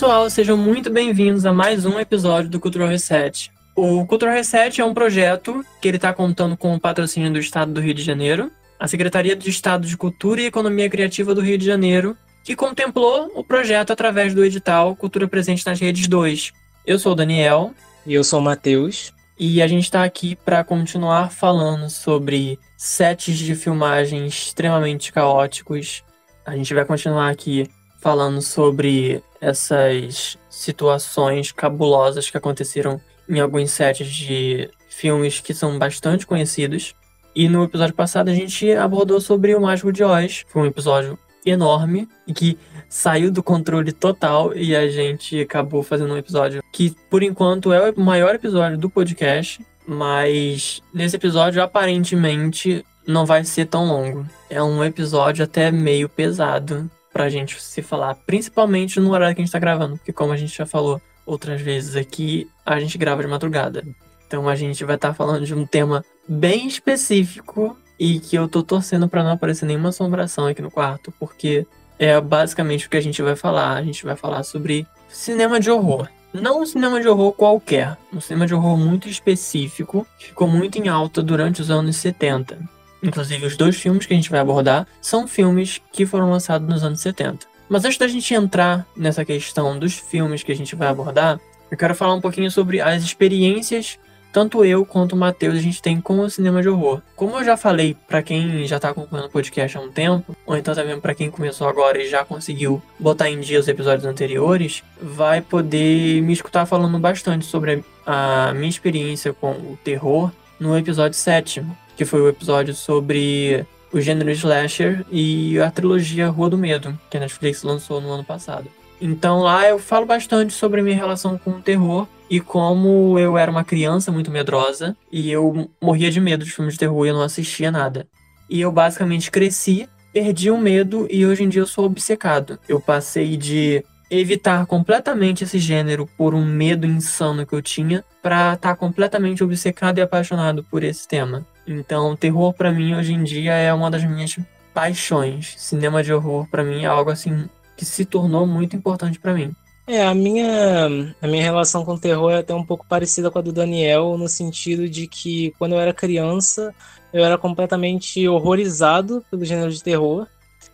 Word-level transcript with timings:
Pessoal, 0.00 0.30
sejam 0.30 0.56
muito 0.56 0.88
bem-vindos 0.88 1.44
a 1.44 1.52
mais 1.52 1.84
um 1.84 2.00
episódio 2.00 2.48
do 2.48 2.58
Cultural 2.58 2.88
Reset. 2.88 3.52
O 3.76 4.06
Cultural 4.06 4.34
Reset 4.34 4.80
é 4.80 4.84
um 4.84 4.94
projeto 4.94 5.62
que 5.78 5.86
ele 5.86 5.98
está 5.98 6.10
contando 6.10 6.56
com 6.56 6.74
o 6.74 6.80
patrocínio 6.80 7.30
do 7.30 7.38
Estado 7.38 7.70
do 7.70 7.82
Rio 7.82 7.92
de 7.92 8.02
Janeiro, 8.02 8.50
a 8.78 8.88
Secretaria 8.88 9.36
de 9.36 9.50
Estado 9.50 9.86
de 9.86 9.98
Cultura 9.98 10.40
e 10.40 10.46
Economia 10.46 10.88
Criativa 10.88 11.34
do 11.34 11.42
Rio 11.42 11.58
de 11.58 11.66
Janeiro, 11.66 12.16
que 12.42 12.56
contemplou 12.56 13.30
o 13.34 13.44
projeto 13.44 13.90
através 13.90 14.32
do 14.32 14.42
edital 14.42 14.96
Cultura 14.96 15.28
Presente 15.28 15.66
nas 15.66 15.78
Redes 15.78 16.08
2. 16.08 16.50
Eu 16.86 16.98
sou 16.98 17.12
o 17.12 17.14
Daniel. 17.14 17.74
E 18.06 18.14
eu 18.14 18.24
sou 18.24 18.40
o 18.40 18.42
Matheus. 18.42 19.12
E 19.38 19.60
a 19.60 19.66
gente 19.66 19.84
está 19.84 20.02
aqui 20.02 20.34
para 20.34 20.64
continuar 20.64 21.30
falando 21.30 21.90
sobre 21.90 22.58
sets 22.74 23.36
de 23.36 23.54
filmagem 23.54 24.26
extremamente 24.26 25.12
caóticos. 25.12 26.02
A 26.46 26.56
gente 26.56 26.72
vai 26.72 26.86
continuar 26.86 27.28
aqui 27.28 27.68
falando 28.00 28.40
sobre 28.40 29.22
essas 29.40 30.38
situações 30.48 31.52
cabulosas 31.52 32.30
que 32.30 32.36
aconteceram 32.36 33.00
em 33.28 33.38
alguns 33.40 33.70
sets 33.70 34.08
de 34.08 34.70
filmes 34.88 35.40
que 35.40 35.54
são 35.54 35.78
bastante 35.78 36.26
conhecidos. 36.26 36.94
E 37.34 37.48
no 37.48 37.64
episódio 37.64 37.94
passado 37.94 38.28
a 38.28 38.34
gente 38.34 38.70
abordou 38.72 39.20
sobre 39.20 39.54
o 39.54 39.60
Mágico 39.60 39.92
de 39.92 40.02
Oz. 40.02 40.44
Foi 40.48 40.62
um 40.62 40.66
episódio 40.66 41.18
enorme 41.46 42.08
e 42.26 42.34
que 42.34 42.58
saiu 42.88 43.30
do 43.30 43.42
controle 43.42 43.92
total 43.92 44.54
e 44.54 44.74
a 44.74 44.88
gente 44.88 45.40
acabou 45.40 45.82
fazendo 45.82 46.12
um 46.12 46.18
episódio 46.18 46.62
que 46.72 46.94
por 47.08 47.22
enquanto 47.22 47.72
é 47.72 47.90
o 47.90 48.00
maior 48.00 48.34
episódio 48.34 48.76
do 48.76 48.90
podcast, 48.90 49.64
mas 49.86 50.82
nesse 50.92 51.16
episódio 51.16 51.62
aparentemente 51.62 52.84
não 53.06 53.24
vai 53.24 53.44
ser 53.44 53.66
tão 53.66 53.86
longo. 53.86 54.26
É 54.50 54.62
um 54.62 54.84
episódio 54.84 55.44
até 55.44 55.70
meio 55.70 56.08
pesado 56.08 56.90
pra 57.12 57.28
gente 57.28 57.60
se 57.60 57.82
falar, 57.82 58.14
principalmente 58.26 59.00
no 59.00 59.10
horário 59.10 59.34
que 59.34 59.42
a 59.42 59.44
gente 59.44 59.52
tá 59.52 59.58
gravando, 59.58 59.96
porque 59.96 60.12
como 60.12 60.32
a 60.32 60.36
gente 60.36 60.56
já 60.56 60.66
falou 60.66 61.00
outras 61.26 61.60
vezes 61.60 61.96
aqui, 61.96 62.48
a 62.64 62.78
gente 62.80 62.96
grava 62.96 63.22
de 63.22 63.28
madrugada. 63.28 63.84
Então 64.26 64.48
a 64.48 64.54
gente 64.54 64.84
vai 64.84 64.94
estar 64.94 65.08
tá 65.08 65.14
falando 65.14 65.44
de 65.44 65.54
um 65.54 65.66
tema 65.66 66.04
bem 66.28 66.66
específico 66.66 67.76
e 67.98 68.20
que 68.20 68.36
eu 68.36 68.48
tô 68.48 68.62
torcendo 68.62 69.08
para 69.08 69.24
não 69.24 69.32
aparecer 69.32 69.66
nenhuma 69.66 69.90
assombração 69.90 70.46
aqui 70.46 70.62
no 70.62 70.70
quarto, 70.70 71.12
porque 71.18 71.66
é 71.98 72.18
basicamente 72.20 72.86
o 72.86 72.90
que 72.90 72.96
a 72.96 73.02
gente 73.02 73.20
vai 73.20 73.36
falar. 73.36 73.76
A 73.76 73.82
gente 73.82 74.04
vai 74.04 74.16
falar 74.16 74.42
sobre 74.42 74.86
cinema 75.08 75.60
de 75.60 75.70
horror. 75.70 76.08
Não 76.32 76.62
um 76.62 76.66
cinema 76.66 77.00
de 77.00 77.08
horror 77.08 77.32
qualquer, 77.32 77.98
um 78.12 78.20
cinema 78.20 78.46
de 78.46 78.54
horror 78.54 78.78
muito 78.78 79.08
específico, 79.08 80.06
que 80.16 80.28
ficou 80.28 80.46
muito 80.46 80.78
em 80.78 80.88
alta 80.88 81.20
durante 81.22 81.60
os 81.60 81.70
anos 81.70 81.96
70. 81.96 82.58
Inclusive, 83.02 83.46
os 83.46 83.56
dois 83.56 83.76
filmes 83.76 84.06
que 84.06 84.12
a 84.12 84.16
gente 84.16 84.30
vai 84.30 84.40
abordar 84.40 84.86
são 85.00 85.26
filmes 85.26 85.80
que 85.92 86.04
foram 86.06 86.30
lançados 86.30 86.68
nos 86.68 86.84
anos 86.84 87.00
70. 87.00 87.46
Mas 87.68 87.84
antes 87.84 87.98
da 87.98 88.08
gente 88.08 88.34
entrar 88.34 88.86
nessa 88.96 89.24
questão 89.24 89.78
dos 89.78 89.94
filmes 89.94 90.42
que 90.42 90.52
a 90.52 90.56
gente 90.56 90.74
vai 90.74 90.88
abordar, 90.88 91.40
eu 91.70 91.76
quero 91.76 91.94
falar 91.94 92.14
um 92.14 92.20
pouquinho 92.20 92.50
sobre 92.50 92.80
as 92.80 93.02
experiências 93.02 93.98
tanto 94.32 94.64
eu 94.64 94.86
quanto 94.86 95.14
o 95.14 95.16
Matheus 95.16 95.56
a 95.56 95.60
gente 95.60 95.82
tem 95.82 96.00
com 96.00 96.20
o 96.20 96.30
cinema 96.30 96.62
de 96.62 96.68
horror. 96.68 97.02
Como 97.16 97.36
eu 97.36 97.44
já 97.44 97.56
falei 97.56 97.96
para 98.06 98.22
quem 98.22 98.66
já 98.66 98.78
tá 98.78 98.90
acompanhando 98.90 99.26
o 99.26 99.30
podcast 99.30 99.76
há 99.76 99.80
um 99.80 99.90
tempo, 99.90 100.36
ou 100.46 100.56
então 100.56 100.74
também 100.74 100.98
para 101.00 101.14
quem 101.14 101.30
começou 101.30 101.68
agora 101.68 102.00
e 102.00 102.08
já 102.08 102.24
conseguiu 102.24 102.80
botar 102.98 103.28
em 103.28 103.40
dia 103.40 103.58
os 103.58 103.68
episódios 103.68 104.06
anteriores, 104.06 104.82
vai 105.00 105.40
poder 105.40 106.22
me 106.22 106.32
escutar 106.32 106.64
falando 106.66 106.98
bastante 106.98 107.44
sobre 107.44 107.84
a 108.06 108.52
minha 108.54 108.68
experiência 108.68 109.32
com 109.32 109.50
o 109.50 109.78
terror 109.82 110.30
no 110.58 110.76
episódio 110.76 111.18
7, 111.18 111.64
que 112.00 112.06
foi 112.06 112.22
o 112.22 112.28
episódio 112.30 112.74
sobre 112.74 113.66
o 113.92 114.00
gênero 114.00 114.30
slasher 114.30 115.04
e 115.12 115.60
a 115.60 115.70
trilogia 115.70 116.30
Rua 116.30 116.48
do 116.48 116.56
Medo, 116.56 116.98
que 117.10 117.18
a 117.18 117.20
Netflix 117.20 117.62
lançou 117.62 118.00
no 118.00 118.10
ano 118.10 118.24
passado. 118.24 118.68
Então 118.98 119.40
lá 119.40 119.68
eu 119.68 119.78
falo 119.78 120.06
bastante 120.06 120.54
sobre 120.54 120.80
minha 120.80 120.96
relação 120.96 121.36
com 121.36 121.50
o 121.50 121.60
terror 121.60 122.08
e 122.30 122.40
como 122.40 123.18
eu 123.18 123.36
era 123.36 123.50
uma 123.50 123.64
criança 123.64 124.10
muito 124.10 124.30
medrosa 124.30 124.96
e 125.12 125.30
eu 125.30 125.70
morria 125.78 126.10
de 126.10 126.22
medo 126.22 126.42
de 126.42 126.50
filmes 126.50 126.72
de 126.72 126.80
terror 126.80 127.04
e 127.04 127.10
eu 127.10 127.14
não 127.14 127.22
assistia 127.22 127.70
nada. 127.70 128.08
E 128.48 128.62
eu 128.62 128.72
basicamente 128.72 129.30
cresci, 129.30 129.86
perdi 130.10 130.50
o 130.50 130.56
medo 130.56 131.06
e 131.10 131.26
hoje 131.26 131.44
em 131.44 131.50
dia 131.50 131.60
eu 131.60 131.66
sou 131.66 131.84
obcecado. 131.84 132.58
Eu 132.66 132.80
passei 132.80 133.36
de 133.36 133.84
evitar 134.10 134.64
completamente 134.64 135.44
esse 135.44 135.58
gênero 135.58 136.08
por 136.16 136.34
um 136.34 136.46
medo 136.46 136.86
insano 136.86 137.44
que 137.44 137.52
eu 137.52 137.60
tinha 137.60 138.02
para 138.22 138.54
estar 138.54 138.70
tá 138.70 138.74
completamente 138.74 139.44
obcecado 139.44 139.98
e 139.98 140.00
apaixonado 140.00 140.64
por 140.64 140.82
esse 140.82 141.06
tema. 141.06 141.44
Então, 141.66 142.16
terror 142.16 142.52
para 142.52 142.72
mim 142.72 142.94
hoje 142.94 143.12
em 143.12 143.22
dia 143.22 143.52
é 143.52 143.72
uma 143.72 143.90
das 143.90 144.04
minhas 144.04 144.36
paixões. 144.74 145.54
Cinema 145.56 146.02
de 146.02 146.12
horror 146.12 146.46
para 146.50 146.64
mim 146.64 146.84
é 146.84 146.86
algo 146.86 147.10
assim 147.10 147.48
que 147.76 147.84
se 147.84 148.04
tornou 148.04 148.46
muito 148.46 148.76
importante 148.76 149.18
para 149.18 149.34
mim. 149.34 149.54
É, 149.86 150.06
a 150.06 150.14
minha, 150.14 151.14
a 151.20 151.26
minha 151.26 151.42
relação 151.42 151.84
com 151.84 151.98
terror 151.98 152.30
é 152.30 152.38
até 152.38 152.54
um 152.54 152.64
pouco 152.64 152.86
parecida 152.86 153.30
com 153.30 153.38
a 153.38 153.42
do 153.42 153.52
Daniel, 153.52 154.16
no 154.16 154.28
sentido 154.28 154.88
de 154.88 155.08
que 155.08 155.52
quando 155.58 155.72
eu 155.72 155.80
era 155.80 155.92
criança, 155.92 156.72
eu 157.12 157.24
era 157.24 157.36
completamente 157.36 158.28
horrorizado 158.28 159.24
pelo 159.30 159.44
gênero 159.44 159.72
de 159.72 159.82
terror. 159.82 160.28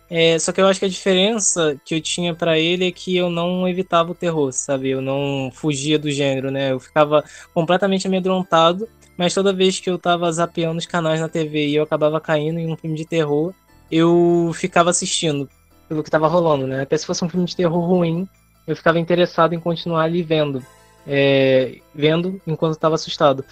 É, 0.09 0.37
só 0.39 0.51
que 0.51 0.61
eu 0.61 0.67
acho 0.67 0.79
que 0.79 0.85
a 0.85 0.89
diferença 0.89 1.79
que 1.83 1.95
eu 1.95 2.01
tinha 2.01 2.33
para 2.35 2.59
ele 2.59 2.87
é 2.87 2.91
que 2.91 3.17
eu 3.17 3.29
não 3.29 3.67
evitava 3.67 4.11
o 4.11 4.15
terror, 4.15 4.51
sabe? 4.53 4.89
Eu 4.89 5.01
não 5.01 5.49
fugia 5.53 5.97
do 5.97 6.11
gênero, 6.11 6.51
né? 6.51 6.71
Eu 6.71 6.79
ficava 6.79 7.23
completamente 7.53 8.07
amedrontado 8.07 8.87
mas 9.17 9.33
toda 9.33 9.51
vez 9.51 9.79
que 9.79 9.89
eu 9.89 9.97
tava 9.97 10.31
zapeando 10.31 10.77
os 10.77 10.85
canais 10.85 11.19
na 11.19 11.27
TV 11.27 11.67
e 11.67 11.75
eu 11.75 11.83
acabava 11.83 12.21
caindo 12.21 12.59
em 12.59 12.71
um 12.71 12.77
filme 12.77 12.95
de 12.95 13.05
terror, 13.05 13.53
eu 13.91 14.51
ficava 14.53 14.89
assistindo 14.89 15.49
pelo 15.87 16.03
que 16.03 16.11
tava 16.11 16.27
rolando, 16.27 16.67
né? 16.67 16.81
Até 16.81 16.97
se 16.97 17.05
fosse 17.05 17.23
um 17.23 17.29
filme 17.29 17.45
de 17.45 17.55
terror 17.55 17.79
ruim, 17.79 18.27
eu 18.67 18.75
ficava 18.75 18.99
interessado 18.99 19.53
em 19.53 19.59
continuar 19.59 20.03
ali 20.03 20.21
vendo. 20.21 20.63
É, 21.05 21.79
vendo 21.95 22.39
enquanto 22.45 22.73
estava 22.73 22.95
assustado. 22.95 23.43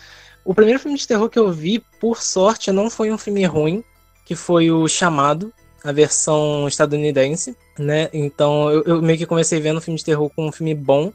O 0.43 0.53
primeiro 0.53 0.79
filme 0.79 0.97
de 0.97 1.07
terror 1.07 1.29
que 1.29 1.39
eu 1.39 1.51
vi, 1.51 1.79
por 1.99 2.21
sorte, 2.21 2.71
não 2.71 2.89
foi 2.89 3.11
um 3.11 3.17
filme 3.17 3.45
ruim, 3.45 3.83
que 4.25 4.35
foi 4.35 4.69
o 4.69 4.87
Chamado, 4.87 5.53
a 5.83 5.91
versão 5.91 6.67
estadunidense, 6.67 7.55
né? 7.79 8.09
Então 8.11 8.69
eu, 8.69 8.83
eu 8.83 9.01
meio 9.01 9.17
que 9.17 9.25
comecei 9.25 9.59
vendo 9.59 9.79
filme 9.79 9.97
de 9.97 10.03
terror 10.03 10.29
com 10.35 10.47
um 10.47 10.51
filme 10.51 10.75
bom, 10.75 11.13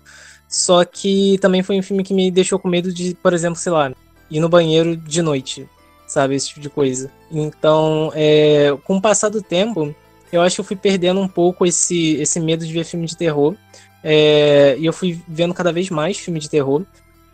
só 0.48 0.84
que 0.84 1.38
também 1.38 1.62
foi 1.62 1.78
um 1.78 1.82
filme 1.82 2.02
que 2.02 2.14
me 2.14 2.30
deixou 2.30 2.58
com 2.58 2.68
medo 2.68 2.92
de, 2.92 3.14
por 3.16 3.34
exemplo, 3.34 3.56
sei 3.56 3.70
lá, 3.70 3.92
ir 4.30 4.40
no 4.40 4.48
banheiro 4.48 4.96
de 4.96 5.22
noite, 5.22 5.68
sabe? 6.06 6.34
Esse 6.34 6.48
tipo 6.48 6.60
de 6.60 6.70
coisa. 6.70 7.10
Então, 7.30 8.12
é, 8.14 8.76
com 8.84 8.96
o 8.96 9.00
passar 9.00 9.28
do 9.28 9.42
tempo, 9.42 9.94
eu 10.32 10.40
acho 10.40 10.56
que 10.56 10.60
eu 10.60 10.64
fui 10.64 10.76
perdendo 10.76 11.20
um 11.20 11.28
pouco 11.28 11.66
esse, 11.66 12.14
esse 12.14 12.38
medo 12.38 12.66
de 12.66 12.72
ver 12.72 12.84
filme 12.84 13.06
de 13.06 13.16
terror. 13.16 13.54
É, 14.02 14.76
e 14.78 14.86
eu 14.86 14.92
fui 14.92 15.20
vendo 15.26 15.52
cada 15.52 15.72
vez 15.72 15.90
mais 15.90 16.18
filme 16.18 16.38
de 16.40 16.48
terror. 16.48 16.84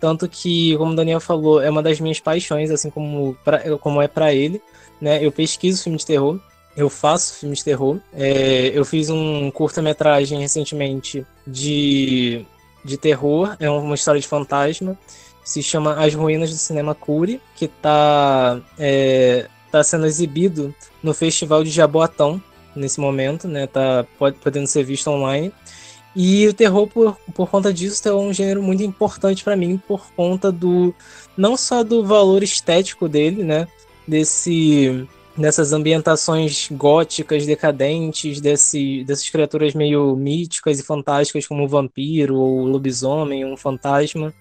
Tanto 0.01 0.29
que, 0.29 0.77
como 0.77 0.93
o 0.93 0.97
Daniel 0.97 1.21
falou, 1.21 1.63
é 1.63 1.71
uma 1.71 1.83
das 1.83 2.01
minhas 2.01 2.21
paixões, 2.21 2.71
assim 2.71 2.91
como, 2.91 3.37
pra, 3.45 3.79
como 3.79 4.01
é 4.01 4.09
para 4.09 4.33
ele. 4.35 4.61
Né? 5.01 5.25
Eu 5.25 5.33
pesquiso 5.33 5.83
filme 5.83 5.99
de 5.99 6.07
terror, 6.07 6.39
eu 6.77 6.91
faço 6.91 7.35
filme 7.35 7.55
de 7.55 7.65
terror. 7.65 7.99
É, 8.13 8.71
eu 8.75 8.85
fiz 8.85 9.09
um 9.09 9.51
curta-metragem 9.51 10.39
recentemente 10.41 11.27
de, 11.47 12.45
de 12.85 12.97
terror, 12.97 13.57
é 13.59 13.71
uma 13.71 13.95
história 13.95 14.21
de 14.21 14.29
fantasma 14.29 14.99
se 15.47 15.63
chama 15.63 15.95
As 15.95 16.13
Ruínas 16.13 16.51
do 16.51 16.57
Cinema 16.57 16.93
Cury, 16.93 17.41
que 17.55 17.67
está 17.67 18.61
é, 18.77 19.47
tá 19.71 19.83
sendo 19.85 20.05
exibido 20.05 20.75
no 21.01 21.15
Festival 21.15 21.63
de 21.63 21.71
Jaboatão 21.71 22.43
nesse 22.75 23.01
momento, 23.01 23.47
né? 23.47 23.69
Tá 23.69 24.05
podendo 24.43 24.67
ser 24.67 24.83
visto 24.83 25.09
online. 25.09 25.53
E 26.17 26.49
o 26.49 26.53
terror, 26.53 26.89
por, 26.89 27.17
por 27.33 27.49
conta 27.49 27.73
disso, 27.73 28.07
é 28.09 28.13
um 28.13 28.33
gênero 28.33 28.61
muito 28.61 28.83
importante 28.83 29.45
para 29.45 29.55
mim, 29.55 29.81
por 29.87 30.11
conta 30.17 30.51
do. 30.51 30.93
não 31.37 31.57
só 31.57 31.85
do 31.85 32.05
valor 32.05 32.43
estético 32.43 33.09
dele, 33.09 33.45
né? 33.45 33.69
Desse. 34.07 35.07
dessas 35.37 35.73
ambientações 35.73 36.69
góticas, 36.73 37.47
decadentes, 37.47 38.41
desse, 38.41 39.05
dessas 39.05 39.31
criaturas 39.31 39.75
meio 39.75 40.17
míticas 40.17 40.81
e 40.81 40.83
fantásticas, 40.83 41.47
como 41.47 41.65
o 41.65 41.69
vampiro, 41.69 42.37
ou 42.37 42.63
o 42.63 42.67
lobisomem, 42.67 43.45
um 43.45 43.57
fantasma. 43.57 44.35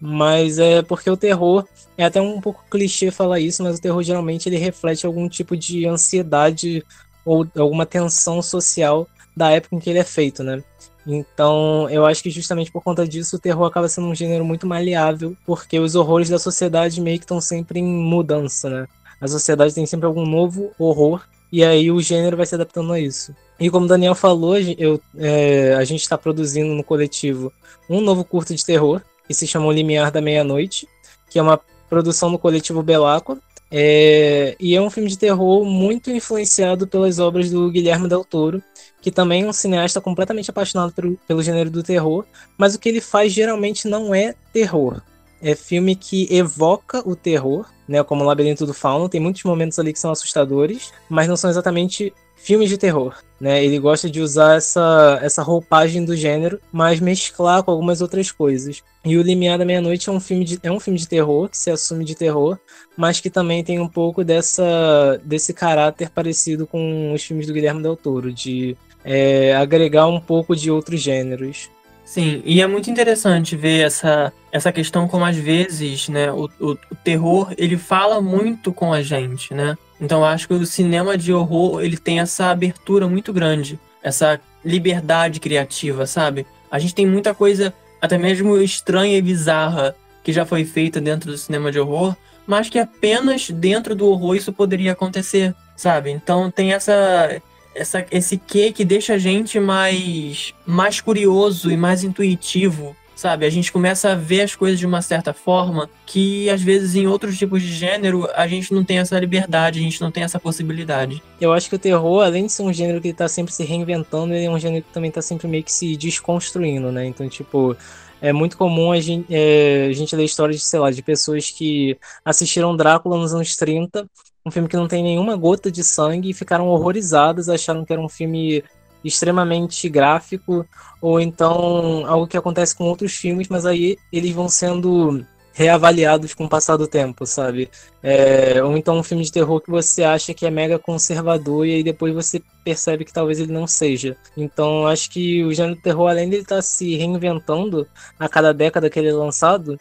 Mas 0.00 0.58
é 0.58 0.82
porque 0.82 1.10
o 1.10 1.16
terror. 1.16 1.66
É 1.98 2.04
até 2.04 2.20
um 2.20 2.40
pouco 2.40 2.64
clichê 2.70 3.10
falar 3.10 3.40
isso, 3.40 3.62
mas 3.62 3.78
o 3.78 3.82
terror 3.82 4.02
geralmente 4.02 4.48
ele 4.48 4.56
reflete 4.56 5.04
algum 5.04 5.28
tipo 5.28 5.54
de 5.56 5.86
ansiedade 5.86 6.82
ou 7.24 7.46
alguma 7.58 7.84
tensão 7.84 8.40
social 8.40 9.06
da 9.36 9.50
época 9.50 9.76
em 9.76 9.78
que 9.78 9.90
ele 9.90 9.98
é 9.98 10.04
feito, 10.04 10.42
né? 10.42 10.62
Então, 11.06 11.88
eu 11.90 12.04
acho 12.06 12.22
que 12.22 12.30
justamente 12.30 12.70
por 12.70 12.82
conta 12.82 13.06
disso, 13.06 13.36
o 13.36 13.38
terror 13.38 13.66
acaba 13.66 13.88
sendo 13.88 14.06
um 14.06 14.14
gênero 14.14 14.44
muito 14.44 14.66
maleável, 14.66 15.36
porque 15.46 15.78
os 15.78 15.94
horrores 15.94 16.28
da 16.28 16.38
sociedade 16.38 17.00
meio 17.00 17.18
que 17.18 17.24
estão 17.24 17.40
sempre 17.40 17.80
em 17.80 17.84
mudança, 17.84 18.68
né? 18.68 18.86
A 19.20 19.28
sociedade 19.28 19.74
tem 19.74 19.86
sempre 19.86 20.06
algum 20.06 20.24
novo 20.24 20.70
horror, 20.78 21.22
e 21.52 21.64
aí 21.64 21.90
o 21.90 22.00
gênero 22.00 22.36
vai 22.36 22.46
se 22.46 22.54
adaptando 22.54 22.92
a 22.92 23.00
isso. 23.00 23.34
E 23.58 23.68
como 23.70 23.86
o 23.86 23.88
Daniel 23.88 24.14
falou, 24.14 24.56
eu, 24.58 25.00
é, 25.16 25.74
a 25.74 25.84
gente 25.84 26.00
está 26.00 26.16
produzindo 26.16 26.74
no 26.74 26.84
coletivo 26.84 27.52
um 27.88 28.00
novo 28.00 28.24
curto 28.24 28.54
de 28.54 28.64
terror, 28.64 29.02
que 29.30 29.34
se 29.34 29.46
chama 29.46 29.66
O 29.66 29.70
Limiar 29.70 30.10
da 30.10 30.20
Meia-Noite, 30.20 30.88
que 31.30 31.38
é 31.38 31.42
uma 31.42 31.60
produção 31.88 32.32
do 32.32 32.38
coletivo 32.38 32.82
Belacqua, 32.82 33.38
é, 33.70 34.56
e 34.58 34.74
é 34.74 34.82
um 34.82 34.90
filme 34.90 35.08
de 35.08 35.16
terror 35.16 35.64
muito 35.64 36.10
influenciado 36.10 36.84
pelas 36.84 37.20
obras 37.20 37.48
do 37.48 37.70
Guilherme 37.70 38.08
Del 38.08 38.24
Toro, 38.24 38.60
que 39.00 39.08
também 39.08 39.44
é 39.44 39.46
um 39.46 39.52
cineasta 39.52 40.00
completamente 40.00 40.50
apaixonado 40.50 40.92
pelo, 40.92 41.16
pelo 41.28 41.44
gênero 41.44 41.70
do 41.70 41.80
terror, 41.80 42.24
mas 42.58 42.74
o 42.74 42.78
que 42.80 42.88
ele 42.88 43.00
faz 43.00 43.32
geralmente 43.32 43.86
não 43.86 44.12
é 44.12 44.34
terror. 44.52 45.00
É 45.40 45.54
filme 45.54 45.94
que 45.94 46.26
evoca 46.28 47.00
o 47.08 47.14
terror, 47.14 47.66
né, 47.86 48.02
como 48.02 48.24
o 48.24 48.26
Labirinto 48.26 48.66
do 48.66 48.74
Fauno, 48.74 49.08
tem 49.08 49.20
muitos 49.20 49.44
momentos 49.44 49.78
ali 49.78 49.92
que 49.92 50.00
são 50.00 50.10
assustadores, 50.10 50.92
mas 51.08 51.28
não 51.28 51.36
são 51.36 51.48
exatamente 51.48 52.12
filmes 52.42 52.68
de 52.68 52.78
terror, 52.78 53.14
né? 53.40 53.62
Ele 53.62 53.78
gosta 53.78 54.10
de 54.10 54.20
usar 54.20 54.56
essa, 54.56 55.18
essa 55.22 55.42
roupagem 55.42 56.04
do 56.04 56.16
gênero, 56.16 56.60
mas 56.72 57.00
mesclar 57.00 57.62
com 57.62 57.70
algumas 57.70 58.00
outras 58.00 58.32
coisas. 58.32 58.82
E 59.04 59.16
o 59.16 59.22
Limiar 59.22 59.58
da 59.58 59.64
Meia-Noite 59.64 60.08
é 60.08 60.12
um 60.12 60.20
filme 60.20 60.44
de 60.44 60.58
é 60.62 60.70
um 60.70 60.80
filme 60.80 60.98
de 60.98 61.08
terror 61.08 61.48
que 61.48 61.56
se 61.56 61.70
assume 61.70 62.04
de 62.04 62.14
terror, 62.14 62.58
mas 62.96 63.20
que 63.20 63.30
também 63.30 63.62
tem 63.62 63.78
um 63.78 63.88
pouco 63.88 64.24
dessa 64.24 65.20
desse 65.24 65.52
caráter 65.52 66.10
parecido 66.10 66.66
com 66.66 67.12
os 67.12 67.22
filmes 67.22 67.46
do 67.46 67.52
Guilherme 67.52 67.82
Del 67.82 67.96
Toro, 67.96 68.32
de 68.32 68.76
é, 69.04 69.54
agregar 69.54 70.06
um 70.06 70.20
pouco 70.20 70.56
de 70.56 70.70
outros 70.70 71.00
gêneros. 71.00 71.70
Sim, 72.04 72.42
e 72.44 72.60
é 72.60 72.66
muito 72.66 72.90
interessante 72.90 73.54
ver 73.54 73.86
essa, 73.86 74.32
essa 74.50 74.72
questão 74.72 75.06
como 75.06 75.24
às 75.24 75.36
vezes, 75.36 76.08
né, 76.08 76.32
o, 76.32 76.50
o, 76.58 76.72
o 76.72 76.94
terror, 77.04 77.54
ele 77.56 77.76
fala 77.76 78.20
muito 78.20 78.72
com 78.72 78.92
a 78.92 79.00
gente, 79.00 79.54
né? 79.54 79.78
Então 80.00 80.20
eu 80.20 80.24
acho 80.24 80.48
que 80.48 80.54
o 80.54 80.66
cinema 80.66 81.16
de 81.16 81.32
horror, 81.32 81.82
ele 81.82 81.96
tem 81.96 82.20
essa 82.20 82.46
abertura 82.46 83.06
muito 83.06 83.32
grande, 83.32 83.78
essa 84.02 84.40
liberdade 84.64 85.40
criativa, 85.40 86.06
sabe? 86.06 86.46
A 86.70 86.78
gente 86.78 86.94
tem 86.94 87.06
muita 87.06 87.34
coisa, 87.34 87.74
até 88.00 88.16
mesmo 88.16 88.56
estranha 88.56 89.18
e 89.18 89.22
bizarra, 89.22 89.94
que 90.22 90.32
já 90.32 90.46
foi 90.46 90.64
feita 90.64 91.00
dentro 91.00 91.30
do 91.30 91.36
cinema 91.36 91.70
de 91.70 91.78
horror, 91.78 92.16
mas 92.46 92.68
que 92.68 92.78
apenas 92.78 93.50
dentro 93.50 93.94
do 93.94 94.06
horror 94.06 94.36
isso 94.36 94.52
poderia 94.52 94.92
acontecer, 94.92 95.54
sabe? 95.76 96.10
Então 96.10 96.50
tem 96.50 96.72
essa 96.72 97.40
essa, 97.74 98.04
esse 98.10 98.36
quê 98.36 98.72
que 98.72 98.84
deixa 98.84 99.14
a 99.14 99.18
gente 99.18 99.60
mais, 99.60 100.52
mais 100.66 101.00
curioso 101.00 101.70
e 101.70 101.76
mais 101.76 102.02
intuitivo, 102.02 102.96
sabe? 103.20 103.44
A 103.44 103.50
gente 103.50 103.70
começa 103.70 104.12
a 104.12 104.14
ver 104.14 104.40
as 104.40 104.54
coisas 104.54 104.78
de 104.78 104.86
uma 104.86 105.02
certa 105.02 105.34
forma 105.34 105.90
que 106.06 106.48
às 106.48 106.62
vezes 106.62 106.94
em 106.94 107.06
outros 107.06 107.38
tipos 107.38 107.60
de 107.60 107.72
gênero 107.72 108.26
a 108.34 108.48
gente 108.48 108.72
não 108.72 108.82
tem 108.82 108.98
essa 108.98 109.18
liberdade, 109.20 109.78
a 109.78 109.82
gente 109.82 110.00
não 110.00 110.10
tem 110.10 110.22
essa 110.22 110.40
possibilidade. 110.40 111.22
Eu 111.38 111.52
acho 111.52 111.68
que 111.68 111.76
o 111.76 111.78
terror, 111.78 112.24
além 112.24 112.46
de 112.46 112.52
ser 112.52 112.62
um 112.62 112.72
gênero 112.72 113.00
que 113.00 113.08
está 113.08 113.28
sempre 113.28 113.52
se 113.52 113.62
reinventando, 113.62 114.32
ele 114.32 114.46
é 114.46 114.50
um 114.50 114.58
gênero 114.58 114.84
que 114.84 114.92
também 114.92 115.10
está 115.10 115.20
sempre 115.20 115.46
meio 115.46 115.62
que 115.62 115.72
se 115.72 115.96
desconstruindo, 115.96 116.90
né? 116.90 117.04
Então, 117.06 117.28
tipo, 117.28 117.76
é 118.22 118.32
muito 118.32 118.56
comum 118.56 118.90
a 118.90 119.00
gente, 119.00 119.26
é, 119.30 119.88
a 119.90 119.92
gente 119.92 120.16
ler 120.16 120.24
histórias, 120.24 120.60
de, 120.60 120.64
sei 120.64 120.80
lá, 120.80 120.90
de 120.90 121.02
pessoas 121.02 121.50
que 121.50 121.98
assistiram 122.24 122.74
Drácula 122.74 123.18
nos 123.18 123.34
anos 123.34 123.54
30 123.54 124.08
um 124.44 124.50
filme 124.50 124.68
que 124.68 124.76
não 124.76 124.88
tem 124.88 125.02
nenhuma 125.02 125.36
gota 125.36 125.70
de 125.70 125.84
sangue 125.84 126.30
e 126.30 126.34
ficaram 126.34 126.66
horrorizados, 126.68 127.48
acharam 127.48 127.84
que 127.84 127.92
era 127.92 128.00
um 128.00 128.08
filme 128.08 128.64
extremamente 129.04 129.88
gráfico, 129.88 130.66
ou 131.00 131.20
então 131.20 132.04
algo 132.06 132.26
que 132.26 132.36
acontece 132.36 132.74
com 132.74 132.84
outros 132.84 133.14
filmes, 133.14 133.48
mas 133.48 133.66
aí 133.66 133.96
eles 134.12 134.32
vão 134.32 134.48
sendo 134.48 135.24
reavaliados 135.52 136.32
com 136.32 136.44
o 136.44 136.48
passar 136.48 136.76
do 136.76 136.86
tempo, 136.86 137.26
sabe? 137.26 137.70
É, 138.02 138.62
ou 138.62 138.76
então 138.76 138.98
um 138.98 139.02
filme 139.02 139.24
de 139.24 139.32
terror 139.32 139.60
que 139.60 139.70
você 139.70 140.02
acha 140.02 140.32
que 140.32 140.46
é 140.46 140.50
mega 140.50 140.78
conservador 140.78 141.66
e 141.66 141.74
aí 141.74 141.82
depois 141.82 142.14
você 142.14 142.40
percebe 142.64 143.04
que 143.04 143.12
talvez 143.12 143.40
ele 143.40 143.52
não 143.52 143.66
seja. 143.66 144.16
Então 144.36 144.86
acho 144.86 145.10
que 145.10 145.44
o 145.44 145.52
gênero 145.52 145.80
terror, 145.80 146.08
além 146.08 146.28
de 146.28 146.36
ele 146.36 146.42
estar 146.42 146.56
tá 146.56 146.62
se 146.62 146.96
reinventando 146.96 147.86
a 148.18 148.28
cada 148.28 148.54
década 148.54 148.88
que 148.88 148.98
ele 148.98 149.08
é 149.08 149.12
lançado, 149.12 149.78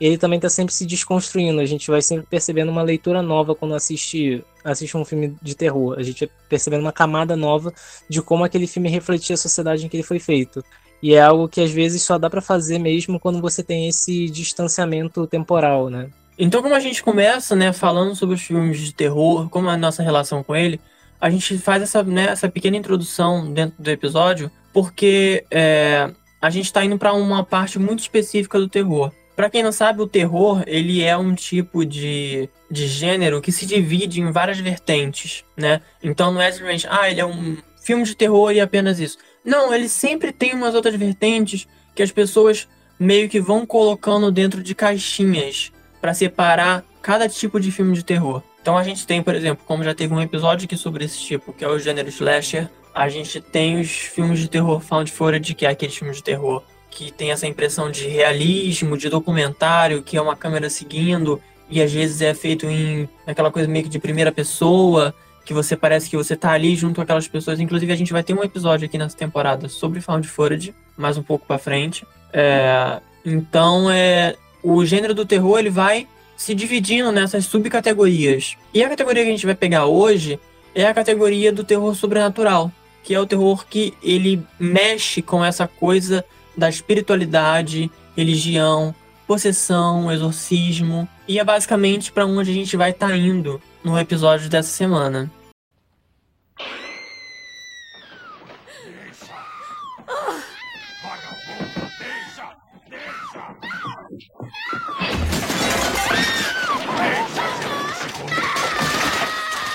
ele 0.00 0.16
também 0.16 0.38
está 0.38 0.48
sempre 0.48 0.72
se 0.72 0.86
desconstruindo. 0.86 1.60
A 1.60 1.66
gente 1.66 1.90
vai 1.90 2.00
sempre 2.00 2.26
percebendo 2.26 2.70
uma 2.70 2.82
leitura 2.82 3.22
nova 3.22 3.54
quando 3.54 3.74
assiste, 3.74 4.42
assiste 4.64 4.96
um 4.96 5.04
filme 5.04 5.36
de 5.42 5.54
terror. 5.54 5.98
A 5.98 6.02
gente 6.02 6.26
vai 6.26 6.34
percebendo 6.48 6.80
uma 6.80 6.92
camada 6.92 7.36
nova 7.36 7.72
de 8.08 8.22
como 8.22 8.42
aquele 8.42 8.66
filme 8.66 8.88
refletia 8.88 9.34
a 9.34 9.38
sociedade 9.38 9.84
em 9.84 9.88
que 9.88 9.96
ele 9.96 10.02
foi 10.02 10.18
feito. 10.18 10.64
E 11.02 11.14
é 11.14 11.20
algo 11.20 11.48
que 11.48 11.60
às 11.60 11.70
vezes 11.70 12.02
só 12.02 12.18
dá 12.18 12.30
para 12.30 12.40
fazer 12.40 12.78
mesmo 12.78 13.20
quando 13.20 13.40
você 13.40 13.62
tem 13.62 13.88
esse 13.88 14.28
distanciamento 14.30 15.26
temporal, 15.26 15.88
né? 15.88 16.10
Então, 16.38 16.62
como 16.62 16.74
a 16.74 16.80
gente 16.80 17.02
começa, 17.02 17.54
né, 17.54 17.70
falando 17.70 18.16
sobre 18.16 18.34
os 18.34 18.40
filmes 18.40 18.80
de 18.80 18.94
terror, 18.94 19.48
como 19.50 19.68
é 19.68 19.74
a 19.74 19.76
nossa 19.76 20.02
relação 20.02 20.42
com 20.42 20.56
ele, 20.56 20.80
a 21.20 21.28
gente 21.28 21.58
faz 21.58 21.82
essa, 21.82 22.02
né, 22.02 22.28
essa 22.28 22.48
pequena 22.48 22.78
introdução 22.78 23.52
dentro 23.52 23.74
do 23.78 23.90
episódio, 23.90 24.50
porque 24.72 25.44
é, 25.50 26.10
a 26.40 26.48
gente 26.48 26.64
está 26.64 26.82
indo 26.82 26.96
para 26.96 27.12
uma 27.12 27.44
parte 27.44 27.78
muito 27.78 28.00
específica 28.00 28.58
do 28.58 28.68
terror. 28.68 29.12
Para 29.40 29.48
quem 29.48 29.62
não 29.62 29.72
sabe, 29.72 30.02
o 30.02 30.06
terror 30.06 30.62
ele 30.66 31.02
é 31.02 31.16
um 31.16 31.34
tipo 31.34 31.82
de, 31.82 32.46
de 32.70 32.86
gênero 32.86 33.40
que 33.40 33.50
se 33.50 33.64
divide 33.64 34.20
em 34.20 34.30
várias 34.30 34.58
vertentes, 34.58 35.46
né? 35.56 35.80
Então 36.02 36.30
não 36.30 36.42
é 36.42 36.52
simplesmente, 36.52 36.86
ah, 36.90 37.10
ele 37.10 37.22
é 37.22 37.24
um 37.24 37.56
filme 37.82 38.04
de 38.04 38.14
terror 38.14 38.52
e 38.52 38.60
apenas 38.60 39.00
isso. 39.00 39.16
Não, 39.42 39.72
ele 39.72 39.88
sempre 39.88 40.30
tem 40.30 40.52
umas 40.52 40.74
outras 40.74 40.94
vertentes 40.94 41.66
que 41.94 42.02
as 42.02 42.12
pessoas 42.12 42.68
meio 42.98 43.30
que 43.30 43.40
vão 43.40 43.64
colocando 43.64 44.30
dentro 44.30 44.62
de 44.62 44.74
caixinhas 44.74 45.72
para 46.02 46.12
separar 46.12 46.84
cada 47.00 47.26
tipo 47.26 47.58
de 47.58 47.72
filme 47.72 47.94
de 47.94 48.04
terror. 48.04 48.42
Então 48.60 48.76
a 48.76 48.84
gente 48.84 49.06
tem, 49.06 49.22
por 49.22 49.34
exemplo, 49.34 49.64
como 49.66 49.82
já 49.82 49.94
teve 49.94 50.12
um 50.12 50.20
episódio 50.20 50.66
aqui 50.66 50.76
sobre 50.76 51.06
esse 51.06 51.18
tipo, 51.18 51.50
que 51.54 51.64
é 51.64 51.68
o 51.68 51.78
gênero 51.78 52.10
slasher, 52.10 52.68
a 52.94 53.08
gente 53.08 53.40
tem 53.40 53.80
os 53.80 53.90
filmes 53.90 54.38
de 54.38 54.50
terror 54.50 54.80
found 54.80 55.10
footage, 55.10 55.54
que 55.54 55.64
é 55.64 55.70
aquele 55.70 55.92
filme 55.92 56.12
de 56.12 56.22
terror 56.22 56.62
que 56.90 57.10
tem 57.12 57.30
essa 57.30 57.46
impressão 57.46 57.90
de 57.90 58.08
realismo, 58.08 58.96
de 58.96 59.08
documentário, 59.08 60.02
que 60.02 60.16
é 60.16 60.22
uma 60.22 60.36
câmera 60.36 60.68
seguindo 60.68 61.40
e 61.70 61.80
às 61.80 61.92
vezes 61.92 62.20
é 62.20 62.34
feito 62.34 62.66
em 62.66 63.08
aquela 63.26 63.50
coisa 63.50 63.68
meio 63.68 63.84
que 63.84 63.90
de 63.90 63.98
primeira 63.98 64.32
pessoa, 64.32 65.14
que 65.44 65.54
você 65.54 65.76
parece 65.76 66.10
que 66.10 66.16
você 66.16 66.36
tá 66.36 66.50
ali 66.50 66.74
junto 66.74 66.96
com 66.96 67.02
aquelas 67.02 67.28
pessoas. 67.28 67.60
Inclusive 67.60 67.92
a 67.92 67.96
gente 67.96 68.12
vai 68.12 68.22
ter 68.22 68.34
um 68.34 68.42
episódio 68.42 68.86
aqui 68.86 68.98
nessa 68.98 69.16
temporada 69.16 69.68
sobre 69.68 70.00
found 70.00 70.26
footage, 70.26 70.74
mais 70.96 71.16
um 71.16 71.22
pouco 71.22 71.46
para 71.46 71.58
frente. 71.58 72.04
É, 72.32 73.00
então 73.24 73.90
é 73.90 74.34
o 74.62 74.84
gênero 74.84 75.14
do 75.14 75.24
terror 75.24 75.58
ele 75.58 75.70
vai 75.70 76.06
se 76.36 76.54
dividindo 76.54 77.12
nessas 77.12 77.44
subcategorias. 77.44 78.56
E 78.74 78.82
a 78.82 78.88
categoria 78.88 79.22
que 79.22 79.28
a 79.28 79.32
gente 79.32 79.46
vai 79.46 79.54
pegar 79.54 79.86
hoje 79.86 80.40
é 80.74 80.86
a 80.86 80.94
categoria 80.94 81.52
do 81.52 81.62
terror 81.62 81.94
sobrenatural, 81.94 82.70
que 83.04 83.14
é 83.14 83.20
o 83.20 83.26
terror 83.26 83.64
que 83.66 83.94
ele 84.02 84.42
mexe 84.58 85.22
com 85.22 85.44
essa 85.44 85.68
coisa 85.68 86.24
da 86.56 86.68
espiritualidade, 86.68 87.90
religião, 88.16 88.94
possessão, 89.26 90.10
exorcismo. 90.10 91.08
E 91.28 91.38
é 91.38 91.44
basicamente 91.44 92.10
para 92.10 92.26
onde 92.26 92.50
a 92.50 92.54
gente 92.54 92.76
vai 92.76 92.90
estar 92.90 93.08
tá 93.08 93.16
indo 93.16 93.60
no 93.84 93.98
episódio 93.98 94.48
dessa 94.48 94.70
semana. 94.70 95.30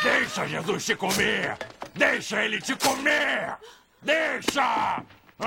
Deixa 0.03 0.47
Jesus 0.47 0.85
te 0.85 0.95
comer! 0.95 1.57
Deixa 1.95 2.43
ele 2.43 2.59
te 2.59 2.75
comer! 2.75 3.57
Deixa! 4.01 5.01
Que 5.37 5.43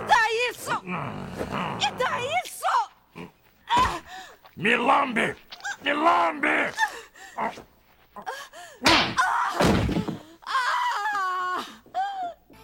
dá 0.00 0.22
isso? 0.50 0.80
Que 1.78 1.90
dá 1.92 2.20
isso? 2.20 2.72
Me 4.56 4.76
lambe! 4.76 5.36
Me 5.82 5.92
lambe! 5.92 6.72
Ah! 7.36 7.52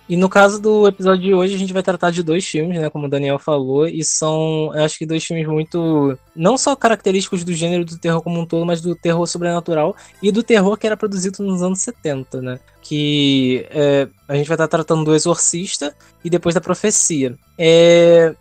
E 0.08 0.16
no 0.16 0.28
caso 0.28 0.61
do 0.61 0.87
episódio 0.87 1.23
de 1.23 1.34
hoje, 1.34 1.54
a 1.54 1.58
gente 1.58 1.73
vai 1.73 1.82
tratar 1.82 2.11
de 2.11 2.23
dois 2.23 2.46
filmes, 2.46 2.78
né? 2.78 2.90
Como 2.90 3.06
o 3.06 3.08
Daniel 3.08 3.38
falou, 3.38 3.87
e 3.88 4.04
são, 4.04 4.70
acho 4.75 4.99
que 4.99 5.06
dois 5.06 5.25
filmes 5.25 5.46
muito. 5.46 6.18
Não 6.37 6.58
só 6.58 6.76
característicos 6.76 7.42
do 7.42 7.54
gênero 7.54 7.84
do 7.84 7.99
terror 7.99 8.20
como 8.20 8.38
um 8.38 8.46
todo, 8.46 8.66
mas 8.66 8.82
do 8.82 8.94
terror 8.94 9.26
sobrenatural 9.26 9.96
e 10.23 10.30
do 10.30 10.42
terror 10.42 10.76
que 10.76 10.87
era 10.87 10.96
produzido 10.96 11.42
nos 11.42 11.62
anos 11.62 11.80
70, 11.80 12.42
né? 12.42 12.61
Que 12.82 13.66
é, 13.70 14.08
a 14.28 14.37
gente 14.37 14.46
vai 14.46 14.56
estar 14.56 14.68
tratando 14.68 15.04
do 15.04 15.14
Exorcista 15.14 15.94
e 16.23 16.28
depois 16.28 16.54
da 16.54 16.61
Profecia. 16.61 17.34
É, 17.58 18.34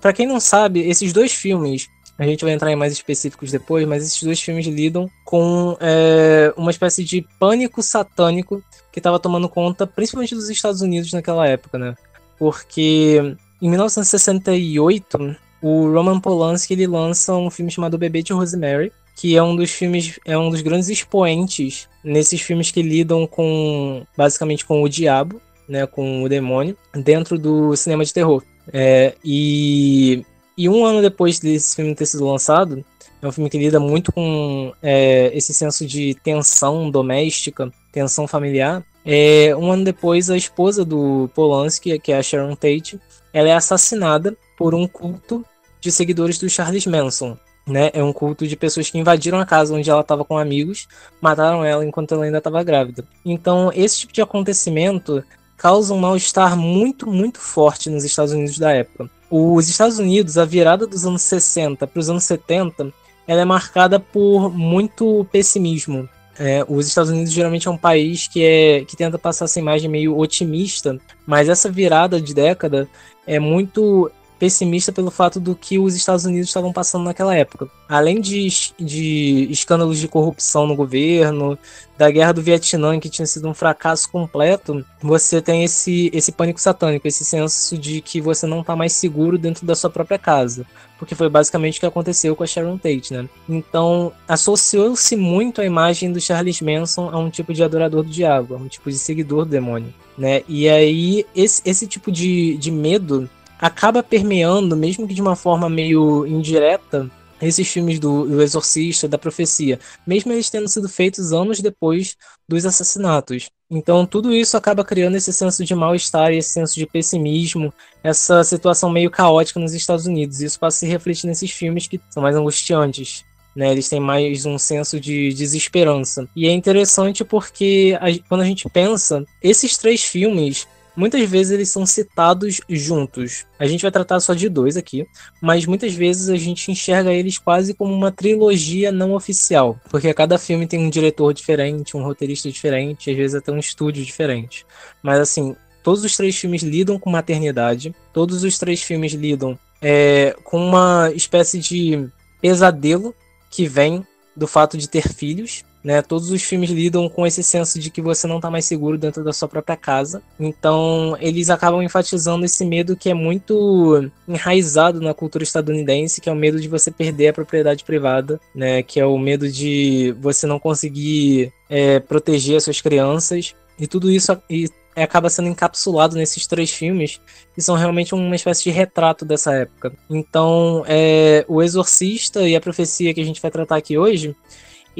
para 0.00 0.14
quem 0.14 0.26
não 0.26 0.40
sabe, 0.40 0.80
esses 0.80 1.12
dois 1.12 1.32
filmes 1.32 1.86
a 2.20 2.26
gente 2.26 2.44
vai 2.44 2.52
entrar 2.52 2.70
em 2.70 2.76
mais 2.76 2.92
específicos 2.92 3.50
depois, 3.50 3.88
mas 3.88 4.04
esses 4.04 4.22
dois 4.22 4.38
filmes 4.38 4.66
lidam 4.66 5.10
com 5.24 5.74
é, 5.80 6.52
uma 6.54 6.70
espécie 6.70 7.02
de 7.02 7.26
pânico 7.38 7.82
satânico 7.82 8.62
que 8.92 8.98
estava 8.98 9.18
tomando 9.18 9.48
conta 9.48 9.86
principalmente 9.86 10.34
dos 10.34 10.50
Estados 10.50 10.82
Unidos 10.82 11.10
naquela 11.14 11.46
época, 11.46 11.78
né? 11.78 11.94
Porque 12.38 13.34
em 13.62 13.70
1968 13.70 15.34
o 15.62 15.90
Roman 15.90 16.20
Polanski 16.20 16.74
ele 16.74 16.86
lança 16.86 17.34
um 17.34 17.48
filme 17.48 17.70
chamado 17.70 17.96
Bebê 17.96 18.22
de 18.22 18.34
Rosemary, 18.34 18.92
que 19.16 19.34
é 19.34 19.42
um 19.42 19.56
dos 19.56 19.70
filmes, 19.70 20.20
é 20.26 20.36
um 20.36 20.50
dos 20.50 20.60
grandes 20.60 20.90
expoentes 20.90 21.88
nesses 22.04 22.42
filmes 22.42 22.70
que 22.70 22.82
lidam 22.82 23.26
com 23.26 24.04
basicamente 24.14 24.66
com 24.66 24.82
o 24.82 24.88
diabo, 24.90 25.40
né, 25.66 25.86
com 25.86 26.22
o 26.22 26.28
demônio, 26.28 26.76
dentro 26.94 27.38
do 27.38 27.74
cinema 27.76 28.04
de 28.04 28.12
terror. 28.12 28.42
É, 28.70 29.14
e 29.24 30.22
e 30.60 30.68
um 30.68 30.84
ano 30.84 31.00
depois 31.00 31.40
desse 31.40 31.74
filme 31.74 31.94
ter 31.94 32.04
sido 32.04 32.26
lançado, 32.26 32.84
é 33.22 33.26
um 33.26 33.32
filme 33.32 33.48
que 33.48 33.56
lida 33.56 33.80
muito 33.80 34.12
com 34.12 34.74
é, 34.82 35.30
esse 35.34 35.54
senso 35.54 35.86
de 35.86 36.14
tensão 36.22 36.90
doméstica, 36.90 37.72
tensão 37.90 38.28
familiar. 38.28 38.84
É, 39.02 39.56
um 39.56 39.72
ano 39.72 39.84
depois, 39.84 40.28
a 40.28 40.36
esposa 40.36 40.84
do 40.84 41.30
Polanski, 41.34 41.98
que 41.98 42.12
é 42.12 42.18
a 42.18 42.22
Sharon 42.22 42.54
Tate, 42.54 43.00
ela 43.32 43.48
é 43.48 43.54
assassinada 43.54 44.36
por 44.58 44.74
um 44.74 44.86
culto 44.86 45.42
de 45.80 45.90
seguidores 45.90 46.36
do 46.36 46.46
Charles 46.50 46.84
Manson. 46.84 47.38
Né? 47.66 47.88
É 47.94 48.04
um 48.04 48.12
culto 48.12 48.46
de 48.46 48.54
pessoas 48.54 48.90
que 48.90 48.98
invadiram 48.98 49.40
a 49.40 49.46
casa 49.46 49.74
onde 49.74 49.88
ela 49.88 50.02
estava 50.02 50.26
com 50.26 50.36
amigos, 50.36 50.86
mataram 51.22 51.64
ela 51.64 51.86
enquanto 51.86 52.12
ela 52.12 52.26
ainda 52.26 52.36
estava 52.36 52.62
grávida. 52.62 53.02
Então, 53.24 53.72
esse 53.74 54.00
tipo 54.00 54.12
de 54.12 54.20
acontecimento 54.20 55.24
causa 55.56 55.94
um 55.94 55.98
mal-estar 55.98 56.54
muito, 56.54 57.06
muito 57.06 57.38
forte 57.40 57.88
nos 57.88 58.04
Estados 58.04 58.34
Unidos 58.34 58.58
da 58.58 58.72
época. 58.72 59.08
Os 59.30 59.68
Estados 59.68 59.98
Unidos, 59.98 60.36
a 60.36 60.44
virada 60.44 60.86
dos 60.86 61.06
anos 61.06 61.22
60 61.22 61.86
para 61.86 62.00
os 62.00 62.10
anos 62.10 62.24
70, 62.24 62.92
ela 63.26 63.42
é 63.42 63.44
marcada 63.44 64.00
por 64.00 64.50
muito 64.50 65.24
pessimismo. 65.30 66.08
É, 66.38 66.64
os 66.66 66.86
Estados 66.86 67.10
Unidos 67.10 67.32
geralmente 67.32 67.68
é 67.68 67.70
um 67.70 67.76
país 67.76 68.26
que, 68.26 68.42
é, 68.42 68.84
que 68.84 68.96
tenta 68.96 69.18
passar 69.18 69.44
essa 69.44 69.60
imagem 69.60 69.90
meio 69.90 70.18
otimista, 70.18 70.98
mas 71.26 71.48
essa 71.48 71.70
virada 71.70 72.20
de 72.20 72.34
década 72.34 72.88
é 73.26 73.38
muito 73.38 74.10
pessimista 74.40 74.90
pelo 74.90 75.10
fato 75.10 75.38
do 75.38 75.54
que 75.54 75.78
os 75.78 75.94
Estados 75.94 76.24
Unidos 76.24 76.48
estavam 76.48 76.72
passando 76.72 77.04
naquela 77.04 77.36
época. 77.36 77.68
Além 77.86 78.18
de, 78.18 78.48
de 78.80 79.46
escândalos 79.50 79.98
de 79.98 80.08
corrupção 80.08 80.66
no 80.66 80.74
governo, 80.74 81.58
da 81.98 82.10
guerra 82.10 82.32
do 82.32 82.40
Vietnã, 82.40 82.98
que 82.98 83.10
tinha 83.10 83.26
sido 83.26 83.46
um 83.46 83.52
fracasso 83.52 84.10
completo, 84.10 84.82
você 85.02 85.42
tem 85.42 85.62
esse, 85.62 86.10
esse 86.14 86.32
pânico 86.32 86.58
satânico, 86.58 87.06
esse 87.06 87.22
senso 87.22 87.76
de 87.76 88.00
que 88.00 88.18
você 88.18 88.46
não 88.46 88.62
está 88.62 88.74
mais 88.74 88.94
seguro 88.94 89.36
dentro 89.36 89.66
da 89.66 89.74
sua 89.74 89.90
própria 89.90 90.18
casa. 90.18 90.64
Porque 90.98 91.14
foi 91.14 91.28
basicamente 91.28 91.76
o 91.76 91.80
que 91.80 91.86
aconteceu 91.86 92.34
com 92.34 92.42
a 92.42 92.46
Sharon 92.46 92.78
Tate, 92.78 93.12
né? 93.12 93.28
Então, 93.46 94.12
associou-se 94.26 95.14
muito 95.16 95.60
a 95.60 95.66
imagem 95.66 96.10
do 96.10 96.20
Charles 96.20 96.62
Manson 96.62 97.10
a 97.12 97.18
um 97.18 97.28
tipo 97.28 97.52
de 97.52 97.62
adorador 97.62 98.02
do 98.02 98.10
diabo, 98.10 98.54
a 98.54 98.58
um 98.58 98.68
tipo 98.68 98.90
de 98.90 98.96
seguidor 98.96 99.44
do 99.44 99.50
demônio, 99.50 99.92
né? 100.16 100.42
E 100.48 100.66
aí, 100.68 101.26
esse, 101.36 101.60
esse 101.66 101.86
tipo 101.86 102.10
de, 102.10 102.56
de 102.56 102.70
medo 102.70 103.28
acaba 103.60 104.02
permeando, 104.02 104.76
mesmo 104.76 105.06
que 105.06 105.14
de 105.14 105.20
uma 105.20 105.36
forma 105.36 105.68
meio 105.68 106.26
indireta, 106.26 107.10
esses 107.40 107.68
filmes 107.68 107.98
do, 107.98 108.26
do, 108.26 108.42
Exorcista, 108.42 109.08
da 109.08 109.18
Profecia, 109.18 109.78
mesmo 110.06 110.32
eles 110.32 110.50
tendo 110.50 110.68
sido 110.68 110.88
feitos 110.88 111.32
anos 111.32 111.60
depois 111.60 112.16
dos 112.48 112.66
assassinatos. 112.66 113.50
Então, 113.70 114.04
tudo 114.04 114.32
isso 114.32 114.56
acaba 114.56 114.84
criando 114.84 115.16
esse 115.16 115.32
senso 115.32 115.64
de 115.64 115.74
mal-estar, 115.74 116.32
esse 116.32 116.50
senso 116.50 116.74
de 116.74 116.86
pessimismo, 116.86 117.72
essa 118.02 118.42
situação 118.44 118.90
meio 118.90 119.10
caótica 119.10 119.60
nos 119.60 119.72
Estados 119.72 120.06
Unidos. 120.06 120.40
Isso 120.40 120.58
passa 120.58 120.78
a 120.78 120.80
se 120.80 120.86
refletir 120.86 121.26
nesses 121.26 121.50
filmes 121.50 121.86
que 121.86 122.00
são 122.10 122.22
mais 122.22 122.36
angustiantes. 122.36 123.24
Né, 123.56 123.72
eles 123.72 123.88
têm 123.88 123.98
mais 123.98 124.46
um 124.46 124.56
senso 124.56 125.00
de 125.00 125.34
desesperança. 125.34 126.28
E 126.36 126.46
é 126.46 126.52
interessante 126.52 127.24
porque 127.24 127.98
a, 128.00 128.06
quando 128.28 128.42
a 128.42 128.44
gente 128.44 128.68
pensa, 128.70 129.24
esses 129.42 129.76
três 129.76 130.04
filmes 130.04 130.68
muitas 130.96 131.28
vezes 131.28 131.52
eles 131.52 131.68
são 131.68 131.86
citados 131.86 132.60
juntos. 132.68 133.46
A 133.58 133.66
gente 133.66 133.82
vai 133.82 133.90
tratar 133.90 134.20
só 134.20 134.34
de 134.34 134.48
dois 134.48 134.76
aqui, 134.76 135.06
mas 135.40 135.66
muitas 135.66 135.94
vezes 135.94 136.28
a 136.28 136.36
gente 136.36 136.70
enxerga 136.70 137.12
eles 137.12 137.38
quase 137.38 137.74
como 137.74 137.94
uma 137.94 138.10
trilogia 138.10 138.92
não 138.92 139.14
oficial, 139.14 139.78
porque 139.90 140.12
cada 140.14 140.38
filme 140.38 140.66
tem 140.66 140.80
um 140.80 140.90
diretor 140.90 141.32
diferente, 141.32 141.96
um 141.96 142.02
roteirista 142.02 142.50
diferente, 142.50 143.10
às 143.10 143.16
vezes 143.16 143.34
até 143.34 143.52
um 143.52 143.58
estúdio 143.58 144.04
diferente. 144.04 144.66
Mas 145.02 145.18
assim, 145.18 145.56
todos 145.82 146.04
os 146.04 146.16
três 146.16 146.36
filmes 146.36 146.62
lidam 146.62 146.98
com 146.98 147.10
maternidade, 147.10 147.94
todos 148.12 148.44
os 148.44 148.58
três 148.58 148.82
filmes 148.82 149.12
lidam 149.12 149.58
é, 149.80 150.36
com 150.44 150.58
uma 150.58 151.10
espécie 151.14 151.58
de 151.58 152.08
pesadelo 152.40 153.14
que 153.50 153.66
vem 153.66 154.06
do 154.36 154.46
fato 154.46 154.78
de 154.78 154.88
ter 154.88 155.08
filhos, 155.12 155.64
né? 155.82 156.02
Todos 156.02 156.30
os 156.30 156.42
filmes 156.42 156.70
lidam 156.70 157.08
com 157.08 157.26
esse 157.26 157.42
senso 157.42 157.78
de 157.78 157.90
que 157.90 158.02
você 158.02 158.26
não 158.26 158.36
está 158.36 158.50
mais 158.50 158.64
seguro 158.64 158.98
dentro 158.98 159.24
da 159.24 159.32
sua 159.32 159.48
própria 159.48 159.76
casa. 159.76 160.22
Então, 160.38 161.16
eles 161.20 161.50
acabam 161.50 161.82
enfatizando 161.82 162.44
esse 162.44 162.64
medo 162.64 162.96
que 162.96 163.08
é 163.08 163.14
muito 163.14 164.10
enraizado 164.28 165.00
na 165.00 165.14
cultura 165.14 165.44
estadunidense, 165.44 166.20
que 166.20 166.28
é 166.28 166.32
o 166.32 166.36
medo 166.36 166.60
de 166.60 166.68
você 166.68 166.90
perder 166.90 167.28
a 167.28 167.32
propriedade 167.32 167.84
privada, 167.84 168.40
né? 168.54 168.82
Que 168.82 169.00
é 169.00 169.06
o 169.06 169.18
medo 169.18 169.50
de 169.50 170.14
você 170.20 170.46
não 170.46 170.58
conseguir 170.58 171.52
é, 171.68 171.98
proteger 172.00 172.56
as 172.56 172.64
suas 172.64 172.80
crianças. 172.80 173.54
E 173.78 173.86
tudo 173.86 174.10
isso 174.10 174.36
e 174.48 174.68
acaba 174.96 175.30
sendo 175.30 175.48
encapsulado 175.48 176.16
nesses 176.16 176.46
três 176.46 176.70
filmes, 176.70 177.20
que 177.54 177.62
são 177.62 177.76
realmente 177.76 178.14
uma 178.14 178.34
espécie 178.34 178.64
de 178.64 178.70
retrato 178.70 179.24
dessa 179.24 179.54
época. 179.54 179.92
Então, 180.10 180.84
é, 180.86 181.44
O 181.48 181.62
Exorcista 181.62 182.46
e 182.46 182.54
a 182.54 182.60
Profecia 182.60 183.14
que 183.14 183.20
a 183.20 183.24
gente 183.24 183.40
vai 183.40 183.50
tratar 183.50 183.76
aqui 183.76 183.96
hoje 183.96 184.36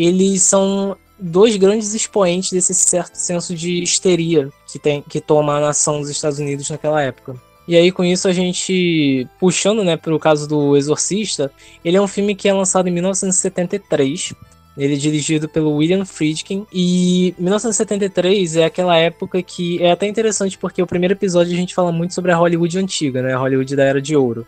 eles 0.01 0.43
são 0.43 0.97
dois 1.19 1.57
grandes 1.57 1.93
expoentes 1.93 2.51
desse 2.51 2.73
certo 2.75 3.17
senso 3.17 3.55
de 3.55 3.83
histeria 3.83 4.49
que 4.67 4.79
tem 4.79 5.03
que 5.03 5.21
toma 5.21 5.57
a 5.57 5.61
nação 5.61 6.01
dos 6.01 6.09
Estados 6.09 6.39
Unidos 6.39 6.71
naquela 6.71 7.03
época. 7.03 7.37
E 7.69 7.77
aí 7.77 7.93
com 7.93 8.03
isso 8.03 8.27
a 8.27 8.33
gente 8.33 9.29
puxando, 9.39 9.85
né, 9.85 9.97
para 9.97 10.15
o 10.15 10.19
caso 10.19 10.49
do 10.49 10.77
Exorcista, 10.77 11.53
ele 11.85 11.99
é 11.99 12.01
um 12.01 12.09
filme 12.09 12.35
que 12.35 12.49
é 12.49 12.53
lançado 12.55 12.89
em 12.89 12.93
1973. 12.93 14.33
Ele 14.79 14.95
é 14.95 14.97
dirigido 14.97 15.49
pelo 15.49 15.77
William 15.77 16.07
Friedkin 16.07 16.67
e 16.73 17.35
1973 17.39 18.57
é 18.57 18.65
aquela 18.65 18.97
época 18.97 19.43
que 19.43 19.83
é 19.83 19.91
até 19.91 20.07
interessante 20.07 20.57
porque 20.57 20.81
o 20.81 20.87
primeiro 20.87 21.13
episódio 21.13 21.53
a 21.53 21.57
gente 21.57 21.75
fala 21.75 21.93
muito 21.93 22.15
sobre 22.15 22.33
a 22.33 22.37
Hollywood 22.37 22.79
antiga, 22.79 23.21
né, 23.21 23.35
a 23.35 23.39
Hollywood 23.39 23.77
da 23.77 23.85
Era 23.85 24.01
de 24.01 24.17
Ouro. 24.17 24.47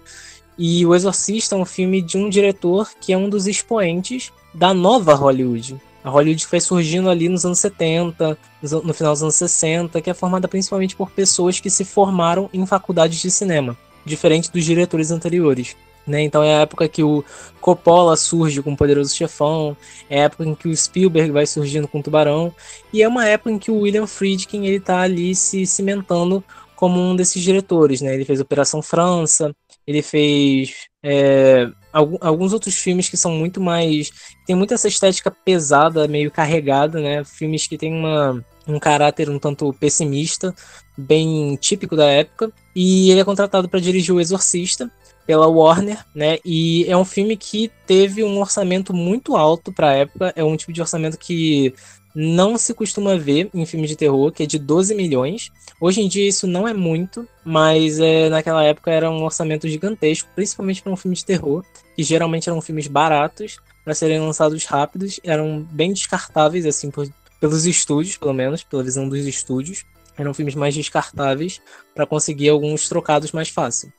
E 0.58 0.84
O 0.84 0.94
Exorcista 0.94 1.54
é 1.54 1.58
um 1.58 1.64
filme 1.64 2.02
de 2.02 2.16
um 2.18 2.28
diretor 2.28 2.90
que 3.00 3.12
é 3.12 3.16
um 3.16 3.28
dos 3.28 3.46
expoentes 3.46 4.30
da 4.52 4.74
nova 4.74 5.14
Hollywood. 5.14 5.80
A 6.04 6.10
Hollywood 6.10 6.46
foi 6.46 6.60
surgindo 6.60 7.08
ali 7.08 7.28
nos 7.28 7.44
anos 7.44 7.60
70, 7.60 8.36
no 8.84 8.92
final 8.92 9.12
dos 9.12 9.22
anos 9.22 9.36
60, 9.36 10.00
que 10.00 10.10
é 10.10 10.14
formada 10.14 10.48
principalmente 10.48 10.96
por 10.96 11.10
pessoas 11.10 11.60
que 11.60 11.70
se 11.70 11.84
formaram 11.84 12.50
em 12.52 12.66
faculdades 12.66 13.20
de 13.20 13.30
cinema, 13.30 13.76
diferente 14.04 14.50
dos 14.50 14.64
diretores 14.64 15.10
anteriores. 15.10 15.76
Né? 16.04 16.22
Então 16.22 16.42
é 16.42 16.56
a 16.56 16.60
época 16.62 16.88
que 16.88 17.04
o 17.04 17.24
Coppola 17.60 18.16
surge 18.16 18.60
com 18.60 18.72
o 18.72 18.76
Poderoso 18.76 19.14
Chefão, 19.14 19.76
é 20.10 20.22
a 20.22 20.24
época 20.24 20.44
em 20.44 20.54
que 20.54 20.68
o 20.68 20.76
Spielberg 20.76 21.30
vai 21.30 21.46
surgindo 21.46 21.86
com 21.86 22.00
o 22.00 22.02
Tubarão, 22.02 22.52
e 22.92 23.02
é 23.02 23.06
uma 23.06 23.26
época 23.28 23.52
em 23.52 23.58
que 23.58 23.70
o 23.70 23.80
William 23.80 24.08
Friedkin 24.08 24.66
ele 24.66 24.80
tá 24.80 25.00
ali 25.00 25.34
se 25.36 25.64
cimentando 25.64 26.42
como 26.74 27.00
um 27.00 27.14
desses 27.14 27.40
diretores. 27.40 28.00
Né? 28.00 28.14
Ele 28.14 28.24
fez 28.24 28.40
Operação 28.40 28.82
França, 28.82 29.54
ele 29.86 30.02
fez 30.02 30.86
é, 31.02 31.68
alguns 31.92 32.52
outros 32.52 32.76
filmes 32.76 33.08
que 33.08 33.16
são 33.16 33.32
muito 33.32 33.60
mais. 33.60 34.10
tem 34.46 34.54
muito 34.54 34.74
essa 34.74 34.88
estética 34.88 35.30
pesada, 35.30 36.06
meio 36.06 36.30
carregada, 36.30 37.00
né? 37.00 37.24
Filmes 37.24 37.66
que 37.66 37.76
tem 37.76 37.92
uma, 37.92 38.44
um 38.66 38.78
caráter 38.78 39.28
um 39.28 39.38
tanto 39.38 39.72
pessimista, 39.74 40.54
bem 40.96 41.56
típico 41.56 41.96
da 41.96 42.06
época. 42.06 42.52
E 42.74 43.10
ele 43.10 43.20
é 43.20 43.24
contratado 43.24 43.68
para 43.68 43.80
dirigir 43.80 44.14
O 44.14 44.20
Exorcista 44.20 44.90
pela 45.26 45.46
Warner, 45.46 46.04
né? 46.14 46.38
E 46.44 46.84
é 46.88 46.96
um 46.96 47.04
filme 47.04 47.36
que 47.36 47.70
teve 47.86 48.24
um 48.24 48.40
orçamento 48.40 48.94
muito 48.94 49.36
alto 49.36 49.72
para 49.72 49.88
a 49.88 49.94
época. 49.94 50.32
É 50.36 50.44
um 50.44 50.56
tipo 50.56 50.72
de 50.72 50.80
orçamento 50.80 51.18
que 51.18 51.74
não 52.14 52.58
se 52.58 52.74
costuma 52.74 53.16
ver 53.16 53.48
em 53.54 53.64
filmes 53.64 53.90
de 53.90 53.96
terror, 53.96 54.30
que 54.32 54.42
é 54.42 54.46
de 54.46 54.58
12 54.58 54.94
milhões. 54.94 55.50
Hoje 55.80 56.00
em 56.00 56.08
dia 56.08 56.28
isso 56.28 56.46
não 56.46 56.66
é 56.68 56.74
muito, 56.74 57.26
mas 57.44 57.98
é, 57.98 58.28
naquela 58.28 58.62
época 58.62 58.90
era 58.90 59.10
um 59.10 59.24
orçamento 59.24 59.68
gigantesco, 59.68 60.28
principalmente 60.34 60.82
para 60.82 60.92
um 60.92 60.96
filme 60.96 61.16
de 61.16 61.24
terror, 61.24 61.64
que 61.96 62.02
geralmente 62.02 62.48
eram 62.48 62.60
filmes 62.60 62.86
baratos 62.86 63.58
para 63.84 63.94
serem 63.94 64.20
lançados 64.20 64.64
rápidos, 64.64 65.18
eram 65.24 65.66
bem 65.70 65.92
descartáveis 65.92 66.66
assim 66.66 66.90
por, 66.90 67.08
pelos 67.40 67.66
estúdios, 67.66 68.16
pelo 68.16 68.32
menos, 68.32 68.62
pela 68.62 68.82
visão 68.82 69.08
dos 69.08 69.26
estúdios. 69.26 69.84
Eram 70.16 70.34
filmes 70.34 70.54
mais 70.54 70.74
descartáveis 70.74 71.60
para 71.94 72.06
conseguir 72.06 72.50
alguns 72.50 72.88
trocados 72.88 73.32
mais 73.32 73.48
fácil. 73.48 73.90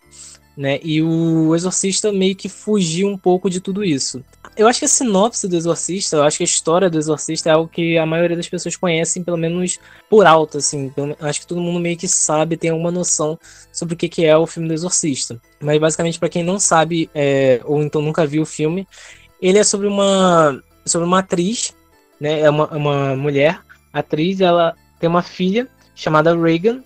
Né? 0.56 0.80
E 0.84 1.02
o 1.02 1.56
Exorcista 1.56 2.12
meio 2.12 2.36
que 2.36 2.48
fugiu 2.48 3.08
um 3.08 3.18
pouco 3.18 3.50
de 3.50 3.60
tudo 3.60 3.84
isso. 3.84 4.24
Eu 4.56 4.68
acho 4.68 4.80
que 4.80 4.86
a 4.86 4.88
sinopse 4.88 5.48
do 5.48 5.56
Exorcista, 5.56 6.18
eu 6.18 6.24
acho 6.24 6.38
que 6.38 6.44
a 6.44 6.46
história 6.46 6.90
do 6.90 7.00
Exorcista 7.00 7.50
é 7.50 7.54
algo 7.54 7.68
que 7.68 7.98
a 7.98 8.06
maioria 8.06 8.38
das 8.38 8.48
pessoas 8.48 8.76
conhecem, 8.76 9.24
pelo 9.24 9.38
menos 9.38 9.80
por 10.08 10.28
alto, 10.28 10.60
assim. 10.60 10.94
acho 11.20 11.42
que 11.42 11.48
todo 11.48 11.60
mundo 11.60 11.80
meio 11.80 11.98
que 11.98 12.08
sabe, 12.08 12.56
tem 12.56 12.70
alguma 12.70 12.92
noção 12.92 13.40
sobre 13.72 13.96
o 13.96 13.98
que 13.98 14.24
é 14.24 14.38
o 14.38 14.46
filme 14.46 14.68
do 14.68 14.76
Exorcista. 14.76 15.42
Mas 15.60 15.80
basicamente, 15.80 16.20
para 16.20 16.30
quem 16.30 16.44
não 16.44 16.60
sabe, 16.60 17.10
é, 17.16 17.62
ou 17.66 17.82
então 17.82 18.00
nunca 18.00 18.28
viu 18.28 18.44
o 18.44 18.46
filme, 18.46 18.88
ele 19.42 19.58
é 19.58 19.64
sobre 19.64 19.88
uma, 19.88 20.62
sobre 20.86 21.08
uma 21.08 21.20
atriz, 21.20 21.74
né? 22.20 22.42
É 22.42 22.50
uma, 22.50 22.68
uma 22.68 23.16
mulher, 23.16 23.60
atriz, 23.92 24.40
ela 24.40 24.76
tem 25.00 25.10
uma 25.10 25.24
filha 25.24 25.68
chamada 25.96 26.36
Reagan, 26.36 26.84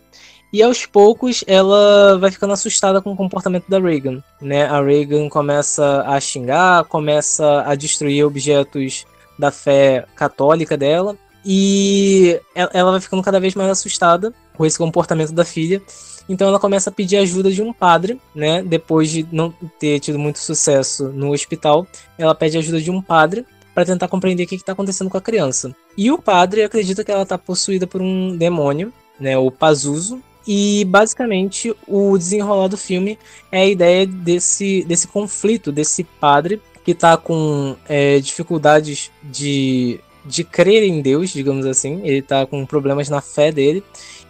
e 0.52 0.64
aos 0.64 0.86
poucos 0.86 1.44
ela 1.48 2.18
vai 2.18 2.32
ficando 2.32 2.54
assustada 2.54 3.02
com 3.02 3.12
o 3.12 3.18
comportamento 3.18 3.68
da 3.70 3.80
Reagan, 3.80 4.24
né? 4.42 4.66
A 4.66 4.82
Reagan 4.82 5.30
começa 5.30 6.04
a 6.08 6.20
xingar, 6.20 6.86
começa 6.86 7.64
a 7.66 7.76
destruir 7.76 8.26
objetos 8.26 9.06
da 9.38 9.52
fé 9.52 10.06
católica 10.16 10.78
dela 10.78 11.18
e 11.46 12.40
ela 12.54 12.92
vai 12.92 13.00
ficando 13.00 13.24
cada 13.24 13.40
vez 13.40 13.56
mais 13.56 13.70
assustada 13.70 14.34
com 14.56 14.66
esse 14.66 14.78
comportamento 14.78 15.32
da 15.32 15.46
filha. 15.46 15.82
Então 16.28 16.48
ela 16.48 16.60
começa 16.60 16.90
a 16.90 16.94
pedir 16.94 17.18
ajuda 17.18 17.50
de 17.50 17.62
um 17.62 17.72
padre, 17.72 18.20
né? 18.36 18.62
Depois 18.62 19.10
de 19.10 19.26
não 19.32 19.54
ter 19.80 20.00
tido 20.00 20.20
muito 20.20 20.40
sucesso 20.40 21.08
no 21.10 21.32
hospital, 21.32 21.88
ela 22.18 22.36
pede 22.36 22.58
ajuda 22.58 22.82
de 22.82 22.92
um 22.92 23.02
padre 23.02 23.46
para 23.74 23.86
tentar 23.86 24.08
compreender 24.08 24.44
o 24.44 24.48
que 24.48 24.56
está 24.56 24.74
acontecendo 24.74 25.10
com 25.10 25.18
a 25.18 25.22
criança. 25.22 25.74
E 25.98 26.12
o 26.12 26.18
padre 26.18 26.64
acredita 26.64 27.04
que 27.04 27.12
ela 27.12 27.24
está 27.24 27.38
possuída 27.38 27.86
por 27.88 28.02
um 28.02 28.36
demônio, 28.36 28.92
né? 29.20 29.38
O 29.38 29.50
Pazuzu, 29.50 30.22
e 30.48 30.86
basicamente 30.86 31.76
o 31.86 32.18
desenrolar 32.18 32.70
do 32.70 32.78
filme 32.78 33.20
é 33.52 33.60
a 33.60 33.66
ideia 33.66 34.08
desse, 34.08 34.84
desse 34.86 35.08
conflito, 35.08 35.72
desse 35.72 36.06
padre 36.06 36.62
que 36.86 36.92
está 36.92 37.18
com 37.18 37.76
é, 37.90 38.18
dificuldades 38.22 39.12
de, 39.22 40.00
de 40.26 40.46
crer 40.46 40.84
em 40.84 41.02
Deus, 41.02 41.32
digamos 41.32 41.66
assim. 41.66 42.00
Ele 42.06 42.20
está 42.20 42.46
com 42.46 42.66
problemas 42.66 43.10
na 43.10 43.20
fé 43.20 43.52
dele. 43.52 43.84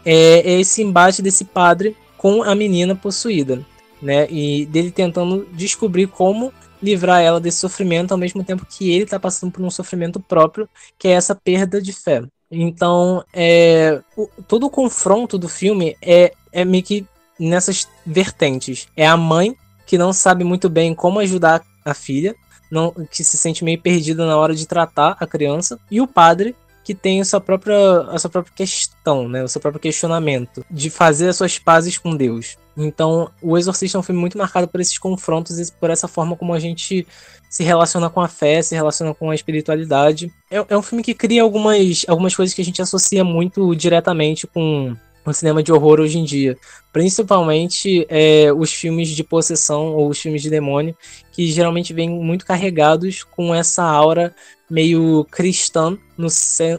É, 0.04 0.40
é 0.40 0.60
esse 0.60 0.82
embate 0.82 1.22
desse 1.22 1.46
padre 1.46 1.96
com 2.18 2.42
a 2.42 2.56
menina 2.56 2.96
possuída, 2.96 3.64
né? 4.02 4.28
E 4.32 4.66
dele 4.66 4.90
tentando 4.90 5.48
descobrir 5.54 6.08
como 6.08 6.52
livrar 6.82 7.22
ela 7.22 7.40
desse 7.40 7.60
sofrimento 7.60 8.12
ao 8.12 8.18
mesmo 8.18 8.44
tempo 8.44 8.66
que 8.66 8.92
ele 8.92 9.04
está 9.04 9.20
passando 9.20 9.52
por 9.52 9.64
um 9.64 9.70
sofrimento 9.70 10.20
próprio, 10.20 10.68
que 10.98 11.08
é 11.08 11.12
essa 11.12 11.36
perda 11.36 11.80
de 11.80 11.94
fé. 11.94 12.24
Então, 12.50 13.24
é, 13.34 14.02
o, 14.16 14.28
todo 14.48 14.66
o 14.66 14.70
confronto 14.70 15.38
do 15.38 15.50
filme 15.50 15.98
é, 16.02 16.34
é 16.52 16.64
meio 16.64 16.84
que 16.84 17.06
nessas 17.40 17.88
vertentes. 18.06 18.88
É 18.96 19.06
a 19.06 19.18
mãe 19.18 19.56
que 19.86 19.98
não 19.98 20.12
sabe 20.12 20.44
muito 20.44 20.70
bem 20.70 20.94
como 20.94 21.20
ajudar 21.20 21.64
a 21.84 21.94
filha, 21.94 22.36
não, 22.70 22.94
que 23.10 23.24
se 23.24 23.38
sente 23.38 23.64
meio 23.64 23.82
perdida 23.82 24.26
na 24.26 24.38
hora 24.38 24.54
de 24.54 24.68
tratar 24.68 25.16
a 25.20 25.26
criança, 25.26 25.80
e 25.90 26.02
o 26.02 26.08
padre 26.08 26.56
que 26.84 26.94
tem 26.96 27.20
a 27.20 27.26
sua 27.26 27.42
própria, 27.42 28.02
a 28.10 28.18
sua 28.18 28.30
própria 28.30 28.54
questão, 28.56 29.28
né? 29.28 29.44
o 29.44 29.48
seu 29.48 29.60
próprio 29.60 29.82
questionamento, 29.82 30.66
de 30.72 30.90
fazer 30.90 31.30
as 31.30 31.36
suas 31.36 31.60
pazes 31.60 31.98
com 31.98 32.16
Deus. 32.16 32.58
Então, 32.78 33.32
O 33.42 33.58
Exorcista 33.58 33.98
é 33.98 34.00
um 34.00 34.04
filme 34.04 34.22
muito 34.22 34.38
marcado 34.38 34.68
por 34.68 34.80
esses 34.80 34.98
confrontos 34.98 35.60
e 35.60 35.72
por 35.74 35.90
essa 35.90 36.08
forma 36.08 36.36
como 36.36 36.54
a 36.54 36.60
gente 36.60 37.08
se 37.50 37.64
relaciona 37.64 38.10
com 38.10 38.22
a 38.22 38.28
fé, 38.28 38.62
se 38.62 38.76
relaciona 38.76 39.14
com 39.14 39.32
a 39.32 39.36
espiritualidade. 39.36 40.32
É, 40.52 40.64
é 40.70 40.78
um 40.78 40.82
filme 40.82 41.04
que 41.04 41.14
cria 41.14 41.42
algumas, 41.42 42.06
algumas 42.08 42.36
coisas 42.36 42.54
que 42.54 42.62
a 42.62 42.66
gente 42.66 42.82
associa 42.82 43.24
muito 43.24 43.76
diretamente 43.76 44.46
com 44.46 44.96
o 45.32 45.34
cinema 45.34 45.62
de 45.64 45.72
horror 45.72 46.00
hoje 46.00 46.18
em 46.18 46.24
dia. 46.24 46.58
Principalmente 46.92 48.06
é, 48.10 48.52
os 48.54 48.74
filmes 48.74 49.10
de 49.10 49.24
possessão 49.24 49.96
ou 49.96 50.10
os 50.10 50.20
filmes 50.20 50.42
de 50.42 50.50
demônio, 50.50 50.96
que 51.32 51.48
geralmente 51.52 51.94
vêm 51.94 52.10
muito 52.10 52.46
carregados 52.46 53.24
com 53.24 53.54
essa 53.54 53.84
aura 53.84 54.34
meio 54.70 55.26
cristã, 55.32 55.98
no, 56.18 56.28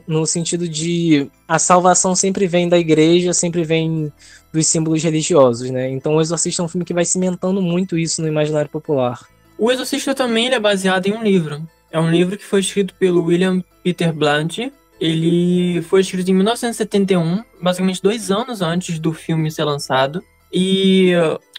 no 0.07 0.27
sentido 0.27 0.69
de 0.69 1.31
a 1.47 1.59
salvação 1.59 2.15
sempre 2.15 2.47
vem 2.47 2.69
da 2.69 2.79
igreja, 2.79 3.33
sempre 3.33 3.65
vem 3.65 4.13
dos 4.53 4.67
símbolos 4.67 5.03
religiosos, 5.03 5.71
né? 5.71 5.89
Então 5.91 6.17
o 6.17 6.21
Exorcista 6.21 6.63
é 6.63 6.65
um 6.65 6.69
filme 6.69 6.85
que 6.85 6.95
vai 6.95 7.05
cimentando 7.05 7.63
muito 7.63 7.97
isso 7.97 8.21
no 8.21 8.29
imaginário 8.29 8.71
popular. 8.71 9.21
O 9.59 9.71
Exorcista 9.71 10.15
também 10.15 10.49
é 10.53 10.61
baseado 10.61 11.07
em 11.07 11.13
um 11.13 11.23
livro. 11.23 11.67
É 11.91 11.99
um 11.99 12.11
livro 12.11 12.37
que 12.37 12.45
foi 12.45 12.61
escrito 12.61 12.95
pelo 12.95 13.25
William 13.25 13.63
Peter 13.83 14.13
Blunt. 14.13 14.59
Ele 15.01 15.81
foi 15.83 16.01
escrito 16.01 16.31
em 16.31 16.35
1971, 16.35 17.43
basicamente 17.61 18.03
dois 18.03 18.31
anos 18.31 18.61
antes 18.63 18.99
do 18.99 19.13
filme 19.13 19.51
ser 19.51 19.65
lançado. 19.65 20.23
E 20.53 21.13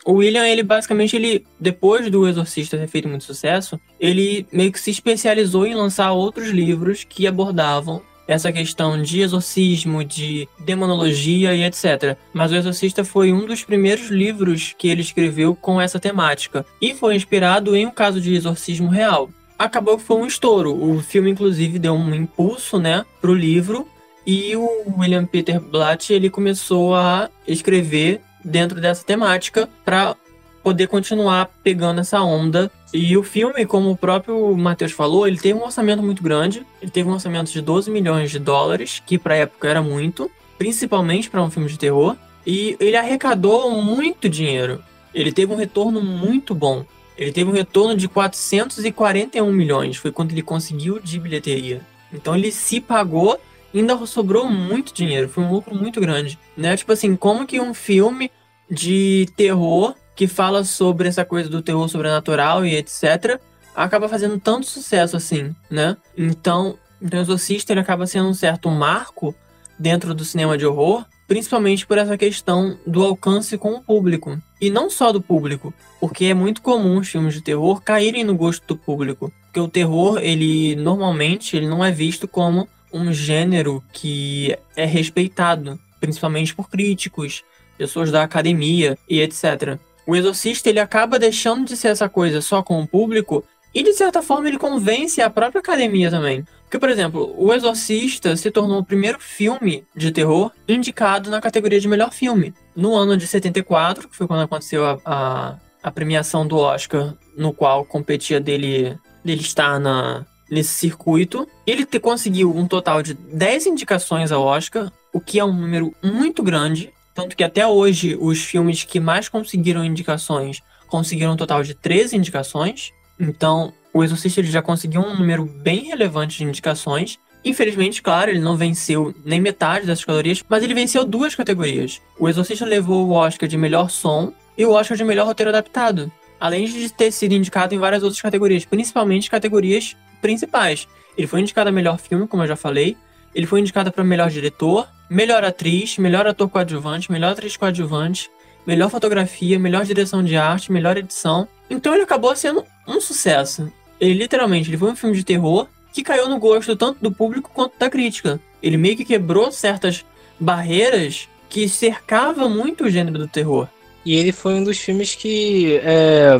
o 0.05 0.13
William, 0.13 0.47
ele 0.47 0.63
basicamente, 0.63 1.15
ele 1.15 1.45
depois 1.59 2.09
do 2.09 2.27
Exorcista 2.27 2.77
ter 2.77 2.87
feito 2.87 3.07
muito 3.07 3.23
sucesso, 3.23 3.79
ele 3.99 4.47
meio 4.51 4.71
que 4.71 4.79
se 4.79 4.91
especializou 4.91 5.65
em 5.65 5.75
lançar 5.75 6.11
outros 6.11 6.49
livros 6.49 7.03
que 7.03 7.27
abordavam 7.27 8.01
essa 8.27 8.51
questão 8.51 9.01
de 9.01 9.21
exorcismo, 9.21 10.03
de 10.03 10.47
demonologia 10.59 11.55
e 11.55 11.63
etc. 11.63 12.15
Mas 12.31 12.51
o 12.51 12.55
Exorcista 12.55 13.03
foi 13.03 13.33
um 13.33 13.45
dos 13.45 13.63
primeiros 13.63 14.09
livros 14.09 14.75
que 14.77 14.87
ele 14.87 15.01
escreveu 15.01 15.55
com 15.55 15.81
essa 15.81 15.99
temática 15.99 16.63
e 16.79 16.93
foi 16.93 17.15
inspirado 17.15 17.75
em 17.75 17.87
um 17.87 17.91
caso 17.91 18.21
de 18.21 18.35
exorcismo 18.35 18.87
real. 18.87 19.29
Acabou 19.59 19.97
que 19.97 20.03
foi 20.05 20.15
um 20.15 20.25
estouro. 20.25 20.73
O 20.73 21.01
filme, 21.01 21.29
inclusive, 21.29 21.77
deu 21.77 21.93
um 21.93 22.15
impulso, 22.15 22.79
né, 22.79 23.05
pro 23.19 23.33
livro. 23.33 23.85
E 24.25 24.55
o 24.55 24.95
William 24.97 25.25
Peter 25.25 25.59
Blatt 25.59 26.11
ele 26.11 26.29
começou 26.29 26.95
a 26.95 27.29
escrever 27.45 28.21
dentro 28.43 28.79
dessa 28.79 29.03
temática 29.03 29.67
para 29.83 30.15
poder 30.63 30.87
continuar 30.87 31.49
pegando 31.61 31.99
essa 31.99 32.21
onda. 32.21 32.71
E 32.93 33.17
o 33.17 33.23
filme, 33.23 33.65
como 33.65 33.91
o 33.91 33.97
próprio 33.97 34.55
Matheus 34.55 34.93
falou, 34.93 35.27
ele 35.27 35.37
teve 35.37 35.59
um 35.59 35.63
orçamento 35.63 36.01
muito 36.01 36.23
grande. 36.23 36.65
Ele 36.81 36.91
teve 36.91 37.09
um 37.09 37.13
orçamento 37.13 37.51
de 37.51 37.61
12 37.61 37.91
milhões 37.91 38.31
de 38.31 38.39
dólares, 38.39 39.01
que 39.05 39.17
para 39.17 39.35
época 39.35 39.67
era 39.67 39.81
muito, 39.81 40.31
principalmente 40.57 41.29
para 41.29 41.43
um 41.43 41.51
filme 41.51 41.67
de 41.67 41.77
terror. 41.77 42.15
E 42.47 42.77
ele 42.79 42.95
arrecadou 42.95 43.69
muito 43.81 44.29
dinheiro. 44.29 44.81
Ele 45.13 45.33
teve 45.33 45.51
um 45.51 45.57
retorno 45.57 46.01
muito 46.01 46.55
bom. 46.55 46.85
Ele 47.19 47.33
teve 47.33 47.49
um 47.49 47.53
retorno 47.53 47.97
de 47.97 48.07
441 48.07 49.51
milhões, 49.51 49.97
foi 49.97 50.09
quando 50.09 50.31
ele 50.31 50.41
conseguiu 50.41 51.01
de 51.01 51.19
bilheteria. 51.19 51.81
Então 52.13 52.33
ele 52.33 52.49
se 52.49 52.79
pagou 52.79 53.37
ainda 53.75 54.03
sobrou 54.05 54.49
muito 54.49 54.93
dinheiro, 54.93 55.29
foi 55.29 55.43
um 55.43 55.51
lucro 55.51 55.75
muito 55.75 55.99
grande, 55.99 56.39
né? 56.57 56.75
Tipo 56.75 56.93
assim, 56.93 57.15
como 57.15 57.45
que 57.45 57.59
um 57.59 57.73
filme 57.73 58.31
de 58.71 59.27
terror 59.35 59.93
que 60.15 60.27
fala 60.27 60.63
sobre 60.63 61.07
essa 61.07 61.23
coisa 61.23 61.49
do 61.49 61.61
terror 61.61 61.87
sobrenatural 61.87 62.65
e 62.65 62.75
etc., 62.75 63.39
acaba 63.75 64.09
fazendo 64.09 64.39
tanto 64.39 64.65
sucesso 64.65 65.15
assim, 65.15 65.55
né? 65.69 65.95
Então, 66.17 66.79
o 67.01 67.15
Exorcista 67.15 67.73
ele 67.73 67.79
acaba 67.79 68.07
sendo 68.07 68.29
um 68.29 68.33
certo 68.33 68.69
marco 68.69 69.35
dentro 69.77 70.13
do 70.13 70.25
cinema 70.25 70.57
de 70.57 70.65
horror, 70.65 71.05
principalmente 71.27 71.85
por 71.85 71.97
essa 71.97 72.17
questão 72.17 72.77
do 72.87 73.03
alcance 73.03 73.57
com 73.57 73.73
o 73.73 73.81
público. 73.81 74.37
E 74.61 74.69
não 74.69 74.89
só 74.89 75.11
do 75.11 75.21
público, 75.21 75.73
porque 75.99 76.25
é 76.25 76.33
muito 76.33 76.61
comum 76.61 76.97
os 76.99 77.07
filmes 77.07 77.33
de 77.33 77.41
terror 77.41 77.81
caírem 77.81 78.23
no 78.23 78.35
gosto 78.35 78.65
do 78.67 78.77
público. 78.77 79.31
Porque 79.45 79.59
o 79.59 79.67
terror, 79.67 80.19
ele 80.21 80.75
normalmente 80.75 81.55
ele 81.55 81.67
não 81.67 81.83
é 81.83 81.91
visto 81.91 82.27
como 82.27 82.67
um 82.91 83.13
gênero 83.13 83.83
que 83.93 84.55
é 84.75 84.85
respeitado, 84.85 85.79
principalmente 85.99 86.53
por 86.53 86.69
críticos, 86.69 87.43
pessoas 87.77 88.11
da 88.11 88.23
academia 88.23 88.97
e 89.07 89.21
etc 89.21 89.79
o 90.09 90.15
exorcista 90.15 90.69
ele 90.69 90.79
acaba 90.79 91.19
deixando 91.19 91.67
de 91.67 91.77
ser 91.77 91.89
essa 91.89 92.09
coisa 92.09 92.41
só 92.41 92.63
com 92.63 92.81
o 92.81 92.87
público 92.87 93.43
e 93.73 93.83
de 93.83 93.93
certa 93.93 94.21
forma 94.21 94.47
ele 94.47 94.57
convence 94.57 95.21
a 95.21 95.29
própria 95.29 95.59
academia 95.59 96.09
também. 96.09 96.45
Porque, 96.63 96.77
por 96.77 96.89
exemplo, 96.89 97.33
O 97.35 97.51
Exorcista 97.51 98.35
se 98.35 98.51
tornou 98.51 98.79
o 98.79 98.85
primeiro 98.85 99.19
filme 99.19 99.83
de 99.95 100.11
terror 100.11 100.51
indicado 100.67 101.29
na 101.29 101.41
categoria 101.41 101.79
de 101.79 101.87
melhor 101.87 102.13
filme. 102.13 102.53
No 102.75 102.95
ano 102.95 103.17
de 103.17 103.25
74, 103.25 104.07
que 104.07 104.15
foi 104.15 104.27
quando 104.27 104.43
aconteceu 104.43 104.85
a, 104.85 104.99
a, 105.03 105.57
a 105.81 105.91
premiação 105.91 106.45
do 106.45 106.57
Oscar, 106.57 107.15
no 107.35 107.53
qual 107.53 107.83
competia 107.83 108.39
dele, 108.39 108.95
dele 109.25 109.41
estar 109.41 109.79
na, 109.79 110.25
nesse 110.49 110.73
circuito. 110.73 111.47
Ele 111.65 111.85
te, 111.85 111.99
conseguiu 111.99 112.55
um 112.55 112.67
total 112.67 113.01
de 113.01 113.13
10 113.13 113.67
indicações 113.67 114.31
ao 114.31 114.43
Oscar, 114.43 114.91
o 115.13 115.19
que 115.19 115.39
é 115.39 115.45
um 115.45 115.53
número 115.53 115.93
muito 116.03 116.43
grande. 116.43 116.91
Tanto 117.13 117.35
que 117.35 117.43
até 117.43 117.65
hoje 117.65 118.17
os 118.19 118.43
filmes 118.43 118.83
que 118.83 118.99
mais 118.99 119.27
conseguiram 119.27 119.83
indicações 119.83 120.61
conseguiram 120.87 121.33
um 121.33 121.37
total 121.37 121.63
de 121.63 121.73
13 121.73 122.15
indicações. 122.15 122.91
Então, 123.19 123.73
o 123.93 124.03
Exorcista 124.03 124.39
ele 124.39 124.51
já 124.51 124.61
conseguiu 124.61 125.01
um 125.01 125.17
número 125.17 125.45
bem 125.45 125.85
relevante 125.85 126.37
de 126.37 126.43
indicações. 126.43 127.19
Infelizmente, 127.43 128.01
claro, 128.01 128.31
ele 128.31 128.39
não 128.39 128.55
venceu 128.55 129.13
nem 129.25 129.41
metade 129.41 129.85
dessas 129.85 130.05
categorias, 130.05 130.43
mas 130.47 130.63
ele 130.63 130.73
venceu 130.73 131.05
duas 131.05 131.35
categorias. 131.35 132.01
O 132.19 132.29
Exorcista 132.29 132.65
levou 132.65 133.07
o 133.07 133.11
Oscar 133.11 133.47
de 133.47 133.57
melhor 133.57 133.89
som 133.89 134.33
e 134.57 134.65
o 134.65 134.71
Oscar 134.71 134.97
de 134.97 135.03
melhor 135.03 135.25
roteiro 135.25 135.49
adaptado. 135.49 136.11
Além 136.39 136.65
de 136.65 136.89
ter 136.91 137.11
sido 137.11 137.33
indicado 137.33 137.73
em 137.75 137.77
várias 137.77 138.03
outras 138.03 138.21
categorias, 138.21 138.65
principalmente 138.65 139.29
categorias 139.29 139.95
principais. 140.21 140.87
Ele 141.17 141.27
foi 141.27 141.41
indicado 141.41 141.69
a 141.69 141.71
melhor 141.71 141.97
filme, 141.97 142.27
como 142.27 142.43
eu 142.43 142.47
já 142.47 142.55
falei. 142.55 142.95
Ele 143.35 143.45
foi 143.45 143.59
indicado 143.59 143.91
para 143.91 144.03
melhor 144.03 144.29
diretor, 144.29 144.87
melhor 145.09 145.43
atriz, 145.43 145.97
melhor 145.97 146.25
ator 146.25 146.49
coadjuvante, 146.49 147.11
melhor 147.11 147.31
atriz 147.33 147.57
coadjuvante, 147.57 148.29
melhor 148.65 148.89
fotografia, 148.89 149.59
melhor 149.59 149.85
direção 149.85 150.23
de 150.23 150.37
arte, 150.37 150.71
melhor 150.71 150.97
edição. 150.97 151.47
Então 151.69 151.93
ele 151.93 152.03
acabou 152.03 152.35
sendo 152.35 152.65
um 152.87 152.99
sucesso. 152.99 153.71
Ele 153.99 154.13
literalmente 154.13 154.69
ele 154.69 154.77
foi 154.77 154.91
um 154.91 154.95
filme 154.95 155.15
de 155.15 155.23
terror 155.23 155.67
que 155.93 156.03
caiu 156.03 156.29
no 156.29 156.39
gosto 156.39 156.75
tanto 156.75 156.99
do 157.01 157.11
público 157.11 157.51
quanto 157.53 157.77
da 157.77 157.89
crítica. 157.89 158.39
Ele 158.61 158.77
meio 158.77 158.95
que 158.95 159.05
quebrou 159.05 159.51
certas 159.51 160.05
barreiras 160.39 161.27
que 161.49 161.67
cercavam 161.67 162.49
muito 162.49 162.85
o 162.85 162.89
gênero 162.89 163.17
do 163.17 163.27
terror. 163.27 163.67
E 164.05 164.15
ele 164.15 164.31
foi 164.31 164.53
um 164.53 164.63
dos 164.63 164.77
filmes 164.77 165.15
que. 165.15 165.79
É, 165.83 166.39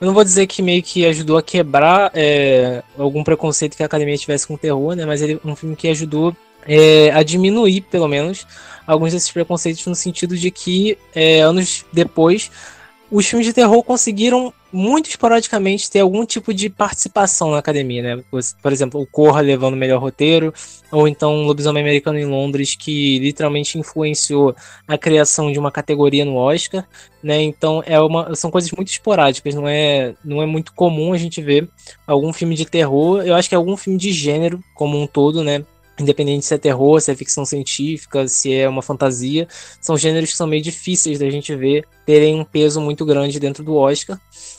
eu 0.00 0.06
não 0.06 0.14
vou 0.14 0.24
dizer 0.24 0.46
que 0.46 0.62
meio 0.62 0.82
que 0.82 1.04
ajudou 1.06 1.36
a 1.36 1.42
quebrar 1.42 2.10
é, 2.14 2.82
algum 2.96 3.24
preconceito 3.24 3.76
que 3.76 3.82
a 3.82 3.86
academia 3.86 4.16
tivesse 4.16 4.46
com 4.46 4.54
o 4.54 4.58
terror, 4.58 4.94
né? 4.94 5.04
Mas 5.04 5.22
ele 5.22 5.40
um 5.44 5.56
filme 5.56 5.74
que 5.74 5.88
ajudou 5.88 6.36
é, 6.66 7.10
a 7.10 7.22
diminuir, 7.22 7.82
pelo 7.82 8.06
menos, 8.06 8.46
alguns 8.86 9.12
desses 9.12 9.30
preconceitos 9.30 9.84
no 9.86 9.94
sentido 9.94 10.36
de 10.36 10.50
que 10.50 10.96
é, 11.14 11.40
anos 11.40 11.84
depois 11.92 12.50
os 13.10 13.26
filmes 13.26 13.46
de 13.46 13.52
terror 13.52 13.82
conseguiram 13.82 14.52
muito 14.70 15.08
esporadicamente 15.08 15.90
ter 15.90 16.00
algum 16.00 16.26
tipo 16.26 16.52
de 16.52 16.68
participação 16.68 17.50
na 17.50 17.58
academia, 17.58 18.02
né? 18.02 18.24
Por 18.62 18.70
exemplo, 18.70 19.00
o 19.00 19.06
Corra 19.06 19.40
levando 19.40 19.74
o 19.74 19.76
melhor 19.78 19.98
roteiro, 19.98 20.52
ou 20.92 21.08
então 21.08 21.36
o 21.36 21.46
Lobisomem 21.46 21.82
Americano 21.82 22.18
em 22.18 22.26
Londres, 22.26 22.76
que 22.76 23.18
literalmente 23.18 23.78
influenciou 23.78 24.54
a 24.86 24.98
criação 24.98 25.50
de 25.50 25.58
uma 25.58 25.72
categoria 25.72 26.24
no 26.24 26.36
Oscar, 26.36 26.86
né? 27.22 27.40
Então 27.40 27.82
é 27.86 27.98
uma, 27.98 28.34
são 28.34 28.50
coisas 28.50 28.70
muito 28.72 28.88
esporádicas, 28.88 29.54
não 29.54 29.66
é, 29.66 30.14
não 30.22 30.42
é 30.42 30.46
muito 30.46 30.74
comum 30.74 31.14
a 31.14 31.18
gente 31.18 31.40
ver 31.40 31.66
algum 32.06 32.32
filme 32.32 32.54
de 32.54 32.66
terror. 32.66 33.22
Eu 33.26 33.34
acho 33.34 33.48
que 33.48 33.54
é 33.54 33.58
algum 33.58 33.76
filme 33.76 33.98
de 33.98 34.12
gênero 34.12 34.62
como 34.74 35.00
um 35.00 35.06
todo, 35.06 35.42
né? 35.42 35.64
Independente 36.00 36.44
se 36.44 36.54
é 36.54 36.58
terror, 36.58 37.00
se 37.00 37.10
é 37.10 37.14
ficção 37.14 37.44
científica, 37.44 38.26
se 38.28 38.54
é 38.54 38.68
uma 38.68 38.82
fantasia, 38.82 39.48
são 39.80 39.96
gêneros 39.96 40.30
que 40.30 40.36
são 40.36 40.46
meio 40.46 40.62
difíceis 40.62 41.18
da 41.18 41.28
gente 41.30 41.54
ver 41.54 41.84
terem 42.06 42.38
um 42.38 42.44
peso 42.44 42.80
muito 42.80 43.04
grande 43.04 43.40
dentro 43.40 43.64
do 43.64 43.76
Oscar. 43.76 44.18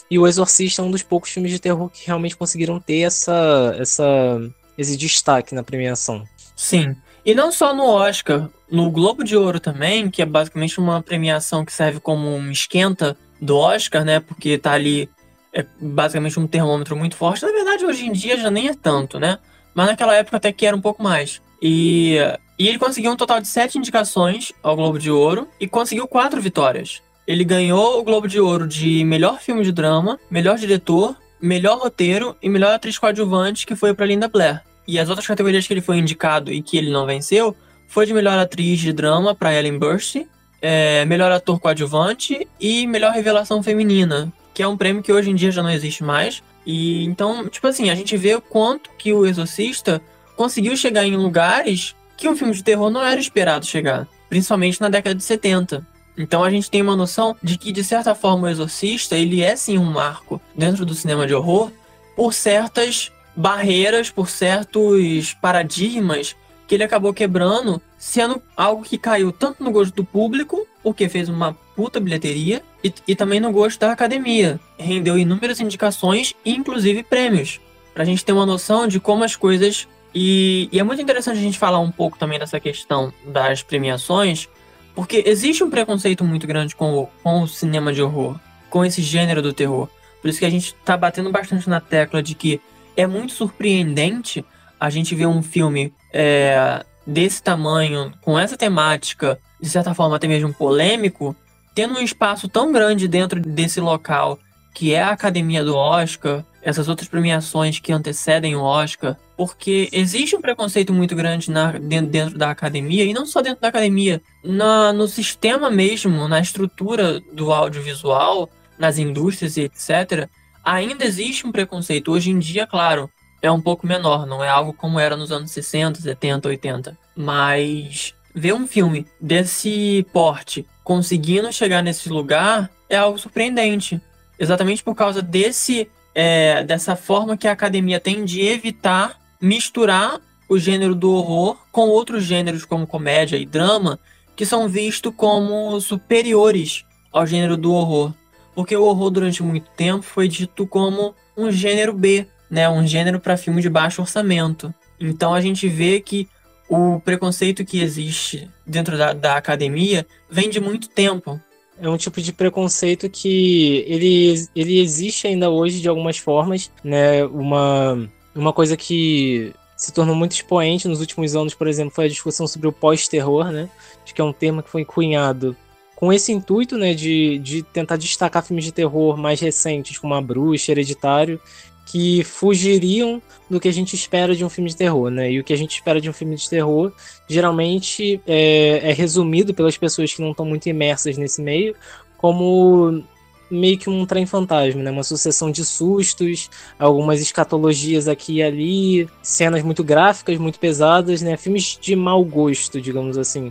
E 0.09 0.17
O 0.17 0.27
Exorcista 0.27 0.81
é 0.81 0.85
um 0.85 0.91
dos 0.91 1.03
poucos 1.03 1.29
filmes 1.29 1.51
de 1.51 1.59
terror 1.59 1.89
que 1.89 2.05
realmente 2.05 2.35
conseguiram 2.35 2.79
ter 2.79 3.01
essa, 3.01 3.75
essa, 3.79 4.41
esse 4.77 4.97
destaque 4.97 5.55
na 5.55 5.63
premiação. 5.63 6.23
Sim. 6.55 6.95
E 7.25 7.35
não 7.35 7.51
só 7.51 7.73
no 7.73 7.85
Oscar, 7.85 8.49
no 8.71 8.89
Globo 8.89 9.23
de 9.23 9.35
Ouro 9.35 9.59
também, 9.59 10.09
que 10.09 10.21
é 10.21 10.25
basicamente 10.25 10.79
uma 10.79 11.01
premiação 11.01 11.63
que 11.63 11.71
serve 11.71 11.99
como 11.99 12.27
um 12.27 12.51
esquenta 12.51 13.15
do 13.41 13.57
Oscar, 13.57 14.03
né? 14.03 14.19
Porque 14.19 14.57
tá 14.57 14.71
ali 14.71 15.09
é 15.53 15.65
basicamente 15.79 16.39
um 16.39 16.47
termômetro 16.47 16.95
muito 16.95 17.15
forte. 17.15 17.43
Na 17.43 17.51
verdade, 17.51 17.85
hoje 17.85 18.05
em 18.05 18.11
dia 18.11 18.37
já 18.37 18.51
nem 18.51 18.69
é 18.69 18.73
tanto, 18.73 19.19
né? 19.19 19.39
Mas 19.73 19.87
naquela 19.87 20.15
época 20.15 20.37
até 20.37 20.51
que 20.51 20.65
era 20.65 20.75
um 20.75 20.81
pouco 20.81 21.01
mais. 21.01 21.41
E, 21.61 22.17
e 22.57 22.67
ele 22.67 22.79
conseguiu 22.79 23.11
um 23.11 23.17
total 23.17 23.41
de 23.41 23.47
sete 23.47 23.77
indicações 23.77 24.51
ao 24.63 24.75
Globo 24.75 24.99
de 24.99 25.11
Ouro 25.11 25.47
e 25.59 25.67
conseguiu 25.67 26.07
quatro 26.07 26.41
vitórias. 26.41 27.01
Ele 27.27 27.43
ganhou 27.43 27.99
o 27.99 28.03
Globo 28.03 28.27
de 28.27 28.39
Ouro 28.39 28.67
de 28.67 29.03
melhor 29.03 29.39
filme 29.39 29.63
de 29.63 29.71
drama, 29.71 30.19
melhor 30.31 30.57
diretor, 30.57 31.15
melhor 31.41 31.77
roteiro 31.77 32.35
e 32.41 32.49
melhor 32.49 32.73
atriz 32.73 32.97
coadjuvante, 32.97 33.65
que 33.65 33.75
foi 33.75 33.93
para 33.93 34.05
Linda 34.05 34.27
Blair. 34.27 34.61
E 34.87 34.97
as 34.97 35.09
outras 35.09 35.27
categorias 35.27 35.67
que 35.67 35.73
ele 35.73 35.81
foi 35.81 35.97
indicado 35.97 36.51
e 36.51 36.61
que 36.61 36.77
ele 36.77 36.89
não 36.89 37.05
venceu 37.05 37.55
foi 37.87 38.05
de 38.05 38.13
melhor 38.13 38.37
atriz 38.37 38.79
de 38.79 38.91
drama 38.91 39.35
para 39.35 39.53
Ellen 39.53 39.77
Burstyn, 39.77 40.25
é, 40.61 41.05
melhor 41.05 41.31
ator 41.31 41.59
coadjuvante 41.59 42.47
e 42.59 42.85
melhor 42.87 43.13
revelação 43.13 43.61
feminina, 43.61 44.31
que 44.53 44.63
é 44.63 44.67
um 44.67 44.75
prêmio 44.75 45.01
que 45.01 45.11
hoje 45.13 45.29
em 45.29 45.35
dia 45.35 45.51
já 45.51 45.63
não 45.63 45.69
existe 45.69 46.03
mais, 46.03 46.43
e 46.71 47.03
então, 47.03 47.49
tipo 47.49 47.65
assim, 47.65 47.89
a 47.89 47.95
gente 47.95 48.15
vê 48.15 48.35
o 48.35 48.41
quanto 48.41 48.91
que 48.95 49.11
o 49.11 49.25
Exorcista 49.25 49.99
conseguiu 50.37 50.77
chegar 50.77 51.03
em 51.03 51.15
lugares 51.15 51.95
que 52.15 52.29
um 52.29 52.35
filme 52.35 52.53
de 52.53 52.63
terror 52.63 52.91
não 52.91 53.03
era 53.03 53.19
esperado 53.19 53.65
chegar, 53.65 54.07
principalmente 54.29 54.79
na 54.79 54.87
década 54.87 55.15
de 55.15 55.23
70. 55.23 55.83
Então 56.15 56.43
a 56.43 56.49
gente 56.51 56.69
tem 56.69 56.83
uma 56.83 56.95
noção 56.95 57.35
de 57.41 57.57
que, 57.57 57.71
de 57.71 57.83
certa 57.83 58.13
forma, 58.13 58.45
o 58.45 58.51
Exorcista 58.51 59.15
ele 59.15 59.41
é 59.41 59.55
sim 59.55 59.79
um 59.79 59.85
marco 59.85 60.39
dentro 60.55 60.85
do 60.85 60.93
cinema 60.93 61.25
de 61.25 61.33
horror 61.33 61.71
por 62.15 62.35
certas 62.35 63.11
barreiras, 63.35 64.11
por 64.11 64.29
certos 64.29 65.33
paradigmas 65.41 66.35
que 66.67 66.75
ele 66.75 66.83
acabou 66.83 67.15
quebrando, 67.15 67.81
sendo 67.97 68.39
algo 68.55 68.83
que 68.83 68.99
caiu 68.99 69.31
tanto 69.31 69.63
no 69.63 69.71
gosto 69.71 69.95
do 69.95 70.05
público, 70.05 70.67
porque 70.83 71.09
fez 71.09 71.29
uma 71.29 71.57
puta 71.79 71.97
bilheteria, 71.97 72.61
e, 72.83 72.93
e 73.07 73.15
também 73.15 73.39
no 73.39 73.53
gosto 73.53 73.79
da 73.79 73.93
academia. 73.93 74.59
Rendeu 74.77 75.17
inúmeras 75.17 75.61
indicações 75.61 76.35
inclusive 76.45 77.03
prêmios. 77.03 77.61
Pra 77.93 78.03
gente 78.03 78.25
ter 78.25 78.33
uma 78.33 78.45
noção 78.45 78.85
de 78.85 78.99
como 78.99 79.23
as 79.23 79.37
coisas. 79.37 79.87
E, 80.13 80.67
e 80.73 80.77
é 80.77 80.83
muito 80.83 81.01
interessante 81.01 81.37
a 81.37 81.41
gente 81.41 81.57
falar 81.57 81.79
um 81.79 81.89
pouco 81.89 82.19
também 82.19 82.37
dessa 82.37 82.59
questão 82.59 83.13
das 83.25 83.63
premiações, 83.63 84.49
porque 84.93 85.23
existe 85.25 85.63
um 85.63 85.69
preconceito 85.69 86.21
muito 86.21 86.45
grande 86.45 86.75
com 86.75 86.97
o, 86.97 87.07
com 87.23 87.43
o 87.43 87.47
cinema 87.47 87.93
de 87.93 88.01
horror, 88.01 88.37
com 88.69 88.83
esse 88.83 89.01
gênero 89.01 89.41
do 89.41 89.53
terror. 89.53 89.87
Por 90.21 90.27
isso 90.27 90.39
que 90.39 90.45
a 90.45 90.49
gente 90.49 90.75
tá 90.83 90.97
batendo 90.97 91.31
bastante 91.31 91.69
na 91.69 91.79
tecla 91.79 92.21
de 92.21 92.35
que 92.35 92.59
é 92.97 93.07
muito 93.07 93.31
surpreendente 93.31 94.43
a 94.77 94.89
gente 94.89 95.15
ver 95.15 95.27
um 95.27 95.41
filme 95.41 95.93
é, 96.11 96.83
desse 97.07 97.41
tamanho, 97.41 98.11
com 98.19 98.37
essa 98.37 98.57
temática, 98.57 99.39
de 99.61 99.69
certa 99.69 99.93
forma 99.93 100.17
até 100.17 100.27
mesmo 100.27 100.53
polêmico, 100.53 101.33
tendo 101.79 101.97
um 101.97 102.01
espaço 102.01 102.49
tão 102.49 102.73
grande 102.73 103.07
dentro 103.07 103.39
desse 103.39 103.79
local 103.79 104.37
que 104.73 104.93
é 104.93 105.01
a 105.01 105.11
academia 105.11 105.63
do 105.63 105.77
Oscar, 105.77 106.43
essas 106.61 106.89
outras 106.89 107.07
premiações 107.07 107.79
que 107.79 107.93
antecedem 107.93 108.53
o 108.53 108.61
Oscar, 108.61 109.15
porque 109.37 109.87
existe 109.93 110.35
um 110.35 110.41
preconceito 110.41 110.93
muito 110.93 111.15
grande 111.15 111.49
na, 111.49 111.71
dentro, 111.71 112.11
dentro 112.11 112.37
da 112.37 112.51
academia, 112.51 113.05
e 113.05 113.13
não 113.13 113.25
só 113.25 113.41
dentro 113.41 113.61
da 113.61 113.69
academia, 113.69 114.21
na, 114.43 114.91
no 114.91 115.07
sistema 115.07 115.71
mesmo, 115.71 116.27
na 116.27 116.41
estrutura 116.41 117.21
do 117.31 117.49
audiovisual, 117.53 118.49
nas 118.77 118.97
indústrias 118.97 119.55
e 119.55 119.61
etc. 119.61 120.29
Ainda 120.61 121.05
existe 121.05 121.47
um 121.47 121.51
preconceito. 121.51 122.11
Hoje 122.11 122.29
em 122.29 122.39
dia, 122.39 122.67
claro, 122.67 123.09
é 123.41 123.49
um 123.49 123.61
pouco 123.61 123.87
menor, 123.87 124.27
não 124.27 124.43
é 124.43 124.49
algo 124.49 124.73
como 124.73 124.99
era 124.99 125.15
nos 125.15 125.31
anos 125.31 125.51
60, 125.51 126.01
70, 126.01 126.49
80. 126.49 126.97
Mas 127.15 128.13
ver 128.39 128.53
um 128.53 128.65
filme 128.65 129.05
desse 129.19 130.05
porte 130.13 130.65
conseguindo 130.83 131.51
chegar 131.51 131.83
nesse 131.83 132.09
lugar 132.09 132.69
é 132.89 132.97
algo 132.97 133.19
surpreendente. 133.19 134.01
Exatamente 134.39 134.81
por 134.83 134.95
causa 134.95 135.21
desse 135.21 135.87
é, 136.15 136.63
dessa 136.63 136.95
forma 136.95 137.37
que 137.37 137.47
a 137.47 137.51
academia 137.51 137.99
tem 137.99 138.25
de 138.25 138.41
evitar 138.41 139.19
misturar 139.39 140.19
o 140.49 140.57
gênero 140.57 140.95
do 140.95 141.11
horror 141.11 141.57
com 141.71 141.87
outros 141.89 142.23
gêneros 142.23 142.65
como 142.65 142.87
comédia 142.87 143.37
e 143.37 143.45
drama 143.45 143.99
que 144.35 144.45
são 144.45 144.67
vistos 144.67 145.13
como 145.15 145.79
superiores 145.79 146.85
ao 147.11 147.27
gênero 147.27 147.55
do 147.55 147.73
horror. 147.73 148.13
Porque 148.55 148.75
o 148.75 148.83
horror 148.83 149.11
durante 149.11 149.43
muito 149.43 149.69
tempo 149.77 150.01
foi 150.01 150.27
dito 150.27 150.65
como 150.65 151.13
um 151.37 151.51
gênero 151.51 151.93
B, 151.93 152.25
né, 152.49 152.67
um 152.67 152.85
gênero 152.87 153.19
para 153.19 153.37
filme 153.37 153.61
de 153.61 153.69
baixo 153.69 154.01
orçamento. 154.01 154.73
Então 154.99 155.33
a 155.33 155.41
gente 155.41 155.67
vê 155.67 155.99
que 155.99 156.27
o 156.69 156.99
preconceito 156.99 157.65
que 157.65 157.81
existe 157.81 158.49
dentro 158.65 158.97
da, 158.97 159.11
da 159.11 159.35
academia 159.35 160.05
vem 160.29 160.49
de 160.49 160.59
muito 160.59 160.87
tempo. 160.87 161.41
É 161.81 161.89
um 161.89 161.97
tipo 161.97 162.21
de 162.21 162.31
preconceito 162.31 163.09
que 163.09 163.83
ele, 163.87 164.47
ele 164.55 164.79
existe 164.79 165.27
ainda 165.27 165.49
hoje 165.49 165.81
de 165.81 165.89
algumas 165.89 166.17
formas, 166.17 166.69
né? 166.83 167.25
Uma, 167.25 168.09
uma 168.35 168.53
coisa 168.53 168.77
que 168.77 169.53
se 169.75 169.93
tornou 169.93 170.13
muito 170.13 170.33
expoente 170.33 170.87
nos 170.87 170.99
últimos 170.99 171.35
anos, 171.35 171.55
por 171.55 171.67
exemplo, 171.67 171.95
foi 171.95 172.05
a 172.05 172.09
discussão 172.09 172.45
sobre 172.45 172.67
o 172.67 172.71
pós-terror, 172.71 173.49
né? 173.51 173.69
Acho 174.03 174.13
que 174.13 174.21
é 174.21 174.23
um 174.23 174.33
termo 174.33 174.61
que 174.61 174.69
foi 174.69 174.83
cunhado 174.83 175.55
com 175.95 176.13
esse 176.13 176.31
intuito, 176.31 176.77
né, 176.77 176.93
de, 176.93 177.39
de 177.39 177.61
tentar 177.61 177.97
destacar 177.97 178.41
filmes 178.41 178.63
de 178.63 178.71
terror 178.71 179.17
mais 179.17 179.41
recentes, 179.41 179.97
como 179.97 180.13
A 180.13 180.21
Bruxa, 180.21 180.71
Hereditário, 180.71 181.41
que 181.89 182.23
fugiriam 182.23 183.19
do 183.49 183.59
que 183.59 183.67
a 183.67 183.73
gente 183.73 183.95
espera 183.95 184.35
de 184.35 184.45
um 184.45 184.49
filme 184.49 184.69
de 184.69 184.75
terror, 184.75 185.09
né? 185.09 185.31
E 185.31 185.39
o 185.39 185.43
que 185.43 185.51
a 185.51 185.57
gente 185.57 185.71
espera 185.71 185.99
de 185.99 186.07
um 186.07 186.13
filme 186.13 186.35
de 186.35 186.47
terror 186.47 186.93
geralmente 187.27 188.21
é, 188.27 188.91
é 188.91 188.93
resumido 188.93 189.55
pelas 189.55 189.75
pessoas 189.75 190.13
que 190.13 190.21
não 190.21 190.31
estão 190.31 190.45
muito 190.45 190.69
imersas 190.69 191.17
nesse 191.17 191.41
meio 191.41 191.75
como 192.15 193.03
meio 193.49 193.77
que 193.79 193.89
um 193.89 194.05
trem 194.05 194.27
fantasma, 194.27 194.83
né? 194.83 194.91
Uma 194.91 195.03
sucessão 195.03 195.49
de 195.49 195.65
sustos, 195.65 196.49
algumas 196.77 197.19
escatologias 197.19 198.07
aqui 198.07 198.35
e 198.35 198.43
ali, 198.43 199.09
cenas 199.23 199.63
muito 199.63 199.83
gráficas, 199.83 200.37
muito 200.37 200.59
pesadas, 200.59 201.23
né? 201.23 201.35
Filmes 201.37 201.75
de 201.81 201.95
mau 201.95 202.23
gosto, 202.23 202.79
digamos 202.79 203.17
assim. 203.17 203.49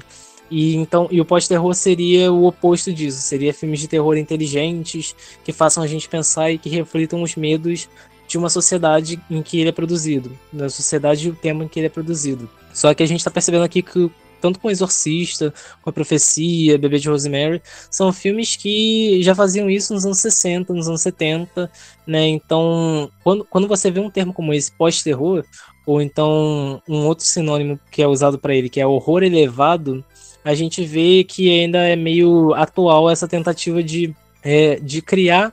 E 0.50 0.76
então, 0.76 1.08
e 1.10 1.20
o 1.20 1.24
pós-terror 1.24 1.74
seria 1.74 2.32
o 2.32 2.46
oposto 2.46 2.92
disso, 2.92 3.18
seria 3.18 3.52
filmes 3.52 3.80
de 3.80 3.88
terror 3.88 4.16
inteligentes, 4.16 5.14
que 5.44 5.52
façam 5.52 5.82
a 5.82 5.86
gente 5.86 6.08
pensar 6.08 6.50
e 6.50 6.58
que 6.58 6.70
reflitam 6.70 7.22
os 7.22 7.36
medos 7.36 7.88
de 8.28 8.38
uma 8.38 8.50
sociedade 8.50 9.20
em 9.30 9.42
que 9.42 9.58
ele 9.58 9.70
é 9.70 9.72
produzido, 9.72 10.30
da 10.52 10.68
sociedade 10.68 11.26
e 11.26 11.30
o 11.30 11.34
tema 11.34 11.64
em 11.64 11.68
que 11.68 11.80
ele 11.80 11.86
é 11.86 11.90
produzido. 11.90 12.48
Só 12.72 12.92
que 12.94 13.02
a 13.02 13.06
gente 13.06 13.20
está 13.20 13.30
percebendo 13.30 13.64
aqui 13.64 13.82
que 13.82 14.10
tanto 14.40 14.60
com 14.60 14.70
Exorcista, 14.70 15.52
com 15.82 15.90
a 15.90 15.92
Profecia, 15.92 16.78
Bebê 16.78 16.98
de 16.98 17.08
Rosemary, 17.08 17.60
são 17.90 18.12
filmes 18.12 18.54
que 18.54 19.20
já 19.22 19.34
faziam 19.34 19.68
isso 19.68 19.92
nos 19.92 20.04
anos 20.04 20.18
60, 20.18 20.72
nos 20.72 20.86
anos 20.86 21.00
70, 21.00 21.68
né? 22.06 22.28
Então, 22.28 23.10
quando, 23.24 23.44
quando 23.44 23.66
você 23.66 23.90
vê 23.90 23.98
um 23.98 24.10
termo 24.10 24.32
como 24.32 24.54
esse, 24.54 24.70
pós-terror, 24.70 25.44
ou 25.84 26.00
então 26.00 26.80
um 26.88 27.06
outro 27.06 27.24
sinônimo 27.24 27.80
que 27.90 28.02
é 28.02 28.06
usado 28.06 28.38
para 28.38 28.54
ele, 28.54 28.68
que 28.68 28.80
é 28.80 28.86
horror 28.86 29.22
elevado, 29.22 30.04
a 30.44 30.54
gente 30.54 30.84
vê 30.84 31.24
que 31.24 31.50
ainda 31.50 31.78
é 31.78 31.96
meio 31.96 32.54
atual 32.54 33.10
essa 33.10 33.26
tentativa 33.26 33.82
de, 33.82 34.14
é, 34.42 34.76
de 34.76 35.02
criar 35.02 35.52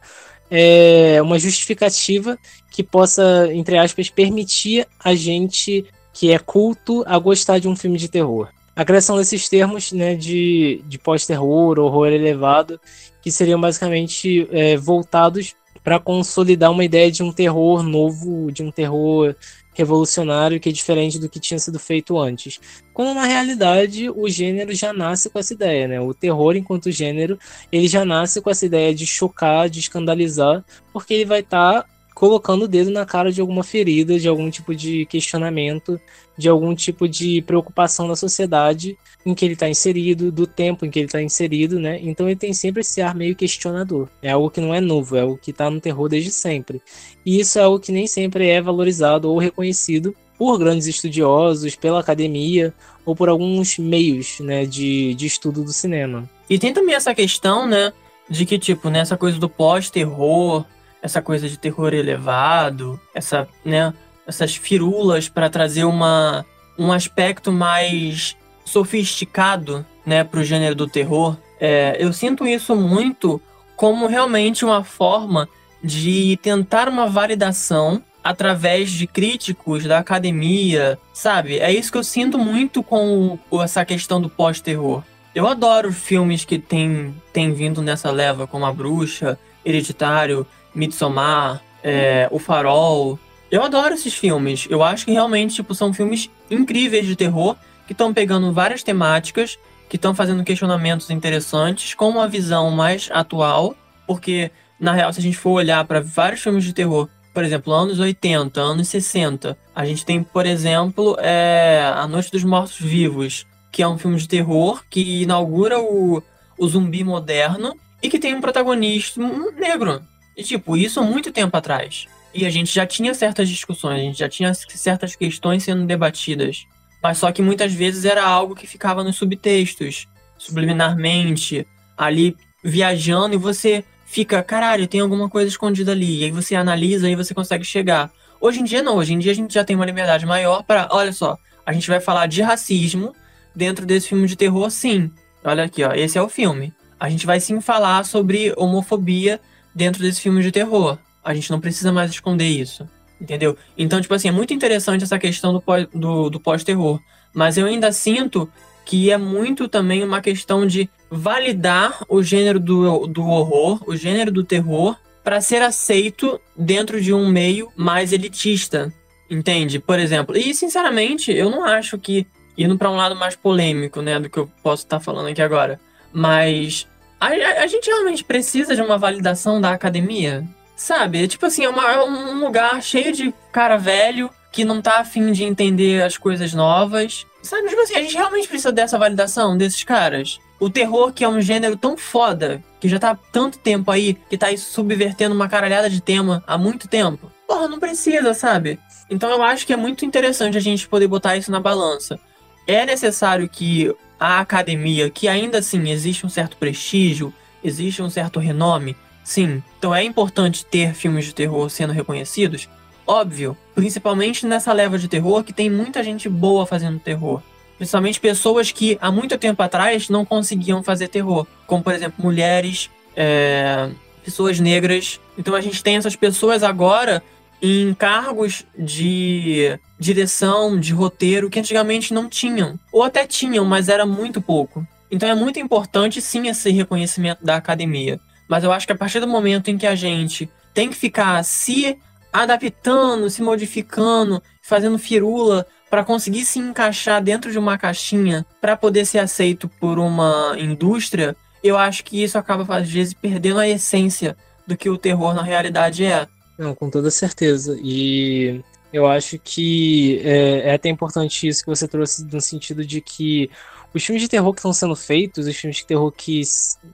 é, 0.49 1.21
uma 1.21 1.39
justificativa 1.39 2.37
que 2.71 2.83
possa, 2.83 3.49
entre 3.53 3.77
aspas, 3.77 4.09
permitir 4.09 4.87
a 5.03 5.15
gente 5.15 5.85
que 6.13 6.31
é 6.31 6.39
culto 6.39 7.03
a 7.05 7.17
gostar 7.17 7.59
de 7.59 7.67
um 7.67 7.75
filme 7.75 7.97
de 7.97 8.07
terror. 8.07 8.49
A 8.75 8.83
criação 8.83 9.17
desses 9.17 9.47
termos 9.47 9.91
né, 9.91 10.15
de, 10.15 10.83
de 10.85 10.97
pós-terror, 10.97 11.79
horror 11.79 12.07
elevado, 12.07 12.79
que 13.21 13.31
seriam 13.31 13.59
basicamente 13.59 14.47
é, 14.51 14.75
voltados 14.75 15.55
para 15.85 15.99
consolidar 15.99 16.71
uma 16.71 16.83
ideia 16.83 17.11
de 17.11 17.21
um 17.21 17.31
terror 17.31 17.83
novo, 17.83 18.51
de 18.51 18.63
um 18.63 18.71
terror 18.71 19.35
revolucionário 19.71 20.59
que 20.59 20.69
é 20.69 20.71
diferente 20.71 21.19
do 21.19 21.29
que 21.29 21.39
tinha 21.39 21.59
sido 21.59 21.77
feito 21.77 22.17
antes. 22.17 22.59
Quando 22.91 23.13
na 23.13 23.25
realidade 23.25 24.09
o 24.09 24.27
gênero 24.27 24.73
já 24.73 24.91
nasce 24.91 25.29
com 25.29 25.37
essa 25.37 25.53
ideia, 25.53 25.87
né? 25.87 26.01
O 26.01 26.11
terror 26.11 26.55
enquanto 26.55 26.91
gênero, 26.91 27.37
ele 27.71 27.87
já 27.87 28.03
nasce 28.03 28.41
com 28.41 28.49
essa 28.49 28.65
ideia 28.65 28.95
de 28.95 29.05
chocar, 29.05 29.69
de 29.69 29.79
escandalizar, 29.79 30.65
porque 30.91 31.13
ele 31.13 31.25
vai 31.25 31.41
estar 31.41 31.83
tá 31.83 31.89
colocando 32.15 32.63
o 32.63 32.67
dedo 32.67 32.89
na 32.89 33.05
cara 33.05 33.29
de 33.29 33.41
alguma 33.41 33.61
ferida, 33.61 34.17
de 34.17 34.27
algum 34.27 34.49
tipo 34.49 34.73
de 34.73 35.05
questionamento, 35.05 35.99
de 36.37 36.47
algum 36.47 36.73
tipo 36.73 37.09
de 37.09 37.41
preocupação 37.41 38.07
da 38.07 38.15
sociedade 38.15 38.97
em 39.25 39.35
que 39.35 39.43
ele 39.43 39.53
está 39.53 39.67
inserido, 39.67 40.31
do 40.31 40.47
tempo 40.47 40.85
em 40.85 40.89
que 40.89 40.97
ele 40.97 41.07
está 41.07 41.21
inserido, 41.21 41.77
né? 41.77 41.99
Então 42.01 42.25
ele 42.27 42.37
tem 42.37 42.53
sempre 42.53 42.81
esse 42.81 43.01
ar 43.01 43.13
meio 43.13 43.35
questionador. 43.35 44.07
É 44.21 44.31
algo 44.31 44.49
que 44.49 44.61
não 44.61 44.73
é 44.73 44.79
novo, 44.79 45.17
é 45.17 45.21
algo 45.21 45.37
que 45.37 45.51
está 45.51 45.69
no 45.69 45.81
terror 45.81 46.07
desde 46.07 46.31
sempre. 46.31 46.81
E 47.25 47.37
isso 47.37 47.59
é 47.59 47.63
algo 47.63 47.79
que 47.79 47.91
nem 47.91 48.07
sempre 48.07 48.47
é 48.47 48.61
valorizado 48.61 49.29
ou 49.29 49.37
reconhecido 49.37 50.15
por 50.37 50.57
grandes 50.57 50.87
estudiosos, 50.87 51.75
pela 51.75 51.99
academia 51.99 52.73
ou 53.05 53.13
por 53.13 53.27
alguns 53.27 53.77
meios 53.77 54.39
né, 54.39 54.65
de, 54.65 55.13
de 55.15 55.25
estudo 55.25 55.63
do 55.63 55.73
cinema. 55.73 56.29
E 56.49 56.57
tem 56.57 56.73
também 56.73 56.95
essa 56.95 57.13
questão, 57.13 57.67
né, 57.67 57.91
de 58.29 58.45
que, 58.45 58.57
tipo, 58.57 58.89
nessa 58.89 59.17
coisa 59.17 59.37
do 59.37 59.49
pós-terror, 59.49 60.65
essa 61.05 61.21
coisa 61.21 61.47
de 61.47 61.55
terror 61.55 61.93
elevado, 61.93 62.99
essa, 63.13 63.47
né, 63.63 63.93
essas 64.25 64.55
firulas 64.55 65.29
para 65.29 65.51
trazer 65.51 65.83
uma, 65.83 66.43
um 66.79 66.91
aspecto 66.91 67.51
mais 67.51 68.35
sofisticado, 68.65 69.85
né, 70.03 70.23
para 70.23 70.39
o 70.39 70.43
gênero 70.43 70.73
do 70.73 70.87
terror. 70.87 71.37
É, 71.61 71.95
eu 71.99 72.11
sinto 72.11 72.47
isso 72.47 72.75
muito 72.75 73.39
como 73.75 74.07
realmente 74.07 74.65
uma 74.65 74.83
forma 74.83 75.47
de 75.83 76.39
tentar 76.41 76.89
uma 76.89 77.05
validação 77.05 78.01
através 78.23 78.89
de 78.89 79.05
críticos 79.05 79.83
da 79.83 79.99
academia, 79.99 80.97
sabe? 81.13 81.59
É 81.59 81.71
isso 81.71 81.91
que 81.91 81.99
eu 81.99 82.03
sinto 82.03 82.39
muito 82.39 82.81
com 82.81 83.37
essa 83.61 83.85
questão 83.85 84.19
do 84.19 84.27
pós-terror. 84.27 85.03
Eu 85.35 85.47
adoro 85.47 85.93
filmes 85.93 86.43
que 86.43 86.57
tem, 86.57 87.13
tem 87.31 87.53
vindo 87.53 87.83
nessa 87.83 88.09
leva, 88.09 88.47
como 88.47 88.65
A 88.65 88.73
Bruxa, 88.73 89.37
Hereditário, 89.63 90.47
Midsommar, 90.75 91.61
é, 91.83 92.27
O 92.31 92.39
Farol. 92.39 93.17
Eu 93.49 93.63
adoro 93.63 93.93
esses 93.93 94.13
filmes. 94.13 94.67
Eu 94.69 94.83
acho 94.83 95.05
que 95.05 95.11
realmente 95.11 95.55
tipo, 95.55 95.73
são 95.73 95.93
filmes 95.93 96.29
incríveis 96.51 97.05
de 97.05 97.15
terror 97.15 97.55
que 97.87 97.93
estão 97.93 98.13
pegando 98.13 98.51
várias 98.51 98.83
temáticas, 98.83 99.57
que 99.87 99.95
estão 99.95 100.13
fazendo 100.13 100.43
questionamentos 100.43 101.09
interessantes 101.09 101.93
com 101.93 102.09
uma 102.09 102.27
visão 102.27 102.71
mais 102.71 103.09
atual, 103.11 103.75
porque 104.07 104.51
na 104.79 104.93
real, 104.93 105.13
se 105.13 105.19
a 105.19 105.23
gente 105.23 105.37
for 105.37 105.51
olhar 105.51 105.85
para 105.85 106.01
vários 106.01 106.41
filmes 106.41 106.63
de 106.63 106.73
terror, 106.73 107.07
por 107.33 107.43
exemplo, 107.43 107.73
anos 107.73 107.99
80, 107.99 108.59
anos 108.59 108.87
60, 108.87 109.57
a 109.75 109.85
gente 109.85 110.05
tem, 110.05 110.23
por 110.23 110.45
exemplo, 110.45 111.17
é, 111.19 111.91
A 111.95 112.07
Noite 112.07 112.31
dos 112.31 112.43
Mortos 112.43 112.79
Vivos, 112.79 113.45
que 113.71 113.81
é 113.81 113.87
um 113.87 113.97
filme 113.97 114.17
de 114.17 114.27
terror 114.27 114.83
que 114.89 115.21
inaugura 115.21 115.79
o, 115.79 116.23
o 116.57 116.67
zumbi 116.67 117.03
moderno 117.03 117.75
e 118.01 118.09
que 118.09 118.19
tem 118.19 118.35
um 118.35 118.41
protagonista 118.41 119.21
negro. 119.57 120.01
E, 120.35 120.43
tipo, 120.43 120.75
isso 120.75 120.99
há 120.99 121.03
muito 121.03 121.31
tempo 121.31 121.55
atrás. 121.55 122.07
E 122.33 122.45
a 122.45 122.49
gente 122.49 122.73
já 122.73 122.85
tinha 122.85 123.13
certas 123.13 123.47
discussões, 123.47 123.99
a 123.99 124.03
gente 124.03 124.19
já 124.19 124.27
tinha 124.27 124.53
certas 124.53 125.15
questões 125.15 125.63
sendo 125.63 125.85
debatidas. 125.85 126.65
Mas 127.01 127.17
só 127.17 127.31
que 127.31 127.41
muitas 127.41 127.73
vezes 127.73 128.03
era 128.03 128.25
algo 128.25 128.55
que 128.55 128.67
ficava 128.67 129.03
nos 129.03 129.15
subtextos, 129.15 130.07
subliminarmente, 130.37 131.65
ali 131.97 132.35
viajando, 132.63 133.35
e 133.35 133.37
você 133.37 133.85
fica, 134.05 134.43
caralho, 134.43 134.87
tem 134.87 134.99
alguma 134.99 135.29
coisa 135.29 135.47
escondida 135.47 135.91
ali. 135.91 136.19
E 136.19 136.23
aí 136.25 136.31
você 136.31 136.55
analisa 136.55 137.09
e 137.09 137.15
você 137.15 137.33
consegue 137.33 137.63
chegar. 137.63 138.11
Hoje 138.41 138.59
em 138.59 138.63
dia 138.63 138.83
não, 138.83 138.97
hoje 138.97 139.13
em 139.13 139.19
dia 139.19 139.31
a 139.31 139.35
gente 139.35 139.53
já 139.53 139.63
tem 139.63 139.75
uma 139.75 139.85
liberdade 139.85 140.25
maior 140.25 140.63
para, 140.63 140.89
olha 140.91 141.13
só, 141.13 141.37
a 141.65 141.73
gente 141.73 141.87
vai 141.87 141.99
falar 141.99 142.27
de 142.27 142.41
racismo 142.41 143.15
dentro 143.55 143.85
desse 143.85 144.09
filme 144.09 144.27
de 144.27 144.35
terror, 144.35 144.69
sim. 144.69 145.11
Olha 145.43 145.63
aqui, 145.63 145.83
ó, 145.83 145.93
esse 145.93 146.17
é 146.17 146.21
o 146.21 146.29
filme. 146.29 146.73
A 146.99 147.09
gente 147.09 147.25
vai 147.25 147.39
sim 147.39 147.61
falar 147.61 148.03
sobre 148.03 148.53
homofobia 148.57 149.39
dentro 149.75 150.01
desse 150.01 150.21
filme 150.21 150.41
de 150.41 150.51
terror. 150.51 150.97
A 151.23 151.33
gente 151.33 151.51
não 151.51 151.59
precisa 151.59 151.91
mais 151.91 152.09
esconder 152.09 152.47
isso. 152.47 152.87
Entendeu? 153.19 153.57
Então, 153.77 154.01
tipo 154.01 154.13
assim, 154.13 154.29
é 154.29 154.31
muito 154.31 154.53
interessante 154.53 155.03
essa 155.03 155.19
questão 155.19 155.53
do, 155.53 155.61
pós, 155.61 155.87
do, 155.93 156.29
do 156.29 156.39
pós-terror. 156.39 156.99
Mas 157.33 157.57
eu 157.57 157.65
ainda 157.65 157.91
sinto 157.91 158.49
que 158.85 159.11
é 159.11 159.17
muito 159.17 159.67
também 159.67 160.03
uma 160.03 160.21
questão 160.21 160.65
de 160.65 160.89
validar 161.09 162.03
o 162.07 162.21
gênero 162.21 162.59
do, 162.59 163.07
do 163.07 163.25
horror, 163.25 163.81
o 163.87 163.95
gênero 163.95 164.31
do 164.31 164.43
terror, 164.43 164.95
para 165.23 165.41
ser 165.41 165.61
aceito 165.61 166.39
dentro 166.55 167.01
de 167.01 167.11
um 167.13 167.27
meio 167.27 167.71
mais 167.75 168.13
elitista. 168.13 168.93
Entende? 169.29 169.79
Por 169.79 169.97
exemplo. 169.97 170.37
E, 170.37 170.53
sinceramente, 170.53 171.31
eu 171.31 171.49
não 171.49 171.63
acho 171.63 171.97
que. 171.97 172.27
Indo 172.57 172.77
para 172.77 172.89
um 172.89 172.95
lado 172.95 173.17
mais 173.17 173.35
polêmico, 173.35 174.01
né, 174.01 174.17
do 174.17 174.29
que 174.29 174.37
eu 174.37 174.49
posso 174.63 174.83
estar 174.83 174.99
tá 174.99 175.03
falando 175.03 175.27
aqui 175.27 175.41
agora. 175.41 175.77
Mas 176.13 176.87
a, 177.27 177.63
a, 177.63 177.67
gente 177.67 177.87
realmente 177.87 178.23
precisa 178.23 178.75
de 178.75 178.81
uma 178.81 178.97
validação 178.97 179.59
da 179.59 179.71
academia? 179.71 180.43
Sabe? 180.75 181.23
É 181.23 181.27
tipo 181.27 181.45
assim, 181.45 181.63
é, 181.63 181.69
uma, 181.69 181.91
é 181.91 182.03
um 182.03 182.39
lugar 182.39 182.81
cheio 182.81 183.13
de 183.13 183.33
cara 183.51 183.77
velho 183.77 184.29
que 184.51 184.65
não 184.65 184.81
tá 184.81 184.99
afim 184.99 185.31
de 185.31 185.43
entender 185.43 186.03
as 186.03 186.17
coisas 186.17 186.53
novas. 186.53 187.25
Sabe? 187.41 187.67
Tipo 187.67 187.81
assim, 187.81 187.95
a 187.95 188.01
gente 188.01 188.15
realmente 188.15 188.47
precisa 188.47 188.71
dessa 188.71 188.97
validação 188.97 189.57
desses 189.57 189.83
caras. 189.83 190.39
O 190.59 190.69
terror, 190.69 191.11
que 191.11 191.23
é 191.23 191.29
um 191.29 191.41
gênero 191.41 191.75
tão 191.75 191.97
foda, 191.97 192.63
que 192.79 192.87
já 192.87 192.97
tá 192.97 193.11
há 193.11 193.15
tanto 193.15 193.59
tempo 193.59 193.91
aí, 193.91 194.13
que 194.29 194.37
tá 194.37 194.47
aí 194.47 194.57
subvertendo 194.57 195.35
uma 195.35 195.49
caralhada 195.49 195.89
de 195.89 196.01
tema 196.01 196.43
há 196.47 196.57
muito 196.57 196.87
tempo. 196.87 197.31
Porra, 197.45 197.67
não 197.67 197.79
precisa, 197.79 198.33
sabe? 198.33 198.79
Então 199.09 199.29
eu 199.29 199.43
acho 199.43 199.67
que 199.67 199.73
é 199.73 199.77
muito 199.77 200.05
interessante 200.05 200.57
a 200.57 200.61
gente 200.61 200.87
poder 200.87 201.07
botar 201.07 201.35
isso 201.35 201.51
na 201.51 201.59
balança. 201.59 202.19
É 202.65 202.85
necessário 202.85 203.47
que 203.47 203.93
a 204.19 204.39
academia, 204.39 205.09
que 205.09 205.27
ainda 205.27 205.59
assim 205.59 205.89
existe 205.89 206.25
um 206.25 206.29
certo 206.29 206.57
prestígio, 206.57 207.33
existe 207.63 208.01
um 208.01 208.09
certo 208.09 208.39
renome, 208.39 208.95
sim. 209.23 209.61
Então 209.77 209.93
é 209.93 210.03
importante 210.03 210.65
ter 210.65 210.93
filmes 210.93 211.25
de 211.25 211.35
terror 211.35 211.69
sendo 211.69 211.93
reconhecidos, 211.93 212.69
óbvio, 213.05 213.57
principalmente 213.73 214.45
nessa 214.45 214.73
leva 214.73 214.97
de 214.97 215.07
terror 215.07 215.43
que 215.43 215.53
tem 215.53 215.69
muita 215.69 216.03
gente 216.03 216.29
boa 216.29 216.65
fazendo 216.65 216.99
terror. 216.99 217.41
Principalmente 217.77 218.19
pessoas 218.19 218.71
que 218.71 218.97
há 219.01 219.11
muito 219.11 219.37
tempo 219.37 219.61
atrás 219.61 220.09
não 220.09 220.23
conseguiam 220.23 220.81
fazer 220.81 221.09
terror, 221.09 221.45
como 221.67 221.83
por 221.83 221.93
exemplo 221.93 222.23
mulheres, 222.23 222.89
é, 223.15 223.89
pessoas 224.23 224.59
negras. 224.59 225.19
Então 225.37 225.53
a 225.53 225.61
gente 225.61 225.83
tem 225.83 225.97
essas 225.97 226.15
pessoas 226.15 226.63
agora 226.63 227.21
em 227.67 227.95
cargos 227.95 228.63
de 228.77 229.79
direção, 229.99 230.79
de 230.79 230.93
roteiro, 230.93 231.49
que 231.49 231.59
antigamente 231.59 232.13
não 232.13 232.29
tinham. 232.29 232.79
Ou 232.91 233.01
até 233.01 233.25
tinham, 233.25 233.65
mas 233.65 233.89
era 233.89 234.05
muito 234.05 234.39
pouco. 234.39 234.85
Então 235.09 235.27
é 235.27 235.33
muito 235.33 235.59
importante 235.59 236.21
sim 236.21 236.47
esse 236.47 236.69
reconhecimento 236.69 237.43
da 237.43 237.55
academia. 237.55 238.19
Mas 238.47 238.63
eu 238.63 238.71
acho 238.71 238.85
que 238.85 238.93
a 238.93 238.97
partir 238.97 239.19
do 239.19 239.27
momento 239.27 239.69
em 239.69 239.79
que 239.79 239.87
a 239.87 239.95
gente 239.95 240.47
tem 240.75 240.89
que 240.89 240.95
ficar 240.95 241.43
se 241.43 241.97
adaptando, 242.31 243.29
se 243.31 243.41
modificando, 243.41 244.43
fazendo 244.61 244.99
firula 244.99 245.65
para 245.89 246.03
conseguir 246.03 246.45
se 246.45 246.59
encaixar 246.59 247.23
dentro 247.23 247.51
de 247.51 247.57
uma 247.57 247.79
caixinha 247.79 248.45
para 248.61 248.77
poder 248.77 249.05
ser 249.05 249.19
aceito 249.19 249.67
por 249.67 249.97
uma 249.97 250.55
indústria, 250.59 251.35
eu 251.63 251.77
acho 251.77 252.03
que 252.03 252.21
isso 252.21 252.37
acaba 252.37 252.77
às 252.77 252.87
vezes 252.87 253.15
perdendo 253.15 253.59
a 253.59 253.67
essência 253.67 254.37
do 254.67 254.77
que 254.77 254.87
o 254.87 254.99
terror 254.99 255.33
na 255.33 255.41
realidade 255.41 256.05
é. 256.05 256.27
Não, 256.57 256.73
com 256.73 256.89
toda 256.89 257.11
certeza. 257.11 257.77
E 257.81 258.61
eu 258.91 259.05
acho 259.05 259.37
que 259.39 260.21
é, 260.23 260.69
é, 260.69 260.73
até 260.73 260.89
importante 260.89 261.47
isso 261.47 261.63
que 261.63 261.69
você 261.69 261.87
trouxe 261.87 262.23
no 262.25 262.39
sentido 262.39 262.85
de 262.85 263.01
que 263.01 263.49
os 263.93 264.03
filmes 264.03 264.21
de 264.21 264.29
terror 264.29 264.53
que 264.53 264.59
estão 264.59 264.73
sendo 264.73 264.95
feitos, 264.95 265.47
os 265.47 265.55
filmes 265.55 265.77
de 265.77 265.85
terror 265.85 266.11
que 266.11 266.41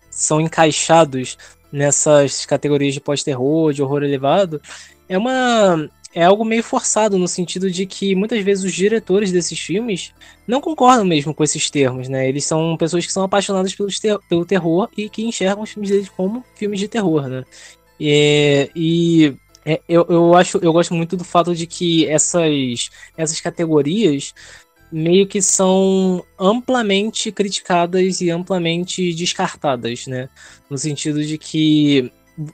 são 0.09 0.41
encaixados 0.41 1.37
nessas 1.71 2.45
categorias 2.45 2.93
de 2.93 3.01
pós-terror, 3.01 3.73
de 3.73 3.81
horror 3.81 4.03
elevado, 4.03 4.61
é 5.07 5.17
uma 5.17 5.89
é 6.13 6.23
algo 6.23 6.43
meio 6.43 6.63
forçado 6.63 7.17
no 7.17 7.27
sentido 7.27 7.71
de 7.71 7.85
que 7.85 8.15
muitas 8.15 8.43
vezes 8.43 8.65
os 8.65 8.73
diretores 8.73 9.31
desses 9.31 9.57
filmes 9.57 10.13
não 10.45 10.59
concordam 10.59 11.05
mesmo 11.05 11.33
com 11.33 11.43
esses 11.43 11.69
termos, 11.69 12.09
né? 12.09 12.27
Eles 12.27 12.43
são 12.43 12.75
pessoas 12.75 13.05
que 13.05 13.13
são 13.13 13.23
apaixonadas 13.23 13.73
pelo, 13.73 13.89
ter 13.89 14.19
pelo 14.27 14.45
terror 14.45 14.89
e 14.97 15.09
que 15.09 15.23
enxergam 15.23 15.63
os 15.63 15.69
filmes 15.69 15.89
deles 15.89 16.09
como 16.09 16.43
filmes 16.55 16.79
de 16.79 16.87
terror, 16.89 17.27
né? 17.29 17.45
E, 17.97 18.69
e 18.75 19.35
É, 19.65 19.79
eu, 19.87 20.05
eu 20.09 20.35
acho, 20.35 20.57
eu 20.57 20.73
gosto 20.73 20.93
muito 20.93 21.15
do 21.15 21.23
fato 21.23 21.55
de 21.55 21.67
que 21.67 22.07
essas, 22.07 22.89
essas 23.15 23.39
categorias 23.39 24.33
meio 24.91 25.25
que 25.25 25.41
são 25.41 26.23
amplamente 26.37 27.31
criticadas 27.31 28.19
e 28.19 28.29
amplamente 28.29 29.13
descartadas, 29.13 30.05
né? 30.05 30.27
No 30.69 30.77
sentido 30.77 31.23
de 31.23 31.37
que 31.37 32.11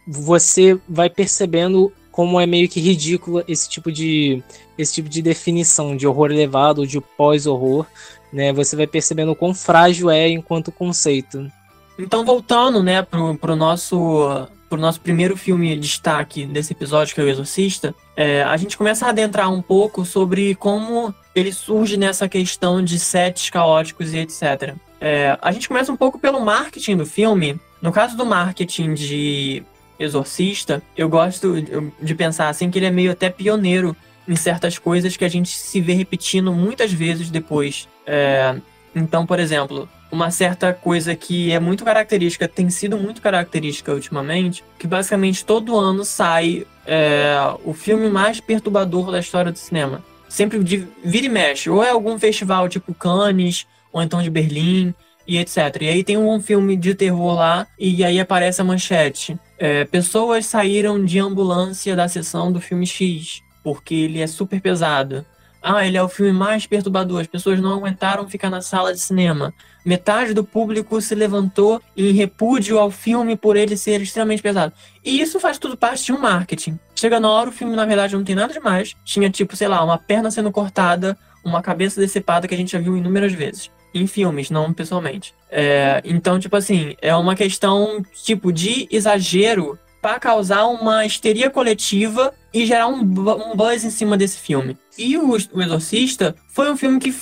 você 0.08 0.80
vai 0.88 1.10
percebendo 1.10 1.92
como 2.12 2.40
é 2.40 2.46
meio 2.46 2.68
que 2.70 2.80
ridícula 2.80 3.44
esse 3.48 3.70
tipo 3.70 3.92
de 3.92 4.44
esse 4.78 4.94
tipo 4.96 5.10
de 5.10 5.22
definição 5.22 5.96
de 5.96 6.06
horror 6.06 6.32
elevado 6.32 6.82
ou 6.82 6.88
de 6.88 7.02
pós-horror, 7.02 7.86
né? 8.32 8.54
Você 8.54 8.76
vai 8.76 8.86
percebendo 8.86 9.32
o 9.32 9.36
quão 9.36 9.54
frágil 9.54 10.10
é 10.10 10.30
enquanto 10.30 10.72
conceito. 10.72 11.52
Então, 11.98 12.24
voltando, 12.24 12.84
né, 12.84 13.02
pro, 13.02 13.36
pro 13.38 13.56
nosso 13.56 14.48
pro 14.70 14.80
nosso 14.80 15.00
primeiro 15.00 15.38
filme 15.38 15.78
destaque 15.78 16.46
desse 16.46 16.74
episódio, 16.74 17.14
que 17.14 17.22
é 17.22 17.24
o 17.24 17.28
Exorcista, 17.28 17.96
é, 18.16 18.44
a 18.44 18.58
gente 18.58 18.78
começa 18.78 19.06
a 19.06 19.10
adentrar 19.10 19.52
um 19.52 19.62
pouco 19.62 20.06
sobre 20.06 20.56
como 20.56 21.14
ele 21.36 21.52
surge 21.52 21.98
nessa 21.98 22.28
questão 22.28 22.84
de 22.84 23.00
sets 23.00 23.50
caóticos 23.50 24.14
e 24.14 24.18
etc. 24.18 24.76
É, 25.00 25.38
a 25.42 25.52
gente 25.52 25.68
começa 25.68 25.92
um 25.92 25.98
pouco 25.98 26.20
pelo 26.20 26.40
marketing 26.40 26.98
do 26.98 27.06
filme. 27.06 27.60
No 27.82 27.92
caso 27.92 28.18
do 28.18 28.26
marketing 28.26 28.94
de 28.94 29.64
Exorcista, 30.00 30.82
eu 30.96 31.08
gosto 31.08 31.56
de 32.02 32.16
pensar 32.16 32.50
assim 32.50 32.70
que 32.70 32.80
ele 32.80 32.88
é 32.88 32.92
meio 32.92 33.12
até 33.12 33.30
pioneiro 33.30 33.96
em 34.28 34.36
certas 34.36 34.78
coisas 34.78 35.16
que 35.16 35.24
a 35.24 35.30
gente 35.30 35.50
se 35.50 35.80
vê 35.80 35.94
repetindo 35.94 36.52
muitas 36.52 36.92
vezes 36.92 37.30
depois. 37.30 37.88
É, 38.06 38.56
então, 38.96 39.26
por 39.26 39.40
exemplo, 39.40 39.88
uma 40.12 40.32
certa 40.32 40.74
coisa 40.74 41.16
que 41.16 41.52
é 41.52 41.60
muito 41.60 41.84
característica, 41.84 42.48
tem 42.48 42.70
sido 42.70 42.98
muito 42.98 43.22
característica 43.22 43.94
ultimamente, 43.94 44.64
que 44.80 44.88
basicamente 44.88 45.46
todo 45.46 45.78
ano 45.78 46.06
sai 46.06 46.66
é, 46.86 47.36
o 47.64 47.74
filme 47.74 48.10
mais 48.10 48.40
perturbador 48.40 49.12
da 49.12 49.20
história 49.20 49.52
do 49.52 49.58
cinema. 49.58 50.04
Sempre 50.30 50.64
de 50.64 50.88
vira 51.04 51.26
e 51.26 51.30
mexe, 51.30 51.70
ou 51.70 51.84
é 51.84 51.90
algum 51.90 52.18
festival 52.18 52.68
tipo 52.68 52.94
Cannes, 52.94 53.66
ou 53.92 54.02
então 54.02 54.22
de 54.22 54.30
Berlim, 54.30 54.94
e 55.28 55.38
etc. 55.38 55.58
E 55.82 55.90
aí 55.90 56.04
tem 56.04 56.18
um 56.18 56.40
filme 56.40 56.76
de 56.78 56.96
terror 56.96 57.36
lá, 57.36 57.68
e 57.78 58.04
aí 58.04 58.20
aparece 58.20 58.62
a 58.62 58.64
manchete. 58.64 59.38
É, 59.60 59.84
pessoas 59.86 60.46
saíram 60.46 61.04
de 61.04 61.20
ambulância 61.20 61.96
da 61.96 62.08
sessão 62.08 62.52
do 62.52 62.62
filme 62.62 62.86
X, 62.86 63.42
porque 63.64 63.94
ele 63.94 64.22
é 64.22 64.28
super 64.28 64.62
pesado. 64.62 65.26
Ah, 65.70 65.86
ele 65.86 65.98
é 65.98 66.02
o 66.02 66.08
filme 66.08 66.32
mais 66.32 66.66
perturbador. 66.66 67.20
As 67.20 67.28
pessoas 67.28 67.60
não 67.60 67.74
aguentaram 67.74 68.26
ficar 68.26 68.50
na 68.50 68.62
sala 68.62 68.94
de 68.94 69.02
cinema. 69.02 69.54
Metade 69.84 70.34
do 70.34 70.42
público 70.42 71.02
se 71.02 71.14
levantou 71.14 71.82
em 71.96 72.14
repúdio 72.14 72.80
ao 72.80 72.90
filme 72.90 73.36
por 73.36 73.58
ele 73.58 73.76
ser 73.76 74.02
extremamente 74.02 74.42
pesado. 74.42 74.72
E 75.04 75.20
isso 75.20 75.42
faz 75.42 75.58
tudo 75.58 75.76
parte 75.76 76.06
de 76.06 76.14
um 76.14 76.20
marketing. 76.20 76.80
Chega 76.96 77.20
na 77.20 77.30
hora, 77.30 77.50
o 77.50 77.52
filme 77.52 77.76
na 77.76 77.86
verdade 77.86 78.16
não 78.16 78.24
tem 78.24 78.34
nada 78.34 78.54
demais. 78.54 78.96
Tinha 79.04 79.30
tipo, 79.30 79.58
sei 79.58 79.68
lá, 79.68 79.84
uma 79.84 79.98
perna 79.98 80.32
sendo 80.32 80.54
cortada, 80.54 81.18
uma 81.44 81.62
cabeça 81.62 82.00
decepada 82.00 82.48
que 82.48 82.56
a 82.56 82.58
gente 82.58 82.72
já 82.72 82.80
viu 82.80 82.96
inúmeras 82.96 83.34
vezes. 83.34 83.70
Em 83.94 84.08
filmes, 84.08 84.50
não 84.50 84.72
pessoalmente. 84.72 85.34
É, 85.52 86.02
então, 86.06 86.40
tipo 86.40 86.56
assim, 86.56 86.96
é 87.02 87.14
uma 87.14 87.36
questão 87.36 88.02
tipo 88.24 88.54
de 88.54 88.88
exagero 88.90 89.78
para 90.02 90.20
causar 90.20 90.66
uma 90.68 91.06
histeria 91.06 91.50
coletiva 91.50 92.34
e 92.54 92.66
gerar 92.66 92.88
um, 92.88 93.00
um 93.02 93.56
buzz 93.56 93.84
em 93.84 93.90
cima 93.90 94.18
desse 94.18 94.38
filme. 94.38 94.78
E 94.98 95.18
o, 95.18 95.32
o 95.32 95.62
Exorcista 95.62 96.36
foi 96.50 96.72
um 96.72 96.78
filme 96.78 97.00
que 97.00 97.16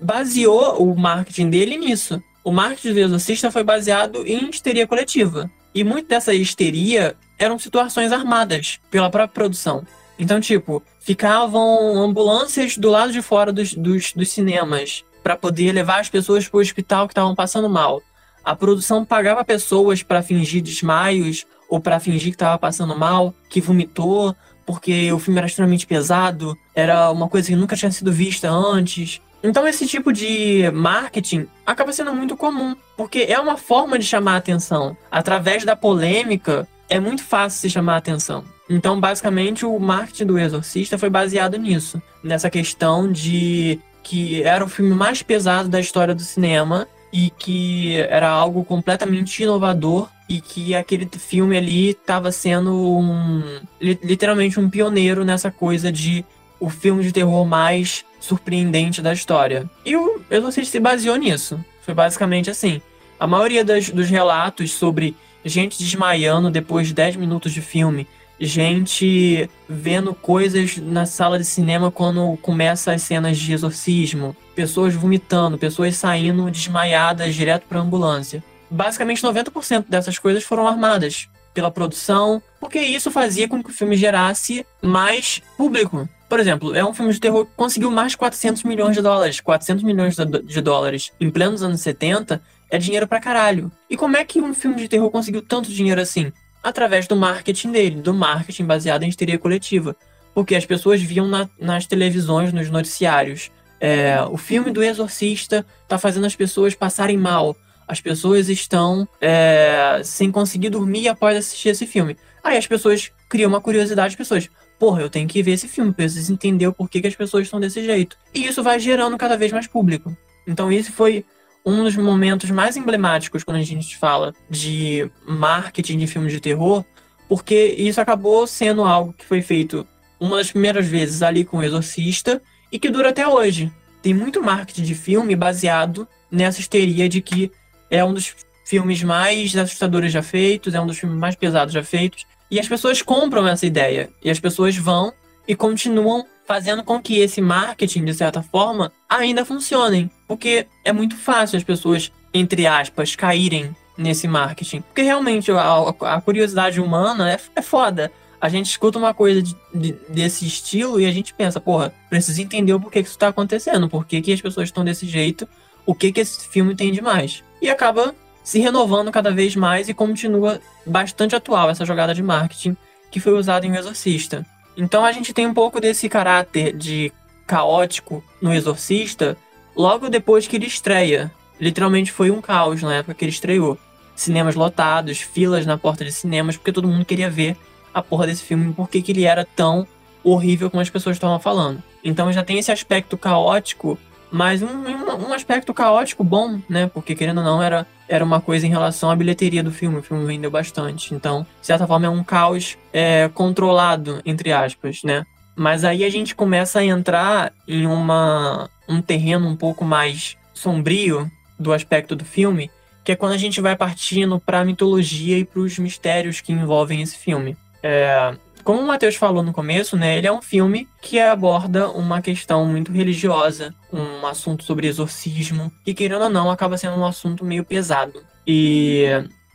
baseou 0.00 0.82
o 0.82 0.98
marketing 0.98 1.50
dele 1.50 1.76
nisso. 1.76 2.22
O 2.42 2.50
marketing 2.50 2.94
do 2.94 3.00
Exorcista 3.00 3.50
foi 3.50 3.62
baseado 3.62 4.26
em 4.26 4.48
histeria 4.48 4.86
coletiva. 4.86 5.50
E 5.74 5.84
muito 5.84 6.08
dessa 6.08 6.34
histeria 6.34 7.14
eram 7.38 7.58
situações 7.58 8.12
armadas 8.12 8.80
pela 8.90 9.10
própria 9.10 9.34
produção. 9.34 9.84
Então, 10.18 10.40
tipo, 10.40 10.82
ficavam 11.00 11.96
ambulâncias 11.96 12.76
do 12.76 12.90
lado 12.90 13.12
de 13.12 13.22
fora 13.22 13.52
dos, 13.52 13.72
dos, 13.72 14.12
dos 14.12 14.28
cinemas 14.30 15.04
para 15.22 15.36
poder 15.36 15.72
levar 15.72 16.00
as 16.00 16.08
pessoas 16.08 16.48
para 16.48 16.58
o 16.58 16.60
hospital 16.60 17.06
que 17.06 17.12
estavam 17.12 17.34
passando 17.34 17.68
mal. 17.68 18.02
A 18.44 18.56
produção 18.56 19.04
pagava 19.04 19.44
pessoas 19.44 20.02
para 20.02 20.22
fingir 20.22 20.62
desmaios 20.62 21.46
ou 21.70 21.80
para 21.80 22.00
fingir 22.00 22.30
que 22.30 22.34
estava 22.34 22.58
passando 22.58 22.98
mal, 22.98 23.32
que 23.48 23.60
vomitou, 23.60 24.34
porque 24.66 25.10
o 25.12 25.18
filme 25.18 25.38
era 25.38 25.46
extremamente 25.46 25.86
pesado, 25.86 26.58
era 26.74 27.10
uma 27.10 27.28
coisa 27.28 27.48
que 27.48 27.56
nunca 27.56 27.76
tinha 27.76 27.90
sido 27.90 28.12
vista 28.12 28.50
antes. 28.50 29.20
Então 29.42 29.66
esse 29.66 29.86
tipo 29.86 30.12
de 30.12 30.70
marketing 30.72 31.46
acaba 31.64 31.92
sendo 31.92 32.12
muito 32.12 32.36
comum, 32.36 32.76
porque 32.96 33.20
é 33.28 33.38
uma 33.38 33.56
forma 33.56 33.98
de 33.98 34.04
chamar 34.04 34.34
a 34.34 34.38
atenção. 34.38 34.96
Através 35.10 35.64
da 35.64 35.76
polêmica, 35.76 36.68
é 36.88 36.98
muito 36.98 37.22
fácil 37.22 37.60
se 37.60 37.70
chamar 37.70 37.94
a 37.94 37.98
atenção. 37.98 38.44
Então, 38.68 39.00
basicamente, 39.00 39.64
o 39.64 39.78
marketing 39.78 40.26
do 40.26 40.38
Exorcista 40.38 40.98
foi 40.98 41.08
baseado 41.08 41.56
nisso, 41.56 42.00
nessa 42.22 42.50
questão 42.50 43.10
de 43.10 43.80
que 44.02 44.42
era 44.42 44.64
o 44.64 44.68
filme 44.68 44.94
mais 44.94 45.22
pesado 45.22 45.68
da 45.68 45.80
história 45.80 46.14
do 46.14 46.22
cinema 46.22 46.86
e 47.12 47.30
que 47.30 47.96
era 47.96 48.28
algo 48.28 48.64
completamente 48.64 49.42
inovador 49.42 50.08
e 50.28 50.40
que 50.40 50.74
aquele 50.74 51.08
filme 51.18 51.56
ali 51.56 51.90
estava 51.90 52.30
sendo 52.30 52.72
um, 52.72 53.42
literalmente 53.80 54.60
um 54.60 54.70
pioneiro 54.70 55.24
nessa 55.24 55.50
coisa 55.50 55.90
de 55.90 56.24
o 56.60 56.70
filme 56.70 57.02
de 57.02 57.10
terror 57.10 57.44
mais 57.44 58.04
surpreendente 58.20 59.02
da 59.02 59.12
história. 59.12 59.68
E 59.84 59.96
o 59.96 60.20
Exorcista 60.30 60.72
se 60.72 60.80
baseou 60.80 61.16
nisso. 61.16 61.58
Foi 61.82 61.94
basicamente 61.94 62.50
assim. 62.50 62.80
A 63.18 63.26
maioria 63.26 63.64
das, 63.64 63.88
dos 63.90 64.08
relatos 64.08 64.72
sobre 64.72 65.16
gente 65.44 65.78
desmaiando 65.78 66.50
depois 66.50 66.86
de 66.88 66.94
10 66.94 67.16
minutos 67.16 67.52
de 67.52 67.60
filme, 67.60 68.06
gente 68.40 69.48
vendo 69.68 70.14
coisas 70.14 70.76
na 70.78 71.04
sala 71.04 71.38
de 71.38 71.44
cinema 71.44 71.90
quando 71.90 72.36
começa 72.38 72.92
as 72.92 73.02
cenas 73.02 73.38
de 73.38 73.52
exorcismo, 73.52 74.34
pessoas 74.54 74.94
vomitando, 74.94 75.58
pessoas 75.58 75.96
saindo 75.96 76.50
desmaiadas 76.50 77.34
direto 77.34 77.64
para 77.68 77.80
ambulância 77.80 78.42
basicamente 78.70 79.22
90% 79.22 79.86
dessas 79.88 80.18
coisas 80.18 80.44
foram 80.44 80.66
armadas 80.66 81.28
pela 81.52 81.70
produção, 81.70 82.40
porque 82.60 82.78
isso 82.78 83.10
fazia 83.10 83.48
com 83.48 83.62
que 83.62 83.70
o 83.70 83.72
filme 83.72 83.96
gerasse 83.96 84.64
mais 84.80 85.42
público. 85.56 86.08
Por 86.28 86.38
exemplo, 86.38 86.76
é 86.76 86.84
um 86.84 86.94
filme 86.94 87.12
de 87.12 87.18
terror 87.18 87.44
que 87.44 87.52
conseguiu 87.56 87.90
mais 87.90 88.12
de 88.12 88.18
400 88.18 88.62
milhões 88.62 88.94
de 88.94 89.02
dólares. 89.02 89.40
400 89.40 89.82
milhões 89.82 90.14
de 90.16 90.60
dólares 90.60 91.10
em 91.20 91.28
plenos 91.28 91.60
anos 91.60 91.80
70 91.80 92.40
é 92.70 92.78
dinheiro 92.78 93.08
pra 93.08 93.18
caralho. 93.18 93.72
E 93.90 93.96
como 93.96 94.16
é 94.16 94.24
que 94.24 94.40
um 94.40 94.54
filme 94.54 94.76
de 94.76 94.86
terror 94.86 95.10
conseguiu 95.10 95.42
tanto 95.42 95.72
dinheiro 95.72 96.00
assim? 96.00 96.32
Através 96.62 97.06
do 97.06 97.16
marketing 97.16 97.72
dele, 97.72 98.00
do 98.00 98.12
marketing 98.12 98.64
baseado 98.64 99.02
em 99.02 99.08
histeria 99.08 99.38
coletiva. 99.38 99.96
Porque 100.34 100.54
as 100.54 100.64
pessoas 100.64 101.00
viam 101.00 101.26
na, 101.26 101.48
nas 101.58 101.86
televisões, 101.86 102.52
nos 102.52 102.70
noticiários. 102.70 103.50
É, 103.80 104.20
o 104.30 104.36
filme 104.36 104.70
do 104.70 104.82
Exorcista 104.82 105.64
tá 105.88 105.98
fazendo 105.98 106.26
as 106.26 106.36
pessoas 106.36 106.74
passarem 106.74 107.16
mal 107.16 107.56
as 107.90 108.00
pessoas 108.00 108.48
estão 108.48 109.06
é, 109.20 110.00
sem 110.04 110.30
conseguir 110.30 110.70
dormir 110.70 111.08
após 111.08 111.36
assistir 111.36 111.70
esse 111.70 111.84
filme. 111.88 112.16
Aí 112.42 112.56
as 112.56 112.64
pessoas 112.64 113.10
criam 113.28 113.48
uma 113.48 113.60
curiosidade, 113.60 114.12
as 114.12 114.16
pessoas, 114.16 114.48
porra, 114.78 115.02
eu 115.02 115.10
tenho 115.10 115.26
que 115.26 115.42
ver 115.42 115.52
esse 115.52 115.66
filme, 115.66 115.92
preciso 115.92 116.32
entender 116.32 116.68
o 116.68 116.72
porquê 116.72 117.00
que 117.00 117.08
as 117.08 117.16
pessoas 117.16 117.46
estão 117.46 117.58
desse 117.58 117.84
jeito. 117.84 118.16
E 118.32 118.46
isso 118.46 118.62
vai 118.62 118.78
gerando 118.78 119.18
cada 119.18 119.36
vez 119.36 119.50
mais 119.50 119.66
público. 119.66 120.16
Então 120.46 120.70
esse 120.70 120.92
foi 120.92 121.24
um 121.64 121.84
dos 121.84 121.96
momentos 121.96 122.50
mais 122.50 122.76
emblemáticos 122.76 123.44
quando 123.44 123.58
a 123.58 123.62
gente 123.62 123.96
fala 123.96 124.34
de 124.48 125.10
marketing 125.26 125.98
de 125.98 126.06
filmes 126.06 126.32
de 126.32 126.40
terror, 126.40 126.84
porque 127.28 127.74
isso 127.78 128.00
acabou 128.00 128.46
sendo 128.46 128.82
algo 128.82 129.12
que 129.12 129.24
foi 129.24 129.42
feito 129.42 129.86
uma 130.18 130.36
das 130.36 130.50
primeiras 130.50 130.86
vezes 130.86 131.22
ali 131.22 131.44
com 131.44 131.58
o 131.58 131.62
Exorcista 131.62 132.42
e 132.70 132.78
que 132.78 132.90
dura 132.90 133.10
até 133.10 133.26
hoje. 133.26 133.72
Tem 134.02 134.14
muito 134.14 134.42
marketing 134.42 134.82
de 134.82 134.94
filme 134.94 135.36
baseado 135.36 136.08
nessa 136.30 136.60
histeria 136.60 137.08
de 137.08 137.20
que 137.20 137.50
é 137.90 138.04
um 138.04 138.14
dos 138.14 138.34
filmes 138.64 139.02
mais 139.02 139.56
assustadores 139.56 140.12
já 140.12 140.22
feitos, 140.22 140.74
é 140.74 140.80
um 140.80 140.86
dos 140.86 140.98
filmes 140.98 141.18
mais 141.18 141.34
pesados 141.34 141.74
já 141.74 141.82
feitos. 141.82 142.26
E 142.50 142.58
as 142.58 142.68
pessoas 142.68 143.02
compram 143.02 143.46
essa 143.46 143.66
ideia. 143.66 144.10
E 144.22 144.30
as 144.30 144.40
pessoas 144.40 144.76
vão 144.76 145.12
e 145.46 145.54
continuam 145.54 146.24
fazendo 146.50 146.82
com 146.82 147.00
que 147.00 147.20
esse 147.20 147.40
marketing, 147.40 148.04
de 148.04 148.12
certa 148.12 148.42
forma, 148.42 148.90
ainda 149.08 149.44
funcione. 149.44 150.10
Porque 150.26 150.66
é 150.84 150.92
muito 150.92 151.16
fácil 151.16 151.56
as 151.56 151.62
pessoas, 151.62 152.10
entre 152.34 152.66
aspas, 152.66 153.14
caírem 153.14 153.70
nesse 153.96 154.26
marketing. 154.26 154.80
Porque 154.80 155.02
realmente 155.02 155.52
a, 155.52 155.94
a 156.00 156.20
curiosidade 156.20 156.80
humana 156.80 157.30
é, 157.30 157.38
é 157.54 157.62
foda. 157.62 158.10
A 158.40 158.48
gente 158.48 158.68
escuta 158.68 158.98
uma 158.98 159.14
coisa 159.14 159.40
de, 159.40 159.56
de, 159.72 159.92
desse 160.08 160.44
estilo 160.44 161.00
e 161.00 161.06
a 161.06 161.12
gente 161.12 161.32
pensa, 161.32 161.60
porra, 161.60 161.94
preciso 162.08 162.42
entender 162.42 162.72
o 162.72 162.80
porquê 162.80 163.00
que 163.00 163.08
isso 163.08 163.18
tá 163.18 163.28
acontecendo, 163.28 163.88
por 163.88 164.04
que, 164.04 164.20
que 164.20 164.32
as 164.32 164.40
pessoas 164.40 164.70
estão 164.70 164.84
desse 164.84 165.06
jeito, 165.06 165.46
o 165.86 165.94
que, 165.94 166.10
que 166.10 166.18
esse 166.20 166.48
filme 166.48 166.74
tem 166.74 166.90
de 166.90 167.00
mais 167.00 167.44
e 167.62 167.70
acaba 167.70 168.12
se 168.42 168.58
renovando 168.58 169.12
cada 169.12 169.30
vez 169.30 169.54
mais 169.54 169.88
e 169.88 169.94
continua 169.94 170.60
bastante 170.84 171.36
atual 171.36 171.70
essa 171.70 171.84
jogada 171.84 172.12
de 172.12 172.24
marketing 172.24 172.76
que 173.08 173.20
foi 173.20 173.34
usada 173.34 173.64
em 173.66 173.70
O 173.70 173.76
Exorcista. 173.76 174.44
Então 174.76 175.04
a 175.04 175.12
gente 175.12 175.32
tem 175.32 175.46
um 175.46 175.54
pouco 175.54 175.80
desse 175.80 176.08
caráter 176.08 176.76
de 176.76 177.12
caótico 177.46 178.22
no 178.40 178.52
Exorcista 178.52 179.36
logo 179.76 180.08
depois 180.08 180.46
que 180.46 180.56
ele 180.56 180.66
estreia. 180.66 181.30
Literalmente 181.60 182.12
foi 182.12 182.30
um 182.30 182.40
caos 182.40 182.82
na 182.82 182.94
época 182.96 183.14
que 183.14 183.24
ele 183.24 183.32
estreou. 183.32 183.78
Cinemas 184.14 184.54
lotados, 184.54 185.20
filas 185.20 185.66
na 185.66 185.78
porta 185.78 186.04
de 186.04 186.12
cinemas, 186.12 186.56
porque 186.56 186.72
todo 186.72 186.88
mundo 186.88 187.04
queria 187.04 187.30
ver 187.30 187.56
a 187.92 188.02
porra 188.02 188.26
desse 188.26 188.42
filme, 188.42 188.72
por 188.72 188.88
que 188.88 189.02
que 189.02 189.12
ele 189.12 189.24
era 189.24 189.44
tão 189.44 189.86
horrível 190.22 190.70
como 190.70 190.82
as 190.82 190.90
pessoas 190.90 191.16
estavam 191.16 191.40
falando. 191.40 191.82
Então 192.04 192.32
já 192.32 192.42
tem 192.42 192.58
esse 192.58 192.70
aspecto 192.70 193.16
caótico, 193.16 193.98
mas 194.30 194.62
um, 194.62 194.68
um, 194.68 195.28
um 195.28 195.32
aspecto 195.32 195.74
caótico 195.74 196.22
bom, 196.22 196.60
né? 196.68 196.90
Porque 196.92 197.14
querendo 197.14 197.38
ou 197.38 197.44
não, 197.44 197.62
era, 197.62 197.86
era 198.08 198.24
uma 198.24 198.40
coisa 198.40 198.66
em 198.66 198.70
relação 198.70 199.10
à 199.10 199.16
bilheteria 199.16 199.62
do 199.62 199.72
filme. 199.72 199.98
O 199.98 200.02
filme 200.02 200.24
vendeu 200.24 200.50
bastante. 200.50 201.14
Então, 201.14 201.46
de 201.60 201.66
certa 201.66 201.86
forma, 201.86 202.06
é 202.06 202.10
um 202.10 202.22
caos 202.22 202.78
é, 202.92 203.28
controlado, 203.34 204.20
entre 204.24 204.52
aspas, 204.52 205.02
né? 205.02 205.24
Mas 205.56 205.84
aí 205.84 206.04
a 206.04 206.10
gente 206.10 206.34
começa 206.34 206.78
a 206.78 206.84
entrar 206.84 207.52
em 207.66 207.86
uma, 207.86 208.70
um 208.88 209.02
terreno 209.02 209.48
um 209.48 209.56
pouco 209.56 209.84
mais 209.84 210.36
sombrio 210.54 211.30
do 211.58 211.72
aspecto 211.72 212.16
do 212.16 212.24
filme, 212.24 212.70
que 213.04 213.12
é 213.12 213.16
quando 213.16 213.32
a 213.32 213.38
gente 213.38 213.60
vai 213.60 213.76
partindo 213.76 214.38
para 214.40 214.60
a 214.60 214.64
mitologia 214.64 215.38
e 215.38 215.44
para 215.44 215.60
os 215.60 215.78
mistérios 215.78 216.40
que 216.40 216.52
envolvem 216.52 217.02
esse 217.02 217.18
filme. 217.18 217.56
É, 217.82 218.34
como 218.70 218.82
o 218.82 218.86
Matheus 218.86 219.16
falou 219.16 219.42
no 219.42 219.52
começo, 219.52 219.96
né, 219.96 220.16
ele 220.16 220.28
é 220.28 220.32
um 220.32 220.40
filme 220.40 220.86
que 221.02 221.18
aborda 221.18 221.90
uma 221.90 222.22
questão 222.22 222.64
muito 222.64 222.92
religiosa, 222.92 223.74
um 223.92 224.24
assunto 224.24 224.62
sobre 224.62 224.86
exorcismo, 224.86 225.72
e 225.84 225.92
querendo 225.92 226.22
ou 226.22 226.30
não, 226.30 226.48
acaba 226.48 226.78
sendo 226.78 226.96
um 226.96 227.04
assunto 227.04 227.44
meio 227.44 227.64
pesado. 227.64 228.22
E 228.46 229.06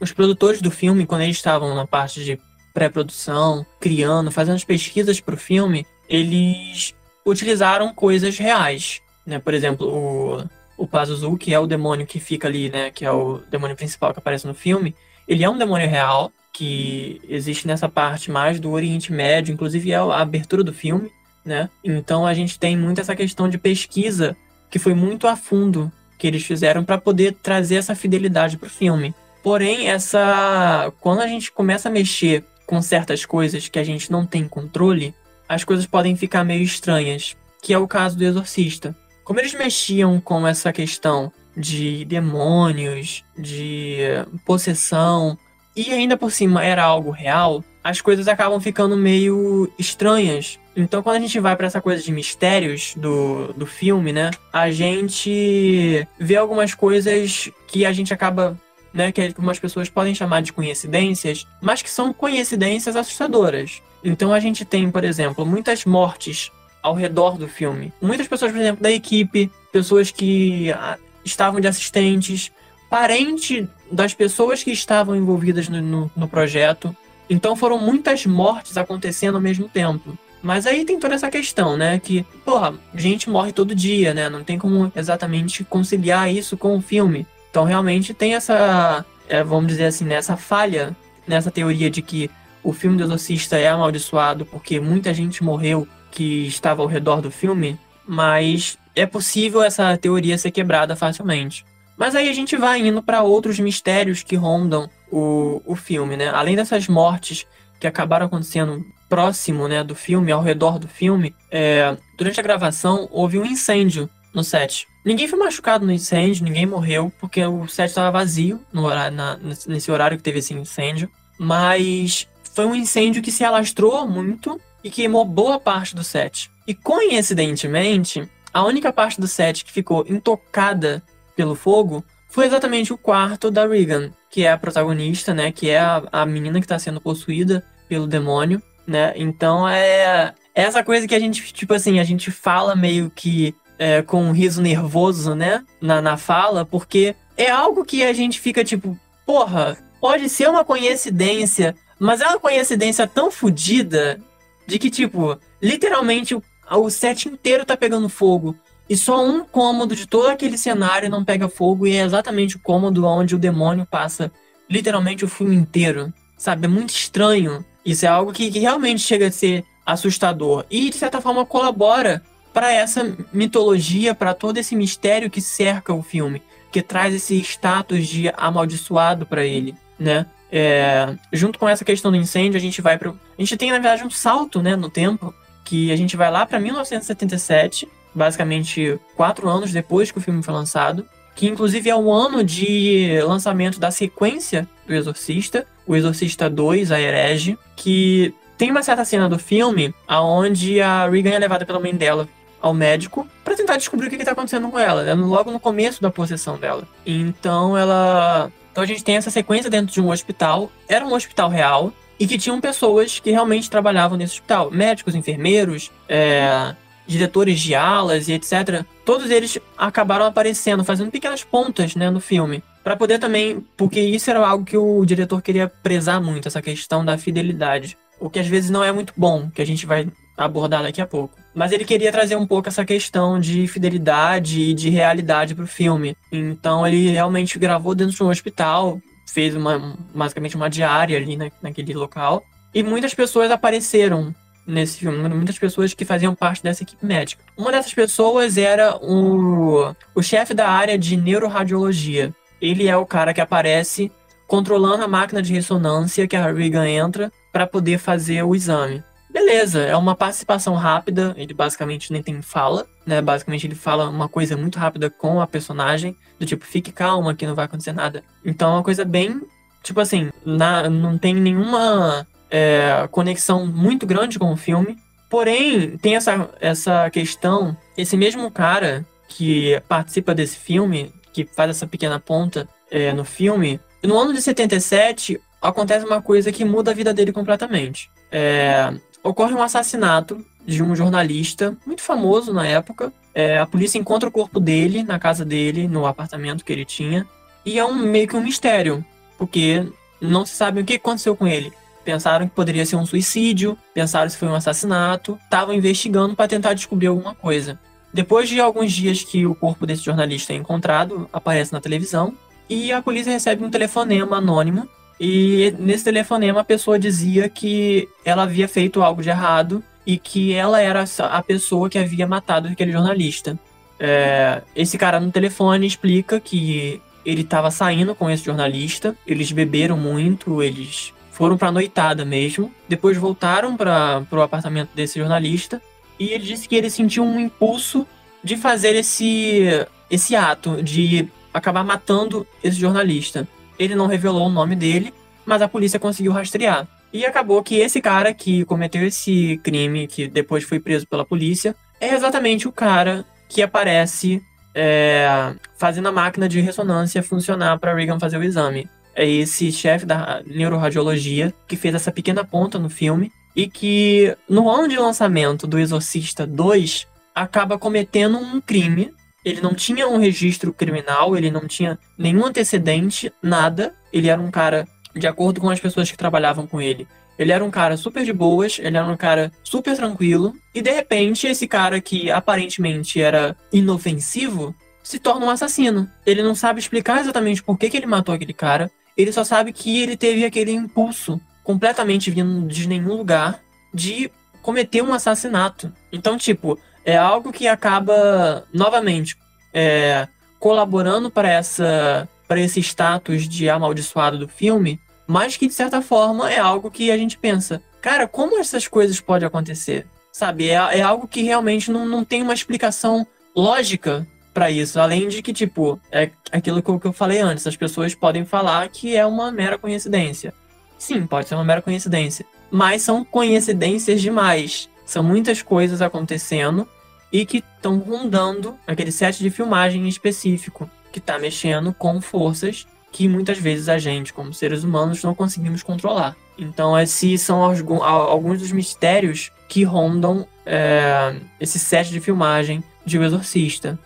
os 0.02 0.12
produtores 0.12 0.62
do 0.62 0.70
filme, 0.70 1.06
quando 1.06 1.22
eles 1.22 1.38
estavam 1.38 1.74
na 1.74 1.88
parte 1.88 2.26
de 2.26 2.38
pré-produção, 2.74 3.66
criando, 3.80 4.32
fazendo 4.32 4.56
as 4.56 4.66
pesquisas 4.66 5.22
para 5.22 5.36
o 5.36 5.38
filme, 5.38 5.88
eles 6.10 6.94
utilizaram 7.26 7.94
coisas 7.94 8.38
reais. 8.38 9.00
Né? 9.26 9.40
Por 9.40 9.54
exemplo, 9.54 9.88
o, 9.88 10.84
o 10.84 10.86
Pazuzu, 10.86 11.38
que 11.38 11.54
é 11.54 11.60
o 11.60 11.68
demônio 11.68 12.06
que 12.06 12.20
fica 12.20 12.50
ali, 12.50 12.70
né, 12.70 12.92
que 12.92 13.06
é 13.06 13.12
o 13.14 13.38
demônio 13.50 13.78
principal 13.78 14.12
que 14.12 14.20
aparece 14.20 14.46
no 14.46 14.54
filme, 14.54 14.94
ele 15.26 15.46
é 15.46 15.50
um 15.50 15.58
demônio 15.58 15.88
real, 15.90 16.34
que 16.56 17.22
existe 17.28 17.68
nessa 17.68 17.90
parte 17.90 18.32
mais 18.32 18.62
do 18.62 18.72
Oriente 18.72 19.12
Médio, 19.12 19.54
inclusive 19.54 19.92
é 19.92 19.96
a 19.96 20.22
abertura 20.22 20.64
do 20.64 20.72
filme, 20.72 21.12
né? 21.44 21.70
Então 21.84 22.26
a 22.26 22.34
gente 22.34 22.58
tem 22.58 22.78
muito 22.78 23.02
essa 23.02 23.14
questão 23.14 23.50
de 23.50 23.58
pesquisa 23.58 24.38
que 24.70 24.80
foi 24.80 24.94
muito 24.94 25.28
a 25.28 25.36
fundo 25.36 25.92
que 26.18 26.26
eles 26.26 26.46
fizeram 26.46 26.86
para 26.86 26.98
poder 26.98 27.34
trazer 27.44 27.76
essa 27.76 27.94
fidelidade 27.94 28.58
para 28.58 28.68
o 28.68 28.70
filme. 28.70 29.14
Porém, 29.44 29.90
essa 29.90 30.94
quando 31.02 31.20
a 31.20 31.28
gente 31.28 31.52
começa 31.52 31.90
a 31.90 31.92
mexer 31.92 32.46
com 32.66 32.82
certas 32.82 33.26
coisas 33.26 33.68
que 33.68 33.78
a 33.78 33.84
gente 33.84 34.10
não 34.10 34.26
tem 34.26 34.48
controle, 34.48 35.14
as 35.50 35.66
coisas 35.66 35.86
podem 35.86 36.16
ficar 36.16 36.46
meio 36.46 36.64
estranhas, 36.64 37.36
que 37.62 37.74
é 37.74 37.78
o 37.78 37.88
caso 37.88 38.18
do 38.18 38.24
Exorcista. 38.24 38.96
Como 39.26 39.42
eles 39.42 39.54
mexiam 39.54 40.22
com 40.22 40.48
essa 40.48 40.72
questão 40.72 41.34
de 41.56 42.06
demônios, 42.06 43.26
de 43.38 44.00
possessão, 44.46 45.38
e 45.76 45.92
ainda 45.92 46.16
por 46.16 46.32
cima 46.32 46.64
era 46.64 46.84
algo 46.84 47.12
real, 47.12 47.64
as 47.84 48.02
coisas 48.02 48.28
acabam 48.28 48.60
ficando 48.60 48.96
meio 48.98 49.72
estranhas. 49.78 50.60
Então, 50.76 51.04
quando 51.04 51.18
a 51.18 51.20
gente 51.20 51.40
vai 51.40 51.56
para 51.56 51.68
essa 51.68 51.82
coisa 51.82 52.02
de 52.02 52.12
mistérios 52.12 52.94
do, 52.98 53.54
do 53.54 53.66
filme, 53.66 54.12
né, 54.12 54.32
a 54.52 54.72
gente 54.72 56.08
vê 56.20 56.36
algumas 56.36 56.74
coisas 56.74 57.50
que 57.68 57.86
a 57.86 57.94
gente 57.94 58.14
acaba, 58.14 58.58
né, 58.94 59.12
que 59.12 59.22
algumas 59.22 59.60
pessoas 59.60 59.90
podem 59.90 60.16
chamar 60.16 60.42
de 60.42 60.52
coincidências, 60.52 61.46
mas 61.62 61.82
que 61.82 61.90
são 61.90 62.12
coincidências 62.12 62.96
assustadoras. 62.96 63.82
Então, 64.04 64.34
a 64.34 64.40
gente 64.40 64.66
tem, 64.66 64.90
por 64.90 65.04
exemplo, 65.04 65.46
muitas 65.46 65.86
mortes 65.86 66.52
ao 66.82 66.94
redor 66.94 67.38
do 67.38 67.48
filme. 67.48 67.94
Muitas 68.02 68.28
pessoas, 68.28 68.52
por 68.52 68.60
exemplo, 68.60 68.84
da 68.84 68.92
equipe, 68.92 69.52
pessoas 69.72 70.12
que 70.12 70.72
ah, 70.72 70.98
estavam 71.24 71.60
de 71.60 71.68
assistentes, 71.68 72.52
parente 72.96 73.68
das 73.92 74.14
pessoas 74.14 74.64
que 74.64 74.72
estavam 74.72 75.18
envolvidas 75.18 75.68
no, 75.68 75.82
no, 75.82 76.12
no, 76.16 76.28
projeto. 76.30 76.96
Então 77.30 77.54
foram 77.54 77.78
muitas 77.78 78.26
mortes 78.26 78.78
acontecendo 78.78 79.36
ao 79.36 79.42
mesmo 79.42 79.68
tempo. 79.68 80.18
Mas 80.42 80.66
aí 80.66 80.86
tem 80.86 80.98
toda 80.98 81.14
essa 81.14 81.30
questão, 81.30 81.76
né? 81.76 82.00
Que, 82.00 82.26
porra, 82.46 82.74
gente 82.96 83.30
morre 83.30 83.52
todo 83.52 83.76
dia, 83.76 84.14
né? 84.14 84.30
Não 84.30 84.46
tem 84.46 84.58
como 84.58 84.90
exatamente 84.96 85.66
conciliar 85.66 86.34
isso 86.34 86.56
com 86.56 86.78
o 86.78 86.82
filme. 86.82 87.28
Então 87.52 87.66
realmente 87.66 88.14
tem 88.14 88.34
essa, 88.34 89.06
é, 89.28 89.44
vamos 89.44 89.68
dizer 89.68 89.88
assim, 89.88 90.06
nessa 90.06 90.32
né? 90.34 90.38
falha 90.38 90.96
nessa 91.28 91.52
teoria 91.52 91.90
de 91.90 92.02
que 92.02 92.32
o 92.64 92.72
filme 92.72 92.96
do 92.98 93.04
Exorcista 93.04 93.58
é 93.58 93.68
amaldiçoado 93.68 94.46
porque 94.46 94.80
muita 94.80 95.14
gente 95.14 95.44
morreu 95.44 95.86
que 96.12 96.48
estava 96.48 96.82
ao 96.82 96.88
redor 96.88 97.22
do 97.22 97.30
filme, 97.30 97.78
mas 98.08 98.78
é 98.96 99.06
possível 99.06 99.62
essa 99.62 99.98
teoria 99.98 100.38
ser 100.38 100.52
quebrada 100.52 100.96
facilmente. 100.96 101.66
Mas 101.98 102.16
aí 102.16 102.30
a 102.30 102.34
gente 102.34 102.58
vai 102.58 102.80
indo 102.80 103.02
para 103.02 103.24
outros 103.24 103.60
mistérios 103.60 104.24
que 104.24 104.36
rondam 104.36 104.90
o, 105.12 105.62
o 105.66 105.76
filme, 105.76 106.18
né? 106.18 106.30
Além 106.30 106.56
dessas 106.56 106.88
mortes 106.88 107.46
que 107.80 107.88
acabaram 107.88 108.26
acontecendo 108.26 108.84
próximo 109.08 109.68
né, 109.68 109.84
do 109.84 109.96
filme, 109.96 110.32
ao 110.32 110.42
redor 110.42 110.80
do 110.80 110.88
filme, 110.88 111.36
é, 111.52 111.96
durante 112.18 112.40
a 112.40 112.44
gravação 112.44 113.08
houve 113.12 113.38
um 113.38 113.46
incêndio 113.46 114.10
no 114.34 114.44
set. 114.44 114.88
Ninguém 115.06 115.28
foi 115.28 115.38
machucado 115.38 115.86
no 115.86 115.92
incêndio, 115.92 116.44
ninguém 116.44 116.66
morreu, 116.66 117.14
porque 117.20 117.46
o 117.46 117.68
set 117.68 117.90
estava 117.90 118.12
vazio 118.12 118.60
no 118.74 118.86
horário, 118.86 119.16
na, 119.16 119.40
nesse 119.68 119.92
horário 119.92 120.18
que 120.18 120.24
teve 120.24 120.40
esse 120.40 120.54
incêndio. 120.54 121.10
Mas 121.38 122.28
foi 122.56 122.66
um 122.66 122.76
incêndio 122.76 123.22
que 123.22 123.32
se 123.32 123.44
alastrou 123.44 124.08
muito 124.08 124.60
e 124.84 124.90
queimou 124.90 125.24
boa 125.24 125.60
parte 125.60 125.96
do 125.96 126.04
set. 126.04 126.50
E 126.68 126.74
coincidentemente, 126.74 128.28
a 128.52 128.64
única 128.64 128.92
parte 128.92 129.22
do 129.22 129.28
set 129.28 129.64
que 129.64 129.72
ficou 129.72 130.06
intocada 130.10 131.04
pelo 131.36 131.56
fogo 131.56 132.04
foi 132.30 132.46
exatamente 132.46 132.92
o 132.92 132.98
quarto 132.98 133.50
da 133.50 133.66
Regan, 133.66 134.12
que 134.30 134.44
é 134.44 134.52
a 134.52 134.58
protagonista, 134.58 135.34
né? 135.34 135.52
Que 135.52 135.70
é 135.70 135.80
a, 135.80 136.04
a 136.12 136.26
menina 136.26 136.60
que 136.60 136.66
está 136.66 136.78
sendo 136.78 137.00
possuída 137.00 137.64
pelo 137.88 138.08
demônio, 138.08 138.62
né? 138.86 139.14
Então 139.16 139.68
é, 139.68 140.34
é 140.54 140.64
essa 140.64 140.84
coisa 140.84 141.08
que 141.08 141.16
a 141.16 141.20
gente, 141.20 141.54
tipo 141.54 141.74
assim, 141.74 142.00
a 142.00 142.04
gente 142.04 142.32
fala 142.32 142.76
meio 142.76 143.10
que 143.10 143.56
é, 143.80 144.02
com 144.02 144.22
um 144.24 144.32
riso 144.32 144.62
nervoso, 144.62 145.34
né? 145.36 145.64
Na, 145.82 146.02
na 146.02 146.18
fala, 146.18 146.66
porque 146.66 147.16
é 147.38 147.50
algo 147.50 147.86
que 147.86 148.04
a 148.04 148.14
gente 148.14 148.40
fica 148.40 148.64
tipo, 148.64 148.98
porra, 149.26 149.78
pode 150.00 150.30
ser 150.30 150.50
uma 150.50 150.66
coincidência, 150.66 151.76
mas 152.00 152.22
é 152.22 152.28
uma 152.28 152.40
coincidência 152.40 153.08
tão 153.08 153.32
fodida 153.32 154.20
de 154.68 154.80
que, 154.80 154.90
tipo, 154.90 155.40
literalmente 155.62 156.36
o, 156.36 156.44
o 156.72 156.90
set 156.90 157.30
inteiro 157.30 157.66
tá 157.66 157.78
pegando 157.78 158.10
fogo. 158.10 158.56
E 158.90 158.96
só 158.96 159.26
um 159.26 159.44
cômodo 159.44 159.96
de 159.96 160.06
todo 160.06 160.28
aquele 160.28 160.58
cenário 160.58 161.10
não 161.10 161.26
pega 161.26 161.50
fogo 161.50 161.88
e 161.88 161.96
é 161.96 162.04
exatamente 162.04 162.56
o 162.56 162.60
cômodo 162.60 163.06
onde 163.06 163.36
o 163.36 163.40
demônio 163.40 163.86
passa 163.86 164.32
literalmente 164.70 165.26
o 165.26 165.28
filme 165.28 165.56
inteiro. 165.56 166.14
Sabe? 166.38 166.66
É 166.66 166.68
muito 166.68 166.90
estranho. 166.90 167.66
Isso 167.84 168.06
é 168.06 168.10
algo 168.10 168.32
que, 168.32 168.52
que 168.52 168.60
realmente 168.60 169.02
chega 169.02 169.28
a 169.28 169.32
ser 169.32 169.64
assustador. 169.86 170.66
E, 170.70 170.90
de 170.90 170.98
certa 170.98 171.22
forma, 171.22 171.46
colabora 171.46 172.22
para 172.54 172.72
essa 172.72 173.16
mitologia, 173.34 174.16
para 174.16 174.34
todo 174.34 174.58
esse 174.58 174.76
mistério 174.76 175.30
que 175.30 175.42
cerca 175.42 175.94
o 175.94 176.02
filme, 176.02 176.42
que 176.72 176.82
traz 176.82 177.14
esse 177.14 177.38
status 177.42 178.08
de 178.08 178.32
amaldiçoado 178.36 179.26
para 179.26 179.44
ele, 179.44 179.76
né? 180.00 180.26
É, 180.52 181.16
junto 181.34 181.60
com 181.60 181.68
essa 181.68 181.84
questão 181.84 182.12
do 182.12 182.18
incêndio, 182.18 182.58
a 182.58 182.62
gente 182.62 182.82
vai 182.82 182.98
para. 182.98 183.10
A 183.10 183.16
gente 183.42 183.58
tem, 183.58 183.72
na 183.72 183.80
verdade, 183.80 184.04
um 184.04 184.10
salto 184.10 184.62
né, 184.62 184.76
no 184.76 184.90
tempo, 184.90 185.34
que 185.66 185.92
a 185.92 185.96
gente 185.96 186.16
vai 186.16 186.32
lá 186.32 186.46
para 186.46 186.60
1977 186.60 187.88
basicamente 188.16 189.00
quatro 189.16 189.48
anos 189.50 189.72
depois 189.72 190.12
que 190.12 190.18
o 190.18 190.22
filme 190.22 190.42
foi 190.42 190.54
lançado, 190.54 191.06
que 191.36 191.48
inclusive 191.48 191.90
é 191.90 191.96
o 191.96 192.12
ano 192.12 192.44
de 192.44 193.20
lançamento 193.22 193.80
da 193.80 193.92
sequência 193.92 194.68
do 194.88 194.94
Exorcista, 194.94 195.68
o 195.86 195.96
Exorcista 195.96 196.50
2, 196.50 196.92
a 196.92 197.00
Herege, 197.00 197.58
que 197.76 198.34
tem 198.58 198.72
uma 198.72 198.82
certa 198.82 199.04
cena 199.04 199.28
do 199.28 199.38
filme 199.38 199.94
aonde 200.08 200.80
a 200.80 201.10
Regan 201.10 201.32
é 201.32 201.40
levada 201.40 201.66
pela 201.66 201.80
mãe 201.80 201.94
dela 201.94 202.28
ao 202.62 202.74
médico 202.74 203.28
para 203.44 203.56
tentar 203.56 203.78
descobrir 203.78 204.08
o 204.08 204.10
que 204.10 204.16
está 204.16 204.32
acontecendo 204.32 204.70
com 204.70 204.80
ela, 204.80 205.04
né? 205.04 205.14
logo 205.14 205.52
no 205.52 205.60
começo 205.60 206.02
da 206.02 206.10
possessão 206.10 206.58
dela. 206.58 206.88
Então 207.06 207.78
ela, 207.78 208.52
então 208.72 208.84
a 208.84 208.88
gente 208.88 209.04
tem 209.04 209.18
essa 209.18 209.30
sequência 209.30 209.70
dentro 209.70 209.94
de 209.94 210.02
um 210.02 210.10
hospital. 210.10 210.72
Era 210.88 211.06
um 211.06 211.14
hospital 211.14 211.50
real 211.50 211.94
e 212.20 212.26
que 212.26 212.38
tinham 212.38 212.62
pessoas 212.62 213.20
que 213.20 213.30
realmente 213.30 213.70
trabalhavam 213.70 214.18
nesse 214.18 214.34
hospital, 214.36 214.72
médicos, 214.72 215.16
enfermeiros, 215.16 215.92
é, 216.08 216.74
diretores 217.08 217.60
de 217.60 217.76
alas 217.76 218.28
e 218.28 218.34
etc., 218.34 218.84
todos 219.04 219.30
eles 219.30 219.58
acabaram 219.78 220.26
aparecendo, 220.26 220.84
fazendo 220.84 221.12
pequenas 221.12 221.44
pontas 221.44 221.96
né, 221.96 222.10
no 222.10 222.20
filme. 222.20 222.64
para 222.84 222.96
poder 222.96 223.20
também. 223.20 223.66
Porque 223.78 224.00
isso 224.00 224.30
era 224.30 224.46
algo 224.46 224.66
que 224.66 224.78
o 224.78 225.06
diretor 225.06 225.42
queria 225.42 225.68
prezar 225.68 226.22
muito, 226.22 226.48
essa 226.48 226.62
questão 226.62 227.04
da 227.04 227.18
fidelidade. 227.18 227.98
O 228.20 228.30
que 228.30 228.40
às 228.40 228.48
vezes 228.48 228.70
não 228.70 228.84
é 228.84 228.92
muito 228.92 229.14
bom, 229.16 229.50
que 229.50 229.62
a 229.62 229.66
gente 229.66 229.86
vai 229.86 230.08
abordar 230.38 230.84
daqui 230.84 231.02
a 231.02 231.08
pouco. 231.08 231.38
Mas 231.54 231.72
ele 231.72 231.86
queria 231.86 232.12
trazer 232.12 232.36
um 232.36 232.46
pouco 232.46 232.68
essa 232.68 232.84
questão 232.84 233.40
de 233.40 233.68
fidelidade 233.68 234.60
e 234.60 234.74
de 234.74 234.90
realidade 234.90 235.56
pro 235.56 235.68
filme. 235.68 236.16
Então 236.32 236.86
ele 236.86 237.10
realmente 237.10 237.58
gravou 237.58 237.96
dentro 237.96 238.16
de 238.16 238.24
um 238.24 238.30
hospital, 238.30 239.00
fez 239.28 239.56
uma, 239.56 239.98
basicamente 240.14 240.56
uma 240.56 240.70
diária 240.70 241.18
ali 241.18 241.38
na, 241.38 241.50
naquele 241.62 241.94
local. 241.94 242.44
E 242.74 242.84
muitas 242.84 243.14
pessoas 243.14 243.52
apareceram 243.52 244.36
nesse 244.66 245.00
filme, 245.00 245.18
muitas 245.30 245.60
pessoas 245.60 245.94
que 245.94 246.06
faziam 246.06 246.34
parte 246.34 246.64
dessa 246.64 246.84
equipe 246.84 247.06
médica. 247.06 247.44
Uma 247.58 247.72
dessas 247.72 247.94
pessoas 247.94 248.58
era 248.58 248.98
o, 248.98 249.94
o 250.14 250.22
chefe 250.22 250.54
da 250.54 250.68
área 250.68 250.98
de 250.98 251.16
neuroradiologia. 251.16 252.34
Ele 252.62 252.88
é 252.88 252.98
o 252.98 253.06
cara 253.06 253.34
que 253.34 253.42
aparece 253.42 254.12
controlando 254.48 255.04
a 255.04 255.08
máquina 255.08 255.42
de 255.42 255.54
ressonância 255.54 256.28
que 256.28 256.36
a 256.36 256.52
Regan 256.52 256.88
entra 256.88 257.32
para 257.52 257.68
poder 257.68 257.98
fazer 257.98 258.44
o 258.44 258.56
exame. 258.56 259.04
Beleza, 259.30 259.82
é 259.82 259.98
uma 259.98 260.16
participação 260.16 260.76
rápida, 260.76 261.34
ele 261.36 261.54
basicamente 261.54 262.14
nem 262.14 262.24
tem 262.24 262.42
fala, 262.42 262.88
né? 263.06 263.22
Basicamente 263.22 263.68
ele 263.68 263.76
fala 263.76 264.10
uma 264.10 264.30
coisa 264.30 264.56
muito 264.56 264.80
rápida 264.80 265.10
com 265.10 265.42
a 265.42 265.48
personagem, 265.48 266.16
do 266.40 266.46
tipo, 266.46 266.64
fique 266.64 266.90
calma 266.90 267.36
que 267.36 267.46
não 267.46 267.54
vai 267.54 267.66
acontecer 267.66 267.92
nada. 267.92 268.24
Então 268.46 268.70
é 268.70 268.74
uma 268.76 268.84
coisa 268.84 269.04
bem, 269.04 269.42
tipo 269.84 270.00
assim, 270.00 270.32
na, 270.46 270.90
não 270.90 271.18
tem 271.18 271.36
nenhuma 271.36 272.26
é, 272.50 273.08
conexão 273.12 273.66
muito 273.66 274.06
grande 274.06 274.40
com 274.40 274.52
o 274.52 274.58
filme. 274.58 274.98
Porém, 275.30 275.98
tem 275.98 276.16
essa, 276.16 276.50
essa 276.60 277.10
questão, 277.10 277.76
esse 277.98 278.16
mesmo 278.16 278.50
cara 278.52 279.06
que 279.28 279.82
participa 279.88 280.34
desse 280.34 280.58
filme, 280.58 281.14
que 281.34 281.46
faz 281.46 281.70
essa 281.70 281.88
pequena 281.88 282.20
ponta 282.20 282.68
é, 282.90 283.12
no 283.12 283.26
filme, 283.26 283.80
no 284.04 284.18
ano 284.18 284.34
de 284.34 284.42
77 284.42 285.42
acontece 285.62 286.06
uma 286.06 286.22
coisa 286.22 286.52
que 286.52 286.64
muda 286.64 286.92
a 286.92 286.94
vida 286.94 287.14
dele 287.14 287.32
completamente. 287.32 288.10
É, 288.32 288.94
ocorre 289.24 289.54
um 289.54 289.64
assassinato 289.64 290.46
de 290.66 290.84
um 290.84 290.96
jornalista 290.96 291.76
muito 291.86 292.02
famoso 292.02 292.54
na 292.54 292.66
época. 292.66 293.12
É, 293.34 293.58
a 293.58 293.66
polícia 293.66 293.98
encontra 293.98 294.30
o 294.30 294.32
corpo 294.32 294.60
dele 294.60 295.04
na 295.04 295.20
casa 295.20 295.44
dele, 295.44 295.88
no 295.88 296.06
apartamento 296.06 296.64
que 296.64 296.72
ele 296.72 296.86
tinha. 296.86 297.26
E 297.66 297.80
é 297.80 297.86
um, 297.86 297.96
meio 297.96 298.28
que 298.28 298.36
um 298.36 298.44
mistério, 298.44 299.04
porque 299.38 299.88
não 300.22 300.46
se 300.46 300.56
sabe 300.56 300.82
o 300.82 300.86
que 300.86 300.96
aconteceu 300.96 301.36
com 301.36 301.48
ele. 301.48 301.74
Pensaram 302.06 302.48
que 302.48 302.54
poderia 302.54 302.86
ser 302.86 302.96
um 302.96 303.06
suicídio, 303.06 303.76
pensaram 303.94 304.30
se 304.30 304.38
foi 304.38 304.48
um 304.48 304.56
assassinato, 304.56 305.40
estavam 305.44 305.74
investigando 305.74 306.36
para 306.36 306.48
tentar 306.48 306.74
descobrir 306.74 307.08
alguma 307.08 307.34
coisa. 307.34 307.80
Depois 308.14 308.48
de 308.48 308.62
alguns 308.62 308.94
dias 308.94 309.24
que 309.24 309.46
o 309.46 309.56
corpo 309.56 309.86
desse 309.86 310.04
jornalista 310.06 310.54
é 310.54 310.56
encontrado, 310.56 311.28
aparece 311.34 311.74
na 311.74 311.82
televisão 311.82 312.34
e 312.70 312.92
a 312.92 313.02
polícia 313.02 313.32
recebe 313.32 313.66
um 313.66 313.70
telefonema 313.70 314.38
anônimo 314.38 314.88
e 315.20 315.74
nesse 315.80 316.04
telefonema 316.04 316.62
a 316.62 316.64
pessoa 316.64 317.00
dizia 317.00 317.50
que 317.50 318.08
ela 318.24 318.44
havia 318.44 318.68
feito 318.68 319.02
algo 319.02 319.22
de 319.22 319.30
errado 319.30 319.84
e 320.06 320.18
que 320.18 320.54
ela 320.54 320.80
era 320.80 321.04
a 321.20 321.42
pessoa 321.42 321.90
que 321.90 321.98
havia 321.98 322.28
matado 322.28 322.68
aquele 322.68 322.92
jornalista. 322.92 323.58
É, 324.00 324.62
esse 324.76 324.98
cara 324.98 325.20
no 325.20 325.32
telefone 325.32 325.88
explica 325.88 326.40
que 326.40 327.02
ele 327.26 327.42
estava 327.42 327.72
saindo 327.72 328.14
com 328.14 328.30
esse 328.30 328.46
jornalista, 328.46 329.16
eles 329.26 329.52
beberam 329.52 329.98
muito, 329.98 330.62
eles 330.62 331.12
foram 331.36 331.58
para 331.58 331.70
noitada 331.70 332.24
mesmo, 332.24 332.72
depois 332.88 333.18
voltaram 333.18 333.76
para 333.76 334.26
o 334.32 334.42
apartamento 334.42 334.92
desse 334.96 335.20
jornalista 335.20 335.82
e 336.18 336.30
ele 336.30 336.46
disse 336.46 336.68
que 336.68 336.76
ele 336.76 336.90
sentiu 336.90 337.26
um 337.26 337.38
impulso 337.38 338.08
de 338.42 338.56
fazer 338.56 338.96
esse, 338.96 339.66
esse 340.10 340.34
ato, 340.34 340.82
de 340.82 341.28
acabar 341.54 341.84
matando 341.84 342.48
esse 342.64 342.80
jornalista. 342.80 343.46
Ele 343.78 343.96
não 343.96 344.08
revelou 344.08 344.48
o 344.48 344.52
nome 344.52 344.78
dele, 344.78 345.14
mas 345.46 345.62
a 345.62 345.68
polícia 345.68 346.00
conseguiu 346.00 346.32
rastrear. 346.32 346.88
E 347.12 347.26
acabou 347.26 347.62
que 347.62 347.76
esse 347.76 348.02
cara 348.02 348.34
que 348.34 348.64
cometeu 348.64 349.06
esse 349.06 349.60
crime, 349.62 350.08
que 350.08 350.30
depois 350.30 350.64
foi 350.64 350.80
preso 350.80 351.06
pela 351.06 351.26
polícia, 351.26 351.76
é 352.00 352.16
exatamente 352.16 352.66
o 352.66 352.72
cara 352.72 353.26
que 353.50 353.62
aparece 353.62 354.42
é, 354.74 355.54
fazendo 355.78 356.08
a 356.08 356.14
máquina 356.14 356.48
de 356.48 356.62
ressonância 356.62 357.22
funcionar 357.22 357.78
para 357.78 357.94
Reagan 357.94 358.20
fazer 358.20 358.38
o 358.38 358.44
exame. 358.44 358.90
É 359.16 359.28
esse 359.28 359.72
chefe 359.72 360.06
da 360.06 360.44
neuroradiologia 360.46 361.54
que 361.68 361.78
fez 361.78 361.96
essa 361.96 362.12
pequena 362.12 362.44
ponta 362.44 362.78
no 362.78 362.90
filme 362.90 363.32
e 363.56 363.68
que 363.68 364.36
no 364.50 364.70
ano 364.70 364.88
de 364.88 364.98
lançamento 364.98 365.66
do 365.66 365.80
Exorcista 365.80 366.46
2 366.46 367.08
acaba 367.34 367.80
cometendo 367.80 368.38
um 368.38 368.60
crime 368.60 369.14
ele 369.46 369.62
não 369.62 369.76
tinha 369.76 370.08
um 370.08 370.18
registro 370.18 370.74
criminal, 370.74 371.38
ele 371.38 371.52
não 371.52 371.68
tinha 371.68 372.00
nenhum 372.18 372.48
antecedente, 372.48 373.32
nada. 373.44 373.94
Ele 374.12 374.28
era 374.28 374.42
um 374.42 374.50
cara, 374.50 374.88
de 375.16 375.28
acordo 375.28 375.62
com 375.62 375.70
as 375.70 375.80
pessoas 375.80 376.10
que 376.10 376.18
trabalhavam 376.18 376.66
com 376.66 376.82
ele, 376.82 377.08
ele 377.38 377.52
era 377.52 377.64
um 377.64 377.70
cara 377.70 377.96
super 377.96 378.26
de 378.26 378.34
boas, 378.34 378.80
ele 378.80 378.98
era 378.98 379.06
um 379.06 379.16
cara 379.16 379.52
super 379.64 379.96
tranquilo, 379.96 380.54
e 380.74 380.82
de 380.82 380.90
repente 380.92 381.46
esse 381.46 381.68
cara 381.68 382.02
que 382.02 382.32
aparentemente 382.32 383.22
era 383.22 383.56
inofensivo 383.72 384.74
se 385.04 385.20
torna 385.20 385.46
um 385.46 385.50
assassino. 385.50 386.10
Ele 386.26 386.42
não 386.42 386.56
sabe 386.56 386.80
explicar 386.80 387.20
exatamente 387.20 387.62
por 387.62 387.78
que, 387.78 387.90
que 387.90 387.98
ele 387.98 388.08
matou 388.08 388.34
aquele 388.34 388.54
cara, 388.54 388.90
ele 389.18 389.32
só 389.32 389.44
sabe 389.44 389.72
que 389.72 390.02
ele 390.02 390.18
teve 390.18 390.46
aquele 390.46 390.72
impulso 390.72 391.40
completamente 391.64 392.30
vindo 392.30 392.68
de 392.68 392.88
nenhum 392.88 393.16
lugar 393.16 393.60
de 393.94 394.32
cometer 394.62 395.02
um 395.02 395.14
assassinato. 395.14 395.92
Então, 396.12 396.38
tipo, 396.38 396.80
é 397.04 397.16
algo 397.16 397.52
que 397.52 397.68
acaba, 397.68 398.66
novamente, 398.74 399.38
é, 399.74 400.28
colaborando 400.60 401.30
para 401.30 401.50
essa 401.50 402.28
para 402.48 402.60
esse 402.60 402.80
status 402.80 403.50
de 403.50 403.68
amaldiçoado 403.70 404.38
do 404.38 404.48
filme, 404.48 405.00
mas 405.26 405.58
que 405.58 405.68
de 405.68 405.74
certa 405.74 406.00
forma 406.00 406.52
é 406.52 406.60
algo 406.60 406.92
que 406.92 407.10
a 407.10 407.18
gente 407.18 407.40
pensa, 407.40 407.82
cara, 408.00 408.28
como 408.28 408.60
essas 408.60 408.88
coisas 408.88 409.20
podem 409.20 409.48
acontecer? 409.48 410.06
Sabe, 410.32 410.70
é, 410.70 410.74
é 410.74 411.02
algo 411.02 411.28
que 411.28 411.42
realmente 411.42 411.90
não, 411.90 412.06
não 412.06 412.24
tem 412.24 412.44
uma 412.44 412.54
explicação 412.54 413.26
lógica 413.56 414.28
para 414.56 414.72
isso, 414.72 415.02
além 415.02 415.28
de 415.28 415.42
que, 415.42 415.52
tipo, 415.52 416.00
é 416.10 416.32
aquilo 416.50 416.82
que 416.82 417.06
eu, 417.06 417.12
falei 417.12 417.40
antes, 417.40 417.68
as 417.68 417.76
pessoas 417.76 418.16
podem 418.16 418.46
falar 418.46 418.88
que 418.88 419.14
é 419.14 419.26
uma 419.26 419.52
mera 419.52 419.78
coincidência. 419.78 420.54
Sim, 420.98 421.28
pode 421.28 421.50
ser 421.50 421.56
uma 421.56 421.66
mera 421.66 421.82
coincidência, 421.82 422.46
mas 422.72 423.02
são 423.02 423.26
coincidências 423.26 424.22
demais. 424.22 424.90
São 425.06 425.22
muitas 425.22 425.62
coisas 425.62 426.02
acontecendo 426.02 426.88
e 427.34 427.46
que 427.46 427.58
estão 427.58 428.00
rondando 428.00 428.80
aquele 428.88 429.12
set 429.12 429.40
de 429.40 429.50
filmagem 429.50 430.08
específico, 430.08 430.90
que 431.12 431.20
está 431.20 431.38
mexendo 431.38 431.94
com 431.94 432.22
forças 432.22 432.88
que 433.12 433.30
muitas 433.30 433.58
vezes 433.58 433.88
a 433.88 433.98
gente, 433.98 434.34
como 434.34 434.54
seres 434.54 434.84
humanos, 434.84 435.24
não 435.24 435.34
conseguimos 435.34 435.82
controlar. 435.82 436.36
Então, 436.58 436.98
esses 436.98 437.42
são 437.42 437.64
alguns 437.64 438.60
dos 438.60 438.74
mistérios 438.74 439.52
que 439.70 439.84
rondam 439.84 440.46
é, 440.66 441.36
esse 441.60 441.80
set 441.80 442.10
de 442.10 442.20
filmagem 442.20 442.84
de 443.06 443.18
O 443.18 443.24
Exorcista. 443.24 443.98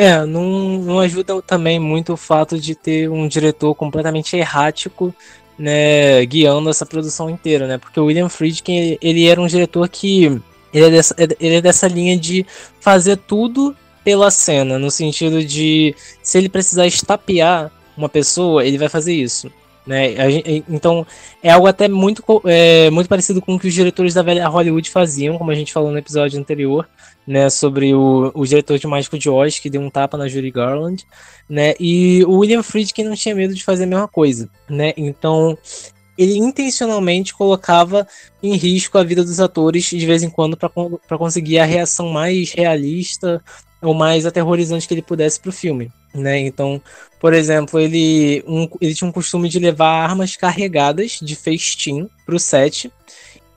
É, 0.00 0.24
não, 0.24 0.78
não 0.78 1.00
ajuda 1.00 1.42
também 1.42 1.80
muito 1.80 2.12
o 2.12 2.16
fato 2.16 2.56
de 2.56 2.76
ter 2.76 3.10
um 3.10 3.26
diretor 3.26 3.74
completamente 3.74 4.36
errático 4.36 5.12
né, 5.58 6.24
guiando 6.24 6.70
essa 6.70 6.86
produção 6.86 7.28
inteira, 7.28 7.66
né? 7.66 7.78
Porque 7.78 7.98
o 7.98 8.04
William 8.04 8.28
Friedkin, 8.28 8.96
ele 9.02 9.26
era 9.26 9.40
um 9.40 9.48
diretor 9.48 9.88
que 9.88 10.40
ele 10.72 10.84
é, 10.86 10.90
dessa, 10.90 11.16
ele 11.18 11.56
é 11.56 11.60
dessa 11.60 11.88
linha 11.88 12.16
de 12.16 12.46
fazer 12.78 13.16
tudo 13.16 13.74
pela 14.04 14.30
cena, 14.30 14.78
no 14.78 14.88
sentido 14.88 15.44
de 15.44 15.96
se 16.22 16.38
ele 16.38 16.48
precisar 16.48 16.86
estapear 16.86 17.68
uma 17.96 18.08
pessoa, 18.08 18.64
ele 18.64 18.78
vai 18.78 18.88
fazer 18.88 19.14
isso. 19.14 19.50
Né? 19.84 20.14
Então 20.68 21.04
é 21.42 21.50
algo 21.50 21.66
até 21.66 21.88
muito, 21.88 22.22
é, 22.44 22.88
muito 22.90 23.08
parecido 23.08 23.42
com 23.42 23.56
o 23.56 23.58
que 23.58 23.66
os 23.66 23.74
diretores 23.74 24.14
da 24.14 24.22
velha 24.22 24.46
Hollywood 24.46 24.88
faziam, 24.90 25.36
como 25.36 25.50
a 25.50 25.56
gente 25.56 25.72
falou 25.72 25.90
no 25.90 25.98
episódio 25.98 26.38
anterior, 26.38 26.86
né, 27.28 27.50
sobre 27.50 27.92
o, 27.92 28.32
o 28.34 28.46
diretor 28.46 28.78
de 28.78 28.86
Mágico 28.86 29.18
de 29.18 29.28
Oz, 29.28 29.58
que 29.58 29.68
deu 29.68 29.82
um 29.82 29.90
tapa 29.90 30.16
na 30.16 30.26
Judy 30.26 30.50
Garland, 30.50 31.04
né, 31.46 31.74
e 31.78 32.24
o 32.24 32.38
William 32.38 32.62
Friedkin 32.62 33.04
não 33.04 33.14
tinha 33.14 33.34
medo 33.34 33.54
de 33.54 33.62
fazer 33.62 33.84
a 33.84 33.86
mesma 33.86 34.08
coisa, 34.08 34.48
né, 34.66 34.94
então 34.96 35.56
ele 36.16 36.38
intencionalmente 36.38 37.34
colocava 37.34 38.08
em 38.42 38.56
risco 38.56 38.96
a 38.96 39.04
vida 39.04 39.22
dos 39.22 39.40
atores 39.40 39.84
de 39.84 40.06
vez 40.06 40.22
em 40.22 40.30
quando 40.30 40.56
para 40.56 41.18
conseguir 41.18 41.58
a 41.58 41.66
reação 41.66 42.08
mais 42.08 42.50
realista 42.50 43.44
ou 43.82 43.92
mais 43.92 44.24
aterrorizante 44.24 44.88
que 44.88 44.94
ele 44.94 45.02
pudesse 45.02 45.38
para 45.38 45.50
o 45.50 45.52
filme. 45.52 45.92
Né? 46.12 46.40
Então, 46.40 46.82
por 47.20 47.32
exemplo, 47.32 47.78
ele, 47.78 48.42
um, 48.48 48.68
ele 48.80 48.94
tinha 48.94 49.08
um 49.08 49.12
costume 49.12 49.48
de 49.48 49.60
levar 49.60 50.02
armas 50.02 50.34
carregadas 50.34 51.20
de 51.22 51.36
festim 51.36 52.08
para 52.26 52.34
o 52.34 52.40
set 52.40 52.90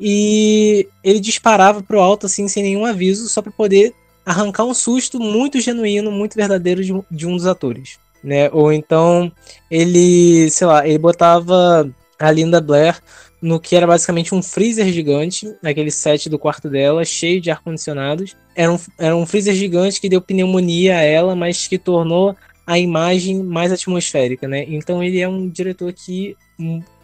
e 0.02 0.88
ele 1.04 1.20
disparava 1.20 1.84
para 1.84 1.96
o 1.96 2.00
alto 2.00 2.26
assim 2.26 2.48
sem 2.48 2.64
nenhum 2.64 2.86
aviso 2.86 3.30
só 3.30 3.40
para 3.40 3.52
poder 3.52 3.94
arrancar 4.26 4.66
um 4.66 4.74
susto 4.74 5.20
muito 5.20 5.62
genuíno, 5.62 6.12
muito 6.12 6.36
verdadeiro 6.36 6.84
de, 6.84 6.92
de 7.12 7.28
um 7.28 7.36
dos 7.36 7.46
atores. 7.46 8.00
Né? 8.24 8.50
Ou 8.52 8.74
então 8.74 9.32
ele, 9.70 10.50
sei 10.50 10.66
lá, 10.66 10.88
ele 10.88 10.98
botava 10.98 11.88
a 12.20 12.32
Linda 12.32 12.60
Blair 12.60 13.00
no 13.42 13.60
que 13.60 13.76
era 13.76 13.88
basicamente 13.88 14.36
um 14.36 14.42
freezer 14.42 14.88
gigante, 14.92 15.52
naquele 15.62 15.90
set 15.90 16.30
do 16.30 16.38
quarto 16.38 16.70
dela, 16.70 17.04
cheio 17.04 17.42
de 17.42 17.50
ar-condicionados. 17.50 18.36
Era 18.56 18.72
um, 18.72 18.80
era 19.00 19.16
um 19.16 19.26
freezer 19.26 19.56
gigante 19.56 20.00
que 20.00 20.10
deu 20.10 20.22
pneumonia 20.22 20.98
a 20.98 21.02
ela, 21.02 21.36
mas 21.36 21.68
que 21.68 21.80
tornou 21.80 22.36
a 22.68 22.78
imagem 22.78 23.42
mais 23.42 23.72
atmosférica, 23.72 24.48
né? 24.48 24.64
Então 24.68 25.04
ele 25.04 25.20
é 25.20 25.28
um 25.28 25.50
diretor 25.50 25.92
que, 25.92 26.38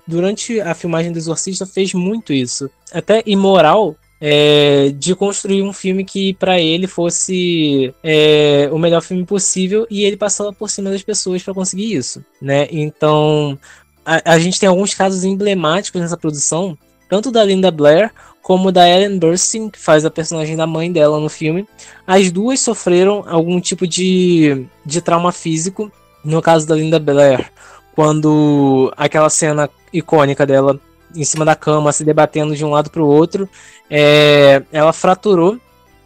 durante 0.08 0.60
a 0.62 0.74
filmagem 0.74 1.12
do 1.12 1.18
Exorcista, 1.18 1.66
fez 1.66 1.94
muito 1.94 2.32
isso. 2.34 2.70
Até 2.92 3.22
imoral, 3.26 3.96
é, 4.20 4.90
de 4.96 5.14
construir 5.16 5.62
um 5.62 5.74
filme 5.74 6.04
que 6.04 6.34
para 6.34 6.60
ele 6.60 6.88
fosse 6.88 7.94
é, 8.04 8.70
o 8.72 8.80
melhor 8.80 9.02
filme 9.02 9.24
possível 9.26 9.86
e 9.90 10.04
ele 10.04 10.18
passava 10.18 10.52
por 10.52 10.70
cima 10.70 10.90
das 10.90 11.04
pessoas 11.04 11.44
para 11.44 11.54
conseguir 11.54 11.94
isso, 11.94 12.24
né? 12.42 12.68
Então 12.72 13.60
a, 14.04 14.34
a 14.34 14.40
gente 14.40 14.60
tem 14.60 14.68
alguns 14.68 14.94
casos 14.94 15.24
emblemáticos 15.24 16.02
nessa 16.02 16.18
produção, 16.18 16.78
tanto 17.10 17.32
da 17.32 17.44
Linda 17.44 17.70
Blair 17.70 18.12
como 18.42 18.72
da 18.72 18.90
Ellen 18.90 19.20
Burstyn, 19.20 19.70
que 19.70 19.78
faz 19.78 20.06
a 20.06 20.10
personagem 20.10 20.56
da 20.56 20.66
mãe 20.66 20.90
dela 20.90 21.20
no 21.20 21.28
filme. 21.28 21.68
As 22.08 22.32
duas 22.32 22.62
sofreram 22.62 23.26
algum 23.28 23.60
tipo 23.60 23.86
de, 23.86 24.66
de 24.86 25.02
trauma 25.02 25.34
físico. 25.34 25.92
No 26.24 26.42
caso 26.42 26.66
da 26.66 26.76
Linda 26.76 26.98
Blair, 26.98 27.52
quando 27.98 28.94
aquela 28.96 29.28
cena 29.28 29.68
icônica 29.92 30.46
dela 30.46 30.80
em 31.16 31.24
cima 31.24 31.44
da 31.44 31.56
cama, 31.56 31.92
se 31.92 32.04
debatendo 32.04 32.56
de 32.56 32.64
um 32.64 32.70
lado 32.70 32.92
para 32.92 33.02
o 33.02 33.08
outro. 33.08 33.50
É, 33.90 34.62
ela 34.72 34.94
fraturou 34.94 35.58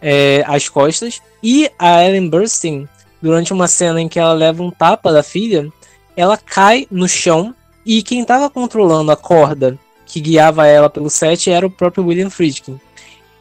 é, 0.02 0.42
as 0.48 0.70
costas. 0.70 1.22
E 1.44 1.70
a 1.78 2.02
Ellen 2.02 2.30
Burstyn, 2.30 2.88
durante 3.22 3.52
uma 3.52 3.68
cena 3.68 4.00
em 4.00 4.08
que 4.08 4.18
ela 4.18 4.32
leva 4.32 4.64
um 4.64 4.72
tapa 4.72 5.12
da 5.12 5.22
filha, 5.22 5.68
ela 6.16 6.38
cai 6.38 6.88
no 6.90 7.10
chão. 7.10 7.54
E 7.86 8.02
quem 8.02 8.22
estava 8.22 8.50
controlando 8.50 9.12
a 9.12 9.18
corda 9.18 9.78
que 10.06 10.22
guiava 10.22 10.68
ela 10.68 10.90
pelo 10.90 11.10
set 11.10 11.52
era 11.52 11.68
o 11.68 11.70
próprio 11.70 12.06
William 12.06 12.30
Friedkin. 12.30 12.80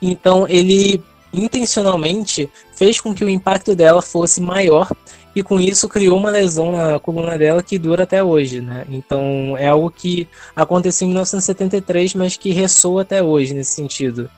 Então 0.03 0.45
ele 0.49 1.01
intencionalmente 1.33 2.51
fez 2.75 3.01
com 3.01 3.15
que 3.15 3.25
o 3.25 3.31
impacto 3.31 3.77
dela 3.77 4.03
fosse 4.03 4.41
maior 4.41 4.91
e 5.35 5.43
com 5.43 5.61
isso 5.61 5.89
criou 5.89 6.19
uma 6.19 6.31
lesão 6.31 6.73
na 6.73 6.99
coluna 6.99 7.39
dela 7.39 7.63
que 7.63 7.79
dura 7.79 8.03
até 8.03 8.23
hoje, 8.23 8.61
né? 8.61 8.85
Então 8.89 9.57
é 9.57 9.69
algo 9.69 9.91
que 9.91 10.29
aconteceu 10.57 11.07
em 11.07 11.11
1973, 11.11 12.15
mas 12.15 12.37
que 12.37 12.51
ressoa 12.51 13.03
até 13.03 13.23
hoje 13.23 13.55
nesse 13.55 13.73
sentido. 13.73 14.29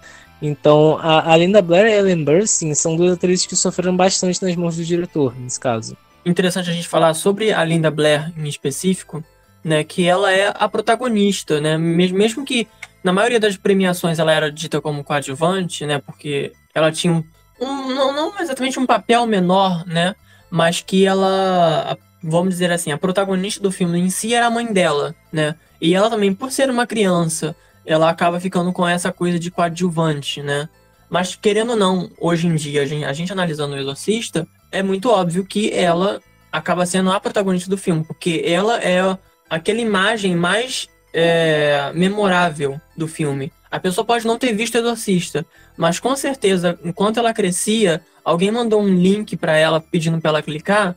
Então 0.40 0.98
a, 1.00 1.36
Linda 1.36 1.62
Blair 1.62 1.86
e 1.86 1.92
a 1.92 1.98
Ellen 1.98 2.24
Burstyn 2.24 2.74
são 2.74 2.96
duas 2.96 3.12
atrizes 3.12 3.46
que 3.46 3.56
sofreram 3.56 3.96
bastante 3.96 4.42
nas 4.42 4.56
mãos 4.56 4.76
do 4.76 4.84
diretor, 4.84 5.34
nesse 5.38 5.58
caso. 5.58 5.96
Interessante 6.26 6.68
a 6.68 6.72
gente 6.72 6.88
falar 6.88 7.14
sobre 7.14 7.52
a 7.52 7.64
Linda 7.64 7.90
Blair 7.90 8.32
em 8.36 8.48
específico, 8.48 9.24
né? 9.64 9.84
Que 9.84 10.06
ela 10.06 10.32
é 10.32 10.52
a 10.54 10.68
protagonista, 10.68 11.60
né? 11.60 11.78
Mesmo 11.78 12.44
que 12.44 12.68
na 13.02 13.12
maioria 13.12 13.40
das 13.40 13.56
premiações 13.56 14.18
ela 14.18 14.32
era 14.32 14.50
dita 14.50 14.80
como 14.80 15.02
coadjuvante, 15.02 15.86
né? 15.86 16.00
Porque 16.04 16.52
ela 16.74 16.92
tinha 16.92 17.12
um, 17.12 17.24
um 17.60 17.94
não, 17.94 18.12
não 18.12 18.40
exatamente 18.40 18.78
um 18.78 18.86
papel 18.86 19.26
menor, 19.26 19.86
né? 19.86 20.14
Mas 20.52 20.82
que 20.82 21.06
ela, 21.06 21.96
vamos 22.22 22.50
dizer 22.50 22.70
assim, 22.70 22.92
a 22.92 22.98
protagonista 22.98 23.58
do 23.58 23.72
filme 23.72 23.98
em 23.98 24.10
si 24.10 24.34
era 24.34 24.48
a 24.48 24.50
mãe 24.50 24.70
dela, 24.70 25.14
né? 25.32 25.54
E 25.80 25.94
ela 25.94 26.10
também, 26.10 26.34
por 26.34 26.52
ser 26.52 26.68
uma 26.68 26.86
criança, 26.86 27.56
ela 27.86 28.10
acaba 28.10 28.38
ficando 28.38 28.70
com 28.70 28.86
essa 28.86 29.10
coisa 29.10 29.38
de 29.38 29.50
coadjuvante, 29.50 30.42
né? 30.42 30.68
Mas 31.08 31.34
querendo 31.34 31.70
ou 31.70 31.76
não, 31.76 32.10
hoje 32.20 32.46
em 32.46 32.54
dia, 32.54 32.82
a 32.82 32.84
gente, 32.84 33.02
a 33.02 33.14
gente 33.14 33.32
analisando 33.32 33.74
o 33.74 33.78
Exorcista, 33.78 34.46
é 34.70 34.82
muito 34.82 35.08
óbvio 35.08 35.42
que 35.42 35.72
ela 35.72 36.20
acaba 36.52 36.84
sendo 36.84 37.10
a 37.10 37.18
protagonista 37.18 37.70
do 37.70 37.78
filme, 37.78 38.04
porque 38.04 38.42
ela 38.44 38.78
é 38.78 39.00
aquela 39.48 39.80
imagem 39.80 40.36
mais 40.36 40.86
é, 41.14 41.90
memorável 41.94 42.78
do 42.94 43.08
filme. 43.08 43.50
A 43.72 43.80
pessoa 43.80 44.04
pode 44.04 44.26
não 44.26 44.38
ter 44.38 44.52
visto 44.52 44.76
Exorcista, 44.76 45.46
mas 45.78 45.98
com 45.98 46.14
certeza, 46.14 46.78
enquanto 46.84 47.16
ela 47.16 47.32
crescia, 47.32 48.02
alguém 48.22 48.50
mandou 48.50 48.82
um 48.82 48.94
link 48.94 49.34
para 49.34 49.56
ela 49.56 49.80
pedindo 49.80 50.20
para 50.20 50.28
ela 50.28 50.42
clicar, 50.42 50.94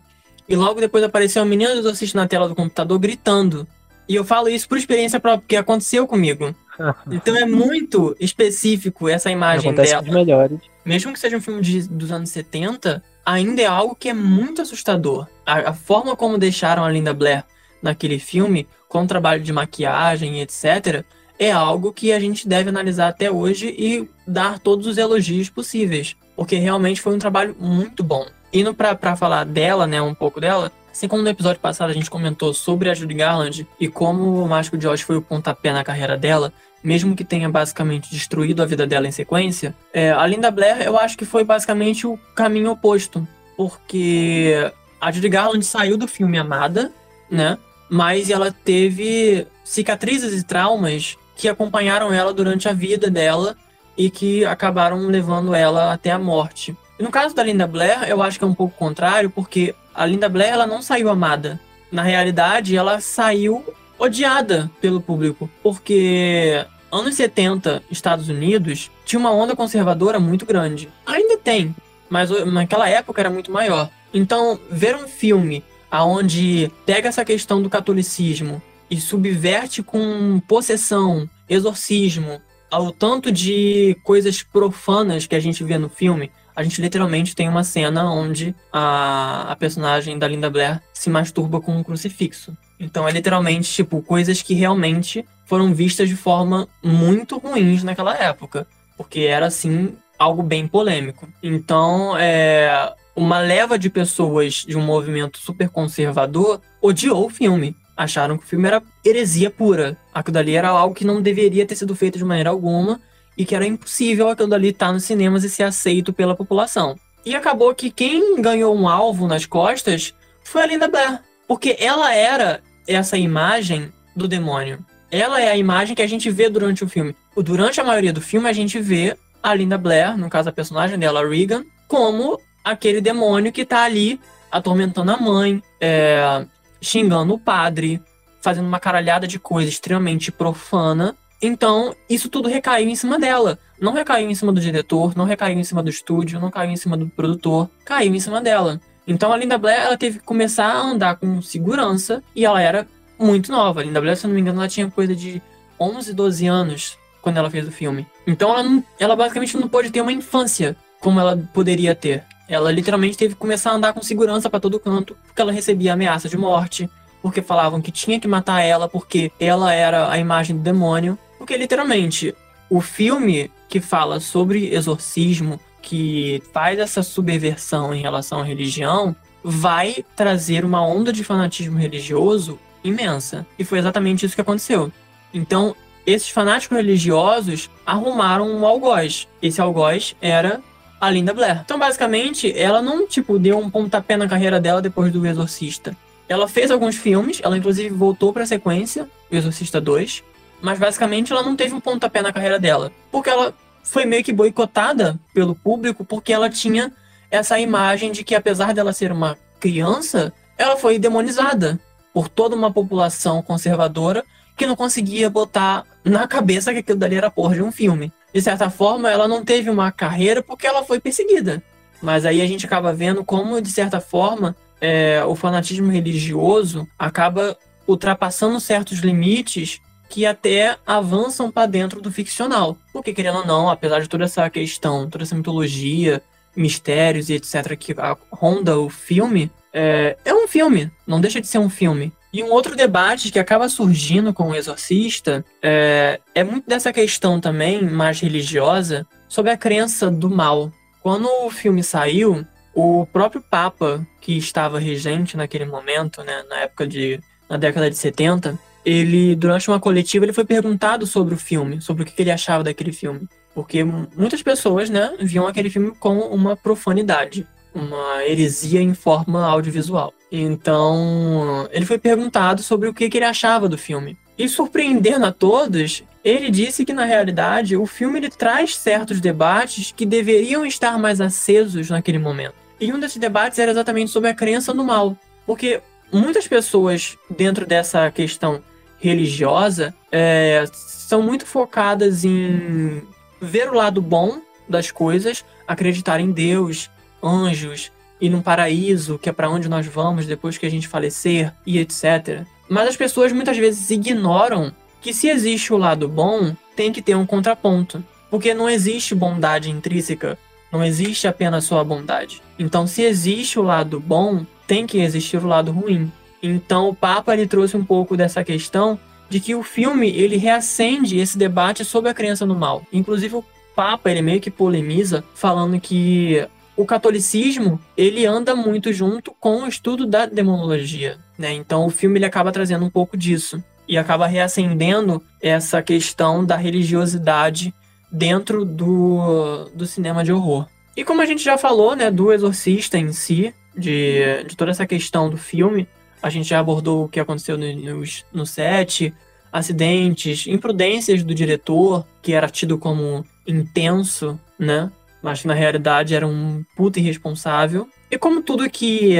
e 0.47 0.57
logo 0.57 0.81
depois 0.81 1.01
apareceu 1.01 1.41
uma 1.41 1.47
menina 1.47 1.73
do 1.73 1.79
Exorcista 1.79 2.19
na 2.19 2.27
tela 2.27 2.49
do 2.49 2.53
computador 2.53 2.99
gritando. 2.99 3.65
E 4.09 4.13
eu 4.13 4.25
falo 4.25 4.49
isso 4.49 4.67
por 4.67 4.77
experiência 4.77 5.21
própria, 5.21 5.39
porque 5.41 5.55
aconteceu 5.55 6.05
comigo. 6.05 6.53
Então 7.09 7.37
é 7.37 7.45
muito 7.45 8.13
específico 8.19 9.07
essa 9.07 9.31
imagem 9.31 9.69
Acontece 9.69 9.91
dela. 9.91 10.03
com 10.03 10.09
os 10.09 10.13
melhores. 10.13 10.59
Mesmo 10.83 11.13
que 11.13 11.19
seja 11.19 11.37
um 11.37 11.41
filme 11.41 11.61
de, 11.61 11.87
dos 11.87 12.11
anos 12.11 12.29
70, 12.31 13.01
ainda 13.25 13.61
é 13.61 13.65
algo 13.65 13.95
que 13.95 14.09
é 14.09 14.13
muito 14.13 14.61
assustador. 14.61 15.25
A, 15.45 15.69
a 15.69 15.73
forma 15.73 16.17
como 16.17 16.37
deixaram 16.37 16.83
a 16.83 16.91
Linda 16.91 17.13
Blair 17.13 17.45
naquele 17.81 18.19
filme, 18.19 18.67
com 18.89 19.03
o 19.03 19.07
trabalho 19.07 19.41
de 19.41 19.53
maquiagem 19.53 20.39
e 20.39 20.41
etc., 20.41 21.05
é 21.39 21.51
algo 21.51 21.91
que 21.91 22.11
a 22.11 22.19
gente 22.19 22.47
deve 22.47 22.69
analisar 22.69 23.09
até 23.09 23.29
hoje 23.29 23.73
e 23.77 24.09
dar 24.27 24.59
todos 24.59 24.87
os 24.87 24.97
elogios 24.97 25.49
possíveis, 25.49 26.15
porque 26.35 26.55
realmente 26.55 27.01
foi 27.01 27.13
um 27.13 27.19
trabalho 27.19 27.55
muito 27.59 28.03
bom. 28.03 28.25
Indo 28.53 28.73
para 28.73 29.15
falar 29.15 29.43
dela, 29.43 29.85
né, 29.85 30.01
um 30.01 30.13
pouco 30.13 30.39
dela, 30.39 30.71
assim 30.91 31.07
como 31.07 31.21
no 31.21 31.29
episódio 31.29 31.59
passado 31.59 31.89
a 31.89 31.93
gente 31.93 32.09
comentou 32.09 32.53
sobre 32.53 32.89
a 32.89 32.93
Judy 32.93 33.13
Garland 33.13 33.67
e 33.79 33.87
como 33.87 34.41
o 34.41 34.47
Mágico 34.47 34.77
de 34.77 34.87
Oz 34.87 35.01
foi 35.01 35.17
o 35.17 35.21
pontapé 35.21 35.73
na 35.73 35.83
carreira 35.83 36.17
dela, 36.17 36.53
mesmo 36.81 37.15
que 37.15 37.25
tenha 37.25 37.49
basicamente 37.49 38.09
destruído 38.09 38.61
a 38.61 38.65
vida 38.65 38.87
dela 38.87 39.07
em 39.07 39.11
sequência, 39.11 39.75
é, 39.93 40.11
a 40.11 40.25
Linda 40.25 40.49
Blair 40.51 40.83
eu 40.83 40.97
acho 40.97 41.17
que 41.17 41.25
foi 41.25 41.43
basicamente 41.43 42.07
o 42.07 42.17
caminho 42.33 42.71
oposto, 42.71 43.27
porque 43.57 44.71
a 45.01 45.11
Judy 45.11 45.27
Garland 45.27 45.65
saiu 45.65 45.97
do 45.97 46.07
filme 46.07 46.37
Amada, 46.37 46.91
né, 47.29 47.57
mas 47.89 48.29
ela 48.29 48.51
teve 48.51 49.45
cicatrizes 49.65 50.39
e 50.39 50.45
traumas 50.45 51.17
que 51.35 51.49
acompanharam 51.49 52.13
ela 52.13 52.33
durante 52.33 52.67
a 52.67 52.73
vida 52.73 53.09
dela 53.09 53.55
e 53.97 54.09
que 54.09 54.45
acabaram 54.45 55.07
levando 55.07 55.53
ela 55.53 55.93
até 55.93 56.11
a 56.11 56.19
morte. 56.19 56.75
No 56.99 57.11
caso 57.11 57.35
da 57.35 57.43
Linda 57.43 57.67
Blair, 57.67 58.03
eu 58.07 58.21
acho 58.21 58.37
que 58.37 58.45
é 58.45 58.47
um 58.47 58.53
pouco 58.53 58.77
contrário, 58.77 59.29
porque 59.29 59.75
a 59.93 60.05
Linda 60.05 60.29
Blair 60.29 60.53
ela 60.53 60.67
não 60.67 60.81
saiu 60.81 61.09
amada. 61.09 61.59
Na 61.91 62.01
realidade, 62.01 62.75
ela 62.75 62.99
saiu 62.99 63.63
odiada 63.97 64.69
pelo 64.81 65.01
público, 65.01 65.49
porque 65.61 66.65
anos 66.91 67.15
70, 67.15 67.83
Estados 67.91 68.29
Unidos, 68.29 68.89
tinha 69.05 69.19
uma 69.19 69.31
onda 69.31 69.55
conservadora 69.55 70.19
muito 70.19 70.45
grande. 70.45 70.89
Ainda 71.05 71.37
tem, 71.37 71.75
mas 72.09 72.29
naquela 72.45 72.89
época 72.89 73.21
era 73.21 73.29
muito 73.29 73.51
maior. 73.51 73.89
Então, 74.13 74.59
ver 74.69 74.95
um 74.95 75.07
filme 75.07 75.63
aonde 75.91 76.71
pega 76.85 77.09
essa 77.09 77.25
questão 77.25 77.61
do 77.61 77.69
catolicismo 77.69 78.61
e 78.89 78.99
subverte 78.99 79.81
com 79.81 80.39
possessão, 80.47 81.29
exorcismo, 81.49 82.41
ao 82.69 82.91
tanto 82.91 83.31
de 83.31 83.95
coisas 84.03 84.43
profanas 84.43 85.25
que 85.25 85.35
a 85.35 85.39
gente 85.39 85.63
vê 85.63 85.77
no 85.77 85.89
filme, 85.89 86.31
a 86.55 86.63
gente 86.63 86.81
literalmente 86.81 87.35
tem 87.35 87.49
uma 87.49 87.63
cena 87.63 88.09
onde 88.09 88.55
a, 88.71 89.51
a 89.51 89.55
personagem 89.55 90.17
da 90.17 90.27
Linda 90.27 90.49
Blair 90.49 90.81
se 90.93 91.09
masturba 91.09 91.59
com 91.59 91.75
um 91.75 91.83
crucifixo. 91.83 92.55
Então 92.79 93.07
é 93.07 93.11
literalmente, 93.11 93.71
tipo, 93.71 94.01
coisas 94.01 94.41
que 94.41 94.53
realmente 94.53 95.25
foram 95.45 95.73
vistas 95.73 96.09
de 96.09 96.15
forma 96.15 96.67
muito 96.83 97.37
ruins 97.37 97.83
naquela 97.83 98.15
época. 98.15 98.65
Porque 98.97 99.21
era, 99.21 99.47
assim, 99.47 99.95
algo 100.17 100.41
bem 100.41 100.67
polêmico. 100.67 101.27
Então, 101.43 102.17
é, 102.17 102.93
uma 103.15 103.39
leva 103.39 103.77
de 103.77 103.89
pessoas 103.89 104.65
de 104.65 104.77
um 104.77 104.81
movimento 104.81 105.37
super 105.37 105.69
conservador 105.69 106.61
odiou 106.81 107.25
o 107.25 107.29
filme 107.29 107.75
acharam 107.95 108.37
que 108.37 108.43
o 108.43 108.47
filme 108.47 108.67
era 108.67 108.81
heresia 109.03 109.49
pura. 109.49 109.97
Aquilo 110.13 110.33
dali 110.33 110.55
era 110.55 110.69
algo 110.69 110.95
que 110.95 111.05
não 111.05 111.21
deveria 111.21 111.65
ter 111.65 111.75
sido 111.75 111.95
feito 111.95 112.17
de 112.17 112.25
maneira 112.25 112.49
alguma 112.49 112.99
e 113.37 113.45
que 113.45 113.55
era 113.55 113.65
impossível 113.65 114.29
aquilo 114.29 114.49
dali 114.49 114.69
estar 114.69 114.91
nos 114.91 115.03
cinemas 115.03 115.43
e 115.43 115.49
ser 115.49 115.63
aceito 115.63 116.13
pela 116.13 116.35
população. 116.35 116.95
E 117.25 117.35
acabou 117.35 117.73
que 117.73 117.89
quem 117.89 118.41
ganhou 118.41 118.75
um 118.75 118.87
alvo 118.87 119.27
nas 119.27 119.45
costas 119.45 120.13
foi 120.43 120.61
a 120.61 120.65
Linda 120.67 120.87
Blair, 120.87 121.19
porque 121.47 121.75
ela 121.79 122.13
era 122.13 122.61
essa 122.87 123.17
imagem 123.17 123.91
do 124.15 124.27
demônio. 124.27 124.85
Ela 125.09 125.41
é 125.41 125.49
a 125.49 125.57
imagem 125.57 125.95
que 125.95 126.01
a 126.01 126.07
gente 126.07 126.29
vê 126.29 126.49
durante 126.49 126.83
o 126.83 126.89
filme. 126.89 127.15
Durante 127.35 127.81
a 127.81 127.83
maioria 127.83 128.13
do 128.13 128.21
filme, 128.21 128.47
a 128.47 128.53
gente 128.53 128.79
vê 128.79 129.17
a 129.41 129.53
Linda 129.53 129.77
Blair, 129.77 130.17
no 130.17 130.29
caso 130.29 130.49
a 130.49 130.53
personagem 130.53 130.97
dela, 130.97 131.27
Regan, 131.27 131.63
como 131.87 132.39
aquele 132.63 133.01
demônio 133.01 133.51
que 133.51 133.65
tá 133.65 133.83
ali 133.83 134.19
atormentando 134.51 135.11
a 135.11 135.17
mãe, 135.17 135.61
é, 135.81 136.45
xingando 136.85 137.33
o 137.33 137.39
padre, 137.39 138.01
fazendo 138.41 138.67
uma 138.67 138.79
caralhada 138.79 139.27
de 139.27 139.39
coisa 139.39 139.67
extremamente 139.67 140.31
profana. 140.31 141.15
Então, 141.41 141.95
isso 142.09 142.29
tudo 142.29 142.47
recaiu 142.47 142.87
em 142.87 142.95
cima 142.95 143.19
dela. 143.19 143.57
Não 143.81 143.91
recaiu 143.91 144.29
em 144.29 144.35
cima 144.35 144.53
do 144.53 144.61
diretor, 144.61 145.15
não 145.15 145.25
recaiu 145.25 145.59
em 145.59 145.63
cima 145.63 145.81
do 145.81 145.89
estúdio, 145.89 146.39
não 146.39 146.51
caiu 146.51 146.69
em 146.69 146.77
cima 146.77 146.95
do 146.95 147.07
produtor, 147.07 147.69
caiu 147.83 148.13
em 148.13 148.19
cima 148.19 148.39
dela. 148.39 148.79
Então, 149.07 149.33
a 149.33 149.37
Linda 149.37 149.57
Blair 149.57 149.81
ela 149.81 149.97
teve 149.97 150.19
que 150.19 150.25
começar 150.25 150.67
a 150.67 150.81
andar 150.81 151.15
com 151.17 151.41
segurança 151.41 152.23
e 152.35 152.45
ela 152.45 152.61
era 152.61 152.87
muito 153.19 153.51
nova. 153.51 153.81
A 153.81 153.83
Linda 153.83 153.99
Blair, 153.99 154.15
se 154.15 154.25
eu 154.25 154.29
não 154.29 154.35
me 154.35 154.41
engano, 154.41 154.59
ela 154.59 154.69
tinha 154.69 154.89
coisa 154.89 155.15
de 155.15 155.41
11, 155.79 156.13
12 156.13 156.47
anos 156.47 156.97
quando 157.21 157.37
ela 157.37 157.49
fez 157.49 157.67
o 157.67 157.71
filme. 157.71 158.05
Então, 158.25 158.51
ela, 158.51 158.63
não, 158.63 158.83
ela 158.99 159.15
basicamente 159.15 159.57
não 159.57 159.67
pôde 159.67 159.89
ter 159.89 160.01
uma 160.01 160.11
infância 160.11 160.75
como 160.99 161.19
ela 161.19 161.37
poderia 161.53 161.95
ter. 161.95 162.23
Ela 162.47 162.71
literalmente 162.71 163.17
teve 163.17 163.33
que 163.33 163.39
começar 163.39 163.71
a 163.71 163.75
andar 163.75 163.93
com 163.93 164.01
segurança 164.01 164.49
para 164.49 164.59
todo 164.59 164.79
canto, 164.79 165.17
porque 165.25 165.41
ela 165.41 165.51
recebia 165.51 165.93
ameaça 165.93 166.29
de 166.29 166.37
morte, 166.37 166.89
porque 167.21 167.41
falavam 167.41 167.81
que 167.81 167.91
tinha 167.91 168.19
que 168.19 168.27
matar 168.27 168.61
ela 168.61 168.87
porque 168.87 169.31
ela 169.39 169.73
era 169.73 170.11
a 170.11 170.17
imagem 170.17 170.55
do 170.55 170.61
demônio. 170.61 171.17
Porque 171.37 171.57
literalmente, 171.57 172.35
o 172.69 172.81
filme 172.81 173.51
que 173.67 173.79
fala 173.79 174.19
sobre 174.19 174.73
exorcismo, 174.73 175.59
que 175.81 176.41
faz 176.53 176.77
essa 176.79 177.01
subversão 177.01 177.93
em 177.93 178.01
relação 178.01 178.41
à 178.41 178.43
religião, 178.43 179.15
vai 179.43 180.03
trazer 180.15 180.65
uma 180.65 180.85
onda 180.85 181.11
de 181.11 181.23
fanatismo 181.23 181.77
religioso 181.77 182.59
imensa. 182.83 183.45
E 183.57 183.63
foi 183.63 183.79
exatamente 183.79 184.25
isso 184.25 184.35
que 184.35 184.41
aconteceu. 184.41 184.91
Então, 185.33 185.75
esses 186.05 186.29
fanáticos 186.29 186.77
religiosos 186.77 187.69
arrumaram 187.85 188.47
um 188.47 188.65
algoz. 188.65 189.27
Esse 189.41 189.59
algoz 189.59 190.15
era 190.21 190.61
a 190.99 191.09
Linda 191.09 191.33
Blair. 191.33 191.61
Então, 191.63 191.77
basicamente, 191.77 192.57
ela 192.57 192.81
não, 192.81 193.07
tipo, 193.07 193.37
deu 193.37 193.57
um 193.57 193.69
pontapé 193.69 194.17
na 194.17 194.27
carreira 194.27 194.59
dela 194.59 194.81
depois 194.81 195.11
do 195.11 195.25
Exorcista. 195.25 195.95
Ela 196.27 196.47
fez 196.47 196.71
alguns 196.71 196.95
filmes, 196.95 197.39
ela 197.43 197.57
inclusive 197.57 197.89
voltou 197.89 198.33
pra 198.33 198.45
sequência, 198.45 199.07
Exorcista 199.31 199.79
2, 199.79 200.23
mas 200.61 200.79
basicamente 200.79 201.31
ela 201.31 201.43
não 201.43 201.55
teve 201.55 201.73
um 201.75 201.79
pontapé 201.79 202.21
na 202.21 202.33
carreira 202.33 202.59
dela. 202.59 202.91
Porque 203.11 203.29
ela 203.29 203.53
foi 203.83 204.05
meio 204.05 204.23
que 204.23 204.33
boicotada 204.33 205.19
pelo 205.33 205.53
público 205.53 206.03
porque 206.03 206.33
ela 206.33 206.49
tinha 206.49 206.91
essa 207.29 207.59
imagem 207.59 208.11
de 208.11 208.23
que 208.23 208.33
apesar 208.33 208.73
dela 208.73 208.91
ser 208.91 209.11
uma 209.11 209.37
criança, 209.59 210.33
ela 210.57 210.75
foi 210.75 210.97
demonizada 210.97 211.79
por 212.13 212.27
toda 212.27 212.55
uma 212.55 212.71
população 212.71 213.41
conservadora 213.41 214.23
que 214.57 214.65
não 214.65 214.75
conseguia 214.75 215.29
botar 215.29 215.83
na 216.03 216.27
cabeça 216.27 216.71
que 216.73 216.79
aquilo 216.79 216.97
dali 216.97 217.15
era 217.15 217.29
porra 217.29 217.55
de 217.55 217.61
um 217.61 217.71
filme. 217.71 218.11
De 218.35 218.41
certa 218.41 218.69
forma, 218.69 219.09
ela 219.09 219.29
não 219.29 219.45
teve 219.45 219.69
uma 219.69 219.93
carreira 219.93 220.43
porque 220.43 220.67
ela 220.67 220.83
foi 220.83 220.99
perseguida. 220.99 221.63
Mas 222.01 222.25
aí 222.25 222.41
a 222.41 222.45
gente 222.45 222.65
acaba 222.65 222.91
vendo 222.91 223.23
como, 223.23 223.61
de 223.61 223.69
certa 223.71 224.01
forma, 224.01 224.53
é, 224.81 225.23
o 225.23 225.35
fanatismo 225.35 225.89
religioso 225.89 226.85
acaba 226.99 227.57
ultrapassando 227.87 228.59
certos 228.59 228.99
limites 228.99 229.79
que 230.09 230.25
até 230.25 230.77
avançam 230.85 231.49
para 231.49 231.65
dentro 231.65 232.01
do 232.01 232.11
ficcional. 232.11 232.77
Porque, 232.91 233.13
querendo 233.13 233.37
ou 233.37 233.45
não, 233.45 233.69
apesar 233.69 234.01
de 234.01 234.09
toda 234.09 234.25
essa 234.25 234.49
questão, 234.49 235.09
toda 235.09 235.23
essa 235.23 235.33
mitologia, 235.33 236.21
mistérios 236.53 237.29
e 237.29 237.35
etc. 237.35 237.77
que 237.77 237.95
ronda 238.29 238.77
o 238.77 238.89
filme, 238.89 239.49
é, 239.71 240.17
é 240.25 240.33
um 240.33 240.45
filme, 240.45 240.91
não 241.07 241.21
deixa 241.21 241.39
de 241.39 241.47
ser 241.47 241.59
um 241.59 241.69
filme. 241.69 242.11
E 242.35 242.43
um 242.43 242.51
outro 242.51 242.75
debate 242.75 243.31
que 243.31 243.39
acaba 243.39 243.69
surgindo 243.69 244.33
com 244.33 244.49
o 244.49 244.55
Exorcista 244.55 245.45
é, 245.63 246.19
é 246.35 246.43
muito 246.43 246.67
dessa 246.67 246.91
questão 246.91 247.39
também, 247.39 247.81
mais 247.81 248.19
religiosa, 248.19 249.07
sobre 249.29 249.51
a 249.51 249.57
crença 249.57 250.11
do 250.11 250.29
mal. 250.29 250.69
Quando 251.01 251.29
o 251.45 251.49
filme 251.49 251.81
saiu, 251.81 252.45
o 252.73 253.05
próprio 253.05 253.41
Papa, 253.41 254.05
que 254.19 254.37
estava 254.37 254.79
regente 254.79 255.37
naquele 255.37 255.63
momento, 255.63 256.25
né, 256.25 256.43
na 256.49 256.57
época 256.57 256.85
de. 256.85 257.21
na 257.49 257.55
década 257.55 257.89
de 257.89 257.95
70, 257.95 258.59
ele, 258.83 259.33
durante 259.33 259.69
uma 259.69 259.79
coletiva, 259.79 260.25
ele 260.25 260.33
foi 260.33 260.43
perguntado 260.43 261.07
sobre 261.07 261.35
o 261.35 261.37
filme, 261.37 261.79
sobre 261.79 262.03
o 262.03 262.05
que 262.05 262.21
ele 262.21 262.31
achava 262.31 262.65
daquele 262.65 262.91
filme. 262.91 263.29
Porque 263.53 263.81
muitas 263.81 264.43
pessoas, 264.43 264.89
né, 264.89 265.15
viam 265.21 265.47
aquele 265.47 265.69
filme 265.69 265.95
com 265.97 266.19
uma 266.19 266.57
profanidade, 266.57 267.47
uma 267.75 268.25
heresia 268.25 268.81
em 268.81 268.93
forma 268.93 269.45
audiovisual. 269.45 270.13
Então, 270.31 271.67
ele 271.71 271.85
foi 271.85 271.97
perguntado 271.97 272.63
sobre 272.63 272.87
o 272.87 272.93
que, 272.93 273.09
que 273.09 273.17
ele 273.17 273.25
achava 273.25 273.67
do 273.67 273.77
filme. 273.77 274.17
E 274.37 274.49
surpreendendo 274.49 275.25
a 275.25 275.31
todos, 275.31 276.03
ele 276.23 276.49
disse 276.49 276.83
que 276.83 276.93
na 276.93 277.05
realidade 277.05 277.77
o 277.77 277.85
filme 277.85 278.19
ele 278.19 278.29
traz 278.29 278.75
certos 278.75 279.21
debates 279.21 279.93
que 279.95 280.05
deveriam 280.05 280.65
estar 280.65 280.97
mais 280.97 281.21
acesos 281.21 281.89
naquele 281.89 282.17
momento. 282.17 282.55
E 282.79 282.91
um 282.91 282.99
desses 282.99 283.17
debates 283.17 283.59
era 283.59 283.71
exatamente 283.71 284.11
sobre 284.11 284.29
a 284.29 284.33
crença 284.33 284.73
no 284.73 284.83
mal, 284.83 285.15
porque 285.45 285.81
muitas 286.11 286.47
pessoas 286.47 287.17
dentro 287.29 287.65
dessa 287.65 288.11
questão 288.11 288.61
religiosa 288.97 289.93
é, 290.11 290.65
são 290.73 291.21
muito 291.21 291.45
focadas 291.45 292.25
em 292.25 293.03
ver 293.41 293.69
o 293.69 293.75
lado 293.75 294.01
bom 294.01 294.41
das 294.67 294.91
coisas, 294.91 295.45
acreditar 295.67 296.19
em 296.19 296.31
Deus, 296.31 296.89
anjos 297.25 297.91
e 298.21 298.29
num 298.29 298.41
paraíso, 298.41 299.19
que 299.19 299.29
é 299.29 299.33
para 299.33 299.49
onde 299.49 299.67
nós 299.67 299.85
vamos 299.85 300.25
depois 300.25 300.57
que 300.57 300.65
a 300.65 300.69
gente 300.69 300.87
falecer 300.87 301.53
e 301.65 301.79
etc. 301.79 302.45
Mas 302.69 302.89
as 302.89 302.97
pessoas 302.97 303.31
muitas 303.31 303.57
vezes 303.57 303.89
ignoram 303.89 304.71
que 305.01 305.13
se 305.13 305.27
existe 305.27 305.73
o 305.73 305.77
lado 305.77 306.07
bom, 306.07 306.55
tem 306.75 306.91
que 306.91 307.01
ter 307.01 307.15
um 307.15 307.25
contraponto, 307.25 308.03
porque 308.29 308.53
não 308.53 308.69
existe 308.69 309.13
bondade 309.13 309.69
intrínseca, 309.69 310.37
não 310.71 310.83
existe 310.83 311.27
apenas 311.27 311.65
só 311.65 311.79
a 311.79 311.83
bondade. 311.83 312.41
Então, 312.57 312.87
se 312.87 313.03
existe 313.03 313.59
o 313.59 313.63
lado 313.63 313.99
bom, 313.99 314.45
tem 314.67 314.87
que 314.87 314.99
existir 314.99 315.37
o 315.37 315.47
lado 315.47 315.71
ruim. 315.71 316.11
Então, 316.41 316.89
o 316.89 316.95
Papa 316.95 317.33
ele 317.33 317.47
trouxe 317.47 317.77
um 317.77 317.85
pouco 317.85 318.17
dessa 318.17 318.43
questão 318.43 318.99
de 319.29 319.39
que 319.39 319.55
o 319.55 319.63
filme 319.63 320.09
ele 320.09 320.37
reacende 320.37 321.17
esse 321.17 321.37
debate 321.37 321.85
sobre 321.85 322.09
a 322.09 322.13
crença 322.13 322.45
no 322.45 322.55
mal. 322.55 322.83
Inclusive, 322.91 323.35
o 323.35 323.45
Papa 323.75 324.09
ele 324.09 324.21
meio 324.21 324.41
que 324.41 324.51
polemiza 324.51 325.23
falando 325.33 325.79
que 325.79 326.47
o 326.75 326.85
catolicismo 326.85 327.79
ele 327.95 328.25
anda 328.25 328.55
muito 328.55 328.91
junto 328.91 329.33
com 329.39 329.63
o 329.63 329.67
estudo 329.67 330.05
da 330.05 330.25
demonologia, 330.25 331.17
né? 331.37 331.53
Então 331.53 331.85
o 331.85 331.89
filme 331.89 332.17
ele 332.17 332.25
acaba 332.25 332.51
trazendo 332.51 332.85
um 332.85 332.89
pouco 332.89 333.15
disso 333.15 333.63
e 333.87 333.97
acaba 333.97 334.27
reacendendo 334.27 335.21
essa 335.41 335.81
questão 335.81 336.43
da 336.43 336.55
religiosidade 336.55 337.73
dentro 338.11 338.65
do, 338.65 339.65
do 339.73 339.85
cinema 339.85 340.23
de 340.23 340.33
horror. 340.33 340.67
E 340.95 341.03
como 341.03 341.21
a 341.21 341.25
gente 341.25 341.43
já 341.43 341.57
falou, 341.57 341.95
né, 341.95 342.09
do 342.09 342.31
exorcista 342.31 342.97
em 342.97 343.11
si, 343.11 343.53
de, 343.77 344.43
de 344.47 344.55
toda 344.55 344.71
essa 344.71 344.87
questão 344.87 345.29
do 345.29 345.37
filme, 345.37 345.87
a 346.21 346.29
gente 346.29 346.49
já 346.49 346.59
abordou 346.59 347.05
o 347.05 347.09
que 347.09 347.19
aconteceu 347.19 347.57
no, 347.57 347.73
no, 347.73 348.03
no 348.33 348.45
set, 348.45 349.13
acidentes, 349.51 350.47
imprudências 350.47 351.23
do 351.23 351.35
diretor, 351.35 352.05
que 352.21 352.33
era 352.33 352.49
tido 352.49 352.77
como 352.77 353.25
intenso, 353.45 354.39
né? 354.57 354.91
Mas 355.25 355.41
que 355.41 355.47
na 355.47 355.55
realidade 355.55 356.13
era 356.13 356.27
um 356.27 356.63
puta 356.75 356.99
irresponsável. 356.99 357.89
E 358.11 358.17
como 358.17 358.43
tudo 358.43 358.69
que 358.69 359.15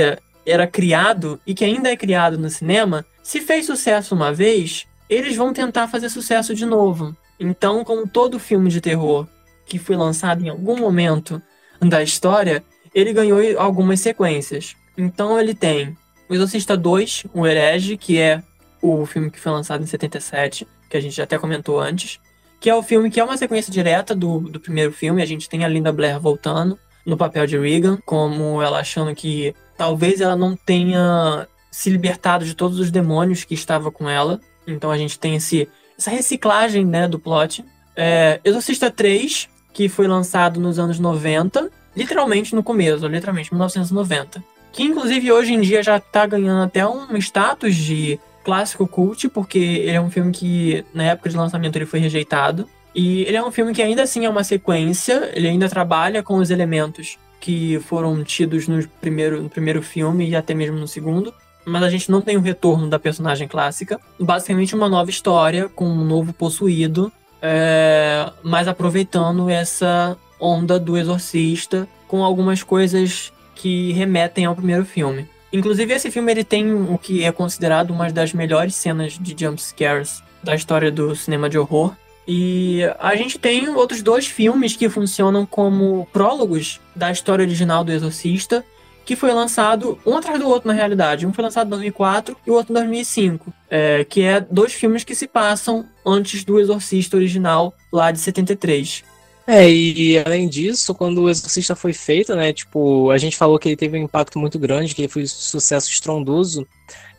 era 0.46 0.68
criado 0.68 1.42
e 1.48 1.56
que 1.56 1.66
ainda 1.66 1.90
é 1.90 1.98
criado 1.98 2.38
no 2.38 2.48
cinema, 2.48 3.04
se 3.24 3.42
fez 3.42 3.66
sucesso 3.66 4.14
uma 4.14 4.32
vez, 4.32 4.86
eles 5.10 5.36
vão 5.36 5.52
tentar 5.52 5.88
fazer 5.88 6.10
sucesso 6.10 6.54
de 6.54 6.64
novo. 6.64 7.18
Então, 7.40 7.84
como 7.84 8.08
todo 8.08 8.38
filme 8.38 8.70
de 8.70 8.80
terror 8.80 9.28
que 9.66 9.80
foi 9.80 9.96
lançado 9.96 10.46
em 10.46 10.50
algum 10.50 10.78
momento 10.78 11.42
da 11.82 12.04
história, 12.04 12.64
ele 12.94 13.12
ganhou 13.12 13.40
algumas 13.60 14.00
sequências. 14.00 14.76
Então 14.96 15.40
ele 15.40 15.56
tem 15.56 15.98
O 16.30 16.36
Exorcista 16.36 16.78
2, 16.78 17.26
O 17.34 17.48
Herege, 17.48 17.98
que 17.98 18.20
é 18.20 18.44
o 18.80 19.08
filme 19.08 19.32
que 19.32 19.40
foi 19.40 19.52
lançado 19.52 19.84
em 19.84 19.88
77, 19.88 20.68
que 20.88 20.98
a 20.98 21.02
gente 21.02 21.16
já 21.16 21.24
até 21.24 21.40
comentou 21.40 21.80
antes 21.80 22.20
que 22.66 22.70
é 22.72 22.74
o 22.74 22.82
filme 22.82 23.12
que 23.12 23.20
é 23.20 23.24
uma 23.24 23.38
sequência 23.38 23.72
direta 23.72 24.16
do, 24.16 24.40
do 24.40 24.60
primeiro 24.60 24.92
filme. 24.92 25.22
A 25.22 25.26
gente 25.28 25.48
tem 25.48 25.64
a 25.64 25.68
Linda 25.68 25.92
Blair 25.92 26.20
voltando 26.20 26.80
no 27.06 27.16
papel 27.16 27.46
de 27.46 27.56
Regan, 27.60 28.00
como 28.04 28.60
ela 28.60 28.80
achando 28.80 29.14
que 29.14 29.54
talvez 29.78 30.20
ela 30.20 30.36
não 30.36 30.56
tenha 30.56 31.48
se 31.70 31.92
libertado 31.92 32.44
de 32.44 32.56
todos 32.56 32.80
os 32.80 32.90
demônios 32.90 33.44
que 33.44 33.54
estava 33.54 33.92
com 33.92 34.10
ela. 34.10 34.40
Então 34.66 34.90
a 34.90 34.98
gente 34.98 35.20
tem 35.20 35.36
esse, 35.36 35.70
essa 35.96 36.10
reciclagem 36.10 36.84
né, 36.84 37.08
do 37.08 37.20
plot. 37.20 37.64
É, 37.96 38.42
Exorcista 38.44 38.90
3, 38.90 39.48
que 39.72 39.88
foi 39.88 40.08
lançado 40.08 40.60
nos 40.60 40.80
anos 40.80 40.98
90, 40.98 41.70
literalmente 41.96 42.56
no 42.56 42.64
começo, 42.64 43.06
literalmente 43.06 43.54
1990. 43.54 44.44
Que 44.72 44.82
inclusive 44.82 45.32
hoje 45.32 45.54
em 45.54 45.62
dia 45.62 45.84
já 45.84 45.98
está 45.98 46.26
ganhando 46.26 46.64
até 46.64 46.84
um 46.88 47.16
status 47.18 47.76
de 47.76 48.20
clássico 48.46 48.88
cult, 48.88 49.28
porque 49.30 49.58
ele 49.58 49.98
é 49.98 50.00
um 50.00 50.12
filme 50.12 50.32
que, 50.32 50.86
na 50.94 51.04
época 51.04 51.30
de 51.30 51.36
lançamento, 51.36 51.76
ele 51.76 51.88
foi 51.88 52.00
rejeitado. 52.00 52.70
E 52.94 53.24
ele 53.24 53.36
é 53.36 53.44
um 53.44 53.52
filme 53.52 53.74
que 53.74 53.82
ainda 53.82 54.04
assim 54.04 54.24
é 54.24 54.30
uma 54.30 54.44
sequência, 54.44 55.32
ele 55.34 55.48
ainda 55.48 55.68
trabalha 55.68 56.22
com 56.22 56.36
os 56.36 56.52
elementos 56.52 57.18
que 57.42 57.80
foram 57.82 58.24
tidos 58.24 58.68
no 58.68 58.88
primeiro, 59.02 59.42
no 59.42 59.50
primeiro 59.50 59.82
filme 59.82 60.30
e 60.30 60.36
até 60.36 60.54
mesmo 60.54 60.78
no 60.78 60.88
segundo. 60.88 61.34
Mas 61.66 61.82
a 61.82 61.90
gente 61.90 62.10
não 62.10 62.22
tem 62.22 62.38
o 62.38 62.42
retorno 62.42 62.88
da 62.88 63.00
personagem 63.00 63.48
clássica. 63.48 64.00
Basicamente 64.20 64.76
uma 64.76 64.88
nova 64.88 65.10
história 65.10 65.68
com 65.68 65.86
um 65.86 66.06
novo 66.06 66.32
possuído, 66.32 67.12
é, 67.42 68.32
mas 68.44 68.68
aproveitando 68.68 69.50
essa 69.50 70.16
onda 70.40 70.80
do 70.80 70.96
exorcista 70.96 71.88
com 72.08 72.24
algumas 72.24 72.62
coisas 72.62 73.34
que 73.56 73.92
remetem 73.94 74.46
ao 74.46 74.56
primeiro 74.56 74.86
filme. 74.86 75.28
Inclusive, 75.56 75.94
esse 75.94 76.12
filme 76.12 76.34
ele 76.34 76.44
tem 76.44 76.74
o 76.74 76.98
que 76.98 77.24
é 77.24 77.32
considerado 77.32 77.92
uma 77.92 78.12
das 78.12 78.34
melhores 78.34 78.76
cenas 78.76 79.18
de 79.18 79.34
jump 79.40 79.62
scares 79.62 80.22
da 80.44 80.54
história 80.54 80.92
do 80.92 81.16
cinema 81.16 81.50
de 81.50 81.58
horror. 81.58 81.96
E 82.28 82.82
a 83.00 83.16
gente 83.16 83.40
tem 83.40 83.70
outros 83.70 84.02
dois 84.02 84.28
filmes 84.28 84.76
que 84.76 84.90
funcionam 84.90 85.46
como 85.46 86.06
prólogos 86.12 86.82
da 86.94 87.10
história 87.10 87.44
original 87.44 87.86
do 87.86 87.92
Exorcista, 87.94 88.66
que 89.06 89.16
foi 89.16 89.32
lançado 89.32 89.98
um 90.06 90.18
atrás 90.18 90.38
do 90.40 90.50
outro 90.50 90.68
na 90.68 90.74
realidade. 90.74 91.26
Um 91.26 91.32
foi 91.32 91.46
lançado 91.46 91.68
em 91.68 91.70
2004 91.70 92.36
e 92.46 92.52
o 92.52 92.54
outro 92.54 92.74
em 92.74 92.76
2005, 92.76 93.54
é, 93.70 94.04
que 94.04 94.24
é 94.24 94.42
dois 94.42 94.74
filmes 94.74 95.06
que 95.06 95.16
se 95.16 95.26
passam 95.26 95.86
antes 96.06 96.44
do 96.44 96.60
Exorcista 96.60 97.16
original 97.16 97.74
lá 97.94 98.12
de 98.12 98.20
73. 98.20 99.06
É, 99.48 99.70
e 99.70 100.18
além 100.18 100.48
disso, 100.48 100.96
quando 100.96 101.22
o 101.22 101.30
Exorcista 101.30 101.76
foi 101.76 101.94
feito, 101.94 102.36
né, 102.36 102.52
tipo, 102.52 103.12
a 103.12 103.18
gente 103.18 103.38
falou 103.38 103.60
que 103.60 103.70
ele 103.70 103.76
teve 103.76 103.98
um 103.98 104.04
impacto 104.04 104.40
muito 104.40 104.58
grande, 104.58 104.96
que 104.96 105.04
ele 105.04 105.08
foi 105.08 105.24
um 105.24 105.28
sucesso 105.28 105.90
estrondoso. 105.90 106.68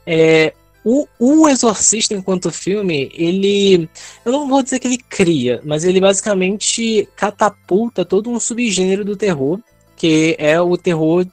É, 0.04 0.52
o, 0.84 1.06
o 1.18 1.48
Exorcista, 1.48 2.14
enquanto 2.14 2.50
filme, 2.50 3.10
ele. 3.12 3.88
Eu 4.24 4.32
não 4.32 4.48
vou 4.48 4.62
dizer 4.62 4.78
que 4.78 4.86
ele 4.86 4.98
cria, 4.98 5.60
mas 5.64 5.84
ele 5.84 6.00
basicamente 6.00 7.08
catapulta 7.16 8.04
todo 8.04 8.30
um 8.30 8.38
subgênero 8.38 9.04
do 9.04 9.16
terror, 9.16 9.60
que 9.96 10.36
é 10.38 10.60
o 10.60 10.76
terror, 10.76 11.26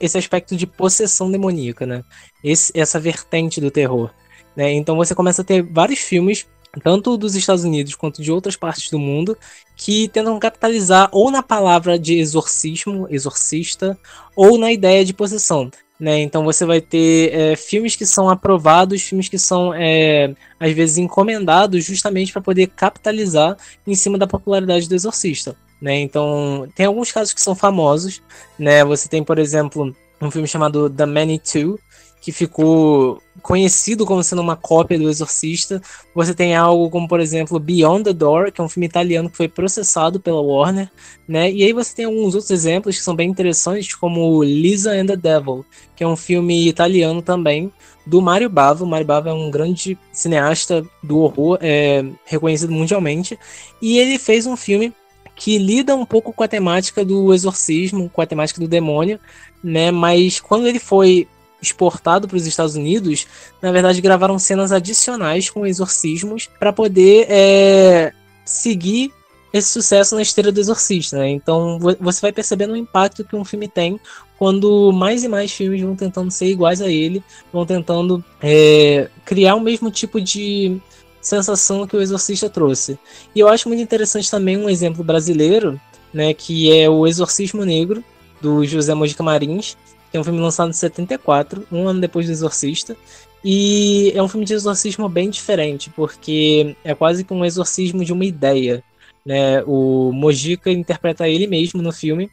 esse 0.00 0.18
aspecto 0.18 0.56
de 0.56 0.66
possessão 0.66 1.30
demoníaca, 1.30 1.86
né? 1.86 2.02
Esse, 2.44 2.72
essa 2.78 3.00
vertente 3.00 3.60
do 3.60 3.70
terror. 3.70 4.10
Né? 4.54 4.72
Então 4.72 4.96
você 4.96 5.14
começa 5.14 5.42
a 5.42 5.44
ter 5.44 5.62
vários 5.62 6.00
filmes 6.00 6.46
tanto 6.82 7.16
dos 7.16 7.34
Estados 7.34 7.64
Unidos 7.64 7.94
quanto 7.94 8.22
de 8.22 8.30
outras 8.30 8.56
partes 8.56 8.90
do 8.90 8.98
mundo, 8.98 9.36
que 9.76 10.08
tentam 10.08 10.38
capitalizar 10.38 11.08
ou 11.12 11.30
na 11.30 11.42
palavra 11.42 11.98
de 11.98 12.18
exorcismo, 12.18 13.06
exorcista, 13.10 13.98
ou 14.36 14.58
na 14.58 14.72
ideia 14.72 15.04
de 15.04 15.14
possessão. 15.14 15.70
Né? 15.98 16.20
Então 16.20 16.44
você 16.44 16.64
vai 16.64 16.80
ter 16.80 17.34
é, 17.34 17.56
filmes 17.56 17.96
que 17.96 18.06
são 18.06 18.28
aprovados, 18.28 19.02
filmes 19.02 19.28
que 19.28 19.38
são 19.38 19.74
é, 19.74 20.32
às 20.60 20.72
vezes 20.72 20.96
encomendados 20.98 21.84
justamente 21.84 22.32
para 22.32 22.40
poder 22.40 22.68
capitalizar 22.68 23.56
em 23.84 23.96
cima 23.96 24.16
da 24.16 24.26
popularidade 24.26 24.88
do 24.88 24.94
exorcista. 24.94 25.56
Né? 25.80 26.00
Então 26.00 26.68
tem 26.74 26.86
alguns 26.86 27.10
casos 27.10 27.34
que 27.34 27.40
são 27.40 27.54
famosos. 27.54 28.22
Né? 28.56 28.84
Você 28.84 29.08
tem, 29.08 29.24
por 29.24 29.38
exemplo, 29.38 29.94
um 30.20 30.30
filme 30.30 30.46
chamado 30.46 30.88
The 30.88 31.06
Many 31.06 31.40
Two, 31.40 31.78
que 32.20 32.32
ficou 32.32 33.22
conhecido 33.42 34.04
como 34.04 34.22
sendo 34.22 34.42
uma 34.42 34.56
cópia 34.56 34.98
do 34.98 35.08
Exorcista. 35.08 35.80
Você 36.14 36.34
tem 36.34 36.54
algo 36.54 36.90
como, 36.90 37.06
por 37.06 37.20
exemplo, 37.20 37.58
Beyond 37.58 38.04
the 38.04 38.12
Door, 38.12 38.52
que 38.52 38.60
é 38.60 38.64
um 38.64 38.68
filme 38.68 38.86
italiano 38.86 39.30
que 39.30 39.36
foi 39.36 39.48
processado 39.48 40.20
pela 40.20 40.40
Warner, 40.40 40.90
né? 41.26 41.50
E 41.50 41.62
aí 41.62 41.72
você 41.72 41.94
tem 41.94 42.04
alguns 42.04 42.34
outros 42.34 42.50
exemplos 42.50 42.96
que 42.96 43.02
são 43.02 43.14
bem 43.14 43.30
interessantes, 43.30 43.94
como 43.94 44.42
Lisa 44.42 44.92
and 44.92 45.06
the 45.06 45.16
Devil, 45.16 45.64
que 45.94 46.02
é 46.02 46.06
um 46.06 46.16
filme 46.16 46.68
italiano 46.68 47.22
também, 47.22 47.72
do 48.04 48.20
Mario 48.20 48.50
Bava. 48.50 48.84
O 48.84 48.86
Mario 48.86 49.06
Bava 49.06 49.30
é 49.30 49.32
um 49.32 49.50
grande 49.50 49.96
cineasta 50.12 50.84
do 51.02 51.18
horror, 51.18 51.58
é, 51.60 52.04
reconhecido 52.24 52.72
mundialmente, 52.72 53.38
e 53.80 53.98
ele 53.98 54.18
fez 54.18 54.46
um 54.46 54.56
filme 54.56 54.92
que 55.34 55.56
lida 55.56 55.94
um 55.94 56.04
pouco 56.04 56.32
com 56.32 56.42
a 56.42 56.48
temática 56.48 57.04
do 57.04 57.32
exorcismo, 57.32 58.10
com 58.10 58.20
a 58.20 58.26
temática 58.26 58.60
do 58.60 58.66
demônio, 58.66 59.20
né? 59.62 59.92
Mas 59.92 60.40
quando 60.40 60.66
ele 60.66 60.80
foi 60.80 61.28
exportado 61.60 62.28
para 62.28 62.36
os 62.36 62.46
Estados 62.46 62.74
Unidos, 62.74 63.26
na 63.60 63.72
verdade 63.72 64.00
gravaram 64.00 64.38
cenas 64.38 64.72
adicionais 64.72 65.50
com 65.50 65.66
exorcismos 65.66 66.48
para 66.58 66.72
poder 66.72 67.26
é, 67.28 68.12
seguir 68.44 69.12
esse 69.52 69.68
sucesso 69.68 70.14
na 70.14 70.22
esteira 70.22 70.52
do 70.52 70.60
Exorcista, 70.60 71.18
né? 71.18 71.30
Então 71.30 71.78
você 72.00 72.20
vai 72.20 72.32
percebendo 72.32 72.74
o 72.74 72.76
impacto 72.76 73.24
que 73.24 73.34
um 73.34 73.44
filme 73.44 73.66
tem 73.66 73.98
quando 74.38 74.92
mais 74.92 75.24
e 75.24 75.28
mais 75.28 75.52
filmes 75.52 75.82
vão 75.82 75.96
tentando 75.96 76.30
ser 76.30 76.46
iguais 76.46 76.80
a 76.80 76.88
ele, 76.88 77.22
vão 77.52 77.66
tentando 77.66 78.24
é, 78.40 79.08
criar 79.24 79.56
o 79.56 79.60
mesmo 79.60 79.90
tipo 79.90 80.20
de 80.20 80.78
sensação 81.20 81.86
que 81.86 81.96
o 81.96 82.00
Exorcista 82.00 82.48
trouxe. 82.48 82.98
E 83.34 83.40
eu 83.40 83.48
acho 83.48 83.68
muito 83.68 83.82
interessante 83.82 84.30
também 84.30 84.56
um 84.56 84.68
exemplo 84.68 85.02
brasileiro, 85.02 85.80
né, 86.12 86.32
que 86.32 86.72
é 86.72 86.88
o 86.88 87.06
Exorcismo 87.06 87.64
Negro, 87.64 88.02
do 88.40 88.64
José 88.64 88.94
Mojica 88.94 89.22
Marins, 89.22 89.76
é 90.16 90.20
um 90.20 90.24
filme 90.24 90.40
lançado 90.40 90.70
em 90.70 90.74
74, 90.74 91.66
um 91.70 91.86
ano 91.86 92.00
depois 92.00 92.26
do 92.26 92.32
Exorcista. 92.32 92.96
E 93.44 94.12
é 94.14 94.22
um 94.22 94.28
filme 94.28 94.44
de 94.44 94.54
exorcismo 94.54 95.08
bem 95.08 95.30
diferente, 95.30 95.90
porque 95.90 96.76
é 96.82 96.94
quase 96.94 97.22
que 97.24 97.32
um 97.32 97.44
exorcismo 97.44 98.04
de 98.04 98.12
uma 98.12 98.24
ideia. 98.24 98.82
Né? 99.24 99.62
O 99.64 100.10
Mojica 100.12 100.70
interpreta 100.70 101.28
ele 101.28 101.46
mesmo 101.46 101.82
no 101.82 101.92
filme 101.92 102.30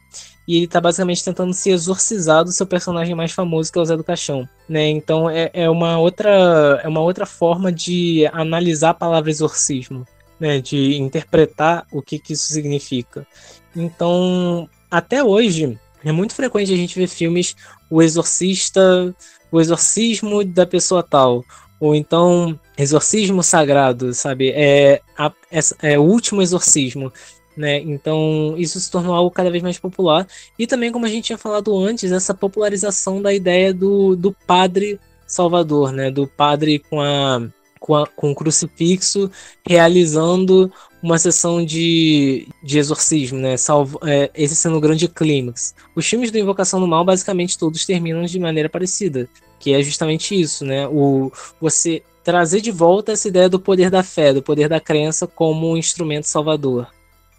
e 0.48 0.56
ele 0.56 0.64
está 0.64 0.80
basicamente 0.80 1.24
tentando 1.24 1.52
se 1.52 1.70
exorcizar 1.70 2.44
do 2.44 2.52
seu 2.52 2.66
personagem 2.66 3.14
mais 3.14 3.32
famoso, 3.32 3.70
que 3.70 3.78
é 3.78 3.82
o 3.82 3.84
Zé 3.84 3.96
do 3.96 4.04
Caixão. 4.04 4.48
Né? 4.68 4.88
Então 4.88 5.28
é, 5.28 5.50
é, 5.52 5.70
uma 5.70 5.98
outra, 5.98 6.80
é 6.82 6.88
uma 6.88 7.00
outra 7.00 7.26
forma 7.26 7.70
de 7.70 8.26
analisar 8.32 8.90
a 8.90 8.94
palavra 8.94 9.30
exorcismo, 9.30 10.06
né? 10.40 10.60
de 10.60 10.96
interpretar 10.96 11.86
o 11.92 12.00
que, 12.02 12.18
que 12.18 12.32
isso 12.32 12.52
significa. 12.52 13.26
Então, 13.74 14.68
até 14.90 15.22
hoje, 15.22 15.78
é 16.06 16.12
muito 16.12 16.34
frequente 16.34 16.72
a 16.72 16.76
gente 16.76 16.98
ver 16.98 17.08
filmes 17.08 17.56
O 17.90 18.00
Exorcista, 18.00 19.14
O 19.50 19.60
Exorcismo 19.60 20.44
da 20.44 20.64
pessoa 20.64 21.02
tal, 21.02 21.44
ou 21.80 21.94
então 21.94 22.58
Exorcismo 22.78 23.42
Sagrado, 23.42 24.14
sabe? 24.14 24.50
É, 24.50 25.00
a, 25.18 25.32
é, 25.50 25.92
é 25.94 25.98
o 25.98 26.02
último 26.02 26.42
exorcismo. 26.42 27.12
Né? 27.56 27.78
Então, 27.78 28.54
isso 28.58 28.78
se 28.78 28.90
tornou 28.90 29.14
algo 29.14 29.30
cada 29.30 29.50
vez 29.50 29.62
mais 29.62 29.78
popular. 29.78 30.26
E 30.58 30.66
também, 30.66 30.92
como 30.92 31.06
a 31.06 31.08
gente 31.08 31.24
tinha 31.24 31.38
falado 31.38 31.76
antes, 31.76 32.12
essa 32.12 32.34
popularização 32.34 33.22
da 33.22 33.32
ideia 33.32 33.72
do, 33.72 34.14
do 34.14 34.30
padre 34.46 35.00
salvador, 35.26 35.90
né? 35.90 36.10
do 36.10 36.26
padre 36.26 36.78
com, 36.78 37.00
a, 37.00 37.42
com, 37.80 37.94
a, 37.94 38.06
com 38.06 38.30
o 38.30 38.34
crucifixo 38.34 39.30
realizando 39.66 40.70
uma 41.06 41.18
sessão 41.18 41.64
de, 41.64 42.48
de 42.60 42.78
exorcismo, 42.78 43.38
né? 43.38 43.56
Salvo, 43.56 44.00
é, 44.04 44.28
esse 44.34 44.56
sendo 44.56 44.76
o 44.76 44.80
grande 44.80 45.06
clímax. 45.06 45.72
Os 45.94 46.04
filmes 46.04 46.32
do 46.32 46.38
Invocação 46.38 46.80
do 46.80 46.88
Mal, 46.88 47.04
basicamente, 47.04 47.56
todos 47.56 47.86
terminam 47.86 48.24
de 48.24 48.40
maneira 48.40 48.68
parecida, 48.68 49.28
que 49.60 49.72
é 49.72 49.80
justamente 49.82 50.38
isso, 50.38 50.64
né? 50.64 50.88
O, 50.88 51.30
você 51.60 52.02
trazer 52.24 52.60
de 52.60 52.72
volta 52.72 53.12
essa 53.12 53.28
ideia 53.28 53.48
do 53.48 53.60
poder 53.60 53.88
da 53.88 54.02
fé, 54.02 54.32
do 54.32 54.42
poder 54.42 54.68
da 54.68 54.80
crença 54.80 55.28
como 55.28 55.70
um 55.70 55.76
instrumento 55.76 56.24
salvador. 56.24 56.88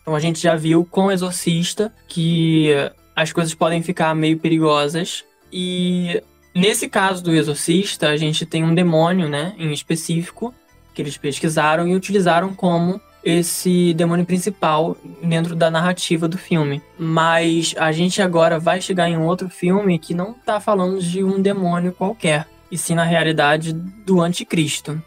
Então 0.02 0.16
a 0.16 0.20
gente 0.22 0.40
já 0.40 0.56
viu 0.56 0.88
com 0.90 1.08
o 1.08 1.12
Exorcista 1.12 1.94
que 2.08 2.70
as 3.14 3.34
coisas 3.34 3.54
podem 3.54 3.84
ficar 3.84 4.16
meio 4.16 4.40
perigosas 4.40 5.26
e 5.52 6.24
nesse 6.56 6.88
caso 6.88 7.22
do 7.22 7.36
Exorcista 7.36 8.08
a 8.08 8.16
gente 8.16 8.46
tem 8.46 8.64
um 8.64 8.74
demônio, 8.74 9.28
né, 9.28 9.54
em 9.58 9.74
específico 9.74 10.56
que 10.94 11.02
eles 11.02 11.18
pesquisaram 11.18 11.86
e 11.86 11.94
utilizaram 11.94 12.54
como 12.54 13.02
esse 13.28 13.94
demônio 13.94 14.26
principal 14.26 14.96
dentro 15.22 15.54
da 15.54 15.70
narrativa 15.70 16.30
do 16.30 16.38
filme. 16.38 16.82
Mas 16.98 17.76
a 17.78 17.92
gente 17.92 18.22
agora 18.22 18.58
vai 18.58 18.80
chegar 18.80 19.10
em 19.10 19.18
outro 19.18 19.50
filme 19.50 20.00
que 20.00 20.14
não 20.14 20.34
tá 20.34 20.62
falando 20.62 21.02
de 21.02 21.22
um 21.22 21.42
demônio 21.42 21.92
qualquer, 21.92 22.48
e 22.72 22.78
sim 22.78 22.96
na 22.96 23.04
realidade 23.04 23.74
do 23.74 24.22
anticristo. 24.22 25.02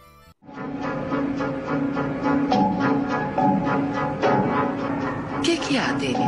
O 5.39 5.41
que, 5.43 5.57
que 5.57 5.79
há 5.79 5.93
dele? 5.93 6.19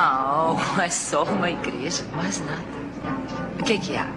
Oh, 0.00 0.56
é 0.80 0.88
só 0.88 1.24
uma 1.24 1.50
igreja, 1.50 2.02
mais 2.16 2.40
nada. 2.40 2.62
O 3.60 3.62
que, 3.62 3.78
que 3.78 3.94
há? 3.94 4.08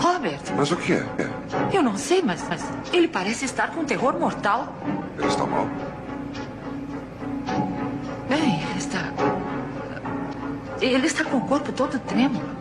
Robert. 0.00 0.40
Mas 0.56 0.70
o 0.70 0.76
que 0.76 0.92
é? 0.92 1.04
Eu 1.72 1.82
não 1.82 1.96
sei, 1.96 2.22
mas, 2.22 2.42
mas 2.48 2.62
ele 2.92 3.08
parece 3.08 3.44
estar 3.44 3.72
com 3.74 3.84
terror 3.84 4.18
mortal. 4.18 4.74
Ele 5.18 5.26
está 5.26 5.46
mal? 5.46 5.66
Bem, 8.28 8.60
está. 8.76 9.12
Ele 10.80 11.06
está 11.06 11.24
com 11.24 11.38
o 11.38 11.46
corpo 11.46 11.72
todo 11.72 11.98
trêmulo. 12.00 12.58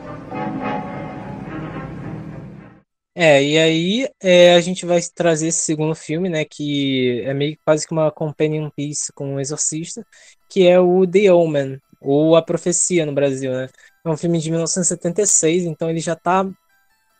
É, 3.19 3.43
e 3.43 3.57
aí 3.57 4.07
é, 4.21 4.53
a 4.53 4.61
gente 4.61 4.85
vai 4.85 5.01
trazer 5.01 5.47
esse 5.47 5.61
segundo 5.61 5.95
filme, 5.95 6.29
né, 6.29 6.45
que 6.45 7.23
é 7.25 7.33
meio 7.33 7.57
quase 7.65 7.87
que 7.87 7.91
uma 7.91 8.11
companion 8.11 8.69
piece 8.69 9.11
com 9.11 9.33
o 9.35 9.39
Exorcista, 9.39 10.05
que 10.47 10.67
é 10.67 10.79
o 10.79 11.05
The 11.07 11.33
Omen, 11.33 11.81
ou 11.99 12.35
A 12.35 12.43
Profecia 12.43 13.07
no 13.07 13.13
Brasil, 13.13 13.51
né? 13.51 13.69
É 14.05 14.09
um 14.09 14.15
filme 14.15 14.39
de 14.39 14.51
1976, 14.51 15.63
então 15.65 15.89
ele 15.89 15.99
já 15.99 16.13
está 16.13 16.47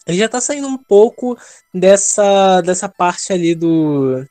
ele 0.07 0.17
já 0.17 0.29
tá 0.29 0.39
saindo 0.39 0.67
um 0.67 0.77
pouco 0.77 1.37
dessa, 1.73 2.61
dessa 2.61 2.87
parte 2.87 3.33
ali 3.33 3.53
do. 3.53 4.25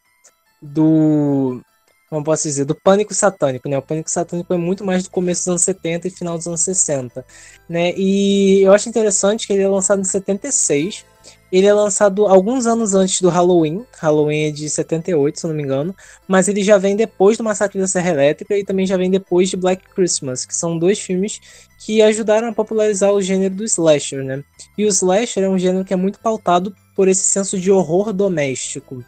do. 0.60 1.60
como 2.08 2.24
posso 2.24 2.44
dizer? 2.44 2.64
Do 2.64 2.74
pânico 2.74 3.12
satânico, 3.14 3.68
né? 3.68 3.76
O 3.76 3.82
pânico 3.82 4.10
satânico 4.10 4.52
é 4.54 4.56
muito 4.56 4.84
mais 4.84 5.04
do 5.04 5.10
começo 5.10 5.42
dos 5.42 5.48
anos 5.48 5.62
70 5.62 6.08
e 6.08 6.10
final 6.10 6.38
dos 6.38 6.46
anos 6.46 6.62
60, 6.62 7.24
né? 7.68 7.92
E 7.96 8.62
eu 8.62 8.72
acho 8.72 8.88
interessante 8.88 9.46
que 9.46 9.52
ele 9.52 9.62
é 9.62 9.68
lançado 9.68 10.00
em 10.00 10.04
76 10.04 11.04
ele 11.50 11.66
é 11.66 11.72
lançado 11.72 12.26
alguns 12.26 12.66
anos 12.66 12.94
antes 12.94 13.20
do 13.20 13.28
Halloween. 13.28 13.84
Halloween 13.98 14.48
é 14.48 14.50
de 14.50 14.68
78, 14.68 15.40
se 15.40 15.46
não 15.46 15.54
me 15.54 15.62
engano. 15.62 15.94
Mas 16.26 16.48
ele 16.48 16.62
já 16.62 16.76
vem 16.76 16.96
depois 16.96 17.38
do 17.38 17.44
Massacre 17.44 17.78
da 17.78 17.86
Serra 17.86 18.10
Elétrica 18.10 18.56
e 18.56 18.64
também 18.64 18.86
já 18.86 18.96
vem 18.96 19.10
depois 19.10 19.48
de 19.48 19.56
Black 19.56 19.82
Christmas, 19.94 20.44
que 20.44 20.54
são 20.54 20.78
dois 20.78 20.98
filmes 20.98 21.40
que 21.78 22.02
ajudaram 22.02 22.48
a 22.48 22.52
popularizar 22.52 23.12
o 23.12 23.22
gênero 23.22 23.54
do 23.54 23.64
slasher, 23.64 24.24
né? 24.24 24.42
E 24.76 24.84
o 24.84 24.88
slasher 24.88 25.44
é 25.44 25.48
um 25.48 25.58
gênero 25.58 25.84
que 25.84 25.94
é 25.94 25.96
muito 25.96 26.18
pautado 26.18 26.74
por 26.96 27.06
esse 27.06 27.22
senso 27.22 27.58
de 27.58 27.70
horror 27.70 28.12
doméstico. 28.12 29.04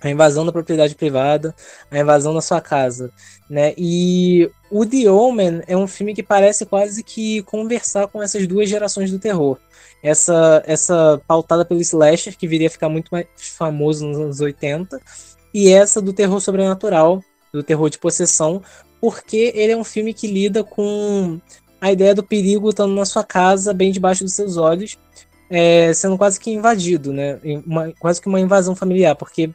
A 0.00 0.10
invasão 0.10 0.44
da 0.44 0.52
propriedade 0.52 0.94
privada, 0.96 1.54
a 1.90 1.98
invasão 1.98 2.34
da 2.34 2.40
sua 2.40 2.60
casa, 2.60 3.10
né? 3.48 3.72
E 3.76 4.50
o 4.70 4.84
The 4.84 5.10
Omen 5.10 5.62
é 5.66 5.76
um 5.76 5.86
filme 5.86 6.14
que 6.14 6.22
parece 6.22 6.66
quase 6.66 7.02
que 7.02 7.42
conversar 7.42 8.08
com 8.08 8.22
essas 8.22 8.46
duas 8.46 8.68
gerações 8.68 9.10
do 9.10 9.18
terror 9.18 9.58
essa, 10.02 10.62
essa 10.66 11.20
pautada 11.26 11.64
pelo 11.64 11.80
slasher, 11.80 12.36
que 12.36 12.48
viria 12.48 12.66
a 12.66 12.70
ficar 12.70 12.88
muito 12.88 13.08
mais 13.10 13.26
famoso 13.36 14.06
nos 14.06 14.18
anos 14.18 14.40
80, 14.40 15.00
e 15.54 15.68
essa 15.70 16.00
do 16.00 16.12
terror 16.12 16.40
sobrenatural, 16.40 17.22
do 17.52 17.62
terror 17.62 17.88
de 17.88 17.98
possessão, 17.98 18.62
porque 19.00 19.52
ele 19.54 19.72
é 19.72 19.76
um 19.76 19.84
filme 19.84 20.12
que 20.12 20.26
lida 20.26 20.64
com 20.64 21.40
a 21.80 21.92
ideia 21.92 22.14
do 22.14 22.22
perigo 22.22 22.68
estando 22.68 22.94
na 22.94 23.04
sua 23.04 23.24
casa, 23.24 23.74
bem 23.74 23.92
debaixo 23.92 24.24
dos 24.24 24.32
seus 24.32 24.56
olhos, 24.56 24.98
é, 25.50 25.92
sendo 25.92 26.16
quase 26.16 26.40
que 26.40 26.50
invadido, 26.50 27.12
né? 27.12 27.38
Uma, 27.66 27.92
quase 27.98 28.20
que 28.20 28.28
uma 28.28 28.40
invasão 28.40 28.74
familiar, 28.74 29.14
porque 29.14 29.50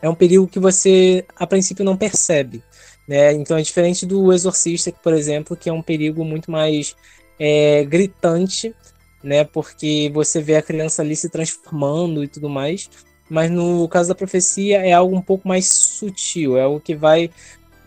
é 0.00 0.08
um 0.08 0.14
perigo 0.14 0.46
que 0.46 0.58
você, 0.58 1.24
a 1.36 1.46
princípio, 1.46 1.84
não 1.84 1.96
percebe. 1.96 2.62
Né? 3.06 3.32
Então 3.32 3.58
é 3.58 3.62
diferente 3.62 4.06
do 4.06 4.32
Exorcista, 4.32 4.92
por 5.02 5.12
exemplo, 5.12 5.56
que 5.56 5.68
é 5.68 5.72
um 5.72 5.82
perigo 5.82 6.24
muito 6.24 6.50
mais 6.50 6.94
é, 7.38 7.84
gritante 7.84 8.74
né? 9.22 9.44
Porque 9.44 10.10
você 10.12 10.40
vê 10.40 10.56
a 10.56 10.62
criança 10.62 11.02
ali 11.02 11.14
se 11.16 11.28
transformando 11.28 12.22
e 12.24 12.28
tudo 12.28 12.48
mais. 12.48 12.88
Mas 13.28 13.50
no 13.50 13.88
caso 13.88 14.08
da 14.08 14.14
profecia 14.14 14.78
é 14.78 14.92
algo 14.92 15.16
um 15.16 15.22
pouco 15.22 15.46
mais 15.46 15.66
sutil, 15.66 16.56
é 16.56 16.62
algo 16.62 16.80
que 16.80 16.94
vai 16.94 17.30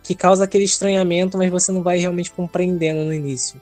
que 0.02 0.14
causa 0.14 0.44
aquele 0.44 0.66
estranhamento, 0.66 1.38
mas 1.38 1.50
você 1.50 1.72
não 1.72 1.82
vai 1.82 1.98
realmente 1.98 2.30
compreendendo 2.30 3.06
no 3.06 3.14
início. 3.14 3.60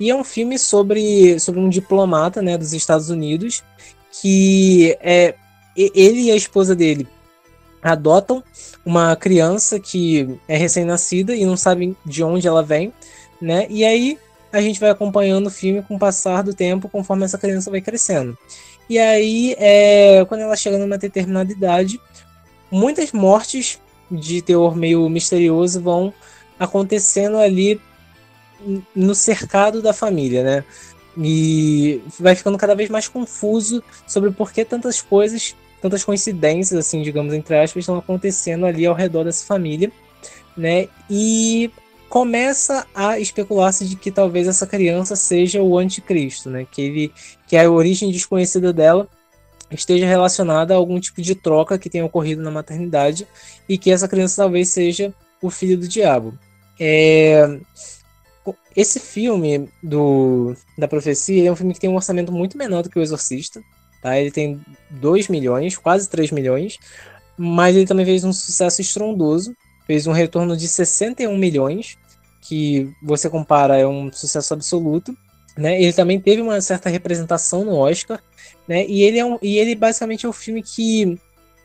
E 0.00 0.10
é 0.10 0.14
um 0.14 0.24
filme 0.24 0.58
sobre, 0.58 1.38
sobre 1.38 1.60
um 1.60 1.68
diplomata, 1.68 2.42
né, 2.42 2.58
dos 2.58 2.72
Estados 2.72 3.08
Unidos, 3.08 3.62
que 4.20 4.96
é 5.00 5.34
ele 5.76 6.22
e 6.22 6.32
a 6.32 6.36
esposa 6.36 6.74
dele 6.74 7.06
adotam 7.82 8.42
uma 8.84 9.14
criança 9.14 9.78
que 9.78 10.38
é 10.48 10.56
recém-nascida 10.56 11.34
e 11.34 11.44
não 11.44 11.56
sabem 11.56 11.96
de 12.04 12.22
onde 12.22 12.48
ela 12.48 12.62
vem, 12.62 12.92
né? 13.40 13.66
E 13.70 13.84
aí 13.84 14.18
a 14.56 14.60
gente 14.62 14.80
vai 14.80 14.88
acompanhando 14.88 15.48
o 15.48 15.50
filme 15.50 15.82
com 15.82 15.96
o 15.96 15.98
passar 15.98 16.42
do 16.42 16.54
tempo, 16.54 16.88
conforme 16.88 17.26
essa 17.26 17.36
criança 17.36 17.70
vai 17.70 17.82
crescendo. 17.82 18.36
E 18.88 18.98
aí, 18.98 19.54
é, 19.58 20.24
quando 20.24 20.40
ela 20.40 20.56
chega 20.56 20.78
numa 20.78 20.96
determinada 20.96 21.52
idade, 21.52 22.00
muitas 22.70 23.12
mortes 23.12 23.78
de 24.10 24.40
teor 24.40 24.74
meio 24.74 25.06
misterioso 25.10 25.82
vão 25.82 26.14
acontecendo 26.58 27.36
ali 27.36 27.78
no 28.94 29.14
cercado 29.14 29.82
da 29.82 29.92
família, 29.92 30.42
né? 30.42 30.64
E 31.18 32.00
vai 32.18 32.34
ficando 32.34 32.56
cada 32.56 32.74
vez 32.74 32.88
mais 32.88 33.08
confuso 33.08 33.84
sobre 34.06 34.30
por 34.30 34.52
que 34.52 34.64
tantas 34.64 35.02
coisas, 35.02 35.54
tantas 35.82 36.02
coincidências, 36.02 36.78
assim, 36.78 37.02
digamos, 37.02 37.34
entre 37.34 37.58
aspas, 37.58 37.82
estão 37.82 37.98
acontecendo 37.98 38.64
ali 38.64 38.86
ao 38.86 38.94
redor 38.94 39.24
dessa 39.24 39.44
família, 39.44 39.92
né? 40.56 40.88
E 41.10 41.70
começa 42.08 42.86
a 42.94 43.18
especular-se 43.18 43.86
de 43.86 43.96
que 43.96 44.10
talvez 44.10 44.46
essa 44.46 44.66
criança 44.66 45.16
seja 45.16 45.62
o 45.62 45.78
anticristo, 45.78 46.48
né? 46.50 46.66
Que 46.70 46.82
ele, 46.82 47.12
que 47.46 47.56
a 47.56 47.70
origem 47.70 48.10
desconhecida 48.10 48.72
dela 48.72 49.08
esteja 49.70 50.06
relacionada 50.06 50.74
a 50.74 50.76
algum 50.76 51.00
tipo 51.00 51.20
de 51.20 51.34
troca 51.34 51.78
que 51.78 51.90
tenha 51.90 52.04
ocorrido 52.04 52.42
na 52.42 52.50
maternidade 52.50 53.26
e 53.68 53.76
que 53.76 53.90
essa 53.90 54.06
criança 54.06 54.42
talvez 54.42 54.68
seja 54.68 55.12
o 55.42 55.50
filho 55.50 55.76
do 55.76 55.88
diabo. 55.88 56.38
É... 56.78 57.58
Esse 58.76 59.00
filme 59.00 59.68
do, 59.82 60.54
da 60.78 60.86
profecia 60.86 61.48
é 61.48 61.50
um 61.50 61.56
filme 61.56 61.74
que 61.74 61.80
tem 61.80 61.90
um 61.90 61.96
orçamento 61.96 62.30
muito 62.30 62.56
menor 62.56 62.82
do 62.82 62.90
que 62.90 62.98
o 62.98 63.02
Exorcista. 63.02 63.60
Tá? 64.00 64.18
Ele 64.20 64.30
tem 64.30 64.60
2 64.90 65.28
milhões, 65.28 65.76
quase 65.76 66.08
3 66.08 66.30
milhões, 66.30 66.78
mas 67.36 67.74
ele 67.74 67.86
também 67.86 68.06
fez 68.06 68.22
um 68.22 68.32
sucesso 68.32 68.80
estrondoso. 68.80 69.56
Fez 69.86 70.06
um 70.06 70.12
retorno 70.12 70.56
de 70.56 70.66
61 70.66 71.36
milhões, 71.36 71.96
que 72.40 72.90
você 73.02 73.30
compara 73.30 73.76
é 73.76 73.86
um 73.86 74.12
sucesso 74.12 74.54
absoluto. 74.54 75.16
Né? 75.56 75.80
Ele 75.80 75.92
também 75.92 76.20
teve 76.20 76.42
uma 76.42 76.60
certa 76.60 76.88
representação 76.90 77.64
no 77.64 77.76
Oscar, 77.76 78.20
né? 78.68 78.86
E 78.86 79.02
ele 79.02 79.18
é 79.18 79.24
um, 79.24 79.38
e 79.40 79.58
ele 79.58 79.74
basicamente 79.74 80.26
é 80.26 80.28
um 80.28 80.32
filme 80.32 80.62
que, 80.62 81.18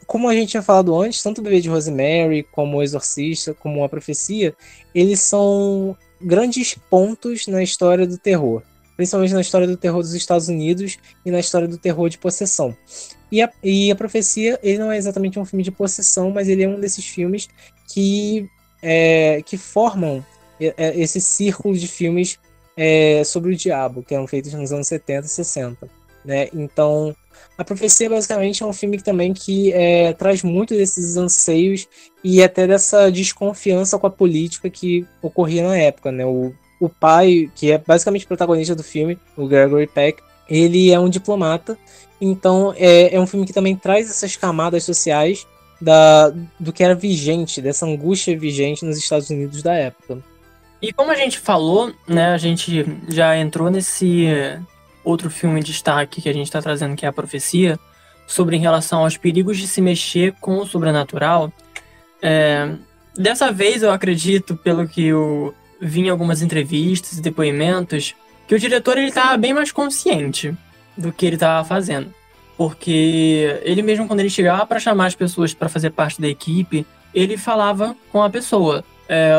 como 0.05 0.29
a 0.29 0.33
gente 0.33 0.51
tinha 0.51 0.63
falado 0.63 0.97
antes, 0.99 1.21
tanto 1.21 1.39
o 1.39 1.43
Bebê 1.43 1.59
de 1.59 1.69
Rosemary, 1.69 2.43
como 2.51 2.77
o 2.77 2.83
Exorcista, 2.83 3.53
como 3.53 3.83
a 3.83 3.89
Profecia, 3.89 4.55
eles 4.93 5.19
são 5.21 5.97
grandes 6.21 6.75
pontos 6.89 7.47
na 7.47 7.63
história 7.63 8.05
do 8.05 8.17
terror, 8.17 8.61
principalmente 8.95 9.33
na 9.33 9.41
história 9.41 9.67
do 9.67 9.75
terror 9.75 10.01
dos 10.01 10.13
Estados 10.13 10.47
Unidos 10.47 10.97
e 11.25 11.31
na 11.31 11.39
história 11.39 11.67
do 11.67 11.77
terror 11.77 12.07
de 12.09 12.17
possessão. 12.17 12.75
E 13.31 13.41
a, 13.41 13.49
e 13.63 13.89
a 13.89 13.95
Profecia, 13.95 14.59
ele 14.61 14.77
não 14.77 14.91
é 14.91 14.97
exatamente 14.97 15.39
um 15.39 15.45
filme 15.45 15.63
de 15.63 15.71
possessão, 15.71 16.29
mas 16.31 16.47
ele 16.47 16.63
é 16.63 16.67
um 16.67 16.79
desses 16.79 17.05
filmes 17.05 17.47
que, 17.93 18.49
é, 18.81 19.41
que 19.45 19.57
formam 19.57 20.23
é, 20.59 20.99
esse 20.99 21.19
círculo 21.19 21.75
de 21.75 21.87
filmes 21.87 22.39
é, 22.77 23.23
sobre 23.23 23.53
o 23.53 23.55
diabo, 23.55 24.03
que 24.03 24.13
eram 24.13 24.27
feitos 24.27 24.53
nos 24.53 24.71
anos 24.71 24.87
70 24.87 25.25
e 25.25 25.29
60. 25.29 25.89
Né? 26.23 26.49
Então, 26.53 27.15
a 27.57 27.63
Profecia 27.63 28.09
basicamente 28.09 28.63
é 28.63 28.65
um 28.65 28.73
filme 28.73 28.97
que, 28.97 29.03
também 29.03 29.33
que 29.33 29.73
é, 29.73 30.13
traz 30.13 30.43
muito 30.43 30.75
desses 30.75 31.17
anseios 31.17 31.87
e 32.23 32.43
até 32.43 32.67
dessa 32.67 33.11
desconfiança 33.11 33.97
com 33.97 34.07
a 34.07 34.11
política 34.11 34.69
que 34.69 35.05
ocorria 35.21 35.67
na 35.67 35.77
época. 35.77 36.11
Né? 36.11 36.25
O, 36.25 36.53
o 36.79 36.89
pai, 36.89 37.49
que 37.55 37.71
é 37.71 37.77
basicamente 37.77 38.27
protagonista 38.27 38.75
do 38.75 38.83
filme, 38.83 39.17
o 39.35 39.47
Gregory 39.47 39.87
Peck, 39.87 40.21
ele 40.49 40.91
é 40.91 40.99
um 40.99 41.09
diplomata. 41.09 41.77
Então, 42.19 42.73
é, 42.77 43.15
é 43.15 43.19
um 43.19 43.25
filme 43.25 43.45
que 43.45 43.53
também 43.53 43.75
traz 43.75 44.09
essas 44.09 44.35
camadas 44.35 44.83
sociais 44.83 45.47
da, 45.81 46.31
do 46.59 46.71
que 46.71 46.83
era 46.83 46.93
vigente, 46.93 47.61
dessa 47.61 47.85
angústia 47.85 48.37
vigente 48.37 48.85
nos 48.85 48.97
Estados 48.97 49.29
Unidos 49.29 49.63
da 49.63 49.73
época. 49.73 50.19
E 50.81 50.93
como 50.93 51.11
a 51.11 51.15
gente 51.15 51.39
falou, 51.39 51.93
né, 52.07 52.33
a 52.33 52.37
gente 52.37 52.85
já 53.09 53.37
entrou 53.37 53.69
nesse 53.69 54.27
outro 55.03 55.29
filme 55.29 55.59
em 55.59 55.63
destaque 55.63 56.21
que 56.21 56.29
a 56.29 56.33
gente 56.33 56.45
está 56.45 56.61
trazendo, 56.61 56.95
que 56.95 57.05
é 57.05 57.09
a 57.09 57.13
Profecia, 57.13 57.79
sobre 58.27 58.55
em 58.55 58.59
relação 58.59 58.99
aos 58.99 59.17
perigos 59.17 59.57
de 59.57 59.67
se 59.67 59.81
mexer 59.81 60.33
com 60.39 60.57
o 60.57 60.65
sobrenatural. 60.65 61.51
É, 62.21 62.75
dessa 63.15 63.51
vez 63.51 63.83
eu 63.83 63.91
acredito, 63.91 64.55
pelo 64.55 64.87
que 64.87 65.07
eu 65.07 65.53
vi 65.79 66.01
em 66.01 66.09
algumas 66.09 66.41
entrevistas 66.41 67.17
e 67.17 67.21
depoimentos, 67.21 68.15
que 68.47 68.55
o 68.55 68.59
diretor 68.59 68.97
ele 68.97 69.07
estava 69.07 69.37
bem 69.37 69.53
mais 69.53 69.71
consciente 69.71 70.55
do 70.95 71.11
que 71.11 71.25
ele 71.25 71.35
estava 71.35 71.67
fazendo. 71.67 72.13
Porque 72.61 73.59
ele 73.63 73.81
mesmo, 73.81 74.07
quando 74.07 74.19
ele 74.19 74.29
chegava 74.29 74.67
para 74.67 74.79
chamar 74.79 75.07
as 75.07 75.15
pessoas 75.15 75.51
para 75.51 75.67
fazer 75.67 75.89
parte 75.89 76.21
da 76.21 76.27
equipe, 76.27 76.85
ele 77.11 77.35
falava 77.35 77.95
com 78.11 78.21
a 78.21 78.29
pessoa. 78.29 78.83
É, 79.09 79.33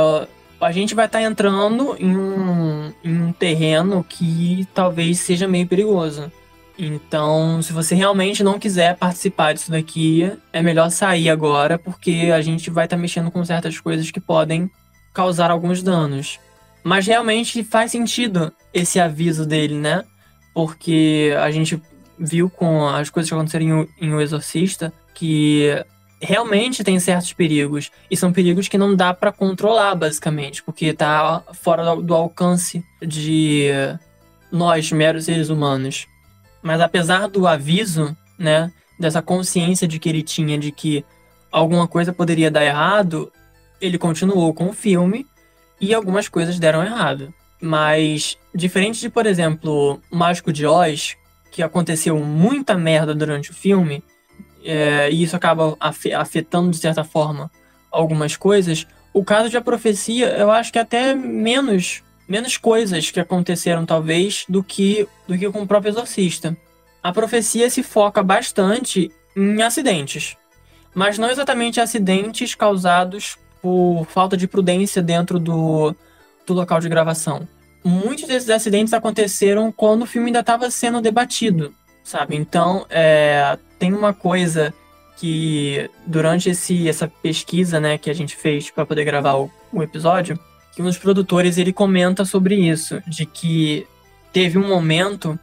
a 0.61 0.73
gente 0.73 0.93
vai 0.93 1.07
estar 1.07 1.20
tá 1.20 1.25
entrando 1.25 1.95
em 2.01 2.16
um, 2.16 2.93
em 3.05 3.23
um 3.23 3.33
terreno 3.33 4.05
que 4.09 4.66
talvez 4.75 5.20
seja 5.20 5.47
meio 5.47 5.68
perigoso. 5.68 6.33
Então, 6.77 7.62
se 7.62 7.73
você 7.73 7.95
realmente 7.95 8.43
não 8.43 8.59
quiser 8.59 8.97
participar 8.97 9.53
disso 9.53 9.70
daqui, 9.70 10.29
é 10.53 10.61
melhor 10.61 10.91
sair 10.91 11.31
agora, 11.31 11.79
porque 11.79 12.33
a 12.35 12.41
gente 12.41 12.70
vai 12.70 12.87
estar 12.87 12.97
tá 12.97 13.01
mexendo 13.01 13.31
com 13.31 13.45
certas 13.45 13.79
coisas 13.79 14.11
que 14.11 14.20
podem 14.20 14.68
causar 15.14 15.53
alguns 15.53 15.81
danos. 15.81 16.41
Mas 16.83 17.07
realmente 17.07 17.62
faz 17.62 17.93
sentido 17.93 18.53
esse 18.75 18.99
aviso 18.99 19.47
dele, 19.47 19.77
né? 19.77 20.03
Porque 20.53 21.33
a 21.41 21.53
gente 21.53 21.81
viu 22.23 22.49
com 22.49 22.87
as 22.87 23.11
coisas 23.11 23.29
que 23.29 23.35
aconteceram 23.35 23.89
em 24.01 24.14
O 24.14 24.20
Exorcista 24.20 24.93
que 25.12 25.68
realmente 26.20 26.85
tem 26.85 26.99
certos 27.01 27.33
perigos. 27.33 27.91
E 28.11 28.16
são 28.16 28.33
perigos 28.33 28.68
que 28.68 28.79
não 28.79 28.95
dá 28.95 29.12
para 29.12 29.33
controlar, 29.33 29.95
basicamente, 29.97 30.62
porque 30.62 30.93
tá 30.93 31.43
fora 31.53 31.97
do 31.97 32.14
alcance 32.14 32.85
de 33.05 33.68
nós, 34.51 34.93
meros 34.93 35.25
seres 35.25 35.49
humanos. 35.49 36.07
Mas 36.62 36.81
apesar 36.81 37.27
do 37.27 37.47
aviso, 37.47 38.16
né, 38.39 38.73
dessa 38.99 39.20
consciência 39.20 39.89
de 39.89 39.99
que 39.99 40.09
ele 40.09 40.23
tinha 40.23 40.57
de 40.57 40.70
que 40.70 41.05
alguma 41.51 41.89
coisa 41.89 42.12
poderia 42.12 42.51
dar 42.51 42.64
errado, 42.64 43.33
ele 43.81 43.99
continuou 43.99 44.55
com 44.55 44.68
o 44.68 44.73
filme 44.73 45.27
e 45.81 45.93
algumas 45.93 46.29
coisas 46.29 46.59
deram 46.59 46.85
errado. 46.85 47.35
Mas, 47.61 48.39
diferente 48.55 49.01
de, 49.01 49.09
por 49.09 49.27
exemplo, 49.27 50.01
Mágico 50.11 50.53
de 50.53 50.66
Oz, 50.66 51.16
que 51.53 51.62
aconteceu 51.62 52.18
muita 52.18 52.74
merda 52.74 53.14
durante 53.14 53.50
o 53.50 53.55
filme, 53.55 54.03
é, 54.64 55.11
e 55.11 55.22
isso 55.22 55.36
acaba 55.36 55.76
afetando 55.78 56.70
de 56.70 56.78
certa 56.78 57.05
forma 57.05 57.50
algumas 57.90 58.36
coisas. 58.36 58.86
O 59.12 59.22
caso 59.22 59.50
de 59.50 59.57
A 59.59 59.61
Profecia, 59.61 60.28
eu 60.30 60.50
acho 60.50 60.72
que 60.72 60.78
até 60.78 61.14
menos 61.14 62.03
menos 62.26 62.57
coisas 62.57 63.11
que 63.11 63.20
aconteceram 63.20 63.84
talvez 63.84 64.46
do 64.48 64.64
que 64.64 65.07
do 65.28 65.36
que 65.36 65.50
com 65.50 65.62
o 65.62 65.66
próprio 65.66 65.90
Exorcista. 65.90 66.57
A 67.03 67.12
Profecia 67.12 67.68
se 67.68 67.82
foca 67.82 68.22
bastante 68.22 69.11
em 69.36 69.61
acidentes, 69.61 70.36
mas 70.94 71.18
não 71.18 71.30
exatamente 71.30 71.80
acidentes 71.80 72.55
causados 72.55 73.36
por 73.61 74.07
falta 74.07 74.36
de 74.36 74.48
prudência 74.48 75.03
dentro 75.03 75.38
do, 75.38 75.94
do 76.46 76.55
local 76.55 76.80
de 76.80 76.88
gravação. 76.88 77.46
Muitos 77.85 78.26
desses 78.26 78.51
acidentes 78.51 78.95
aconteceram 78.95 79.72
quando 79.72 80.03
o 80.03 80.07
filme 80.07 80.28
ainda 80.28 80.41
estava 80.41 80.70
sendo 80.70 81.01
debatido 81.01 81.74
sabe? 82.03 82.37
Então, 82.37 82.87
é, 82.91 83.59
tem 83.78 83.93
uma 83.93 84.12
coisa 84.12 84.74
que 85.16 85.89
durante 86.07 86.51
esse, 86.51 86.89
essa 86.89 87.07
pesquisa, 87.07 87.78
né, 87.78 87.97
que 87.97 88.11
a 88.11 88.14
gente 88.14 88.35
fez 88.37 88.70
para 88.70 88.87
poder 88.87 89.05
gravar 89.05 89.35
o, 89.35 89.51
o 89.72 89.83
episódio, 89.83 90.39
que 90.74 90.83
um 90.83 90.87
dos 90.87 90.99
produtores 90.99 91.59
ele 91.59 91.72
comenta 91.72 92.24
sobre 92.24 92.55
isso, 92.57 93.03
de 93.07 93.26
que 93.26 93.87
teve 94.33 94.59
um 94.59 94.66
momento 94.66 95.39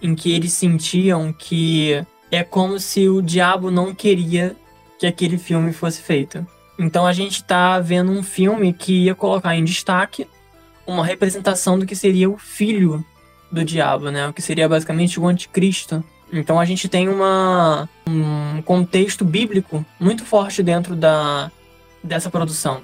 em 0.00 0.14
que 0.14 0.32
eles 0.32 0.52
sentiam 0.52 1.32
que 1.32 2.04
é 2.30 2.44
como 2.44 2.78
se 2.78 3.08
o 3.08 3.22
diabo 3.22 3.70
não 3.70 3.94
queria 3.94 4.54
que 4.98 5.06
aquele 5.06 5.38
filme 5.38 5.72
fosse 5.72 6.02
feito. 6.02 6.46
Então 6.78 7.06
a 7.06 7.12
gente 7.12 7.36
está 7.36 7.80
vendo 7.80 8.10
um 8.12 8.22
filme 8.22 8.72
que 8.72 9.04
ia 9.04 9.14
colocar 9.14 9.56
em 9.56 9.64
destaque 9.64 10.26
uma 10.86 11.04
representação 11.04 11.78
do 11.78 11.86
que 11.86 11.96
seria 11.96 12.28
o 12.28 12.36
filho 12.36 13.04
do 13.50 13.64
diabo, 13.64 14.10
né? 14.10 14.28
O 14.28 14.32
que 14.32 14.42
seria 14.42 14.68
basicamente 14.68 15.18
o 15.18 15.26
anticristo. 15.26 16.04
Então 16.32 16.58
a 16.58 16.64
gente 16.64 16.88
tem 16.88 17.08
uma, 17.08 17.88
um 18.06 18.60
contexto 18.62 19.24
bíblico 19.24 19.84
muito 20.00 20.24
forte 20.24 20.62
dentro 20.62 20.96
da, 20.96 21.50
dessa 22.02 22.30
produção. 22.30 22.82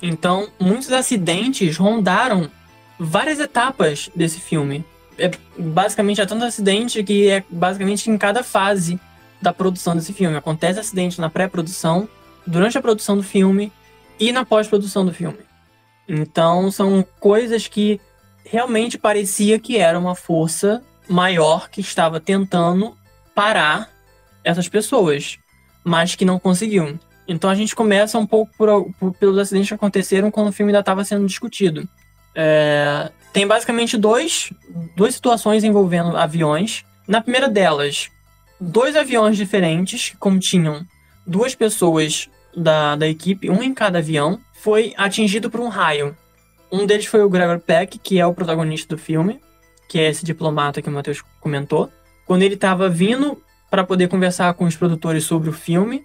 Então, 0.00 0.48
muitos 0.60 0.92
acidentes 0.92 1.76
rondaram 1.76 2.50
várias 2.98 3.40
etapas 3.40 4.10
desse 4.14 4.40
filme. 4.40 4.84
É 5.18 5.30
basicamente 5.58 6.20
é 6.20 6.26
tanto 6.26 6.44
acidente 6.44 7.02
que 7.02 7.28
é 7.28 7.42
basicamente 7.48 8.10
em 8.10 8.18
cada 8.18 8.42
fase 8.42 9.00
da 9.40 9.52
produção 9.52 9.96
desse 9.96 10.12
filme. 10.12 10.36
Acontece 10.36 10.78
acidente 10.78 11.20
na 11.20 11.30
pré-produção, 11.30 12.08
durante 12.46 12.76
a 12.76 12.82
produção 12.82 13.16
do 13.16 13.22
filme 13.22 13.72
e 14.20 14.32
na 14.32 14.44
pós-produção 14.44 15.04
do 15.04 15.12
filme. 15.12 15.38
Então, 16.08 16.70
são 16.70 17.04
coisas 17.18 17.66
que 17.66 18.00
realmente 18.44 18.96
parecia 18.96 19.58
que 19.58 19.76
era 19.76 19.98
uma 19.98 20.14
força 20.14 20.82
maior 21.08 21.68
que 21.68 21.80
estava 21.80 22.20
tentando 22.20 22.96
parar 23.34 23.90
essas 24.42 24.68
pessoas, 24.68 25.38
mas 25.84 26.14
que 26.14 26.24
não 26.24 26.38
conseguiu. 26.38 26.98
Então 27.28 27.50
a 27.50 27.54
gente 27.54 27.74
começa 27.74 28.18
um 28.18 28.26
pouco 28.26 28.52
por, 28.56 28.92
por, 28.98 29.12
pelos 29.14 29.38
acidentes 29.38 29.68
que 29.68 29.74
aconteceram 29.74 30.30
quando 30.30 30.48
o 30.48 30.52
filme 30.52 30.70
ainda 30.70 30.80
estava 30.80 31.04
sendo 31.04 31.26
discutido. 31.26 31.88
É, 32.34 33.10
tem 33.32 33.46
basicamente 33.46 33.96
dois, 33.96 34.52
duas 34.96 35.14
situações 35.14 35.64
envolvendo 35.64 36.16
aviões. 36.16 36.84
Na 37.08 37.20
primeira 37.20 37.48
delas, 37.48 38.08
dois 38.60 38.94
aviões 38.94 39.36
diferentes 39.36 40.10
que 40.10 40.16
continham 40.16 40.86
duas 41.26 41.54
pessoas 41.54 42.28
da, 42.56 42.94
da 42.94 43.08
equipe, 43.08 43.50
um 43.50 43.62
em 43.62 43.74
cada 43.74 43.98
avião, 43.98 44.40
foi 44.60 44.94
atingido 44.96 45.50
por 45.50 45.60
um 45.60 45.68
raio. 45.68 46.16
Um 46.70 46.86
deles 46.86 47.06
foi 47.06 47.22
o 47.22 47.28
Gregor 47.28 47.60
Peck, 47.60 47.98
que 47.98 48.18
é 48.18 48.26
o 48.26 48.34
protagonista 48.34 48.94
do 48.94 49.00
filme, 49.00 49.40
que 49.88 49.98
é 49.98 50.08
esse 50.08 50.24
diplomata 50.24 50.82
que 50.82 50.88
o 50.88 50.92
Matheus 50.92 51.22
comentou. 51.40 51.90
Quando 52.26 52.42
ele 52.42 52.54
estava 52.54 52.88
vindo 52.88 53.40
para 53.70 53.84
poder 53.84 54.08
conversar 54.08 54.52
com 54.54 54.64
os 54.64 54.76
produtores 54.76 55.24
sobre 55.24 55.48
o 55.48 55.52
filme, 55.52 56.04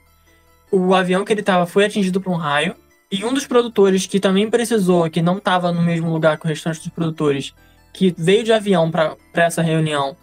o 0.71 0.93
avião 0.93 1.25
que 1.25 1.33
ele 1.33 1.41
estava 1.41 1.65
foi 1.65 1.85
atingido 1.85 2.21
por 2.21 2.31
um 2.31 2.35
raio. 2.35 2.75
E 3.11 3.25
um 3.25 3.33
dos 3.33 3.45
produtores 3.45 4.05
que 4.05 4.19
também 4.19 4.49
precisou, 4.49 5.09
que 5.09 5.21
não 5.21 5.37
estava 5.37 5.71
no 5.71 5.81
mesmo 5.81 6.09
lugar 6.11 6.37
que 6.37 6.45
o 6.45 6.47
restante 6.47 6.79
dos 6.79 6.89
produtores, 6.89 7.53
que 7.93 8.13
veio 8.17 8.43
de 8.43 8.53
avião 8.53 8.89
para 8.89 9.17
essa 9.33 9.61
reunião, 9.61 10.15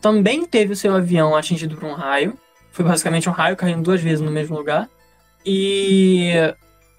também 0.00 0.44
teve 0.44 0.72
o 0.72 0.76
seu 0.76 0.94
avião 0.96 1.36
atingido 1.36 1.76
por 1.76 1.84
um 1.84 1.92
raio. 1.92 2.36
Foi 2.72 2.84
basicamente 2.84 3.28
um 3.28 3.32
raio 3.32 3.56
caindo 3.56 3.82
duas 3.82 4.00
vezes 4.00 4.20
no 4.20 4.30
mesmo 4.30 4.56
lugar. 4.56 4.88
E 5.46 6.32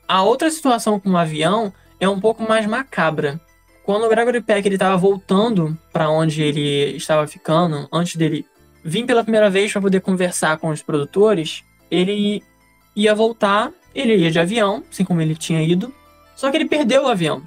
a 0.08 0.24
outra 0.24 0.50
situação 0.52 1.00
com 1.00 1.12
o 1.12 1.18
avião 1.18 1.74
é 2.00 2.08
um 2.08 2.20
pouco 2.20 2.44
mais 2.44 2.66
macabra. 2.66 3.40
Quando 3.84 4.06
o 4.06 4.10
Gregory 4.10 4.42
Peck 4.42 4.68
estava 4.68 4.96
voltando 4.96 5.78
para 5.92 6.10
onde 6.10 6.42
ele 6.42 6.96
estava 6.96 7.28
ficando, 7.28 7.88
antes 7.92 8.16
dele 8.16 8.46
vir 8.84 9.06
pela 9.06 9.24
primeira 9.24 9.50
vez 9.50 9.72
para 9.72 9.82
poder 9.82 10.02
conversar 10.02 10.58
com 10.58 10.70
os 10.70 10.82
produtores, 10.82 11.64
ele 11.90 12.44
ia 12.96 13.14
voltar, 13.14 13.72
ele 13.94 14.16
ia 14.16 14.32
de 14.32 14.40
avião, 14.40 14.84
assim 14.90 15.04
como 15.04 15.22
ele 15.22 15.36
tinha 15.36 15.62
ido, 15.62 15.94
só 16.36 16.50
que 16.50 16.58
ele 16.58 16.66
perdeu 16.66 17.04
o 17.04 17.08
avião. 17.08 17.42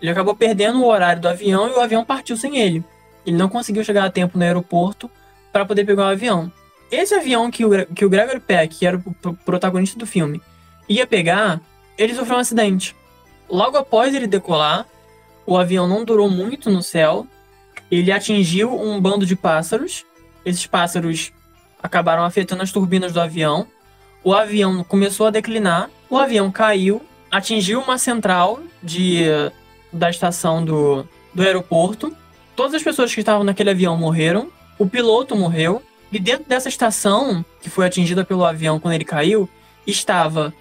Ele 0.00 0.10
acabou 0.10 0.34
perdendo 0.34 0.80
o 0.80 0.86
horário 0.86 1.22
do 1.22 1.28
avião 1.28 1.68
e 1.68 1.72
o 1.72 1.80
avião 1.80 2.04
partiu 2.04 2.36
sem 2.36 2.58
ele. 2.58 2.84
Ele 3.24 3.36
não 3.36 3.48
conseguiu 3.48 3.84
chegar 3.84 4.04
a 4.04 4.10
tempo 4.10 4.36
no 4.36 4.44
aeroporto 4.44 5.10
para 5.52 5.64
poder 5.64 5.84
pegar 5.84 6.02
o 6.02 6.10
avião. 6.10 6.50
Esse 6.90 7.14
avião 7.14 7.50
que 7.50 7.64
o, 7.64 7.86
que 7.86 8.04
o 8.04 8.10
Gregory 8.10 8.40
Peck, 8.40 8.78
que 8.78 8.86
era 8.86 8.96
o 8.96 9.34
protagonista 9.44 9.98
do 9.98 10.06
filme, 10.06 10.42
ia 10.88 11.06
pegar, 11.06 11.60
ele 12.02 12.14
sofreu 12.14 12.36
um 12.36 12.40
acidente. 12.40 12.96
Logo 13.48 13.76
após 13.76 14.14
ele 14.14 14.26
decolar, 14.26 14.86
o 15.46 15.56
avião 15.56 15.86
não 15.86 16.04
durou 16.04 16.28
muito 16.30 16.70
no 16.70 16.82
céu. 16.82 17.26
Ele 17.90 18.10
atingiu 18.10 18.74
um 18.74 19.00
bando 19.00 19.26
de 19.26 19.36
pássaros. 19.36 20.04
Esses 20.44 20.66
pássaros 20.66 21.32
acabaram 21.82 22.24
afetando 22.24 22.62
as 22.62 22.72
turbinas 22.72 23.12
do 23.12 23.20
avião. 23.20 23.66
O 24.24 24.32
avião 24.34 24.82
começou 24.84 25.26
a 25.26 25.30
declinar. 25.30 25.90
O 26.08 26.16
avião 26.16 26.50
caiu, 26.50 27.02
atingiu 27.30 27.80
uma 27.80 27.98
central 27.98 28.60
de, 28.82 29.24
da 29.92 30.10
estação 30.10 30.64
do, 30.64 31.06
do 31.34 31.42
aeroporto. 31.42 32.16
Todas 32.56 32.74
as 32.74 32.82
pessoas 32.82 33.12
que 33.12 33.20
estavam 33.20 33.44
naquele 33.44 33.70
avião 33.70 33.96
morreram. 33.96 34.48
O 34.78 34.86
piloto 34.86 35.36
morreu. 35.36 35.82
E 36.10 36.18
dentro 36.18 36.44
dessa 36.48 36.68
estação, 36.68 37.44
que 37.60 37.70
foi 37.70 37.86
atingida 37.86 38.24
pelo 38.24 38.44
avião 38.44 38.78
quando 38.78 38.94
ele 38.94 39.04
caiu, 39.04 39.48
estava 39.86 40.52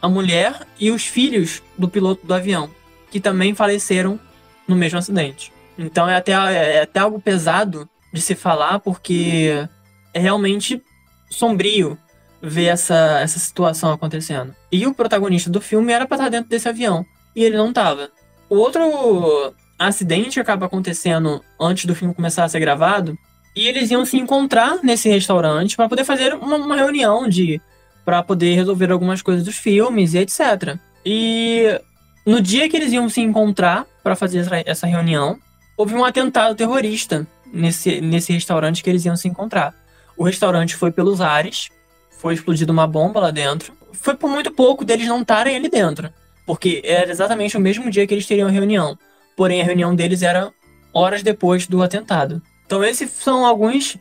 a 0.00 0.08
mulher 0.08 0.66
e 0.78 0.90
os 0.90 1.06
filhos 1.06 1.62
do 1.76 1.88
piloto 1.88 2.26
do 2.26 2.34
avião, 2.34 2.70
que 3.10 3.20
também 3.20 3.54
faleceram 3.54 4.18
no 4.66 4.76
mesmo 4.76 4.98
acidente. 4.98 5.52
Então 5.78 6.08
é 6.08 6.16
até, 6.16 6.32
é 6.32 6.82
até 6.82 7.00
algo 7.00 7.20
pesado 7.20 7.88
de 8.12 8.20
se 8.20 8.34
falar, 8.34 8.80
porque 8.80 9.66
é 10.12 10.18
realmente 10.18 10.82
sombrio 11.30 11.96
ver 12.42 12.66
essa, 12.66 13.20
essa 13.20 13.38
situação 13.38 13.92
acontecendo. 13.92 14.54
E 14.70 14.86
o 14.86 14.94
protagonista 14.94 15.50
do 15.50 15.60
filme 15.60 15.92
era 15.92 16.06
para 16.06 16.16
estar 16.16 16.28
dentro 16.28 16.50
desse 16.50 16.68
avião, 16.68 17.04
e 17.34 17.44
ele 17.44 17.56
não 17.56 17.68
estava. 17.68 18.10
O 18.48 18.56
outro 18.56 19.54
acidente 19.78 20.40
acaba 20.40 20.66
acontecendo 20.66 21.42
antes 21.58 21.84
do 21.84 21.94
filme 21.94 22.14
começar 22.14 22.44
a 22.44 22.48
ser 22.48 22.60
gravado, 22.60 23.16
e 23.54 23.66
eles 23.66 23.90
iam 23.90 24.04
se 24.04 24.16
encontrar 24.16 24.78
nesse 24.82 25.08
restaurante 25.08 25.76
para 25.76 25.88
poder 25.88 26.04
fazer 26.04 26.34
uma, 26.34 26.56
uma 26.56 26.76
reunião 26.76 27.28
de 27.28 27.60
para 28.04 28.22
poder 28.22 28.54
resolver 28.54 28.90
algumas 28.90 29.22
coisas 29.22 29.44
dos 29.44 29.56
filmes 29.56 30.14
e 30.14 30.18
etc. 30.18 30.76
E 31.04 31.80
no 32.26 32.40
dia 32.40 32.68
que 32.68 32.76
eles 32.76 32.92
iam 32.92 33.08
se 33.08 33.20
encontrar 33.20 33.86
para 34.02 34.16
fazer 34.16 34.46
essa 34.66 34.86
reunião, 34.86 35.38
houve 35.76 35.94
um 35.94 36.04
atentado 36.04 36.54
terrorista 36.54 37.26
nesse, 37.52 38.00
nesse 38.00 38.32
restaurante 38.32 38.82
que 38.82 38.90
eles 38.90 39.04
iam 39.04 39.16
se 39.16 39.28
encontrar. 39.28 39.74
O 40.16 40.24
restaurante 40.24 40.76
foi 40.76 40.90
pelos 40.90 41.20
ares, 41.20 41.70
foi 42.10 42.34
explodida 42.34 42.70
uma 42.70 42.86
bomba 42.86 43.20
lá 43.20 43.30
dentro. 43.30 43.72
Foi 43.92 44.14
por 44.14 44.28
muito 44.28 44.50
pouco 44.50 44.84
deles 44.84 45.06
não 45.06 45.22
estarem 45.22 45.56
ali 45.56 45.68
dentro, 45.68 46.10
porque 46.46 46.82
era 46.84 47.10
exatamente 47.10 47.56
o 47.56 47.60
mesmo 47.60 47.90
dia 47.90 48.06
que 48.06 48.14
eles 48.14 48.26
teriam 48.26 48.48
a 48.48 48.50
reunião. 48.50 48.98
Porém, 49.36 49.62
a 49.62 49.64
reunião 49.64 49.94
deles 49.94 50.22
era 50.22 50.52
horas 50.92 51.22
depois 51.22 51.66
do 51.66 51.82
atentado. 51.82 52.42
Então, 52.66 52.84
esses 52.84 53.10
são 53.10 53.46
alguns, 53.46 53.96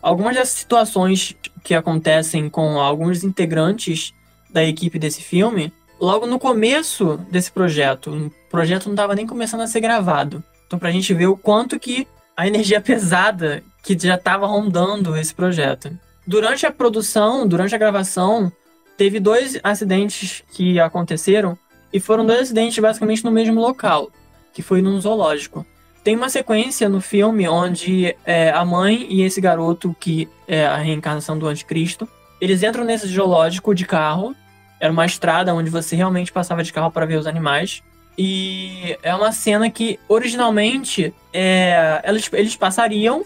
algumas 0.00 0.36
das 0.36 0.50
situações 0.50 1.34
que 1.62 1.74
acontecem 1.74 2.48
com 2.48 2.80
alguns 2.80 3.22
integrantes 3.24 4.12
da 4.50 4.64
equipe 4.64 4.98
desse 4.98 5.22
filme 5.22 5.72
logo 6.00 6.26
no 6.26 6.38
começo 6.38 7.16
desse 7.30 7.50
projeto. 7.50 8.10
O 8.10 8.30
projeto 8.50 8.86
não 8.86 8.92
estava 8.92 9.14
nem 9.14 9.26
começando 9.26 9.60
a 9.60 9.66
ser 9.66 9.80
gravado. 9.80 10.42
Então, 10.66 10.78
para 10.78 10.88
a 10.88 10.92
gente 10.92 11.14
ver 11.14 11.26
o 11.26 11.36
quanto 11.36 11.78
que 11.78 12.06
a 12.36 12.46
energia 12.46 12.80
pesada 12.82 13.62
que 13.82 13.98
já 13.98 14.16
estava 14.16 14.46
rondando 14.46 15.16
esse 15.16 15.34
projeto. 15.34 15.96
Durante 16.26 16.66
a 16.66 16.72
produção, 16.72 17.46
durante 17.46 17.74
a 17.74 17.78
gravação, 17.78 18.50
teve 18.96 19.18
dois 19.18 19.58
acidentes 19.62 20.42
que 20.52 20.78
aconteceram 20.78 21.58
e 21.92 22.00
foram 22.00 22.24
dois 22.24 22.42
acidentes 22.42 22.78
basicamente 22.78 23.24
no 23.24 23.30
mesmo 23.30 23.60
local, 23.60 24.10
que 24.52 24.62
foi 24.62 24.80
num 24.80 25.00
zoológico. 25.00 25.66
Tem 26.04 26.16
uma 26.16 26.28
sequência 26.28 26.88
no 26.88 27.00
filme 27.00 27.48
onde 27.48 28.16
é, 28.24 28.50
a 28.50 28.64
mãe 28.64 29.06
e 29.08 29.22
esse 29.22 29.40
garoto, 29.40 29.94
que 30.00 30.28
é 30.48 30.66
a 30.66 30.76
reencarnação 30.76 31.38
do 31.38 31.46
anticristo, 31.46 32.08
eles 32.40 32.62
entram 32.62 32.84
nesse 32.84 33.06
zoológico 33.06 33.72
de 33.72 33.86
carro. 33.86 34.34
Era 34.80 34.92
uma 34.92 35.06
estrada 35.06 35.54
onde 35.54 35.70
você 35.70 35.94
realmente 35.94 36.32
passava 36.32 36.64
de 36.64 36.72
carro 36.72 36.90
para 36.90 37.06
ver 37.06 37.16
os 37.16 37.26
animais. 37.26 37.84
E 38.18 38.98
é 39.00 39.14
uma 39.14 39.30
cena 39.30 39.70
que, 39.70 39.98
originalmente, 40.08 41.14
é, 41.32 42.02
eles, 42.04 42.28
eles 42.32 42.56
passariam. 42.56 43.24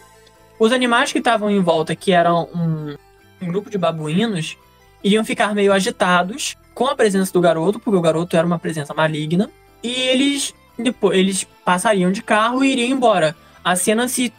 Os 0.59 0.71
animais 0.71 1.13
que 1.13 1.19
estavam 1.19 1.51
em 1.51 1.61
volta, 1.61 1.97
que 1.97 2.13
eram 2.13 2.49
um, 2.55 2.97
um 3.41 3.47
grupo 3.49 3.71
de 3.71 3.79
babuínos, 3.79 4.59
iriam 5.03 5.25
ficar 5.25 5.55
meio 5.55 5.73
agitados 5.73 6.57
com 6.75 6.87
a 6.87 6.95
presença 6.95 7.33
do 7.33 7.41
garoto, 7.41 7.81
porque 7.81 7.97
o 7.97 8.03
garoto 8.03 8.37
era 8.37 8.47
uma 8.47 8.59
presença 8.59 8.93
maligna. 8.93 9.51
E 9.83 9.93
eles 9.93 10.55
depois 10.79 11.19
eles 11.19 11.45
passariam 11.65 12.13
de 12.13 12.23
carro 12.23 12.65
e 12.65 12.73
iriam 12.73 12.89
embora. 12.89 13.37
A 13.65 13.75
cena 13.77 14.09
se 14.09 14.33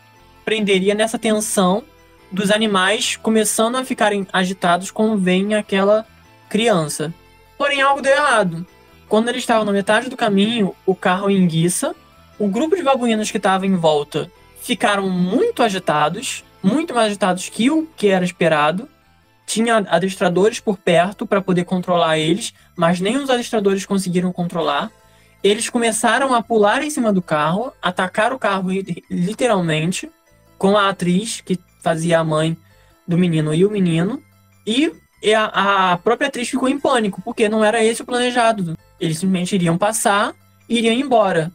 prenderia 0.46 0.96
nessa 0.96 1.18
tensão 1.18 1.84
dos 2.32 2.52
animais 2.52 3.16
começando 3.18 3.76
a 3.76 3.84
ficarem 3.84 4.28
agitados 4.32 4.92
quando 4.92 5.18
vem 5.18 5.56
aquela 5.56 6.06
criança. 6.50 7.14
Porém, 7.58 7.82
algo 7.82 8.02
deu 8.02 8.14
errado. 8.14 8.66
Quando 9.08 9.30
eles 9.30 9.42
estavam 9.42 9.66
na 9.66 9.72
metade 9.72 10.10
do 10.10 10.18
caminho, 10.18 10.76
o 10.86 10.94
carro 10.94 11.30
enguiça, 11.30 11.96
o 12.38 12.48
grupo 12.48 12.76
de 12.76 12.84
babuínos 12.84 13.32
que 13.32 13.38
estava 13.38 13.66
em 13.66 13.76
volta 13.76 14.30
ficaram 14.62 15.10
muito 15.10 15.64
agitados, 15.64 16.44
muito 16.62 16.94
mais 16.94 17.08
agitados 17.08 17.50
que 17.50 17.72
o 17.72 17.88
que 17.96 18.08
era 18.08 18.26
esperado. 18.26 18.88
Tinha 19.46 19.78
adestradores 19.78 20.60
por 20.60 20.78
perto 20.78 21.26
para 21.26 21.42
poder 21.42 21.64
controlar 21.64 22.20
eles, 22.20 22.54
mas 22.76 23.00
nem 23.00 23.16
os 23.16 23.30
adestradores 23.30 23.86
conseguiram 23.86 24.32
controlar. 24.34 24.92
Eles 25.44 25.70
começaram 25.70 26.34
a 26.34 26.42
pular 26.42 26.84
em 26.84 26.90
cima 26.90 27.14
do 27.14 27.22
carro, 27.22 27.72
atacar 27.82 28.34
o 28.34 28.40
carro 28.40 28.70
literalmente, 29.10 30.10
com 30.58 30.78
a 30.78 30.90
atriz 30.90 31.42
que 31.42 31.60
fazia 31.82 32.20
a 32.20 32.24
mãe 32.24 32.58
do 33.08 33.18
menino 33.18 33.54
e 33.54 33.66
o 33.66 33.70
menino. 33.70 34.22
E 34.66 34.92
a, 35.34 35.92
a 35.94 35.98
própria 35.98 36.28
atriz 36.28 36.50
ficou 36.50 36.68
em 36.68 36.80
pânico, 36.80 37.22
porque 37.22 37.48
não 37.48 37.64
era 37.64 37.84
esse 37.84 38.02
o 38.02 38.06
planejado. 38.06 38.78
Eles 39.00 39.20
simplesmente 39.20 39.56
iriam 39.56 39.78
passar 39.78 40.34
e 40.68 40.80
iriam 40.80 40.94
embora. 40.94 41.52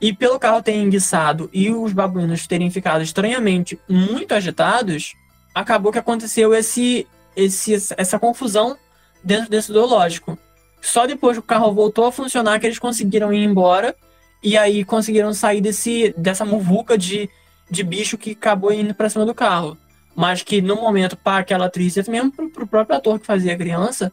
E 0.00 0.12
pelo 0.12 0.38
carro 0.38 0.62
ter 0.62 0.74
enguiçado 0.74 1.48
e 1.52 1.70
os 1.70 1.92
babuínos 1.92 2.46
terem 2.46 2.70
ficado 2.70 3.02
estranhamente 3.02 3.78
muito 3.88 4.34
agitados, 4.34 5.14
acabou 5.54 5.90
que 5.90 5.98
aconteceu 5.98 6.54
esse, 6.54 7.06
esse, 7.34 7.74
essa 7.96 8.18
confusão 8.18 8.76
dentro 9.24 9.48
desse 9.48 9.72
zoológico. 9.72 10.38
Só 10.86 11.04
depois 11.04 11.36
que 11.36 11.40
o 11.40 11.42
carro 11.42 11.72
voltou 11.72 12.04
a 12.04 12.12
funcionar 12.12 12.60
que 12.60 12.66
eles 12.66 12.78
conseguiram 12.78 13.32
ir 13.32 13.42
embora 13.42 13.92
e 14.40 14.56
aí 14.56 14.84
conseguiram 14.84 15.34
sair 15.34 15.60
desse, 15.60 16.14
dessa 16.16 16.44
muvuca 16.44 16.96
de, 16.96 17.28
de 17.68 17.82
bicho 17.82 18.16
que 18.16 18.30
acabou 18.30 18.72
indo 18.72 18.94
para 18.94 19.08
cima 19.08 19.26
do 19.26 19.34
carro. 19.34 19.76
Mas 20.14 20.44
que 20.44 20.62
no 20.62 20.76
momento, 20.76 21.16
para 21.16 21.38
aquela 21.38 21.66
atriz, 21.66 21.96
mesmo 22.06 22.30
para 22.30 22.62
o 22.62 22.68
próprio 22.68 22.96
ator 22.96 23.18
que 23.18 23.26
fazia 23.26 23.52
a 23.52 23.56
criança, 23.56 24.12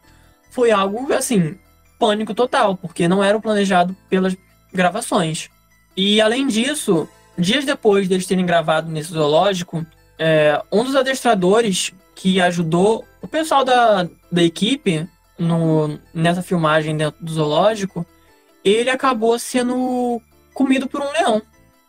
foi 0.49 0.71
algo 0.71 1.13
assim, 1.13 1.55
pânico 1.99 2.33
total, 2.33 2.75
porque 2.75 3.07
não 3.07 3.23
era 3.23 3.37
o 3.37 3.41
planejado 3.41 3.95
pelas 4.09 4.35
gravações. 4.73 5.51
E 5.95 6.19
além 6.19 6.47
disso, 6.47 7.07
dias 7.37 7.65
depois 7.65 8.07
deles 8.07 8.25
terem 8.25 8.47
gravado 8.47 8.91
nesse 8.91 9.11
zoológico, 9.11 9.85
é, 10.17 10.59
um 10.71 10.83
dos 10.83 10.95
adestradores 10.95 11.93
que 12.15 12.41
ajudou 12.41 13.05
o 13.21 13.27
pessoal 13.27 13.63
da, 13.63 14.09
da 14.31 14.41
equipe 14.41 15.07
no, 15.37 15.99
nessa 16.13 16.41
filmagem 16.41 16.95
dentro 16.95 17.23
do 17.23 17.31
zoológico, 17.31 18.05
ele 18.63 18.89
acabou 18.89 19.37
sendo 19.37 20.21
comido 20.53 20.87
por 20.87 21.01
um 21.01 21.11
leão. 21.11 21.41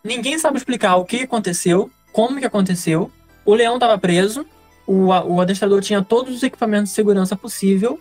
Ninguém 0.02 0.38
sabe 0.38 0.58
explicar 0.58 0.96
o 0.96 1.04
que 1.04 1.22
aconteceu, 1.22 1.90
como 2.12 2.38
que 2.38 2.46
aconteceu. 2.46 3.10
O 3.44 3.54
leão 3.54 3.74
estava 3.74 3.98
preso, 3.98 4.46
o, 4.86 5.06
o 5.06 5.40
adestrador 5.40 5.80
tinha 5.80 6.02
todos 6.02 6.34
os 6.34 6.42
equipamentos 6.42 6.90
de 6.90 6.94
segurança 6.94 7.36
possível, 7.36 7.98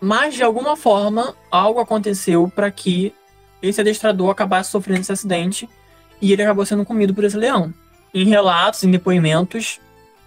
mas 0.00 0.34
de 0.34 0.42
alguma 0.42 0.76
forma 0.76 1.34
algo 1.50 1.80
aconteceu 1.80 2.50
para 2.54 2.70
que 2.70 3.12
esse 3.62 3.80
adestrador 3.80 4.30
acabasse 4.30 4.70
sofrendo 4.70 5.00
esse 5.00 5.12
acidente 5.12 5.68
e 6.20 6.32
ele 6.32 6.42
acabou 6.42 6.64
sendo 6.64 6.84
comido 6.84 7.14
por 7.14 7.24
esse 7.24 7.36
leão. 7.36 7.72
Em 8.12 8.24
relatos, 8.24 8.82
em 8.82 8.90
depoimentos, 8.90 9.80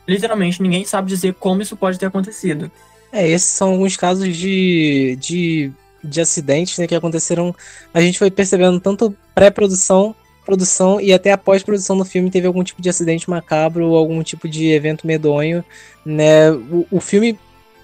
literalmente 0.07 0.61
ninguém 0.61 0.85
sabe 0.85 1.09
dizer 1.09 1.33
como 1.35 1.61
isso 1.61 1.75
pode 1.75 1.97
ter 1.97 2.05
acontecido. 2.05 2.71
É, 3.13 3.29
esses 3.29 3.49
são 3.49 3.69
alguns 3.73 3.95
casos 3.95 4.35
de, 4.35 5.15
de, 5.21 5.71
de 6.03 6.19
acidentes 6.19 6.79
né, 6.79 6.87
que 6.87 6.95
aconteceram. 6.95 7.55
A 7.93 8.01
gente 8.01 8.17
foi 8.17 8.31
percebendo 8.31 8.79
tanto 8.79 9.15
pré-produção, 9.35 10.15
produção 10.43 10.99
e 10.99 11.13
até 11.13 11.31
a 11.31 11.37
pós-produção 11.37 11.95
do 11.95 12.03
filme 12.03 12.31
teve 12.31 12.47
algum 12.47 12.63
tipo 12.63 12.81
de 12.81 12.89
acidente 12.89 13.29
macabro 13.29 13.85
ou 13.87 13.95
algum 13.95 14.23
tipo 14.23 14.49
de 14.49 14.71
evento 14.71 15.05
medonho. 15.05 15.63
Né? 16.03 16.51
O, 16.51 16.87
o 16.89 16.99
filme 16.99 17.39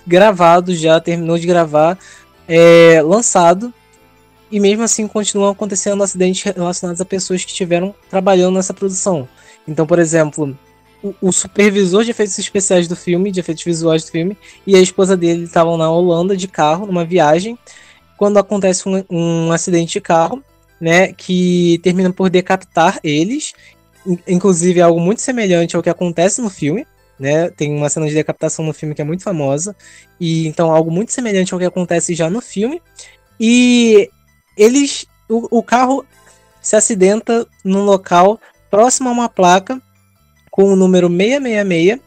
gravado 0.06 0.76
já 0.76 1.00
terminou 1.00 1.38
de 1.38 1.46
gravar, 1.46 1.96
é, 2.48 3.00
lançado, 3.04 3.72
e 4.52 4.60
mesmo 4.60 4.82
assim 4.82 5.08
continuam 5.08 5.52
acontecendo 5.52 6.02
acidentes 6.02 6.42
relacionados 6.42 7.00
a 7.00 7.06
pessoas 7.06 7.46
que 7.46 7.52
estiveram 7.52 7.94
trabalhando 8.10 8.56
nessa 8.56 8.74
produção. 8.74 9.30
Então, 9.68 9.86
por 9.86 10.00
exemplo, 10.00 10.58
o, 11.22 11.32
supervisor 11.32 12.04
de 12.04 12.12
efeitos 12.12 12.38
especiais 12.38 12.88
do 12.88 12.96
filme, 12.96 13.32
de 13.32 13.40
efeitos 13.40 13.64
visuais 13.64 14.04
do 14.04 14.12
filme, 14.12 14.38
e 14.66 14.76
a 14.76 14.80
esposa 14.80 15.16
dele 15.16 15.44
estavam 15.44 15.78
na 15.78 15.90
Holanda 15.90 16.36
de 16.36 16.48
carro, 16.48 16.86
numa 16.86 17.06
viagem, 17.06 17.58
quando 18.18 18.38
acontece 18.38 18.88
um, 18.88 19.04
um 19.10 19.52
acidente 19.52 19.94
de 19.94 20.02
carro, 20.02 20.44
né, 20.80 21.14
que 21.14 21.80
termina 21.84 22.12
por 22.12 22.30
decapitar 22.30 23.00
eles, 23.04 23.54
inclusive 24.28 24.82
algo 24.82 25.00
muito 25.00 25.22
semelhante 25.22 25.76
ao 25.76 25.84
que 25.84 25.90
acontece 25.90 26.42
no 26.42 26.50
filme, 26.50 26.86
né? 27.20 27.50
Tem 27.50 27.76
uma 27.76 27.90
cena 27.90 28.08
de 28.08 28.14
decapitação 28.14 28.64
no 28.66 28.74
filme 28.74 28.96
que 28.96 29.02
é 29.02 29.06
muito 29.06 29.24
famosa, 29.24 29.76
e 30.20 30.48
então 30.48 30.72
algo 30.72 30.90
muito 30.90 31.12
semelhante 31.12 31.54
ao 31.54 31.60
que 31.60 31.66
acontece 31.66 32.16
já 32.16 32.30
no 32.30 32.40
filme. 32.40 32.82
E 33.38 34.10
eles, 34.58 35.06
o, 35.28 35.60
o 35.60 35.62
carro 35.62 36.06
se 36.62 36.78
acidenta 36.78 37.46
num 37.64 37.84
local 37.84 38.40
próximo 38.70 39.10
a 39.10 39.12
uma 39.12 39.28
placa 39.28 39.82
com 40.50 40.66
o 40.66 40.76
número 40.76 41.08
666 41.08 42.00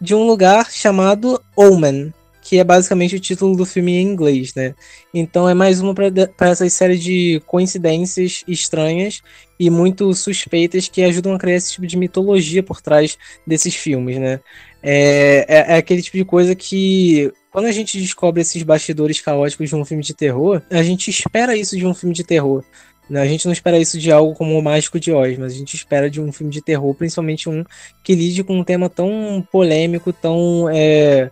de 0.00 0.14
um 0.14 0.24
lugar 0.24 0.70
chamado 0.70 1.40
Omen, 1.54 2.12
que 2.42 2.58
é 2.58 2.64
basicamente 2.64 3.14
o 3.14 3.20
título 3.20 3.54
do 3.54 3.66
filme 3.66 3.92
em 3.92 4.02
inglês, 4.02 4.54
né? 4.54 4.74
Então 5.12 5.48
é 5.48 5.54
mais 5.54 5.80
uma 5.80 5.94
para 5.94 6.48
essa 6.48 6.68
série 6.70 6.96
de 6.96 7.42
coincidências 7.46 8.42
estranhas 8.48 9.22
e 9.58 9.68
muito 9.68 10.12
suspeitas 10.14 10.88
que 10.88 11.02
ajudam 11.02 11.34
a 11.34 11.38
criar 11.38 11.56
esse 11.56 11.72
tipo 11.72 11.86
de 11.86 11.96
mitologia 11.96 12.62
por 12.62 12.80
trás 12.80 13.18
desses 13.46 13.74
filmes, 13.74 14.18
né? 14.18 14.40
É, 14.82 15.44
é, 15.46 15.74
é 15.74 15.76
aquele 15.76 16.00
tipo 16.00 16.16
de 16.16 16.24
coisa 16.24 16.54
que 16.54 17.30
quando 17.50 17.66
a 17.66 17.72
gente 17.72 18.00
descobre 18.00 18.40
esses 18.40 18.62
bastidores 18.62 19.20
caóticos 19.20 19.68
de 19.68 19.76
um 19.76 19.84
filme 19.84 20.02
de 20.02 20.14
terror, 20.14 20.62
a 20.70 20.82
gente 20.82 21.10
espera 21.10 21.56
isso 21.56 21.76
de 21.76 21.86
um 21.86 21.92
filme 21.92 22.14
de 22.14 22.24
terror. 22.24 22.64
Né? 23.10 23.20
A 23.20 23.26
gente 23.26 23.44
não 23.44 23.52
espera 23.52 23.76
isso 23.76 23.98
de 23.98 24.12
algo 24.12 24.34
como 24.34 24.56
o 24.56 24.62
Mágico 24.62 25.00
de 25.00 25.12
Oz, 25.12 25.36
mas 25.36 25.52
a 25.52 25.56
gente 25.56 25.74
espera 25.74 26.08
de 26.08 26.20
um 26.20 26.30
filme 26.30 26.52
de 26.52 26.62
terror, 26.62 26.94
principalmente 26.94 27.48
um 27.48 27.64
que 28.04 28.14
lide 28.14 28.44
com 28.44 28.60
um 28.60 28.64
tema 28.64 28.88
tão 28.88 29.44
polêmico, 29.50 30.12
tão 30.12 30.68
é, 30.70 31.28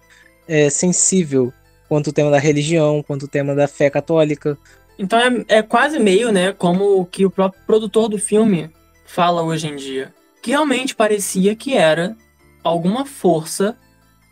é, 0.48 0.68
sensível 0.68 1.52
quanto 1.88 2.08
o 2.08 2.12
tema 2.12 2.32
da 2.32 2.38
religião, 2.38 3.02
quanto 3.06 3.26
o 3.26 3.28
tema 3.28 3.54
da 3.54 3.68
fé 3.68 3.88
católica. 3.88 4.58
Então 4.98 5.20
é, 5.20 5.58
é 5.58 5.62
quase 5.62 6.00
meio, 6.00 6.32
né, 6.32 6.52
como 6.52 7.00
o 7.00 7.06
que 7.06 7.24
o 7.24 7.30
próprio 7.30 7.62
produtor 7.64 8.08
do 8.08 8.18
filme 8.18 8.68
fala 9.06 9.42
hoje 9.42 9.68
em 9.68 9.76
dia. 9.76 10.12
Que 10.42 10.50
realmente 10.50 10.96
parecia 10.96 11.54
que 11.54 11.76
era 11.76 12.16
alguma 12.64 13.06
força 13.06 13.76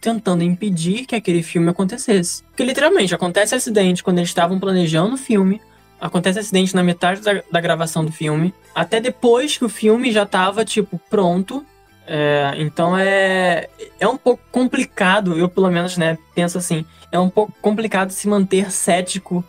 tentando 0.01 0.43
impedir 0.43 1.07
que 1.07 1.15
aquele 1.15 1.45
filme 1.45 1.71
acontecesse. 1.71 2.43
Porque 2.43 2.65
literalmente 2.65 3.15
acontece 3.15 3.55
acidente 3.55 4.03
quando 4.03 4.19
eles 4.19 4.31
estavam 4.31 4.59
planejando 4.59 5.15
o 5.15 5.19
filme, 5.19 5.61
acontece 6.01 6.39
acidente 6.39 6.75
na 6.75 6.83
metade 6.83 7.21
da, 7.21 7.43
da 7.51 7.61
gravação 7.61 8.05
do 8.05 8.13
filme, 8.13 8.55
até 8.75 9.01
depois 9.01 9.57
que 9.57 9.65
o 9.65 9.69
filme 9.69 10.13
já 10.13 10.23
estava 10.25 10.65
tipo 10.65 11.01
pronto. 11.11 11.65
É, 12.09 12.53
então 12.59 12.97
é 12.97 13.69
é 13.99 14.07
um 14.07 14.17
pouco 14.17 14.43
complicado, 14.53 15.37
eu 15.37 15.49
pelo 15.49 15.69
menos 15.71 15.97
né 15.97 16.17
penso 16.37 16.57
assim, 16.57 16.85
é 17.11 17.19
um 17.19 17.29
pouco 17.29 17.53
complicado 17.61 18.11
se 18.11 18.29
manter 18.29 18.71
cético 18.71 19.45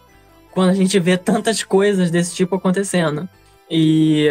quando 0.52 0.72
a 0.72 0.74
gente 0.74 1.00
vê 1.00 1.18
tantas 1.18 1.62
coisas 1.62 2.10
desse 2.10 2.34
tipo 2.34 2.56
acontecendo. 2.56 3.30
E 3.70 4.28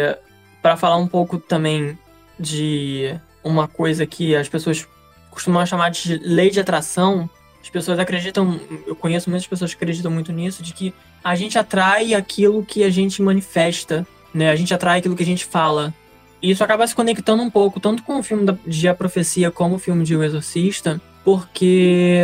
para 0.61 0.75
falar 0.75 0.97
um 0.97 1.07
pouco 1.07 1.37
também 1.37 1.97
de 2.37 3.17
uma 3.43 3.67
coisa 3.67 4.05
que 4.05 4.35
as 4.35 4.49
pessoas 4.49 4.85
costumam 5.31 5.65
chamar 5.65 5.89
de 5.89 6.17
lei 6.17 6.49
de 6.49 6.59
atração, 6.59 7.29
as 7.61 7.69
pessoas 7.69 7.99
acreditam, 7.99 8.59
eu 8.85 8.95
conheço 8.95 9.29
muitas 9.29 9.47
pessoas 9.47 9.73
que 9.73 9.83
acreditam 9.83 10.11
muito 10.11 10.31
nisso, 10.31 10.63
de 10.63 10.73
que 10.73 10.93
a 11.23 11.35
gente 11.35 11.57
atrai 11.57 12.13
aquilo 12.13 12.63
que 12.63 12.83
a 12.83 12.89
gente 12.89 13.21
manifesta, 13.21 14.07
né? 14.33 14.49
A 14.49 14.55
gente 14.55 14.73
atrai 14.73 14.99
aquilo 14.99 15.15
que 15.15 15.23
a 15.23 15.25
gente 15.25 15.45
fala. 15.45 15.93
E 16.41 16.51
isso 16.51 16.63
acaba 16.63 16.85
se 16.87 16.95
conectando 16.95 17.43
um 17.43 17.49
pouco, 17.49 17.79
tanto 17.79 18.03
com 18.03 18.19
o 18.19 18.23
filme 18.23 18.45
de 18.65 18.87
A 18.87 18.95
Profecia 18.95 19.51
como 19.51 19.75
o 19.75 19.79
filme 19.79 20.03
de 20.03 20.15
O 20.15 20.23
Exorcista, 20.23 21.01
porque 21.23 22.21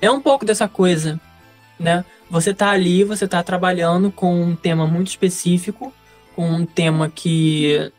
é 0.00 0.10
um 0.10 0.20
pouco 0.20 0.44
dessa 0.44 0.68
coisa, 0.68 1.20
né? 1.78 2.04
Você 2.30 2.54
tá 2.54 2.70
ali, 2.70 3.04
você 3.04 3.26
tá 3.26 3.42
trabalhando 3.42 4.10
com 4.10 4.42
um 4.42 4.54
tema 4.54 4.86
muito 4.86 5.08
específico, 5.08 5.92
com 6.36 6.48
um 6.48 6.64
tema 6.64 7.10
que 7.10 7.92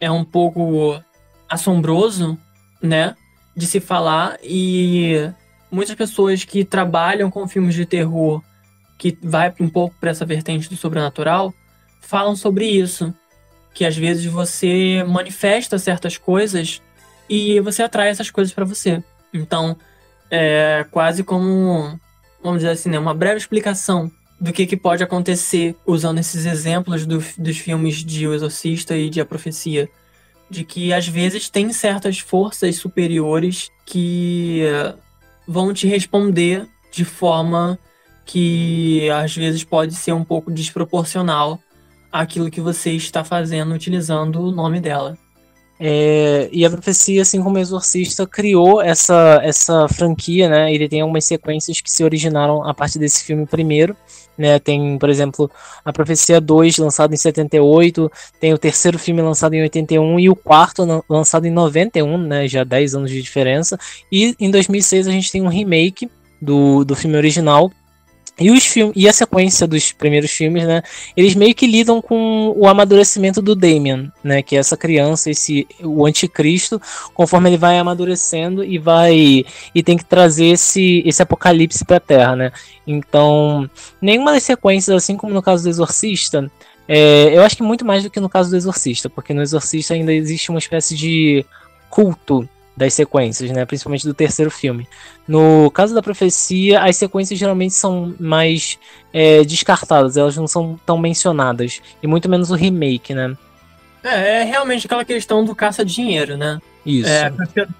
é 0.00 0.10
um 0.10 0.24
pouco 0.24 1.00
assombroso, 1.48 2.38
né? 2.80 3.14
De 3.54 3.66
se 3.66 3.80
falar 3.80 4.38
e 4.42 5.30
muitas 5.72 5.94
pessoas 5.94 6.44
que 6.44 6.64
trabalham 6.64 7.30
com 7.30 7.48
filmes 7.48 7.74
de 7.74 7.86
terror, 7.86 8.42
que 8.98 9.18
vai 9.22 9.52
um 9.58 9.68
pouco 9.68 9.96
para 9.98 10.10
essa 10.10 10.26
vertente 10.26 10.68
do 10.68 10.76
sobrenatural, 10.76 11.52
falam 12.00 12.36
sobre 12.36 12.66
isso, 12.66 13.12
que 13.72 13.84
às 13.84 13.96
vezes 13.96 14.26
você 14.26 15.02
manifesta 15.08 15.78
certas 15.78 16.18
coisas 16.18 16.82
e 17.28 17.58
você 17.60 17.82
atrai 17.82 18.10
essas 18.10 18.30
coisas 18.30 18.52
para 18.52 18.66
você. 18.66 19.02
Então, 19.32 19.76
é 20.30 20.84
quase 20.90 21.24
como 21.24 21.98
vamos 22.42 22.60
dizer 22.60 22.72
assim, 22.72 22.90
né, 22.90 22.98
uma 22.98 23.14
breve 23.14 23.38
explicação 23.38 24.10
do 24.40 24.52
que, 24.52 24.66
que 24.66 24.76
pode 24.76 25.04
acontecer 25.04 25.76
usando 25.86 26.18
esses 26.18 26.44
exemplos 26.44 27.06
do, 27.06 27.22
dos 27.38 27.58
filmes 27.58 28.04
de 28.04 28.26
O 28.26 28.34
Exorcista 28.34 28.96
e 28.96 29.08
de 29.08 29.20
A 29.20 29.24
Profecia. 29.24 29.88
De 30.50 30.64
que 30.64 30.92
às 30.92 31.06
vezes 31.06 31.48
tem 31.48 31.72
certas 31.72 32.18
forças 32.18 32.76
superiores 32.76 33.70
que 33.86 34.62
vão 35.46 35.72
te 35.72 35.86
responder 35.86 36.66
de 36.90 37.04
forma 37.04 37.78
que 38.24 39.08
às 39.10 39.34
vezes 39.34 39.64
pode 39.64 39.94
ser 39.94 40.12
um 40.12 40.24
pouco 40.24 40.50
desproporcional 40.50 41.58
àquilo 42.10 42.50
que 42.50 42.60
você 42.60 42.92
está 42.92 43.24
fazendo 43.24 43.74
utilizando 43.74 44.40
o 44.40 44.52
nome 44.52 44.80
dela. 44.80 45.18
É, 45.84 46.48
e 46.52 46.64
a 46.64 46.70
profecia, 46.70 47.22
assim 47.22 47.42
como 47.42 47.56
o 47.56 47.58
Exorcista, 47.58 48.24
criou 48.24 48.80
essa, 48.80 49.40
essa 49.42 49.88
franquia, 49.88 50.48
né? 50.48 50.72
Ele 50.72 50.88
tem 50.88 51.00
algumas 51.00 51.24
sequências 51.24 51.80
que 51.80 51.90
se 51.90 52.04
originaram 52.04 52.62
a 52.62 52.72
partir 52.72 53.00
desse 53.00 53.24
filme 53.24 53.46
primeiro. 53.46 53.96
Né, 54.36 54.58
tem, 54.58 54.98
por 54.98 55.10
exemplo, 55.10 55.50
a 55.84 55.92
Profecia 55.92 56.40
2, 56.40 56.78
lançado 56.78 57.12
em 57.12 57.16
78, 57.18 58.10
tem 58.40 58.54
o 58.54 58.58
terceiro 58.58 58.98
filme 58.98 59.20
lançado 59.20 59.52
em 59.52 59.60
81 59.60 60.20
e 60.20 60.30
o 60.30 60.34
quarto 60.34 61.04
lançado 61.08 61.46
em 61.46 61.50
91, 61.50 62.16
né, 62.16 62.48
já 62.48 62.64
10 62.64 62.94
anos 62.94 63.10
de 63.10 63.20
diferença. 63.20 63.78
E 64.10 64.34
em 64.40 64.50
2006 64.50 65.06
a 65.06 65.10
gente 65.10 65.30
tem 65.30 65.42
um 65.42 65.48
remake 65.48 66.10
do, 66.40 66.82
do 66.82 66.96
filme 66.96 67.16
original, 67.16 67.70
e, 68.40 68.50
os 68.50 68.64
filmes, 68.64 68.94
e 68.96 69.08
a 69.08 69.12
sequência 69.12 69.66
dos 69.66 69.92
primeiros 69.92 70.30
filmes, 70.30 70.66
né? 70.66 70.82
Eles 71.16 71.34
meio 71.34 71.54
que 71.54 71.66
lidam 71.66 72.00
com 72.00 72.52
o 72.56 72.66
amadurecimento 72.66 73.42
do 73.42 73.54
Damien, 73.54 74.10
né? 74.24 74.42
Que 74.42 74.56
é 74.56 74.58
essa 74.58 74.76
criança, 74.76 75.30
esse 75.30 75.66
o 75.80 76.06
anticristo, 76.06 76.80
conforme 77.14 77.50
ele 77.50 77.58
vai 77.58 77.78
amadurecendo 77.78 78.64
e 78.64 78.78
vai 78.78 79.44
e 79.74 79.82
tem 79.82 79.98
que 79.98 80.04
trazer 80.04 80.46
esse, 80.46 81.02
esse 81.04 81.22
apocalipse 81.22 81.84
para 81.84 81.98
a 81.98 82.00
Terra, 82.00 82.36
né? 82.36 82.52
Então, 82.86 83.68
nenhuma 84.00 84.32
das 84.32 84.42
sequências, 84.42 84.96
assim 84.96 85.16
como 85.16 85.34
no 85.34 85.42
caso 85.42 85.62
do 85.62 85.68
Exorcista, 85.68 86.50
é, 86.88 87.36
eu 87.36 87.42
acho 87.42 87.56
que 87.56 87.62
muito 87.62 87.84
mais 87.84 88.02
do 88.02 88.10
que 88.10 88.18
no 88.18 88.28
caso 88.28 88.50
do 88.50 88.56
Exorcista, 88.56 89.08
porque 89.10 89.34
no 89.34 89.42
Exorcista 89.42 89.94
ainda 89.94 90.12
existe 90.12 90.50
uma 90.50 90.58
espécie 90.58 90.96
de 90.96 91.44
culto 91.90 92.48
das 92.76 92.94
sequências, 92.94 93.50
né? 93.50 93.64
Principalmente 93.64 94.06
do 94.06 94.14
terceiro 94.14 94.50
filme. 94.50 94.88
No 95.26 95.70
caso 95.70 95.94
da 95.94 96.02
profecia, 96.02 96.82
as 96.82 96.96
sequências 96.96 97.38
geralmente 97.38 97.74
são 97.74 98.14
mais 98.18 98.78
é, 99.12 99.44
descartadas, 99.44 100.16
elas 100.16 100.36
não 100.36 100.46
são 100.46 100.78
tão 100.84 100.98
mencionadas. 100.98 101.80
E 102.02 102.06
muito 102.06 102.28
menos 102.28 102.50
o 102.50 102.54
remake, 102.54 103.14
né? 103.14 103.36
É, 104.02 104.40
é 104.40 104.44
realmente 104.44 104.86
aquela 104.86 105.04
questão 105.04 105.44
do 105.44 105.54
caça-dinheiro, 105.54 106.36
né? 106.36 106.60
Isso. 106.84 107.08
É, 107.08 107.32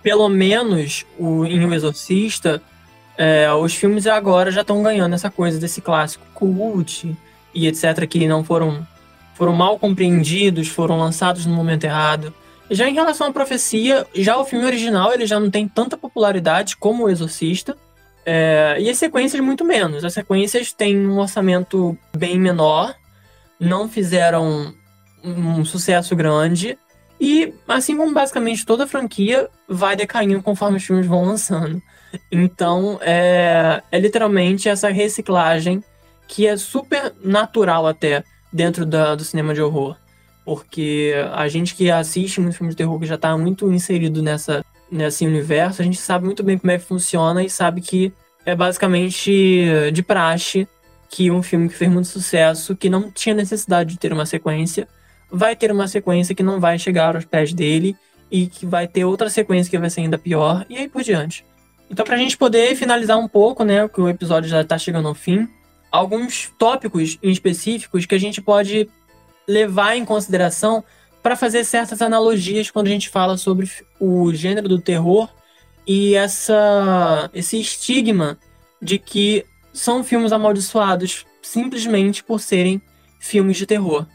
pelo 0.02 0.28
menos 0.28 1.04
o, 1.18 1.44
em 1.44 1.64
O 1.64 1.74
Exorcista, 1.74 2.62
é, 3.16 3.52
os 3.52 3.74
filmes 3.74 4.06
agora 4.06 4.50
já 4.50 4.60
estão 4.60 4.82
ganhando 4.82 5.14
essa 5.14 5.30
coisa 5.30 5.58
desse 5.58 5.80
clássico 5.80 6.24
cult 6.32 7.16
e 7.54 7.66
etc. 7.66 8.06
que 8.06 8.26
não 8.26 8.44
foram 8.44 8.86
foram 9.34 9.52
mal 9.52 9.78
compreendidos, 9.78 10.68
foram 10.68 10.98
lançados 10.98 11.46
no 11.46 11.54
momento 11.54 11.84
errado. 11.84 12.32
Já 12.72 12.88
em 12.88 12.94
relação 12.94 13.26
à 13.26 13.32
profecia, 13.32 14.06
já 14.14 14.38
o 14.38 14.46
filme 14.46 14.64
original 14.64 15.12
ele 15.12 15.26
já 15.26 15.38
não 15.38 15.50
tem 15.50 15.68
tanta 15.68 15.94
popularidade 15.94 16.74
como 16.74 17.04
o 17.04 17.10
Exorcista. 17.10 17.76
É, 18.24 18.76
e 18.80 18.88
as 18.88 18.96
sequências 18.96 19.44
muito 19.44 19.62
menos. 19.62 20.02
As 20.06 20.14
sequências 20.14 20.72
têm 20.72 21.06
um 21.06 21.18
orçamento 21.18 21.96
bem 22.16 22.40
menor, 22.40 22.94
não 23.60 23.90
fizeram 23.90 24.74
um 25.22 25.62
sucesso 25.66 26.16
grande. 26.16 26.78
E 27.20 27.52
assim 27.68 27.94
como 27.94 28.14
basicamente 28.14 28.64
toda 28.64 28.84
a 28.84 28.88
franquia 28.88 29.50
vai 29.68 29.94
decaindo 29.94 30.42
conforme 30.42 30.78
os 30.78 30.84
filmes 30.84 31.06
vão 31.06 31.26
lançando. 31.26 31.80
Então 32.30 32.98
é, 33.02 33.82
é 33.92 33.98
literalmente 33.98 34.68
essa 34.68 34.88
reciclagem 34.88 35.84
que 36.26 36.46
é 36.46 36.56
super 36.56 37.12
natural 37.22 37.86
até 37.86 38.24
dentro 38.50 38.86
da, 38.86 39.14
do 39.14 39.24
cinema 39.24 39.52
de 39.52 39.60
horror. 39.60 39.96
Porque 40.44 41.14
a 41.32 41.46
gente 41.48 41.74
que 41.74 41.90
assiste 41.90 42.40
muitos 42.40 42.58
filmes 42.58 42.74
de 42.74 42.78
terror 42.78 42.98
que 42.98 43.06
já 43.06 43.14
está 43.14 43.36
muito 43.36 43.72
inserido 43.72 44.22
nessa, 44.22 44.64
nesse 44.90 45.26
universo, 45.26 45.80
a 45.80 45.84
gente 45.84 45.98
sabe 45.98 46.24
muito 46.24 46.42
bem 46.42 46.58
como 46.58 46.70
é 46.70 46.78
que 46.78 46.84
funciona 46.84 47.44
e 47.44 47.50
sabe 47.50 47.80
que 47.80 48.12
é 48.44 48.54
basicamente 48.54 49.64
de 49.92 50.02
praxe 50.02 50.66
que 51.08 51.30
um 51.30 51.42
filme 51.42 51.68
que 51.68 51.74
fez 51.74 51.90
muito 51.90 52.08
sucesso, 52.08 52.74
que 52.74 52.88
não 52.88 53.10
tinha 53.10 53.34
necessidade 53.34 53.90
de 53.90 53.98
ter 53.98 54.12
uma 54.12 54.24
sequência, 54.24 54.88
vai 55.30 55.54
ter 55.54 55.70
uma 55.70 55.86
sequência 55.86 56.34
que 56.34 56.42
não 56.42 56.58
vai 56.58 56.78
chegar 56.78 57.14
aos 57.14 57.24
pés 57.26 57.52
dele 57.52 57.94
e 58.30 58.46
que 58.46 58.64
vai 58.64 58.88
ter 58.88 59.04
outra 59.04 59.28
sequência 59.28 59.70
que 59.70 59.78
vai 59.78 59.90
ser 59.90 60.00
ainda 60.00 60.16
pior 60.16 60.64
e 60.70 60.76
aí 60.76 60.88
por 60.88 61.02
diante. 61.02 61.44
Então, 61.90 62.04
para 62.04 62.14
a 62.14 62.18
gente 62.18 62.38
poder 62.38 62.74
finalizar 62.74 63.18
um 63.18 63.28
pouco, 63.28 63.62
né, 63.62 63.86
que 63.86 64.00
o 64.00 64.08
episódio 64.08 64.48
já 64.48 64.62
está 64.62 64.78
chegando 64.78 65.06
ao 65.06 65.14
fim, 65.14 65.46
alguns 65.90 66.50
tópicos 66.58 67.18
em 67.22 67.30
específicos 67.30 68.06
que 68.06 68.14
a 68.14 68.18
gente 68.18 68.40
pode 68.40 68.88
levar 69.46 69.96
em 69.96 70.04
consideração 70.04 70.84
para 71.22 71.36
fazer 71.36 71.64
certas 71.64 72.02
analogias 72.02 72.70
quando 72.70 72.88
a 72.88 72.90
gente 72.90 73.08
fala 73.08 73.36
sobre 73.36 73.70
o 74.00 74.32
gênero 74.34 74.68
do 74.68 74.80
terror 74.80 75.28
e 75.86 76.14
essa 76.14 77.30
esse 77.32 77.60
estigma 77.60 78.38
de 78.80 78.98
que 78.98 79.44
são 79.72 80.02
filmes 80.02 80.32
amaldiçoados 80.32 81.24
simplesmente 81.40 82.22
por 82.22 82.40
serem 82.40 82.80
filmes 83.20 83.56
de 83.56 83.66
terror. 83.66 84.06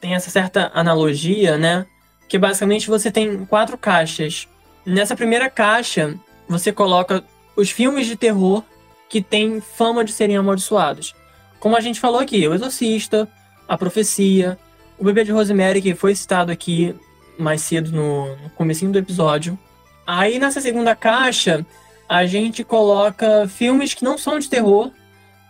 Tem 0.00 0.14
essa 0.14 0.30
certa 0.30 0.70
analogia, 0.74 1.56
né? 1.56 1.86
Que 2.28 2.38
basicamente 2.38 2.88
você 2.88 3.10
tem 3.10 3.44
quatro 3.44 3.76
caixas. 3.78 4.48
Nessa 4.84 5.14
primeira 5.14 5.48
caixa, 5.50 6.14
você 6.48 6.72
coloca 6.72 7.22
os 7.56 7.70
filmes 7.70 8.06
de 8.06 8.16
terror 8.16 8.64
que 9.08 9.20
têm 9.20 9.60
fama 9.60 10.04
de 10.04 10.12
serem 10.12 10.36
amaldiçoados. 10.36 11.14
Como 11.58 11.76
a 11.76 11.80
gente 11.80 12.00
falou 12.00 12.20
aqui, 12.20 12.46
O 12.48 12.54
Exorcista, 12.54 13.28
A 13.70 13.78
Profecia, 13.78 14.58
O 14.98 15.04
Bebê 15.04 15.22
de 15.22 15.30
Rosemary, 15.30 15.80
que 15.80 15.94
foi 15.94 16.12
citado 16.12 16.50
aqui 16.50 16.92
mais 17.38 17.60
cedo 17.60 17.92
no, 17.92 18.34
no 18.34 18.50
comecinho 18.50 18.90
do 18.90 18.98
episódio. 18.98 19.56
Aí 20.04 20.40
nessa 20.40 20.60
segunda 20.60 20.96
caixa, 20.96 21.64
a 22.08 22.26
gente 22.26 22.64
coloca 22.64 23.46
filmes 23.46 23.94
que 23.94 24.02
não 24.02 24.18
são 24.18 24.40
de 24.40 24.50
terror, 24.50 24.90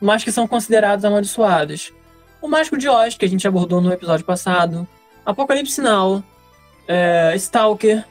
mas 0.02 0.22
que 0.22 0.30
são 0.30 0.46
considerados 0.46 1.02
amaldiçoados. 1.02 1.94
O 2.42 2.46
Mágico 2.46 2.76
de 2.76 2.90
Oz, 2.90 3.16
que 3.16 3.24
a 3.24 3.28
gente 3.28 3.48
abordou 3.48 3.80
no 3.80 3.90
episódio 3.90 4.26
passado, 4.26 4.86
Apocalipse 5.24 5.80
Now, 5.80 6.22
é, 6.86 7.32
Stalker, 7.36 8.04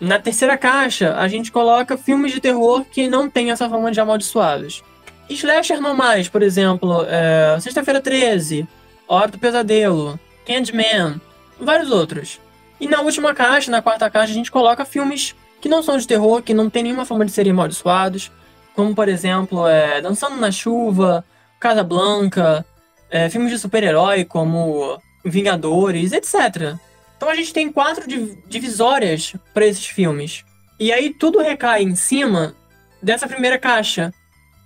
na 0.00 0.18
terceira 0.18 0.56
caixa, 0.56 1.16
a 1.16 1.28
gente 1.28 1.52
coloca 1.52 1.98
filmes 1.98 2.32
de 2.32 2.40
terror 2.40 2.82
que 2.90 3.08
não 3.08 3.28
tem 3.28 3.50
essa 3.50 3.68
forma 3.68 3.92
de 3.92 4.00
amaldiçoados. 4.00 4.82
Slasher 5.28 5.82
normais, 5.82 6.30
por 6.30 6.42
exemplo, 6.42 7.04
é, 7.06 7.60
Sexta-feira 7.60 8.00
13, 8.00 8.66
Hora 9.12 9.26
do 9.26 9.40
Pesadelo, 9.40 10.20
Candyman, 10.46 11.20
vários 11.60 11.90
outros. 11.90 12.38
E 12.78 12.86
na 12.86 13.00
última 13.00 13.34
caixa, 13.34 13.68
na 13.68 13.82
quarta 13.82 14.08
caixa, 14.08 14.30
a 14.30 14.34
gente 14.36 14.52
coloca 14.52 14.84
filmes 14.84 15.34
que 15.60 15.68
não 15.68 15.82
são 15.82 15.98
de 15.98 16.06
terror, 16.06 16.40
que 16.40 16.54
não 16.54 16.70
tem 16.70 16.84
nenhuma 16.84 17.04
forma 17.04 17.26
de 17.26 17.32
serem 17.32 17.50
amaldiçoados, 17.50 18.30
como 18.72 18.94
por 18.94 19.08
exemplo, 19.08 19.66
é, 19.66 20.00
Dançando 20.00 20.36
na 20.36 20.52
Chuva, 20.52 21.24
Casa 21.58 21.82
Blanca, 21.82 22.64
é, 23.10 23.28
filmes 23.28 23.50
de 23.50 23.58
super-herói 23.58 24.24
como 24.24 24.96
Vingadores, 25.24 26.12
etc. 26.12 26.76
Então 27.16 27.28
a 27.28 27.34
gente 27.34 27.52
tem 27.52 27.72
quatro 27.72 28.04
divisórias 28.46 29.34
para 29.52 29.66
esses 29.66 29.86
filmes. 29.86 30.44
E 30.78 30.92
aí 30.92 31.12
tudo 31.12 31.40
recai 31.40 31.82
em 31.82 31.96
cima 31.96 32.54
dessa 33.02 33.26
primeira 33.26 33.58
caixa, 33.58 34.14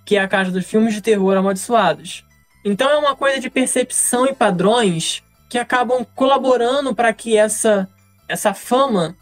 que 0.05 0.17
é 0.17 0.21
a 0.21 0.29
caixa 0.29 0.51
dos 0.51 0.67
filmes 0.67 0.93
de 0.93 1.01
terror 1.01 1.35
amaldiçoados. 1.35 2.27
Então 2.65 2.91
é 2.91 2.97
uma 2.97 3.15
coisa 3.15 3.39
de 3.39 3.51
percepção 3.51 4.27
e 4.27 4.35
padrões 4.35 5.23
que 5.49 5.59
acabam 5.59 6.05
colaborando 6.15 6.95
para 6.95 7.13
que 7.13 7.37
essa, 7.37 7.89
essa 8.27 8.55
fama 8.55 9.17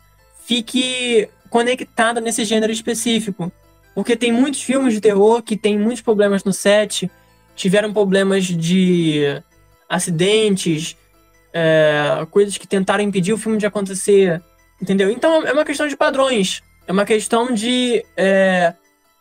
fique 0.45 1.29
conectada 1.51 2.21
nesse 2.21 2.45
gênero 2.45 2.73
específico. 2.73 3.53
Porque 3.95 4.17
tem 4.17 4.33
muitos 4.33 4.63
filmes 4.63 4.95
de 4.95 5.01
terror 5.01 5.43
que 5.43 5.57
tem 5.57 5.79
muitos 5.79 6.01
problemas 6.01 6.45
no 6.45 6.53
set, 6.53 7.11
tiveram 7.55 7.93
problemas 7.93 8.45
de 8.45 9.43
acidentes, 9.89 10.97
é, 11.53 12.27
coisas 12.31 12.57
que 12.57 12.67
tentaram 12.67 13.05
impedir 13.05 13.33
o 13.33 13.39
filme 13.39 13.59
de 13.59 13.67
acontecer, 13.67 14.43
entendeu? 14.81 15.11
Então 15.11 15.47
é 15.47 15.53
uma 15.53 15.65
questão 15.65 15.87
de 15.87 15.97
padrões, 15.97 16.63
é 16.87 16.93
uma 16.93 17.05
questão 17.05 17.53
de 17.53 18.03
é, 18.17 18.73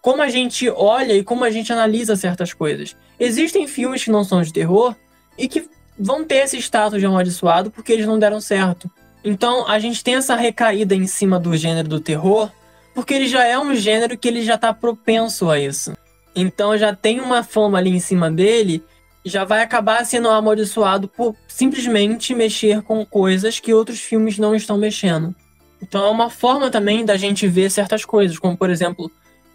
como 0.02 0.22
a 0.22 0.30
gente 0.30 0.70
olha 0.70 1.14
e 1.14 1.24
como 1.24 1.44
a 1.44 1.52
gente 1.52 1.72
analisa 1.72 2.16
certas 2.16 2.54
coisas. 2.54 2.96
Existem 3.20 3.68
filmes 3.68 4.04
que 4.04 4.12
não 4.12 4.24
são 4.24 4.42
de 4.42 4.52
terror 4.52 4.96
e 5.38 5.48
que 5.48 5.70
vão 5.98 6.24
ter 6.24 6.44
esse 6.44 6.58
status 6.58 7.00
de 7.00 7.06
amaldiçoado 7.06 7.70
porque 7.70 7.92
eles 7.92 8.06
não 8.06 8.18
deram 8.18 8.42
certo. 8.42 8.90
Então 9.24 9.68
a 9.68 9.78
gente 9.78 10.04
tem 10.04 10.16
essa 10.16 10.36
recaída 10.36 10.96
em 10.96 11.06
cima 11.06 11.40
do 11.40 11.56
gênero 11.56 11.88
do 11.88 12.00
terror 12.00 12.50
porque 12.96 13.14
ele 13.14 13.28
já 13.28 13.46
é 13.46 13.58
um 13.58 13.76
gênero 13.76 14.18
que 14.18 14.28
ele 14.28 14.42
já 14.42 14.56
está 14.56 14.74
propenso 14.74 15.50
a 15.50 15.60
isso. 15.60 15.94
Então 16.36 16.78
já 16.78 16.96
tem 16.96 17.20
uma 17.20 17.44
fama 17.44 17.78
ali 17.78 17.92
em 17.92 18.00
cima 18.00 18.32
dele 18.32 18.84
já 19.24 19.44
vai 19.44 19.62
acabar 19.62 20.04
sendo 20.06 20.30
amaldiçoado 20.30 21.08
por 21.08 21.36
simplesmente 21.48 22.34
mexer 22.34 22.82
com 22.82 23.06
coisas 23.06 23.60
que 23.60 23.74
outros 23.74 24.00
filmes 24.00 24.38
não 24.38 24.56
estão 24.56 24.78
mexendo. 24.78 25.36
Então 25.82 26.04
é 26.04 26.10
uma 26.10 26.30
forma 26.30 26.70
também 26.70 27.06
da 27.06 27.18
gente 27.18 27.48
ver 27.48 27.70
certas 27.70 28.04
coisas, 28.06 28.38
como 28.38 28.58
por 28.58 28.70
exemplo, 28.70 29.12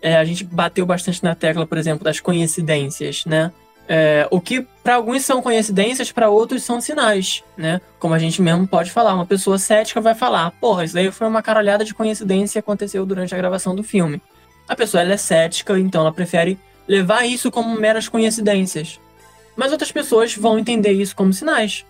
é, 0.07 0.17
a 0.17 0.25
gente 0.25 0.45
bateu 0.45 0.87
bastante 0.87 1.21
na 1.25 1.35
tecla, 1.35 1.67
por 1.67 1.77
exemplo, 1.77 2.05
das 2.05 2.21
coincidências, 2.21 3.25
né? 3.27 3.51
É, 3.89 4.29
o 4.31 4.41
que 4.41 4.65
para 4.85 4.95
alguns 4.95 5.25
são 5.25 5.43
coincidências, 5.43 6.13
para 6.13 6.31
outros 6.31 6.63
são 6.63 6.81
sinais, 6.81 7.43
né? 7.57 7.81
Como 7.99 8.15
a 8.15 8.19
gente 8.21 8.41
mesmo 8.41 8.69
pode 8.69 8.93
falar, 8.93 9.15
uma 9.15 9.27
pessoa 9.27 9.59
cética 9.59 10.01
vai 10.01 10.15
falar, 10.15 10.53
porra, 10.61 10.85
isso 10.85 10.95
daí 10.95 11.11
foi 11.11 11.27
uma 11.27 11.43
caralhada 11.43 11.85
de 11.85 11.93
coincidência 11.93 12.63
que 12.63 12.65
aconteceu 12.65 13.05
durante 13.05 13.35
a 13.35 13.37
gravação 13.37 13.75
do 13.75 13.83
filme. 13.83 14.23
A 14.69 14.77
pessoa 14.77 15.03
é 15.03 15.17
cética, 15.17 15.77
então 15.77 16.03
ela 16.03 16.13
prefere 16.13 16.57
levar 16.87 17.25
isso 17.25 17.51
como 17.51 17.77
meras 17.77 18.09
coincidências. 18.09 19.01
Mas 19.57 19.73
outras 19.73 19.91
pessoas 19.91 20.37
vão 20.37 20.57
entender 20.57 20.93
isso 20.93 21.17
como 21.17 21.33
sinais. 21.33 21.85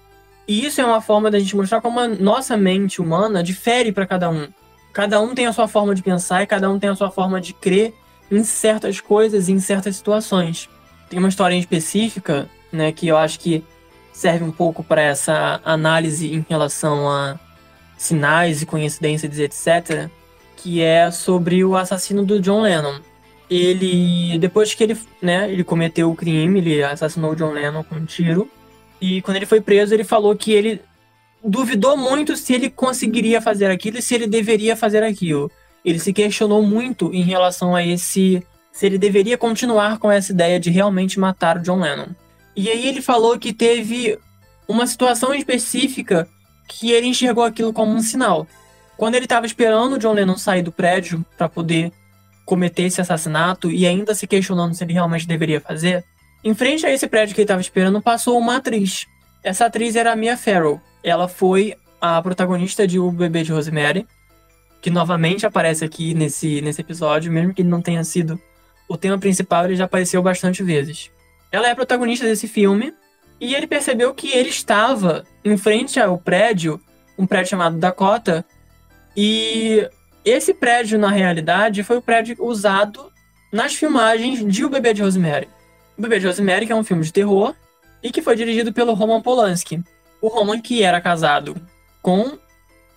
E 0.49 0.65
isso 0.65 0.81
é 0.81 0.87
uma 0.87 1.03
forma 1.03 1.31
da 1.31 1.39
gente 1.39 1.55
mostrar 1.55 1.83
como 1.83 2.01
a 2.01 2.09
nossa 2.09 2.57
mente 2.57 2.99
humana 2.99 3.43
difere 3.43 3.93
para 3.93 4.07
cada 4.07 4.31
um. 4.31 4.49
Cada 4.95 5.21
um 5.21 5.35
tem 5.35 5.47
a 5.47 5.53
sua 5.53 5.69
forma 5.69 5.95
de 5.95 6.03
pensar 6.03 6.43
e 6.43 6.47
cada 6.47 6.71
um 6.71 6.79
tem 6.79 6.89
a 6.89 6.97
sua 6.97 7.11
forma 7.11 7.39
de 7.43 7.53
crer 7.53 7.93
em 8.31 8.43
certas 8.45 9.01
coisas 9.01 9.49
em 9.49 9.59
certas 9.59 9.97
situações. 9.97 10.69
Tem 11.09 11.19
uma 11.19 11.29
história 11.29 11.55
em 11.55 11.61
específica, 11.61 12.49
né, 12.73 12.93
que 12.93 13.07
eu 13.07 13.17
acho 13.17 13.39
que 13.39 13.65
serve 14.13 14.45
um 14.45 14.53
pouco 14.53 14.83
para 14.83 15.03
essa 15.03 15.61
análise 15.65 16.33
em 16.33 16.45
relação 16.49 17.09
a 17.09 17.39
sinais 17.97 18.63
e 18.63 18.67
coincidências, 18.67 19.39
etc., 19.39 20.09
que 20.57 20.83
é 20.83 21.11
sobre 21.11 21.65
o 21.65 21.77
assassino 21.77 22.25
do 22.25 22.41
John 22.41 22.63
Lennon 22.63 23.01
ele 23.49 24.39
depois 24.39 24.75
que 24.75 24.83
ele, 24.83 24.99
né, 25.23 25.51
ele 25.51 25.65
cometeu 25.65 26.11
o 26.11 26.17
crime, 26.17 26.59
ele 26.59 26.83
assassinou 26.83 27.33
o 27.33 27.37
John 27.37 27.53
Lennon 27.53 27.83
com 27.85 27.97
um 27.97 28.05
tiro. 28.05 28.51
E 29.01 29.23
quando 29.23 29.37
ele 29.37 29.47
foi 29.47 29.61
preso, 29.61 29.95
ele 29.95 30.05
falou 30.05 30.35
que 30.35 30.53
ele 30.53 30.81
duvidou 31.45 31.97
muito 31.97 32.37
se 32.37 32.55
ele 32.55 32.69
conseguiria 32.69 33.41
fazer 33.41 33.71
aquilo 33.71 33.99
e 33.99 34.03
se 34.03 34.15
ele 34.15 34.27
deveria 34.27 34.75
fazer 34.75 35.03
aquilo. 35.03 35.51
Ele 35.87 36.01
se 36.01 36.13
questionou 36.13 36.63
muito 36.65 37.15
em 37.15 37.23
relação 37.23 37.77
a 37.77 37.87
esse 37.87 38.45
se 38.73 38.85
ele 38.85 38.99
deveria 38.99 39.39
continuar 39.39 39.99
com 39.99 40.11
essa 40.11 40.33
ideia 40.33 40.59
de 40.59 40.69
realmente 40.69 41.19
matar 41.19 41.59
o 41.59 41.63
John 41.63 41.81
Lennon. 41.81 42.09
E 42.57 42.69
aí 42.69 42.89
ele 42.89 43.01
falou 43.01 43.39
que 43.39 43.53
teve 43.53 44.19
uma 44.67 44.87
situação 44.87 45.33
específica 45.33 46.29
que 46.69 46.91
ele 46.91 47.07
enxergou 47.07 47.45
aquilo 47.45 47.73
como 47.73 47.93
um 47.93 48.03
sinal. 48.03 48.49
Quando 48.97 49.15
ele 49.15 49.27
estava 49.27 49.47
esperando 49.47 49.95
o 49.95 49.99
John 49.99 50.13
Lennon 50.13 50.37
sair 50.37 50.63
do 50.63 50.73
prédio 50.73 51.25
para 51.39 51.49
poder 51.49 51.93
cometer 52.45 52.83
esse 52.83 53.01
assassinato 53.01 53.71
e 53.71 53.87
ainda 53.87 54.13
se 54.15 54.27
questionando 54.27 54.75
se 54.75 54.83
ele 54.83 54.93
realmente 54.93 55.27
deveria 55.27 55.61
fazer, 55.61 56.05
em 56.43 56.53
frente 56.53 56.85
a 56.85 56.93
esse 56.93 57.07
prédio 57.07 57.35
que 57.35 57.41
ele 57.41 57.45
estava 57.45 57.61
esperando 57.61 58.03
passou 58.03 58.37
uma 58.39 58.57
atriz. 58.57 59.07
Essa 59.43 59.67
atriz 59.67 59.95
era 59.95 60.13
a 60.13 60.17
Mia 60.17 60.37
Farrow. 60.37 60.81
Ela 61.03 61.29
foi 61.29 61.75
a 62.01 62.21
protagonista 62.21 62.87
de 62.87 62.99
O 62.99 63.13
Bebê 63.13 63.45
de 63.45 63.53
Rosemary, 63.53 64.07
que 64.81 64.91
novamente 64.91 65.47
aparece 65.47 65.85
aqui 65.85 66.15
nesse, 66.15 66.61
nesse 66.61 66.81
episódio, 66.81 67.33
mesmo 67.33 67.55
que 67.55 67.63
ele 67.63 67.69
não 67.69 67.83
tenha 67.83 68.05
sido 68.05 68.41
o 68.89 68.97
tema 68.97 69.19
principal, 69.19 69.65
ele 69.65 69.77
já 69.77 69.85
apareceu 69.85 70.23
bastante 70.23 70.63
vezes. 70.63 71.11
Ela 71.51 71.69
é 71.69 71.71
a 71.73 71.77
protagonista 71.77 72.25
desse 72.25 72.47
filme 72.47 72.95
E 73.41 73.55
ele 73.55 73.67
percebeu 73.67 74.15
que 74.15 74.31
ele 74.33 74.49
estava 74.49 75.25
em 75.45 75.57
frente 75.57 76.01
ao 76.01 76.17
prédio, 76.17 76.81
um 77.19 77.27
prédio 77.27 77.51
chamado 77.51 77.77
Dakota, 77.77 78.45
e 79.17 79.89
esse 80.25 80.53
prédio, 80.53 80.99
na 80.99 81.09
realidade, 81.09 81.83
foi 81.83 81.97
o 81.97 82.03
prédio 82.03 82.37
usado 82.39 83.13
nas 83.53 83.75
filmagens 83.75 84.45
de 84.45 84.65
O 84.65 84.69
Bebê 84.69 84.93
de 84.93 85.03
Rosemary. 85.03 85.49
O 85.97 86.03
Bebê 86.03 86.19
de 86.19 86.27
Rosemary, 86.27 86.67
que 86.67 86.73
é 86.73 86.77
um 86.77 86.85
filme 86.85 87.05
de 87.05 87.13
terror, 87.13 87.55
e 88.03 88.11
que 88.11 88.21
foi 88.21 88.37
dirigido 88.37 88.73
pelo 88.73 88.93
Roman 88.93 89.23
Polanski. 89.23 89.83
O 90.21 90.29
Roman 90.29 90.61
que 90.61 90.83
era 90.83 91.01
casado 91.01 91.57
com 92.03 92.39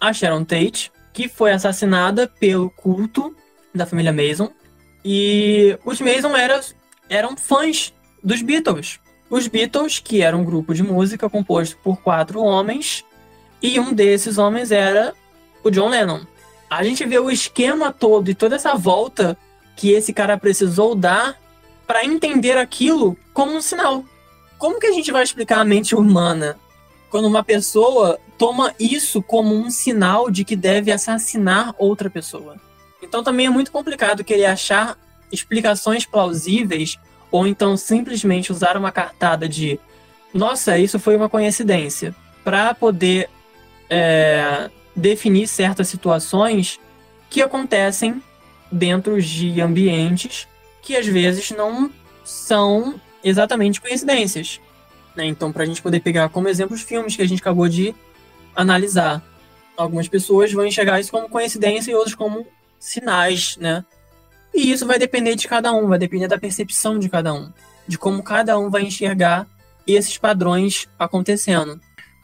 a 0.02 0.12
Sharon 0.12 0.44
Tate, 0.44 0.92
que 1.20 1.28
foi 1.28 1.52
assassinada 1.52 2.32
pelo 2.40 2.70
culto 2.70 3.36
da 3.76 3.86
família 3.86 4.14
Mason. 4.14 4.50
E 5.04 5.78
os 5.84 6.00
Mason 6.00 6.34
eram, 6.34 6.62
eram 7.10 7.36
fãs 7.36 7.94
dos 8.24 8.42
Beatles. 8.42 9.02
Os 9.30 9.46
Beatles, 9.46 10.00
que 10.00 10.22
era 10.22 10.38
um 10.38 10.46
grupo 10.46 10.74
de 10.74 10.82
música 10.82 11.30
composto 11.30 11.76
por 11.84 11.98
quatro 11.98 12.40
homens, 12.42 13.04
e 13.62 13.78
um 13.82 13.92
desses 13.92 14.38
homens 14.38 14.72
era 14.72 15.14
o 15.62 15.70
John 15.70 15.90
Lennon. 15.90 16.22
A 16.70 16.86
gente 16.86 17.06
vê 17.06 17.20
o 17.20 17.30
esquema 17.30 17.92
todo 17.92 18.32
e 18.32 18.34
toda 18.34 18.56
essa 18.56 18.76
volta 18.76 19.38
que 19.76 19.92
esse 19.92 20.14
cara 20.14 20.38
precisou 20.38 20.96
dar 20.96 21.38
para 21.86 22.06
entender 22.06 22.58
aquilo 22.58 23.18
como 23.34 23.52
um 23.52 23.62
sinal. 23.62 24.06
Como 24.58 24.80
que 24.80 24.88
a 24.88 24.94
gente 24.94 25.12
vai 25.12 25.24
explicar 25.24 25.60
a 25.60 25.66
mente 25.66 25.94
humana 25.94 26.58
quando 27.10 27.28
uma 27.28 27.44
pessoa 27.44 28.18
toma 28.40 28.74
isso 28.80 29.22
como 29.22 29.54
um 29.54 29.70
sinal 29.70 30.32
de 30.32 30.46
que 30.46 30.56
deve 30.56 30.92
assassinar 30.92 31.76
outra 31.78 32.10
pessoa? 32.10 32.56
Então 33.04 33.22
também 33.22 33.46
é 33.46 33.50
muito 33.50 33.72
complicado 33.72 34.24
querer 34.24 34.46
achar 34.46 34.98
explicações 35.32 36.06
plausíveis 36.06 36.98
ou 37.30 37.46
então 37.46 37.78
simplesmente 37.78 38.52
usar 38.52 38.78
uma 38.78 38.92
cartada 38.92 39.48
de 39.48 39.78
nossa, 40.34 40.78
isso 40.78 40.98
foi 41.00 41.16
uma 41.16 41.28
coincidência 41.28 42.16
para 42.44 42.74
poder 42.74 43.30
é, 43.90 44.70
definir 44.96 45.48
certas 45.48 45.88
situações 45.88 46.80
que 47.30 47.42
acontecem 47.42 48.24
dentro 48.72 49.22
de 49.22 49.60
ambientes 49.60 50.48
que 50.82 50.96
às 50.96 51.06
vezes 51.06 51.52
não 51.52 51.92
são 52.24 53.00
exatamente 53.24 53.82
coincidências. 53.82 54.62
Né? 55.16 55.26
Então, 55.26 55.52
para 55.52 55.64
a 55.64 55.66
gente 55.66 55.82
poder 55.82 56.00
pegar 56.00 56.30
como 56.30 56.48
exemplo 56.48 56.76
os 56.76 56.82
filmes 56.82 57.16
que 57.16 57.22
a 57.22 57.28
gente 57.28 57.42
acabou 57.42 57.68
de 57.68 57.94
analisar, 58.62 59.24
algumas 59.78 60.08
pessoas 60.08 60.52
vão 60.52 60.66
enxergar 60.66 61.00
isso 61.00 61.12
como 61.12 61.30
coincidência 61.30 61.92
e 61.92 61.96
outras 61.96 62.14
como 62.14 62.46
sinais, 62.78 63.56
né? 63.58 63.86
E 64.54 64.72
isso 64.72 64.86
vai 64.86 65.00
depender 65.00 65.36
de 65.36 65.48
cada 65.48 65.72
um, 65.72 65.88
vai 65.88 65.98
depender 65.98 66.28
da 66.28 66.38
percepção 66.38 67.00
de 67.00 67.08
cada 67.08 67.34
um, 67.34 67.52
de 67.88 67.98
como 67.98 68.22
cada 68.22 68.58
um 68.60 68.70
vai 68.70 68.84
enxergar 68.84 69.48
esses 69.88 70.18
padrões 70.18 70.88
acontecendo. 70.98 71.80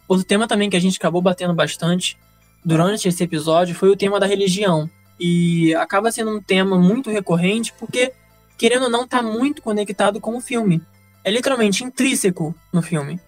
Outro 0.08 0.26
tema 0.26 0.48
também 0.48 0.70
que 0.70 0.76
a 0.76 0.82
gente 0.82 0.98
acabou 0.98 1.22
batendo 1.22 1.54
bastante 1.54 2.18
durante 2.64 3.08
esse 3.08 3.24
episódio 3.24 3.74
foi 3.74 3.90
o 3.90 3.96
tema 3.96 4.20
da 4.20 4.26
religião. 4.26 4.90
E 5.18 5.74
acaba 5.76 6.12
sendo 6.12 6.32
um 6.36 6.42
tema 6.42 6.78
muito 6.78 7.10
recorrente 7.10 7.74
porque, 7.80 8.12
querendo 8.58 8.84
ou 8.84 8.90
não, 8.90 9.06
está 9.06 9.22
muito 9.22 9.62
conectado 9.62 10.20
com 10.20 10.36
o 10.36 10.42
filme. 10.42 10.82
É 11.24 11.32
literalmente 11.32 11.84
intrínseco 11.84 12.54
no 12.74 12.82
filme. 12.82 13.20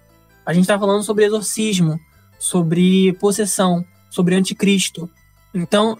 A 0.45 0.53
gente 0.53 0.63
está 0.63 0.77
falando 0.77 1.03
sobre 1.03 1.23
exorcismo, 1.25 1.97
sobre 2.39 3.13
possessão, 3.13 3.85
sobre 4.09 4.35
anticristo. 4.35 5.09
Então, 5.53 5.97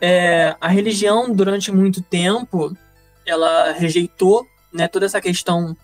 é, 0.00 0.56
a 0.60 0.68
religião, 0.68 1.32
durante 1.32 1.70
muito 1.70 2.00
tempo, 2.00 2.76
ela 3.26 3.72
rejeitou 3.72 4.46
né, 4.72 4.88
toda 4.88 5.06
essa 5.06 5.20
questão 5.20 5.76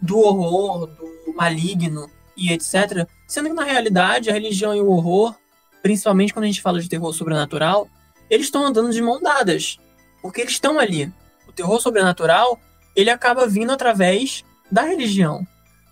do 0.00 0.18
horror, 0.18 0.86
do 0.86 1.34
maligno 1.34 2.10
e 2.36 2.52
etc. 2.52 3.08
Sendo 3.26 3.48
que, 3.48 3.54
na 3.54 3.64
realidade, 3.64 4.28
a 4.28 4.32
religião 4.32 4.74
e 4.74 4.80
o 4.80 4.90
horror, 4.90 5.34
principalmente 5.82 6.32
quando 6.32 6.44
a 6.44 6.48
gente 6.48 6.62
fala 6.62 6.80
de 6.80 6.88
terror 6.88 7.12
sobrenatural, 7.12 7.88
eles 8.28 8.46
estão 8.46 8.66
andando 8.66 8.92
de 8.92 9.00
mão 9.00 9.20
dadas. 9.20 9.78
Porque 10.20 10.40
eles 10.40 10.52
estão 10.52 10.78
ali. 10.78 11.12
O 11.46 11.52
terror 11.52 11.80
sobrenatural, 11.80 12.58
ele 12.94 13.10
acaba 13.10 13.46
vindo 13.46 13.70
através 13.70 14.44
da 14.70 14.82
religião. 14.82 15.46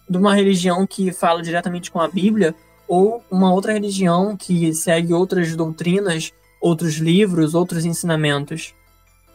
De 0.08 0.18
uma 0.18 0.34
religião 0.34 0.86
que 0.86 1.12
fala 1.12 1.42
diretamente 1.42 1.90
com 1.90 2.00
a 2.00 2.08
Bíblia, 2.08 2.54
ou 2.92 3.24
uma 3.30 3.50
outra 3.50 3.72
religião 3.72 4.36
que 4.36 4.74
segue 4.74 5.14
outras 5.14 5.56
doutrinas 5.56 6.30
outros 6.60 6.96
livros, 6.96 7.54
outros 7.54 7.86
ensinamentos. 7.86 8.74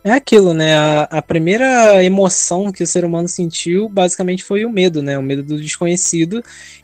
É 0.03 0.11
aquilo, 0.11 0.53
né? 0.53 0.77
A, 0.77 1.03
a, 1.09 1.21
primeira 1.23 2.03
emoção 2.03 2.71
que 2.71 2.83
o 2.83 2.87
ser 2.87 3.03
humano 3.03 3.27
sentiu 3.27 3.89
basicamente 3.89 4.43
foi 4.43 4.63
o 4.63 4.69
medo, 4.69 5.01
né? 5.01 5.17
O 5.17 5.23
medo 5.23 5.41
do 5.41 5.59
desconhecido. 5.59 6.43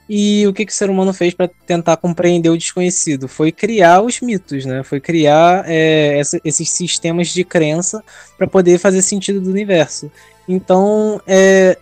E 0.10 0.48
o 0.48 0.52
que, 0.52 0.66
que 0.66 0.72
o 0.72 0.76
ser 0.76 0.90
humano 0.90 1.14
fez 1.14 1.36
para 1.36 1.48
tentar 1.48 1.96
compreender 1.96 2.50
o 2.50 2.58
desconhecido? 2.58 3.28
Foi 3.28 3.52
criar 3.52 4.02
os 4.02 4.20
mitos, 4.20 4.66
né? 4.66 4.82
Foi 4.82 5.00
criar 5.00 5.64
é, 5.68 6.18
essa, 6.18 6.42
esses 6.44 6.72
sistemas 6.72 7.28
de 7.28 7.44
crença 7.44 8.04
para 8.36 8.48
poder 8.48 8.80
fazer 8.80 9.04
sentido 9.04 9.40
do 9.40 9.52
universo. 9.52 10.12
Então, 10.50 11.22
é, 11.28 11.78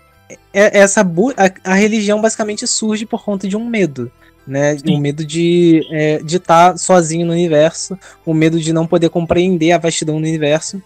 é 0.53 0.79
essa 0.79 1.01
a, 1.01 1.71
a 1.71 1.75
religião 1.75 2.21
basicamente 2.21 2.67
surge 2.67 3.05
por 3.05 3.23
conta 3.23 3.47
de 3.47 3.55
um 3.55 3.65
medo 3.65 4.11
né? 4.51 4.77
Sim. 4.77 4.95
O 4.95 4.99
medo 4.99 5.25
de 5.25 5.87
é, 5.89 6.17
de 6.19 6.37
estar 6.37 6.71
tá 6.71 6.77
sozinho 6.77 7.25
no 7.25 7.31
universo, 7.31 7.97
o 8.25 8.33
medo 8.33 8.59
de 8.59 8.73
não 8.73 8.85
poder 8.85 9.09
compreender 9.09 9.71
a 9.71 9.77
vastidão 9.77 10.21
do 10.21 10.27
universo 10.27 10.81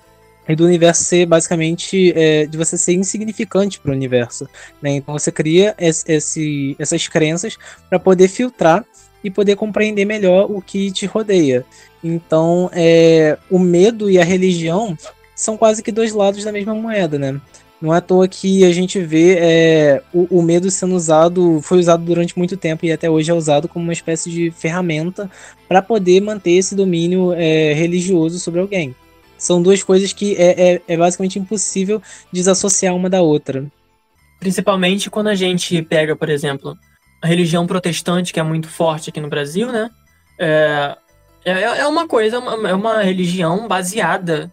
e 0.48 0.56
do 0.56 0.64
universo 0.64 1.04
ser 1.04 1.26
basicamente 1.26 2.14
é, 2.16 2.46
de 2.46 2.58
você 2.58 2.78
ser 2.78 2.94
insignificante 2.94 3.80
para 3.80 3.92
o 3.92 3.96
universo, 3.96 4.48
né? 4.82 4.92
Então 4.92 5.18
você 5.18 5.32
cria 5.32 5.74
esse, 5.80 6.10
esse 6.12 6.76
essas 6.78 7.08
crenças 7.08 7.58
para 7.90 8.00
poder 8.00 8.28
filtrar 8.28 8.86
e 9.24 9.32
poder 9.32 9.56
compreender 9.56 10.06
melhor 10.06 10.46
o 10.52 10.62
que 10.62 10.92
te 10.92 11.08
rodeia. 11.08 11.66
Então, 12.04 12.70
é, 12.72 13.36
o 13.50 13.58
medo 13.58 14.12
e 14.12 14.20
a 14.20 14.24
religião 14.24 14.96
são 15.36 15.58
quase 15.58 15.82
que 15.82 15.92
dois 15.92 16.14
lados 16.14 16.44
da 16.44 16.52
mesma 16.52 16.76
moeda, 16.76 17.18
né? 17.18 17.42
Não 17.82 17.94
é 17.94 17.98
à 17.98 18.02
toa 18.02 18.28
que 18.28 18.64
a 18.64 18.72
gente 18.72 19.00
vê 19.02 19.38
é, 19.38 20.02
o, 20.14 20.40
o, 20.40 20.42
medo 20.42 20.72
sendo 20.72 20.96
usado, 20.96 21.60
foi 21.62 21.78
usado 21.78 22.04
durante 22.04 22.38
muito 22.38 22.56
tempo 22.56 22.86
e 22.86 22.92
até 22.92 23.10
hoje 23.10 23.30
é 23.30 23.34
usado 23.34 23.68
como 23.68 23.84
uma 23.84 23.94
espécie 23.94 24.30
de 24.32 24.50
ferramenta 24.52 25.30
para 25.68 25.82
poder 25.82 26.22
manter 26.22 26.52
esse 26.52 26.74
domínio 26.74 27.34
é, 27.34 27.74
religioso 27.74 28.40
sobre 28.40 28.62
alguém. 28.62 28.96
São 29.38 29.62
duas 29.62 29.84
coisas 29.84 30.14
que 30.14 30.36
é, 30.38 30.76
é, 30.76 30.82
é, 30.88 30.98
basicamente 30.98 31.38
impossível 31.38 32.02
desassociar 32.32 32.96
uma 32.96 33.10
da 33.10 33.22
outra. 33.22 33.66
Principalmente 34.40 35.10
quando 35.10 35.28
a 35.28 35.36
gente 35.36 35.82
pega, 35.82 36.16
por 36.16 36.30
exemplo, 36.30 36.78
a 37.22 37.28
religião 37.28 37.68
protestante, 37.68 38.32
que 38.32 38.40
é 38.40 38.44
muito 38.44 38.70
forte 38.70 39.10
aqui 39.10 39.20
no 39.20 39.30
Brasil, 39.30 39.70
né? 39.70 39.90
É, 40.40 40.98
é, 41.44 41.62
é 41.62 41.88
uma 41.88 42.08
coisa, 42.08 42.38
é 42.38 42.74
uma 42.74 43.02
religião 43.02 43.68
baseada 43.68 44.50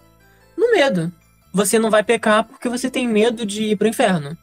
no 0.56 0.72
medo 0.72 1.12
você 1.52 1.78
não 1.78 1.90
vai 1.90 2.02
pecar 2.02 2.44
porque 2.44 2.68
você 2.68 2.90
tem 2.90 3.06
medo 3.06 3.44
de 3.44 3.64
ir 3.64 3.76
para 3.76 3.86
o 3.86 3.88
inferno. 3.88 4.36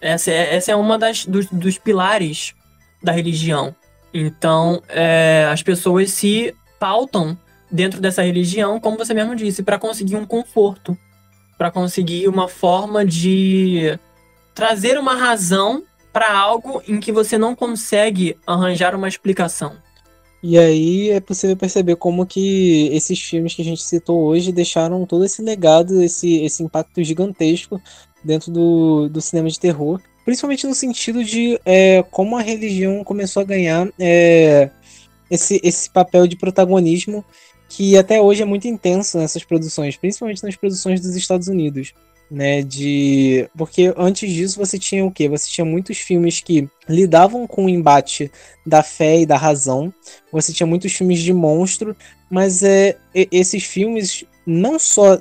Essa 0.00 0.30
é, 0.30 0.54
essa 0.56 0.72
é 0.72 0.76
uma 0.76 0.98
das 0.98 1.26
dos, 1.26 1.46
dos 1.46 1.78
pilares 1.78 2.54
da 3.02 3.12
religião. 3.12 3.74
Então, 4.12 4.82
é, 4.88 5.48
as 5.50 5.62
pessoas 5.62 6.10
se 6.10 6.54
pautam 6.78 7.38
dentro 7.70 8.00
dessa 8.00 8.22
religião, 8.22 8.78
como 8.78 8.98
você 8.98 9.14
mesmo 9.14 9.34
disse, 9.34 9.62
para 9.62 9.78
conseguir 9.78 10.16
um 10.16 10.26
conforto, 10.26 10.96
para 11.56 11.70
conseguir 11.70 12.28
uma 12.28 12.48
forma 12.48 13.04
de 13.04 13.98
trazer 14.54 14.98
uma 14.98 15.14
razão 15.14 15.82
para 16.12 16.36
algo 16.36 16.82
em 16.86 17.00
que 17.00 17.10
você 17.10 17.38
não 17.38 17.54
consegue 17.54 18.36
arranjar 18.46 18.94
uma 18.94 19.08
explicação. 19.08 19.76
E 20.42 20.58
aí 20.58 21.10
é 21.10 21.20
possível 21.20 21.56
perceber 21.56 21.94
como 21.94 22.26
que 22.26 22.88
esses 22.92 23.20
filmes 23.20 23.54
que 23.54 23.62
a 23.62 23.64
gente 23.64 23.82
citou 23.82 24.22
hoje 24.22 24.50
deixaram 24.50 25.06
todo 25.06 25.24
esse 25.24 25.40
legado, 25.40 26.02
esse, 26.02 26.42
esse 26.42 26.64
impacto 26.64 27.02
gigantesco 27.04 27.80
dentro 28.24 28.50
do, 28.50 29.08
do 29.08 29.20
cinema 29.20 29.48
de 29.48 29.60
terror. 29.60 30.00
Principalmente 30.24 30.66
no 30.66 30.74
sentido 30.74 31.24
de 31.24 31.60
é, 31.64 32.02
como 32.10 32.36
a 32.36 32.42
religião 32.42 33.04
começou 33.04 33.40
a 33.40 33.46
ganhar 33.46 33.88
é, 33.98 34.70
esse, 35.30 35.60
esse 35.62 35.88
papel 35.88 36.26
de 36.26 36.36
protagonismo 36.36 37.24
que 37.68 37.96
até 37.96 38.20
hoje 38.20 38.42
é 38.42 38.44
muito 38.44 38.66
intenso 38.66 39.18
nessas 39.18 39.44
produções, 39.44 39.96
principalmente 39.96 40.42
nas 40.42 40.56
produções 40.56 41.00
dos 41.00 41.14
Estados 41.16 41.48
Unidos 41.48 41.94
né? 42.32 42.62
De 42.62 43.46
porque 43.54 43.92
antes 43.96 44.32
disso 44.32 44.58
você 44.58 44.78
tinha 44.78 45.04
o 45.04 45.12
quê? 45.12 45.28
Você 45.28 45.50
tinha 45.50 45.64
muitos 45.64 45.98
filmes 45.98 46.40
que 46.40 46.66
lidavam 46.88 47.46
com 47.46 47.66
o 47.66 47.68
embate 47.68 48.32
da 48.66 48.82
fé 48.82 49.20
e 49.20 49.26
da 49.26 49.36
razão. 49.36 49.92
Você 50.32 50.52
tinha 50.52 50.66
muitos 50.66 50.92
filmes 50.92 51.20
de 51.20 51.32
monstro, 51.32 51.94
mas 52.30 52.62
é 52.62 52.96
esses 53.30 53.64
filmes 53.64 54.24
não 54.46 54.78
só 54.78 55.20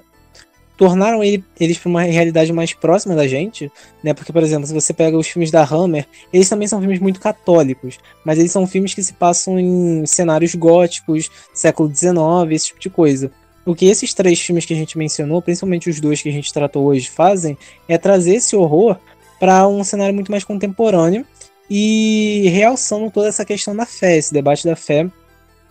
tornaram 0.78 1.24
ele, 1.24 1.44
eles 1.60 1.78
para 1.78 1.90
uma 1.90 2.02
realidade 2.02 2.52
mais 2.52 2.74
próxima 2.74 3.14
da 3.14 3.28
gente, 3.28 3.72
né? 4.04 4.16
Porque, 4.16 4.34
por 4.34 4.42
exemplo, 4.42 4.66
se 4.66 4.74
você 4.74 4.92
pega 4.92 5.16
os 5.16 5.28
filmes 5.28 5.52
da 5.52 5.64
Hammer, 5.64 6.08
eles 6.34 6.50
também 6.50 6.68
são 6.68 6.80
filmes 6.80 7.00
muito 7.00 7.20
católicos, 7.20 8.00
mas 8.26 8.40
eles 8.40 8.52
são 8.52 8.66
filmes 8.66 8.96
que 8.96 9.04
se 9.04 9.14
passam 9.14 9.60
em 9.60 10.04
cenários 10.08 10.56
góticos, 10.56 11.30
século 11.54 11.94
XIX, 11.94 12.16
esse 12.50 12.68
tipo 12.68 12.80
de 12.80 12.90
coisa. 12.90 13.32
O 13.66 13.76
que 13.76 13.86
esses 13.86 14.14
três 14.14 14.40
filmes 14.40 14.66
que 14.66 14.74
a 14.74 14.78
gente 14.78 14.98
mencionou, 14.98 15.42
principalmente 15.42 15.90
os 15.90 16.00
dois 16.00 16.22
que 16.22 16.30
a 16.30 16.32
gente 16.32 16.52
tratou 16.52 16.86
hoje, 16.86 17.10
fazem 17.10 17.58
é 17.88 17.98
trazer 17.98 18.36
esse 18.36 18.56
horror 18.56 18.98
para 19.40 19.68
um 19.68 19.84
cenário 19.84 20.14
muito 20.14 20.32
mais 20.32 20.44
contemporâneo 20.44 21.26
e 21.70 22.50
realçando 22.50 23.10
toda 23.10 23.28
essa 23.28 23.46
questão 23.46 23.76
da 23.76 23.86
fé, 23.86 24.18
esse 24.18 24.34
debate 24.34 24.66
da 24.66 24.76
fé, 24.76 25.10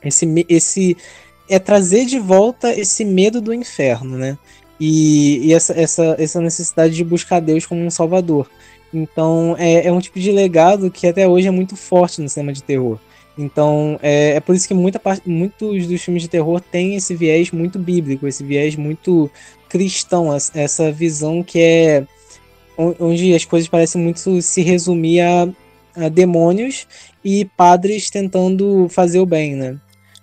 esse, 0.03 0.47
esse 0.49 0.97
é 1.49 1.59
trazer 1.59 2.07
de 2.07 2.19
volta 2.19 2.73
esse 2.73 3.05
medo 3.05 3.41
do 3.41 3.53
inferno, 3.53 4.17
né? 4.17 4.39
E, 4.79 5.49
e 5.49 5.53
essa, 5.53 5.79
essa, 5.79 6.17
essa 6.19 6.41
necessidade 6.41 6.95
de 6.95 7.05
buscar 7.05 7.41
Deus 7.41 7.67
como 7.67 7.85
um 7.85 7.91
salvador. 7.91 8.49
Então 8.95 9.55
é, 9.59 9.87
é 9.87 9.93
um 9.93 10.01
tipo 10.01 10.19
de 10.19 10.33
legado 10.33 10.91
que 10.91 11.07
até 11.07 11.29
hoje 11.29 11.49
é 11.49 11.51
muito 11.51 11.77
forte 11.77 12.21
no 12.21 12.29
cinema 12.29 12.53
de 12.53 12.63
terror. 12.63 12.99
Então 13.41 13.99
é, 14.03 14.37
é 14.37 14.41
por 14.41 14.55
isso 14.55 14.69
que 14.69 14.75
muita 14.75 15.01
muitos 15.25 15.87
dos 15.87 16.03
filmes 16.03 16.23
de 16.23 16.29
terror 16.29 16.61
têm 16.61 16.95
esse 16.95 17.15
viés 17.15 17.51
muito 17.51 17.79
bíblico, 17.79 18.27
esse 18.27 18.45
viés 18.45 18.77
muito 18.77 19.31
cristão, 19.69 20.29
essa 20.35 20.93
visão 20.93 21.43
que 21.43 21.61
é 21.61 22.07
onde 22.99 23.35
as 23.35 23.45
coisas 23.45 23.69
parecem 23.69 24.01
muito 24.01 24.41
se 24.43 24.63
resumir 24.63 25.21
a, 25.21 25.49
a 25.97 26.09
demônios 26.09 26.87
e 27.25 27.45
padres 27.45 28.11
tentando 28.11 28.89
fazer 28.89 29.21
o 29.21 29.27
bem, 29.27 29.55
né? 29.55 29.77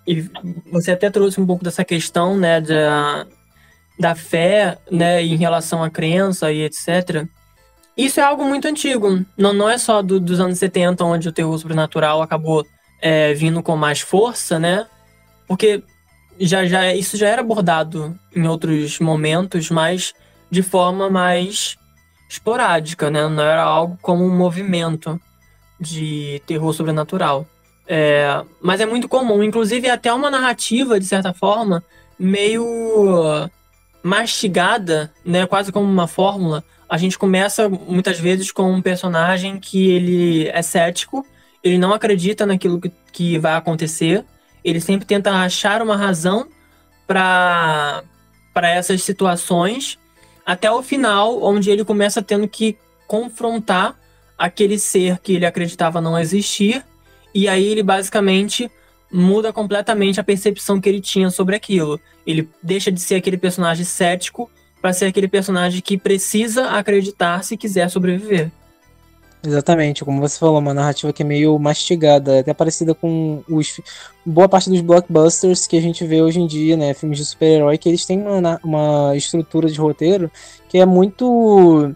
E 0.08 0.26
você 0.72 0.92
até 0.92 1.10
trouxe 1.10 1.40
um 1.40 1.46
pouco 1.46 1.64
dessa 1.64 1.84
questão, 1.84 2.38
né, 2.38 2.62
da, 2.62 3.28
da 4.00 4.16
fé, 4.16 4.78
né, 4.90 5.22
em 5.22 5.36
relação 5.36 5.84
à 5.84 5.90
crença 5.90 6.52
e 6.52 6.62
etc. 6.64 7.28
Isso 7.96 8.20
é 8.20 8.24
algo 8.24 8.46
muito 8.46 8.68
antigo. 8.68 9.24
Não, 9.38 9.54
não 9.54 9.70
é 9.70 9.78
só 9.78 10.02
do, 10.02 10.20
dos 10.20 10.40
anos 10.40 10.58
70, 10.58 11.04
onde 11.04 11.28
o 11.28 11.32
terror 11.32 11.58
sobrenatural 11.60 12.22
acabou 12.22 12.66
é, 13.02 13.34
vindo 13.34 13.62
com 13.62 13.76
mais 13.76 14.02
força, 14.02 14.60
né? 14.60 14.88
Porque 15.48 15.84
já, 16.40 16.66
já 16.66 16.94
isso 16.94 17.18
já 17.18 17.28
era 17.28 17.42
abordado 17.42 18.18
em 18.36 18.48
outros 18.48 19.00
momentos, 19.00 19.70
mas 19.70 20.14
de 20.50 20.62
forma 20.62 21.10
mais 21.10 21.78
esporádica, 22.30 23.10
né? 23.10 23.28
Não 23.28 23.44
era 23.44 23.64
algo 23.64 23.98
como 24.02 24.26
um 24.26 24.36
movimento 24.36 25.20
de 25.80 26.42
terror 26.46 26.74
sobrenatural. 26.74 27.46
É, 27.88 28.44
mas 28.62 28.82
é 28.82 28.86
muito 28.86 29.08
comum, 29.08 29.42
inclusive 29.42 29.90
até 29.90 30.14
uma 30.14 30.30
narrativa, 30.30 31.00
de 31.00 31.06
certa 31.06 31.34
forma, 31.34 31.84
meio 32.20 33.50
mastigada, 34.04 35.12
né? 35.26 35.46
Quase 35.46 35.72
como 35.72 35.86
uma 35.90 36.08
fórmula 36.08 36.64
a 36.90 36.98
gente 36.98 37.18
começa 37.18 37.68
muitas 37.68 38.20
vezes 38.20 38.52
com 38.52 38.72
um 38.72 38.82
personagem 38.82 39.60
que 39.60 39.92
ele 39.92 40.48
é 40.48 40.62
cético, 40.62 41.26
ele 41.68 41.78
não 41.78 41.94
acredita 41.94 42.46
naquilo 42.46 42.80
que, 42.80 42.92
que 43.12 43.38
vai 43.38 43.54
acontecer, 43.54 44.24
ele 44.64 44.80
sempre 44.80 45.06
tenta 45.06 45.32
achar 45.32 45.82
uma 45.82 45.96
razão 45.96 46.48
para 47.06 48.04
essas 48.56 49.04
situações, 49.04 49.98
até 50.46 50.70
o 50.72 50.82
final, 50.82 51.42
onde 51.44 51.70
ele 51.70 51.86
começa 51.86 52.22
tendo 52.22 52.48
que 52.48 52.78
confrontar 53.08 53.98
aquele 54.38 54.78
ser 54.78 55.20
que 55.20 55.34
ele 55.34 55.46
acreditava 55.46 56.02
não 56.02 56.18
existir, 56.18 56.86
e 57.34 57.48
aí 57.48 57.66
ele 57.66 57.84
basicamente 57.84 58.70
muda 59.12 59.54
completamente 59.54 60.20
a 60.20 60.24
percepção 60.24 60.82
que 60.82 60.90
ele 60.90 61.00
tinha 61.00 61.30
sobre 61.30 61.56
aquilo. 61.56 62.00
Ele 62.26 62.50
deixa 62.62 62.92
de 62.92 63.00
ser 63.00 63.16
aquele 63.16 63.38
personagem 63.38 63.86
cético 63.86 64.50
para 64.82 64.94
ser 64.94 65.06
aquele 65.06 65.28
personagem 65.28 65.82
que 65.82 65.98
precisa 65.98 66.70
acreditar 66.70 67.44
se 67.44 67.56
quiser 67.58 67.90
sobreviver. 67.90 68.52
Exatamente, 69.44 70.04
como 70.04 70.20
você 70.20 70.38
falou, 70.38 70.58
uma 70.58 70.74
narrativa 70.74 71.14
que 71.14 71.22
é 71.22 71.26
meio 71.26 71.58
mastigada, 71.60 72.40
até 72.40 72.54
parecida 72.54 72.96
com 72.96 73.44
os 73.48 73.80
boa 74.26 74.50
parte 74.50 74.70
dos 74.70 74.82
blockbusters 74.82 75.68
que 75.68 75.78
a 75.78 75.82
gente 75.82 76.06
vê 76.06 76.22
hoje 76.22 76.40
em 76.40 76.48
dia, 76.48 76.76
né, 76.76 76.94
filmes 76.94 77.20
de 77.20 77.26
super-herói, 77.26 77.78
que 77.78 77.88
eles 77.88 78.06
têm 78.06 78.20
uma, 78.20 78.60
uma 78.64 79.16
estrutura 79.16 79.70
de 79.70 79.80
roteiro 79.80 80.32
que 80.68 80.80
é 80.80 80.86
muito 80.86 81.96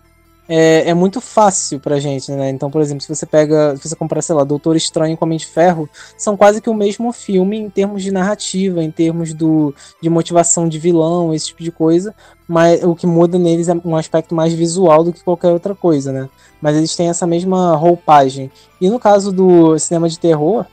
é, 0.53 0.89
é 0.89 0.93
muito 0.93 1.21
fácil 1.21 1.79
pra 1.79 1.97
gente, 1.97 2.29
né? 2.29 2.49
Então, 2.49 2.69
por 2.69 2.81
exemplo, 2.81 3.01
se 3.01 3.07
você 3.07 3.25
pega, 3.25 3.73
se 3.77 3.87
você 3.87 3.95
compara, 3.95 4.21
sei 4.21 4.35
lá, 4.35 4.43
Doutor 4.43 4.75
Estranho 4.75 5.15
com 5.15 5.23
Homem 5.23 5.37
de 5.37 5.45
Ferro, 5.45 5.89
são 6.17 6.35
quase 6.35 6.59
que 6.59 6.69
o 6.69 6.73
mesmo 6.73 7.13
filme 7.13 7.57
em 7.57 7.69
termos 7.69 8.03
de 8.03 8.11
narrativa, 8.11 8.83
em 8.83 8.91
termos 8.91 9.33
do, 9.33 9.73
de 10.01 10.09
motivação 10.09 10.67
de 10.67 10.77
vilão, 10.77 11.33
esse 11.33 11.47
tipo 11.47 11.63
de 11.63 11.71
coisa, 11.71 12.13
mas 12.45 12.83
o 12.83 12.93
que 12.93 13.07
muda 13.07 13.39
neles 13.39 13.69
é 13.69 13.73
um 13.85 13.95
aspecto 13.95 14.35
mais 14.35 14.51
visual 14.51 15.05
do 15.05 15.13
que 15.13 15.23
qualquer 15.23 15.53
outra 15.53 15.73
coisa, 15.73 16.11
né? 16.11 16.27
Mas 16.61 16.75
eles 16.75 16.93
têm 16.97 17.07
essa 17.07 17.25
mesma 17.25 17.77
roupagem. 17.77 18.51
E 18.81 18.89
no 18.89 18.99
caso 18.99 19.31
do 19.31 19.79
cinema 19.79 20.09
de 20.09 20.19
terror, 20.19 20.65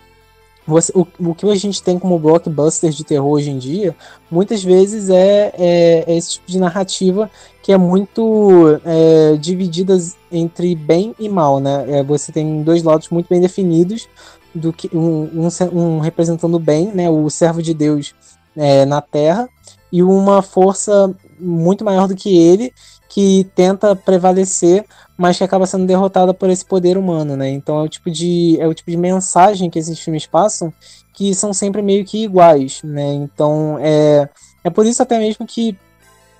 você, 0.68 0.92
o, 0.94 1.06
o 1.18 1.34
que 1.34 1.50
a 1.50 1.54
gente 1.54 1.82
tem 1.82 1.98
como 1.98 2.18
blockbuster 2.18 2.90
de 2.90 3.02
terror 3.02 3.30
hoje 3.30 3.50
em 3.50 3.58
dia, 3.58 3.96
muitas 4.30 4.62
vezes 4.62 5.08
é, 5.08 5.50
é, 5.56 6.04
é 6.06 6.14
esse 6.14 6.32
tipo 6.32 6.50
de 6.50 6.58
narrativa 6.58 7.30
que 7.62 7.72
é 7.72 7.78
muito 7.78 8.78
é, 8.84 9.36
dividida 9.38 9.96
entre 10.30 10.74
bem 10.74 11.14
e 11.18 11.26
mal, 11.26 11.58
né? 11.58 11.86
É, 11.88 12.02
você 12.02 12.30
tem 12.30 12.62
dois 12.62 12.82
lados 12.82 13.08
muito 13.08 13.28
bem 13.28 13.40
definidos, 13.40 14.06
do 14.54 14.70
que 14.70 14.94
um, 14.94 15.46
um, 15.46 15.78
um 15.78 15.98
representando 16.00 16.54
o 16.54 16.60
bem, 16.60 16.92
né? 16.92 17.08
O 17.08 17.30
servo 17.30 17.62
de 17.62 17.72
Deus 17.72 18.14
é, 18.54 18.84
na 18.84 19.00
Terra, 19.00 19.48
e 19.90 20.02
uma 20.02 20.42
força 20.42 21.14
muito 21.40 21.82
maior 21.82 22.06
do 22.06 22.14
que 22.14 22.36
ele 22.36 22.74
que 23.08 23.50
tenta 23.54 23.96
prevalecer 23.96 24.84
mas 25.18 25.36
que 25.36 25.42
acaba 25.42 25.66
sendo 25.66 25.84
derrotada 25.84 26.32
por 26.32 26.48
esse 26.48 26.64
poder 26.64 26.96
humano, 26.96 27.36
né? 27.36 27.50
Então 27.50 27.80
é 27.80 27.82
o 27.82 27.88
tipo 27.88 28.08
de 28.08 28.56
é 28.60 28.68
o 28.68 28.72
tipo 28.72 28.88
de 28.88 28.96
mensagem 28.96 29.68
que 29.68 29.78
esses 29.78 29.98
filmes 29.98 30.24
passam 30.26 30.72
que 31.12 31.34
são 31.34 31.52
sempre 31.52 31.82
meio 31.82 32.04
que 32.04 32.22
iguais, 32.22 32.80
né? 32.84 33.12
Então 33.14 33.76
é 33.80 34.28
é 34.62 34.70
por 34.70 34.86
isso 34.86 35.02
até 35.02 35.18
mesmo 35.18 35.44
que 35.44 35.76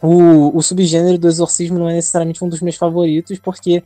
o, 0.01 0.57
o 0.57 0.63
subgênero 0.63 1.19
do 1.19 1.27
exorcismo 1.27 1.77
não 1.77 1.89
é 1.89 1.95
necessariamente 1.95 2.45
um 2.45 2.49
dos 2.49 2.61
meus 2.61 2.77
favoritos, 2.77 3.41
porque 3.41 3.83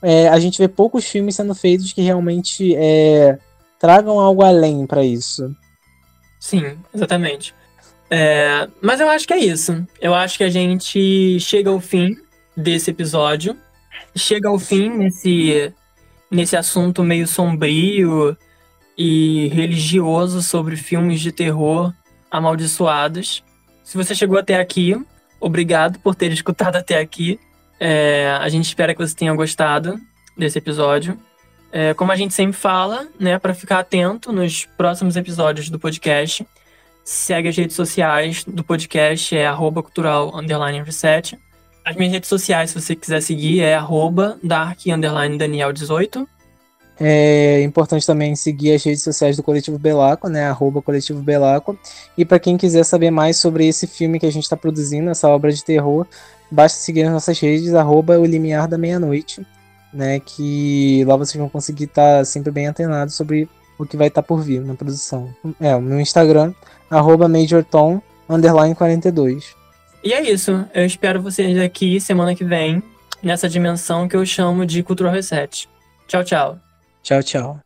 é, 0.00 0.28
a 0.28 0.38
gente 0.38 0.58
vê 0.58 0.68
poucos 0.68 1.04
filmes 1.06 1.34
sendo 1.34 1.52
feitos 1.52 1.92
que 1.92 2.00
realmente 2.00 2.72
é, 2.76 3.36
tragam 3.80 4.20
algo 4.20 4.44
além 4.44 4.86
para 4.86 5.04
isso. 5.04 5.50
Sim, 6.38 6.78
exatamente. 6.94 7.52
É, 8.08 8.68
mas 8.80 9.00
eu 9.00 9.08
acho 9.08 9.26
que 9.26 9.34
é 9.34 9.38
isso. 9.38 9.84
Eu 10.00 10.14
acho 10.14 10.38
que 10.38 10.44
a 10.44 10.48
gente 10.48 11.40
chega 11.40 11.70
ao 11.70 11.80
fim 11.80 12.16
desse 12.56 12.90
episódio 12.92 13.56
chega 14.14 14.48
ao 14.48 14.58
fim 14.58 14.88
nesse, 14.90 15.72
nesse 16.30 16.56
assunto 16.56 17.02
meio 17.02 17.26
sombrio 17.26 18.36
e 18.96 19.48
religioso 19.48 20.42
sobre 20.42 20.76
filmes 20.76 21.20
de 21.20 21.32
terror 21.32 21.92
amaldiçoados. 22.30 23.44
Se 23.84 23.96
você 23.96 24.14
chegou 24.14 24.38
até 24.38 24.58
aqui, 24.58 24.96
obrigado 25.40 25.98
por 26.00 26.14
ter 26.14 26.32
escutado 26.32 26.76
até 26.76 26.98
aqui. 26.98 27.38
É, 27.78 28.36
a 28.40 28.48
gente 28.48 28.64
espera 28.64 28.94
que 28.94 29.00
você 29.00 29.14
tenha 29.14 29.34
gostado 29.34 30.00
desse 30.36 30.58
episódio. 30.58 31.18
É, 31.70 31.92
como 31.94 32.10
a 32.10 32.16
gente 32.16 32.32
sempre 32.32 32.56
fala, 32.56 33.06
né, 33.18 33.38
para 33.38 33.52
ficar 33.52 33.80
atento 33.80 34.32
nos 34.32 34.64
próximos 34.64 35.16
episódios 35.16 35.68
do 35.68 35.78
podcast, 35.78 36.46
segue 37.04 37.48
as 37.48 37.56
redes 37.56 37.76
sociais 37.76 38.44
do 38.44 38.64
podcast, 38.64 39.36
é 39.36 39.46
arroba 39.46 39.82
cultural 39.82 40.34
underline 40.34 40.82
reset. 40.82 41.38
As 41.86 41.94
minhas 41.94 42.12
redes 42.14 42.28
sociais, 42.28 42.70
se 42.70 42.80
você 42.80 42.96
quiser 42.96 43.22
seguir, 43.22 43.60
é 43.60 43.76
arroba 43.76 44.36
dark_daniel18. 44.44 46.26
É 46.98 47.62
importante 47.62 48.04
também 48.04 48.34
seguir 48.34 48.72
as 48.72 48.82
redes 48.82 49.04
sociais 49.04 49.36
do 49.36 49.42
Coletivo 49.44 49.78
Belaco, 49.78 50.28
né? 50.28 50.48
Arroba 50.48 50.82
Coletivo 50.82 51.22
Belaco. 51.22 51.78
E 52.18 52.24
para 52.24 52.40
quem 52.40 52.56
quiser 52.56 52.82
saber 52.82 53.12
mais 53.12 53.36
sobre 53.36 53.68
esse 53.68 53.86
filme 53.86 54.18
que 54.18 54.26
a 54.26 54.32
gente 54.32 54.42
está 54.42 54.56
produzindo, 54.56 55.10
essa 55.10 55.28
obra 55.28 55.52
de 55.52 55.62
terror, 55.62 56.04
basta 56.50 56.80
seguir 56.80 57.04
as 57.04 57.12
nossas 57.12 57.38
redes, 57.38 57.72
arroba 57.72 58.18
o 58.18 58.24
limiar 58.24 58.66
da 58.66 58.76
meia-noite, 58.76 59.46
né? 59.94 60.18
Que 60.18 61.04
lá 61.06 61.14
vocês 61.16 61.38
vão 61.38 61.48
conseguir 61.48 61.84
estar 61.84 62.18
tá 62.18 62.24
sempre 62.24 62.50
bem 62.50 62.66
antenados 62.66 63.14
sobre 63.14 63.48
o 63.78 63.86
que 63.86 63.96
vai 63.96 64.08
estar 64.08 64.22
tá 64.22 64.26
por 64.26 64.42
vir 64.42 64.60
na 64.60 64.74
produção. 64.74 65.32
É, 65.60 65.78
no 65.78 66.00
Instagram, 66.00 66.52
arroba 66.90 67.28
MajorTom, 67.28 68.02
underline 68.28 68.74
42. 68.74 69.54
E 70.06 70.12
é 70.12 70.22
isso. 70.22 70.64
Eu 70.72 70.86
espero 70.86 71.20
vocês 71.20 71.58
aqui 71.58 71.98
semana 71.98 72.32
que 72.32 72.44
vem, 72.44 72.80
nessa 73.20 73.48
dimensão 73.48 74.06
que 74.06 74.14
eu 74.14 74.24
chamo 74.24 74.64
de 74.64 74.80
Cultural 74.80 75.12
Reset. 75.12 75.68
Tchau, 76.06 76.22
tchau. 76.22 76.60
Tchau, 77.02 77.22
tchau. 77.24 77.65